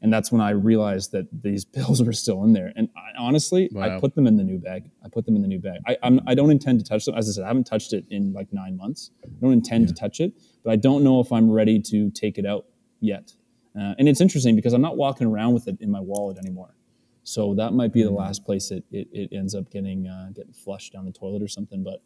and 0.00 0.12
that's 0.12 0.30
when 0.30 0.40
I 0.40 0.50
realized 0.50 1.12
that 1.12 1.26
these 1.42 1.64
pills 1.76 2.02
were 2.02 2.12
still 2.12 2.44
in 2.44 2.52
there. 2.52 2.72
And 2.76 2.88
I, 2.96 3.20
honestly, 3.20 3.70
I 3.76 3.98
put 3.98 4.14
them 4.14 4.26
in 4.26 4.36
the 4.36 4.44
new 4.44 4.58
bag. 4.58 4.90
I 5.04 5.08
put 5.08 5.26
them 5.26 5.36
in 5.36 5.42
the 5.42 5.48
new 5.48 5.58
bag. 5.58 5.80
I, 5.86 5.96
I'm, 6.02 6.20
I 6.26 6.34
don't 6.34 6.50
intend 6.50 6.78
to 6.80 6.84
touch 6.84 7.04
them. 7.04 7.14
As 7.14 7.28
I 7.28 7.32
said, 7.32 7.44
I 7.44 7.48
haven't 7.48 7.64
touched 7.64 7.92
it 7.92 8.04
in 8.10 8.32
like 8.32 8.52
nine 8.52 8.76
months. 8.76 9.10
I 9.24 9.28
don't 9.40 9.52
intend 9.52 9.88
to 9.88 9.94
touch 9.94 10.20
it, 10.20 10.32
but 10.64 10.70
I 10.70 10.76
don't 10.76 11.02
know 11.02 11.20
if 11.20 11.32
I'm 11.32 11.50
ready 11.50 11.80
to 11.80 12.10
take 12.10 12.38
it 12.38 12.46
out 12.46 12.66
yet. 13.00 13.34
Uh, 13.78 13.94
and 13.98 14.08
it's 14.08 14.20
interesting 14.20 14.56
because 14.56 14.72
I'm 14.72 14.80
not 14.80 14.96
walking 14.96 15.26
around 15.26 15.54
with 15.54 15.68
it 15.68 15.76
in 15.80 15.90
my 15.90 16.00
wallet 16.00 16.38
anymore. 16.38 16.74
So 17.22 17.54
that 17.56 17.74
might 17.74 17.92
be 17.92 18.02
the 18.02 18.10
last 18.10 18.44
place 18.44 18.70
it, 18.70 18.84
it, 18.90 19.08
it 19.12 19.36
ends 19.36 19.54
up 19.54 19.70
getting 19.70 20.06
uh, 20.06 20.30
getting 20.32 20.52
flushed 20.52 20.94
down 20.94 21.04
the 21.04 21.12
toilet 21.12 21.42
or 21.42 21.48
something. 21.48 21.84
But 21.84 22.02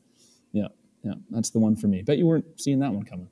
yeah, 0.52 0.68
yeah, 1.02 1.14
that's 1.30 1.50
the 1.50 1.58
one 1.58 1.76
for 1.76 1.88
me. 1.88 2.02
Bet 2.02 2.18
you 2.18 2.26
weren't 2.26 2.60
seeing 2.60 2.78
that 2.80 2.92
one 2.92 3.04
coming. 3.04 3.28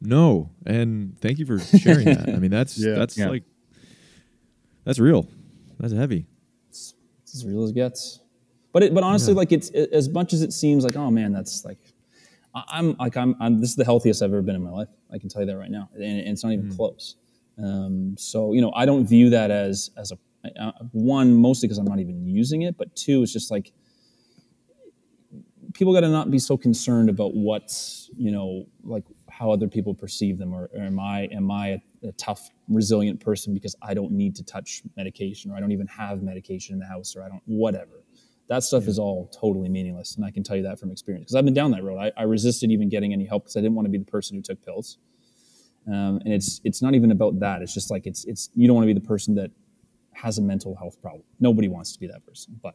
No, 0.00 0.50
and 0.66 1.18
thank 1.20 1.38
you 1.38 1.46
for 1.46 1.58
sharing 1.78 2.06
that. 2.06 2.28
I 2.28 2.36
mean, 2.38 2.50
that's 2.50 2.78
Yeah. 2.78 2.94
that's 2.94 3.16
Yeah. 3.18 3.28
like 3.28 3.44
that's 4.84 4.98
real. 4.98 5.28
That's 5.78 5.92
heavy. 5.92 6.26
it's 6.68 6.94
as 7.34 7.44
real 7.46 7.64
as 7.64 7.70
it 7.70 7.74
gets. 7.74 8.20
But 8.72 8.82
it, 8.82 8.94
but 8.94 9.04
honestly, 9.04 9.34
like 9.34 9.52
it's 9.52 9.70
it, 9.70 9.90
as 9.92 10.08
much 10.08 10.32
as 10.32 10.42
it 10.42 10.52
seems 10.52 10.84
like, 10.84 10.96
oh 10.96 11.10
man, 11.10 11.32
that's 11.32 11.64
like, 11.64 11.78
I- 12.54 12.64
I'm 12.68 12.96
like 12.98 13.16
I'm, 13.16 13.34
I'm 13.40 13.60
this 13.60 13.70
is 13.70 13.76
the 13.76 13.84
healthiest 13.84 14.22
I've 14.22 14.30
ever 14.32 14.42
been 14.42 14.56
in 14.56 14.62
my 14.62 14.70
life. 14.70 14.88
I 15.12 15.18
can 15.18 15.28
tell 15.28 15.42
you 15.42 15.46
that 15.46 15.56
right 15.56 15.70
now, 15.70 15.88
and, 15.94 16.02
and 16.02 16.28
it's 16.28 16.42
not 16.44 16.52
even 16.52 16.74
close. 16.74 17.16
Um, 17.56 18.16
so 18.18 18.52
you 18.52 18.60
know, 18.60 18.72
I 18.74 18.84
don't 18.84 19.06
view 19.06 19.30
that 19.30 19.50
as 19.50 19.90
as 19.96 20.12
a 20.12 20.18
uh, 20.60 20.72
one 20.92 21.34
mostly 21.34 21.68
because 21.68 21.78
I'm 21.78 21.86
not 21.86 22.00
even 22.00 22.26
using 22.26 22.62
it, 22.62 22.76
but 22.76 22.94
two, 22.96 23.22
it's 23.22 23.32
just 23.32 23.50
like 23.50 23.72
people 25.74 25.92
got 25.92 26.00
to 26.00 26.08
not 26.08 26.30
be 26.30 26.38
so 26.38 26.56
concerned 26.56 27.10
about 27.10 27.34
what's 27.34 28.08
you 28.16 28.30
know 28.30 28.64
like 28.82 29.04
how 29.28 29.50
other 29.50 29.68
people 29.68 29.92
perceive 29.92 30.38
them 30.38 30.54
or, 30.54 30.70
or 30.74 30.80
am 30.80 30.98
i 30.98 31.28
am 31.32 31.50
i 31.50 31.68
a, 31.68 32.08
a 32.08 32.12
tough 32.12 32.48
resilient 32.68 33.20
person 33.20 33.52
because 33.52 33.76
i 33.82 33.92
don't 33.92 34.12
need 34.12 34.34
to 34.34 34.42
touch 34.44 34.82
medication 34.96 35.50
or 35.50 35.56
i 35.56 35.60
don't 35.60 35.72
even 35.72 35.86
have 35.86 36.22
medication 36.22 36.72
in 36.72 36.78
the 36.78 36.86
house 36.86 37.14
or 37.14 37.22
i 37.22 37.28
don't 37.28 37.42
whatever. 37.44 38.00
That 38.46 38.62
stuff 38.62 38.88
is 38.88 38.98
all 38.98 39.28
totally 39.28 39.68
meaningless 39.68 40.16
and 40.16 40.24
i 40.24 40.30
can 40.30 40.42
tell 40.42 40.56
you 40.56 40.62
that 40.62 40.78
from 40.78 40.90
experience 40.90 41.24
because 41.24 41.34
i've 41.34 41.44
been 41.44 41.54
down 41.54 41.72
that 41.72 41.82
road. 41.82 41.98
I, 41.98 42.12
I 42.16 42.22
resisted 42.22 42.70
even 42.70 42.88
getting 42.88 43.12
any 43.12 43.26
help 43.26 43.44
because 43.44 43.56
i 43.56 43.60
didn't 43.60 43.74
want 43.74 43.86
to 43.86 43.90
be 43.90 43.98
the 43.98 44.04
person 44.04 44.36
who 44.36 44.42
took 44.42 44.64
pills. 44.64 44.98
Um, 45.86 46.18
and 46.24 46.32
it's 46.32 46.62
it's 46.64 46.80
not 46.80 46.94
even 46.94 47.10
about 47.10 47.40
that. 47.40 47.60
It's 47.60 47.74
just 47.74 47.90
like 47.90 48.06
it's 48.06 48.24
it's 48.24 48.48
you 48.54 48.66
don't 48.66 48.74
want 48.74 48.84
to 48.88 48.94
be 48.94 48.98
the 48.98 49.06
person 49.06 49.34
that 49.34 49.50
has 50.14 50.38
a 50.38 50.42
mental 50.42 50.74
health 50.74 50.98
problem. 51.02 51.24
Nobody 51.40 51.68
wants 51.68 51.92
to 51.92 52.00
be 52.00 52.06
that 52.06 52.24
person 52.24 52.58
but 52.62 52.74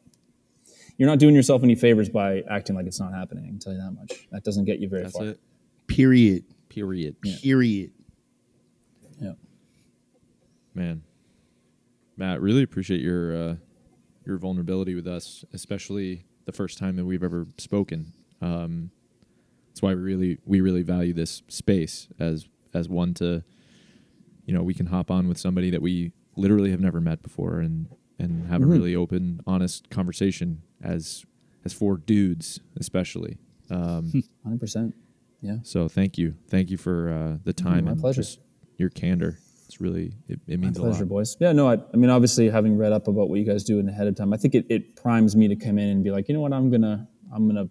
you're 1.00 1.08
not 1.08 1.18
doing 1.18 1.34
yourself 1.34 1.64
any 1.64 1.76
favors 1.76 2.10
by 2.10 2.44
acting 2.50 2.76
like 2.76 2.86
it's 2.86 3.00
not 3.00 3.14
happening. 3.14 3.46
I 3.46 3.48
can 3.48 3.60
tell 3.60 3.72
you 3.72 3.80
that 3.80 3.92
much. 3.92 4.28
That 4.32 4.44
doesn't 4.44 4.66
get 4.66 4.80
you 4.80 4.90
very 4.90 5.04
That's 5.04 5.18
far. 5.18 5.28
it. 5.28 5.40
Period. 5.88 6.44
Period. 6.68 7.16
Period. 7.22 7.92
Yeah. 9.20 9.32
Man, 10.76 11.04
Matt, 12.18 12.42
really 12.42 12.64
appreciate 12.64 13.00
your 13.00 13.36
uh, 13.36 13.56
your 14.26 14.38
vulnerability 14.38 14.94
with 14.94 15.08
us, 15.08 15.46
especially 15.54 16.26
the 16.46 16.52
first 16.52 16.78
time 16.78 16.98
that 16.98 17.06
we've 17.06 17.24
ever 17.24 17.48
spoken. 17.58 18.12
Um, 18.42 18.92
that's 19.70 19.82
why 19.82 19.96
we 19.96 20.02
really 20.02 20.38
we 20.46 20.60
really 20.60 20.82
value 20.84 21.14
this 21.14 21.44
space 21.48 22.10
as 22.20 22.46
as 22.74 22.90
one 22.90 23.14
to, 23.16 23.42
you 24.46 24.54
know, 24.54 24.64
we 24.64 24.74
can 24.74 24.88
hop 24.88 25.10
on 25.10 25.30
with 25.30 25.38
somebody 25.38 25.70
that 25.70 25.82
we 25.82 26.12
literally 26.36 26.72
have 26.72 26.82
never 26.82 27.00
met 27.00 27.24
before 27.24 27.60
and 27.60 27.88
and 28.20 28.48
have 28.48 28.62
Mm-hmm. 28.62 28.70
a 28.72 28.74
really 28.74 28.96
open, 28.96 29.42
honest 29.48 29.90
conversation 29.90 30.62
as 30.84 31.26
as 31.66 31.74
four 31.74 31.98
dudes, 31.98 32.60
especially. 32.80 33.38
Um, 33.70 34.24
Hundred 34.44 34.60
percent. 34.60 34.96
Yeah. 35.42 35.58
so 35.64 35.88
thank 35.88 36.18
you, 36.18 36.36
thank 36.50 36.70
you 36.70 36.78
for 36.78 37.10
uh, 37.10 37.38
the 37.46 37.54
time 37.54 37.86
my 37.86 37.92
and 37.92 38.00
pleasure. 38.02 38.22
just 38.22 38.40
your 38.78 38.90
candor. 38.90 39.38
It's 39.68 39.80
really 39.80 40.14
it, 40.28 40.40
it 40.48 40.60
means 40.60 40.60
My 40.60 40.66
means 40.66 40.78
a 40.78 40.82
pleasure, 40.82 41.00
lot. 41.06 41.10
boys. 41.10 41.38
Yeah, 41.40 41.52
no, 41.54 41.70
I, 41.70 41.78
I 41.94 41.98
mean, 41.98 42.10
obviously, 42.10 42.50
having 42.50 42.76
read 42.78 42.92
up 42.92 43.08
about 43.08 43.30
what 43.30 43.40
you 43.40 43.46
guys 43.46 43.64
do 43.64 43.80
in 43.80 43.88
ahead 43.88 44.08
of 44.08 44.16
time, 44.16 44.34
I 44.34 44.38
think 44.38 44.56
it, 44.56 44.66
it 44.70 44.96
primes 44.96 45.36
me 45.36 45.48
to 45.48 45.56
come 45.56 45.78
in 45.78 45.90
and 45.90 46.04
be 46.04 46.12
like, 46.12 46.28
you 46.28 46.34
know 46.34 46.42
what, 46.42 46.52
I'm 46.54 46.70
gonna, 46.72 47.08
I'm 47.34 47.48
gonna, 47.48 47.70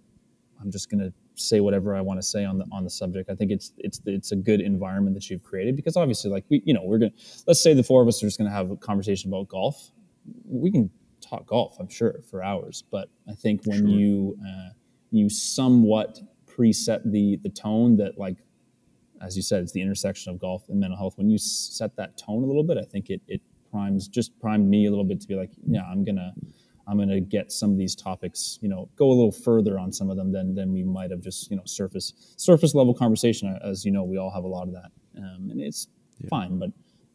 I'm 0.61 0.71
just 0.71 0.89
gonna 0.91 1.13
say 1.35 1.61
whatever 1.61 1.95
I 1.95 2.01
want 2.01 2.19
to 2.21 2.27
say 2.27 2.45
on 2.45 2.59
the 2.59 2.65
on 2.73 2.85
the 2.85 2.91
subject. 2.91 3.29
I 3.31 3.35
think 3.35 3.51
it's 3.51 3.73
it's 3.79 4.01
it's 4.07 4.33
a 4.33 4.37
good 4.37 4.61
environment 4.61 5.15
that 5.15 5.29
you've 5.29 5.43
created 5.43 5.75
because 5.77 5.97
obviously, 5.97 6.31
like 6.31 6.45
we, 6.49 6.63
you 6.65 6.73
know, 6.73 6.83
we're 6.85 6.99
gonna 6.99 7.13
let's 7.47 7.61
say 7.61 7.75
the 7.75 7.83
four 7.83 8.01
of 8.01 8.09
us 8.09 8.23
are 8.23 8.27
just 8.27 8.39
gonna 8.39 8.51
have 8.51 8.71
a 8.71 8.77
conversation 8.77 9.29
about 9.31 9.49
golf. 9.49 9.91
We 10.45 10.71
can 10.71 10.91
talk 11.21 11.47
golf, 11.47 11.77
I'm 11.79 11.89
sure, 11.89 12.21
for 12.31 12.43
hours. 12.43 12.85
But 12.91 13.09
I 13.29 13.35
think 13.35 13.63
when 13.65 13.89
you 13.89 14.37
uh, 14.47 14.71
you 15.11 15.29
somewhat 15.29 16.21
preset 16.47 17.11
the 17.11 17.39
the 17.43 17.51
tone 17.51 17.97
that 17.97 18.19
like 18.19 18.39
as 19.21 19.37
you 19.37 19.43
said, 19.43 19.63
it's 19.63 19.73
the 19.73 19.83
intersection 19.83 20.33
of 20.33 20.39
golf 20.39 20.69
and 20.69 20.79
mental 20.79 20.97
health. 20.97 21.19
When 21.19 21.29
you 21.29 21.39
set 21.39 21.97
that 21.97 22.17
tone 22.17 22.43
a 22.43 22.47
little 22.47 22.63
bit, 22.63 22.79
I 22.79 22.85
think 22.85 23.11
it 23.11 23.21
it 23.27 23.41
primes 23.71 24.09
just 24.09 24.39
primed 24.41 24.69
me 24.69 24.87
a 24.87 24.91
little 24.91 25.05
bit 25.05 25.21
to 25.21 25.29
be 25.29 25.35
like, 25.35 25.51
yeah, 25.67 25.83
I'm 25.83 26.05
gonna 26.05 26.33
I'm 26.87 26.99
gonna 26.99 27.21
get 27.21 27.53
some 27.53 27.71
of 27.71 27.79
these 27.79 27.95
topics, 27.95 28.59
you 28.63 28.69
know, 28.69 28.89
go 28.97 29.09
a 29.09 29.13
little 29.13 29.33
further 29.33 29.79
on 29.79 29.93
some 29.93 30.11
of 30.11 30.17
them 30.17 30.33
than 30.33 30.55
than 30.55 30.73
we 30.73 30.83
might 30.83 31.11
have 31.11 31.21
just 31.21 31.51
you 31.51 31.57
know 31.57 31.65
surface 31.67 32.35
surface 32.37 32.75
level 32.75 32.95
conversation. 32.95 33.59
As 33.63 33.85
you 33.85 33.93
know, 33.93 34.05
we 34.05 34.17
all 34.17 34.31
have 34.31 34.45
a 34.45 34.49
lot 34.49 34.69
of 34.69 34.75
that, 34.75 34.91
um, 35.19 35.49
and 35.51 35.61
it's 35.61 35.89
fine, 36.31 36.59
but 36.59 36.71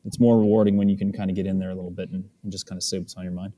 it's 0.05 0.19
more 0.19 0.37
rewarding 0.37 0.77
when 0.77 0.89
you 0.89 0.97
can 0.97 1.11
kind 1.11 1.29
of 1.29 1.35
get 1.35 1.45
in 1.45 1.59
there 1.59 1.69
a 1.69 1.75
little 1.75 1.91
bit 1.91 2.09
and, 2.09 2.25
and 2.43 2.51
just 2.51 2.65
kind 2.67 2.77
of 2.77 2.83
say 2.83 2.99
what's 2.99 3.15
on 3.15 3.23
your 3.23 3.33
mind. 3.33 3.53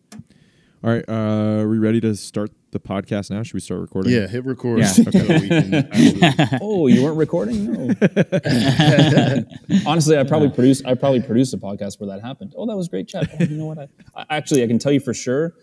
All 0.84 0.92
right, 0.92 1.06
uh, 1.08 1.62
are 1.64 1.68
we 1.68 1.80
ready 1.80 2.00
to 2.02 2.16
start 2.16 2.52
the 2.70 2.80
podcast 2.80 3.32
now? 3.32 3.42
Should 3.42 3.56
we 3.56 3.60
start 3.60 3.82
recording? 3.82 4.12
Yeah, 4.14 4.28
hit 4.28 4.46
record. 4.46 4.80
Yeah. 4.80 4.86
So 4.86 5.04
we 5.06 5.48
can 5.50 5.90
Oh, 6.62 6.86
you 6.86 7.04
weren't 7.04 7.18
recording? 7.18 7.74
No. 7.74 7.96
Honestly, 9.88 10.16
I 10.16 10.24
probably 10.24 10.50
produced. 10.50 10.86
I 10.86 10.94
probably 10.94 11.22
produced 11.22 11.56
a 11.56 11.58
podcast 11.58 12.00
where 12.00 12.08
that 12.10 12.22
happened. 12.22 12.54
Oh, 12.56 12.68
that 12.68 12.76
was 12.76 12.88
great 12.88 13.08
chat. 13.08 13.28
Oh, 13.34 13.44
you 13.46 13.58
know 13.58 13.66
what? 13.66 13.80
I, 13.80 13.88
I 14.16 14.26
actually 14.30 14.64
I 14.64 14.68
can 14.68 14.78
tell 14.78 14.92
you 14.92 15.00
for 15.00 15.14
sure, 15.14 15.56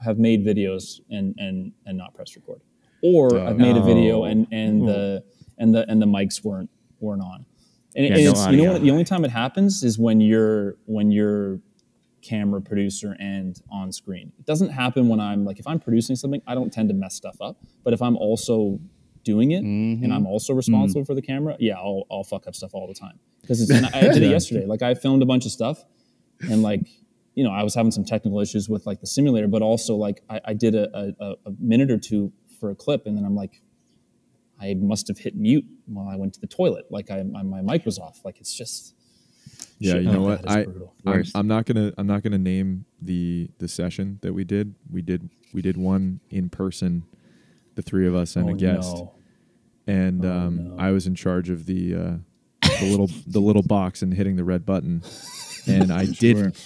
have 0.00 0.18
made 0.18 0.44
videos 0.44 1.00
and 1.08 1.36
and 1.38 1.72
and 1.86 1.96
not 1.96 2.14
press 2.14 2.34
record, 2.34 2.60
or 3.02 3.38
I've 3.38 3.58
made 3.58 3.76
a 3.76 3.82
video 3.82 4.24
and 4.24 4.48
and 4.50 4.88
the 4.88 5.22
and 5.58 5.72
the 5.72 5.88
and 5.88 6.02
the 6.02 6.06
mics 6.06 6.42
weren't 6.42 6.70
weren't 6.98 7.22
on. 7.22 7.46
And, 7.94 8.06
Yeah, 8.06 8.14
and 8.14 8.24
no 8.24 8.30
it's, 8.30 8.46
you 8.48 8.56
know 8.56 8.72
what? 8.72 8.82
The 8.82 8.90
only 8.90 9.04
time 9.04 9.24
it 9.24 9.30
happens 9.30 9.82
is 9.82 9.98
when 9.98 10.20
you're 10.20 10.76
when 10.86 11.10
you're 11.10 11.60
camera 12.24 12.60
producer 12.60 13.16
and 13.20 13.60
on 13.70 13.92
screen. 13.92 14.32
It 14.38 14.46
doesn't 14.46 14.70
happen 14.70 15.08
when 15.08 15.20
I'm 15.20 15.44
like 15.44 15.58
if 15.58 15.66
I'm 15.66 15.78
producing 15.78 16.16
something, 16.16 16.42
I 16.46 16.54
don't 16.54 16.72
tend 16.72 16.88
to 16.88 16.94
mess 16.94 17.14
stuff 17.14 17.36
up. 17.40 17.58
But 17.84 17.92
if 17.92 18.02
I'm 18.02 18.16
also 18.16 18.80
doing 19.22 19.52
it 19.52 19.62
and 19.62 20.12
I'm 20.12 20.20
mm-hmm. 20.20 20.26
also 20.26 20.54
responsible 20.54 21.02
mm-hmm. 21.02 21.06
for 21.06 21.14
the 21.14 21.22
camera, 21.22 21.56
yeah, 21.58 21.76
I'll, 21.76 22.04
I'll 22.10 22.24
fuck 22.24 22.46
up 22.46 22.54
stuff 22.54 22.74
all 22.74 22.86
the 22.86 22.94
time. 22.94 23.18
Because 23.40 23.70
I 23.70 24.00
did 24.00 24.22
it 24.22 24.30
yesterday. 24.30 24.66
Like 24.66 24.82
I 24.82 24.94
filmed 24.94 25.22
a 25.22 25.26
bunch 25.26 25.44
of 25.44 25.52
stuff 25.52 25.84
and 26.40 26.62
like 26.62 26.80
you 27.34 27.44
know 27.44 27.52
I 27.52 27.62
was 27.62 27.74
having 27.74 27.92
some 27.92 28.04
technical 28.04 28.40
issues 28.40 28.68
with 28.68 28.86
like 28.86 29.00
the 29.00 29.06
simulator, 29.06 29.48
but 29.48 29.62
also 29.62 29.94
like 29.94 30.22
I, 30.30 30.40
I 30.46 30.54
did 30.54 30.74
a, 30.74 31.14
a, 31.20 31.34
a 31.46 31.52
minute 31.60 31.90
or 31.90 31.98
two 31.98 32.32
for 32.58 32.70
a 32.70 32.74
clip 32.74 33.06
and 33.06 33.16
then 33.16 33.24
I'm 33.24 33.34
like 33.34 33.60
I 34.60 34.74
must 34.74 35.08
have 35.08 35.18
hit 35.18 35.36
mute 35.36 35.66
while 35.86 36.08
I 36.08 36.16
went 36.16 36.34
to 36.34 36.40
the 36.40 36.46
toilet. 36.46 36.86
Like 36.90 37.10
I, 37.10 37.22
my, 37.22 37.42
my 37.42 37.60
mic 37.62 37.84
was 37.84 37.98
off. 37.98 38.20
Like 38.24 38.40
it's 38.40 38.54
just 38.54 38.94
Yeah, 39.78 39.96
you 39.96 40.10
know 40.10 40.24
oh, 40.24 40.28
what? 40.28 40.50
I. 40.50 40.66
I'm, 41.06 41.24
I'm 41.34 41.46
not 41.46 41.66
gonna 41.66 41.92
I'm 41.98 42.06
not 42.06 42.22
gonna 42.22 42.38
name 42.38 42.84
the 43.02 43.50
the 43.58 43.68
session 43.68 44.18
that 44.22 44.32
we 44.32 44.44
did. 44.44 44.74
We 44.90 45.02
did 45.02 45.28
we 45.52 45.62
did 45.62 45.76
one 45.76 46.20
in 46.30 46.48
person, 46.48 47.04
the 47.74 47.82
three 47.82 48.06
of 48.06 48.14
us 48.14 48.36
and 48.36 48.48
Oh, 48.50 48.52
a 48.54 48.56
guest, 48.56 48.94
no. 48.96 49.14
and 49.86 50.24
um, 50.24 50.68
no. 50.70 50.82
I 50.82 50.90
was 50.90 51.06
in 51.06 51.14
charge 51.14 51.50
of 51.50 51.66
the 51.66 51.94
uh, 51.94 52.16
the 52.80 52.90
little 52.90 53.10
the 53.26 53.40
little 53.40 53.62
box 53.62 54.02
and 54.02 54.12
hitting 54.14 54.36
the 54.36 54.44
red 54.44 54.64
button, 54.66 55.02
and 55.66 55.92
I 55.92 56.06
didn't 56.20 56.56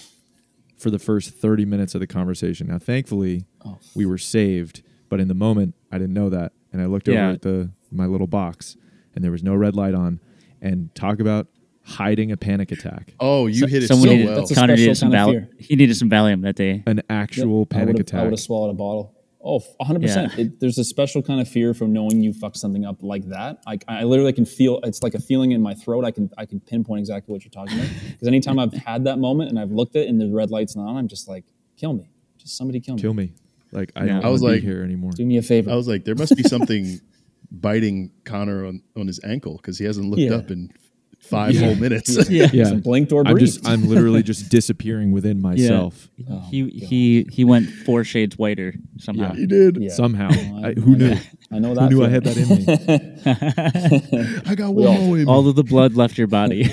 for 0.77 0.89
the 0.89 0.99
first 0.99 1.31
30 1.31 1.65
minutes 1.65 1.93
of 1.93 1.99
the 1.99 2.07
conversation. 2.07 2.67
Now, 2.67 2.79
thankfully, 2.79 3.43
Oh. 3.65 3.77
we 3.95 4.05
were 4.05 4.17
saved, 4.17 4.81
but 5.09 5.19
in 5.19 5.27
the 5.27 5.33
moment, 5.33 5.75
I 5.91 5.97
didn't 5.97 6.13
know 6.13 6.29
that, 6.29 6.53
and 6.71 6.81
I 6.81 6.85
looked 6.85 7.09
Yeah. 7.09 7.25
over 7.25 7.33
at 7.33 7.41
the 7.41 7.71
my 7.91 8.05
little 8.05 8.27
box, 8.27 8.77
and 9.19 9.23
there 9.25 9.31
was 9.31 9.43
no 9.43 9.53
red 9.53 9.75
light 9.75 9.93
on. 9.93 10.21
And 10.61 10.93
talk 10.95 11.19
about 11.19 11.47
hiding 11.83 12.31
a 12.31 12.37
panic 12.37 12.71
attack, 12.71 13.13
Oh, 13.19 13.47
you 13.47 13.65
hit 13.65 13.83
it 13.83 13.87
so 13.87 13.95
Someone 13.95 14.09
needed, 14.09 14.27
well. 14.27 14.35
That's 14.37 14.51
a 14.51 14.55
Connor 14.55 14.75
needed 14.77 14.95
some 14.95 15.11
kind 15.11 15.35
of 15.37 15.41
Val- 15.43 15.51
He 15.59 15.75
needed 15.75 15.95
some 15.97 16.09
Valium 16.09 16.41
that 16.43 16.55
day. 16.55 16.83
an 16.85 17.01
actual 17.09 17.67
I 17.69 17.73
panic 17.73 17.97
would've- 17.97 18.13
I 18.15 18.23
would 18.23 18.31
have 18.31 18.39
swallowed 18.39 18.69
a 18.71 18.73
bottle. 18.73 19.13
Oh, 19.43 19.61
100%. 19.81 20.03
Yeah. 20.37 20.41
It, 20.45 20.59
there's 20.59 20.77
a 20.77 20.83
special 20.83 21.21
kind 21.21 21.39
of 21.41 21.47
fear 21.47 21.73
from 21.73 21.91
knowing 21.93 22.21
you 22.21 22.33
fucked 22.33 22.57
something 22.57 22.85
up 22.85 23.01
like 23.03 23.25
that. 23.29 23.61
I, 23.65 23.79
I 23.87 24.03
literally 24.03 24.33
can 24.33 24.45
feel 24.45 24.79
it's 24.83 25.01
like 25.01 25.13
a 25.15 25.19
feeling 25.19 25.51
in 25.51 25.61
my 25.61 25.73
throat. 25.73 26.03
I 26.05 26.11
can 26.11 26.29
I 26.37 26.45
can 26.45 26.59
pinpoint 26.59 26.99
exactly 26.99 27.31
what 27.31 27.43
you're 27.45 27.51
talking 27.51 27.79
about. 27.79 27.89
Because 28.11 28.27
anytime 28.27 28.59
I've 28.59 28.73
had 28.85 29.05
that 29.05 29.17
moment 29.17 29.49
and 29.49 29.57
I've 29.57 29.71
looked 29.71 29.95
at 29.95 30.03
it 30.03 30.09
and 30.09 30.19
the 30.19 30.29
red 30.29 30.51
light's 30.51 30.75
not 30.75 30.87
on, 30.89 30.97
I'm 30.97 31.07
just 31.07 31.27
like, 31.29 31.45
kill 31.77 31.93
me. 31.93 32.09
Just 32.37 32.57
somebody 32.57 32.81
kill 32.81 32.95
me. 32.95 33.01
Kill 33.01 33.13
me, 33.13 33.31
like 33.71 33.93
I 33.95 34.03
Yeah. 34.05 34.13
don't 34.15 34.25
I 34.25 34.29
was 34.29 34.41
like- 34.41 34.59
be 34.59 34.67
here 34.67 34.83
anymore. 34.83 35.11
Do 35.13 35.25
me 35.25 35.37
a 35.37 35.41
favor. 35.41 35.71
I 35.71 35.75
was 35.75 35.87
like, 35.87 36.03
there 36.03 36.15
must 36.15 36.35
be 36.35 36.43
something 36.43 36.99
biting 37.51 38.11
Connor 38.25 38.65
on, 38.65 38.81
on 38.97 39.07
his 39.07 39.19
ankle 39.23 39.57
because 39.57 39.77
he 39.79 39.85
hasn't 39.85 40.07
looked 40.09 40.21
Yeah. 40.21 40.35
up 40.35 40.51
in 40.51 40.71
five 41.19 41.55
whole 41.57 41.75
minutes. 41.75 42.29
Yeah. 42.29 42.47
Yeah, 42.53 42.63
Hasn't 42.63 42.83
blinked 42.83 43.11
or 43.11 43.21
I'm 43.27 43.33
breathed. 43.33 43.53
just 43.53 43.67
I'm 43.67 43.87
literally 43.87 44.23
just 44.23 44.49
disappearing 44.57 45.11
within 45.11 45.41
myself 45.41 46.07
oh 46.29 46.39
he 46.49 46.69
he 46.69 47.27
he 47.31 47.43
went 47.43 47.69
four 47.69 48.03
shades 48.03 48.37
whiter 48.37 48.73
somehow. 48.97 49.33
he 49.33 49.45
did. 49.45 49.77
Yeah. 49.81 49.89
somehow. 49.89 50.29
I- 50.31 50.69
I, 50.69 50.73
who 50.73 50.93
I 50.93 50.97
knew? 50.97 51.09
know- 51.09 51.19
I 51.51 51.57
know 51.59 51.73
that. 51.73 51.91
Who 51.91 51.97
knew 51.97 52.05
I 52.05 52.09
had 52.09 52.23
that 52.25 52.37
in 52.37 52.47
me? 52.49 54.41
I 54.51 54.55
got 54.55 54.73
We 54.75 54.83
one 54.85 54.95
all- 54.97 55.01
more 55.05 55.17
in 55.17 55.25
me. 55.25 55.31
All 55.31 55.47
of 55.47 55.55
the 55.55 55.63
blood 55.63 55.95
left 55.95 56.17
your 56.17 56.27
body. 56.27 56.71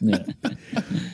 Yeah. 0.00 0.24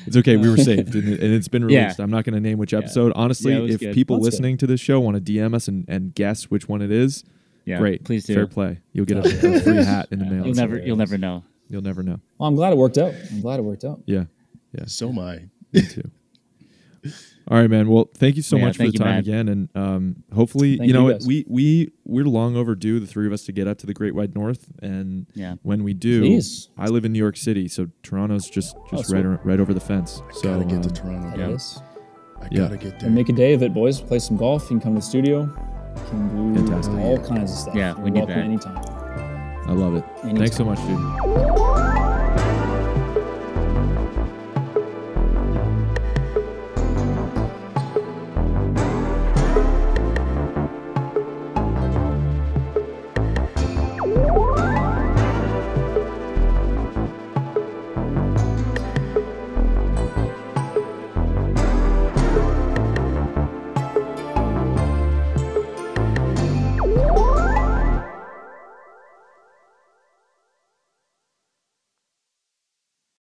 It's 0.06 0.16
okay. 0.16 0.36
We 0.36 0.48
were 0.48 0.56
saved, 0.56 0.94
and, 0.94 1.08
it, 1.08 1.20
and 1.20 1.34
it's 1.34 1.48
been 1.48 1.68
Yeah. 1.68 1.80
released. 1.82 1.98
I'm 2.00 2.10
not 2.10 2.24
going 2.24 2.34
to 2.34 2.40
name 2.40 2.56
which 2.58 2.72
episode. 2.72 3.12
Honestly, 3.16 3.52
Yeah, 3.52 3.74
if 3.74 3.80
good. 3.80 3.94
people 3.94 4.16
That's 4.16 4.26
good. 4.26 4.32
listening 4.32 4.56
to 4.58 4.66
this 4.66 4.80
show 4.80 5.00
want 5.00 5.16
to 5.24 5.32
DM 5.32 5.54
us 5.54 5.66
and, 5.68 5.84
and 5.88 6.14
guess 6.14 6.44
which 6.44 6.68
one 6.68 6.80
it 6.80 6.90
is, 6.92 7.24
yeah, 7.68 7.78
great. 7.78 8.04
Please 8.04 8.24
do. 8.24 8.34
Fair 8.34 8.46
play. 8.46 8.80
You'll 8.92 9.04
get 9.06 9.18
a, 9.18 9.28
a 9.28 9.60
free 9.60 9.76
hat 9.76 10.08
in 10.10 10.18
the 10.18 10.24
mail. 10.30 10.46
You'll 10.46 10.54
never 10.54 10.78
you'll 10.78 10.96
never 10.96 11.18
know. 11.18 11.44
You'll 11.68 11.82
never 11.82 12.02
know. 12.02 12.18
Well, 12.38 12.48
I'm 12.48 12.54
glad 12.54 12.72
it 12.72 12.76
worked 12.76 12.98
out. 12.98 13.12
I'm 13.30 13.40
glad 13.40 13.60
it 13.60 13.62
worked 13.62 13.84
out. 13.84 14.00
Yeah. 14.06 14.24
Yeah. 14.72 14.84
So 14.86 15.08
am 15.10 15.18
I. 15.18 15.48
Me 15.72 15.82
too. 15.82 16.10
All 17.50 17.56
right, 17.56 17.70
man. 17.70 17.88
Well, 17.88 18.10
thank 18.14 18.36
you 18.36 18.42
so 18.42 18.56
Yeah, 18.56 18.66
much 18.66 18.76
for 18.76 18.82
the 18.82 18.84
thank 18.90 18.94
you, 18.94 18.98
time 18.98 19.08
Matt. 19.14 19.18
again, 19.20 19.48
and 19.48 19.68
um, 19.74 20.16
hopefully, 20.34 20.76
Thank 20.76 20.88
you 20.88 20.92
know, 20.92 21.08
you, 21.08 21.18
we 21.26 21.44
we 21.48 21.92
we're 22.04 22.24
long 22.26 22.56
overdue, 22.56 23.00
the 23.00 23.06
three 23.06 23.26
of 23.26 23.32
us, 23.32 23.44
to 23.44 23.52
get 23.52 23.66
up 23.66 23.78
to 23.78 23.86
the 23.86 23.94
Great 23.94 24.14
White 24.14 24.34
North, 24.34 24.66
and 24.82 25.26
Yeah. 25.34 25.54
when 25.62 25.82
we 25.82 25.94
do, 25.94 26.20
Please. 26.20 26.68
I 26.76 26.88
live 26.88 27.06
in 27.06 27.12
New 27.12 27.18
York 27.18 27.38
City, 27.38 27.66
so 27.68 27.88
Toronto's 28.02 28.50
just 28.50 28.76
Oh, 28.76 28.86
just 28.90 29.08
sweet. 29.08 29.16
right 29.18 29.26
ar- 29.26 29.40
right 29.44 29.60
over 29.60 29.72
the 29.72 29.80
fence. 29.80 30.20
So 30.32 30.58
gotta 30.58 30.64
get 30.66 30.82
to 30.82 30.88
um, 30.90 30.94
Toronto. 30.94 31.56
That 32.40 32.52
Yeah. 32.52 32.64
I 32.64 32.68
gotta 32.68 32.76
get 32.76 33.00
there. 33.00 33.06
And 33.06 33.14
make 33.14 33.30
a 33.30 33.32
day 33.32 33.54
of 33.54 33.62
it, 33.62 33.72
boys. 33.72 33.98
Play 34.00 34.18
some 34.18 34.36
golf. 34.36 34.64
You 34.64 34.68
can 34.68 34.80
come 34.80 34.92
to 34.94 35.00
the 35.00 35.06
studio. 35.06 35.50
Do 36.10 36.54
Fantastic. 36.66 36.94
all 36.98 37.18
kinds 37.18 37.52
of 37.52 37.58
stuff. 37.58 37.74
Yeah, 37.74 37.94
we 37.94 38.10
You're 38.10 38.20
need 38.20 38.28
that. 38.28 38.38
anytime. 38.38 38.76
I 39.66 39.72
love 39.72 39.96
it. 39.96 40.04
Anytime. 40.22 40.36
Thanks 40.38 40.56
so 40.56 40.64
much, 40.64 40.78
dude. 40.86 41.97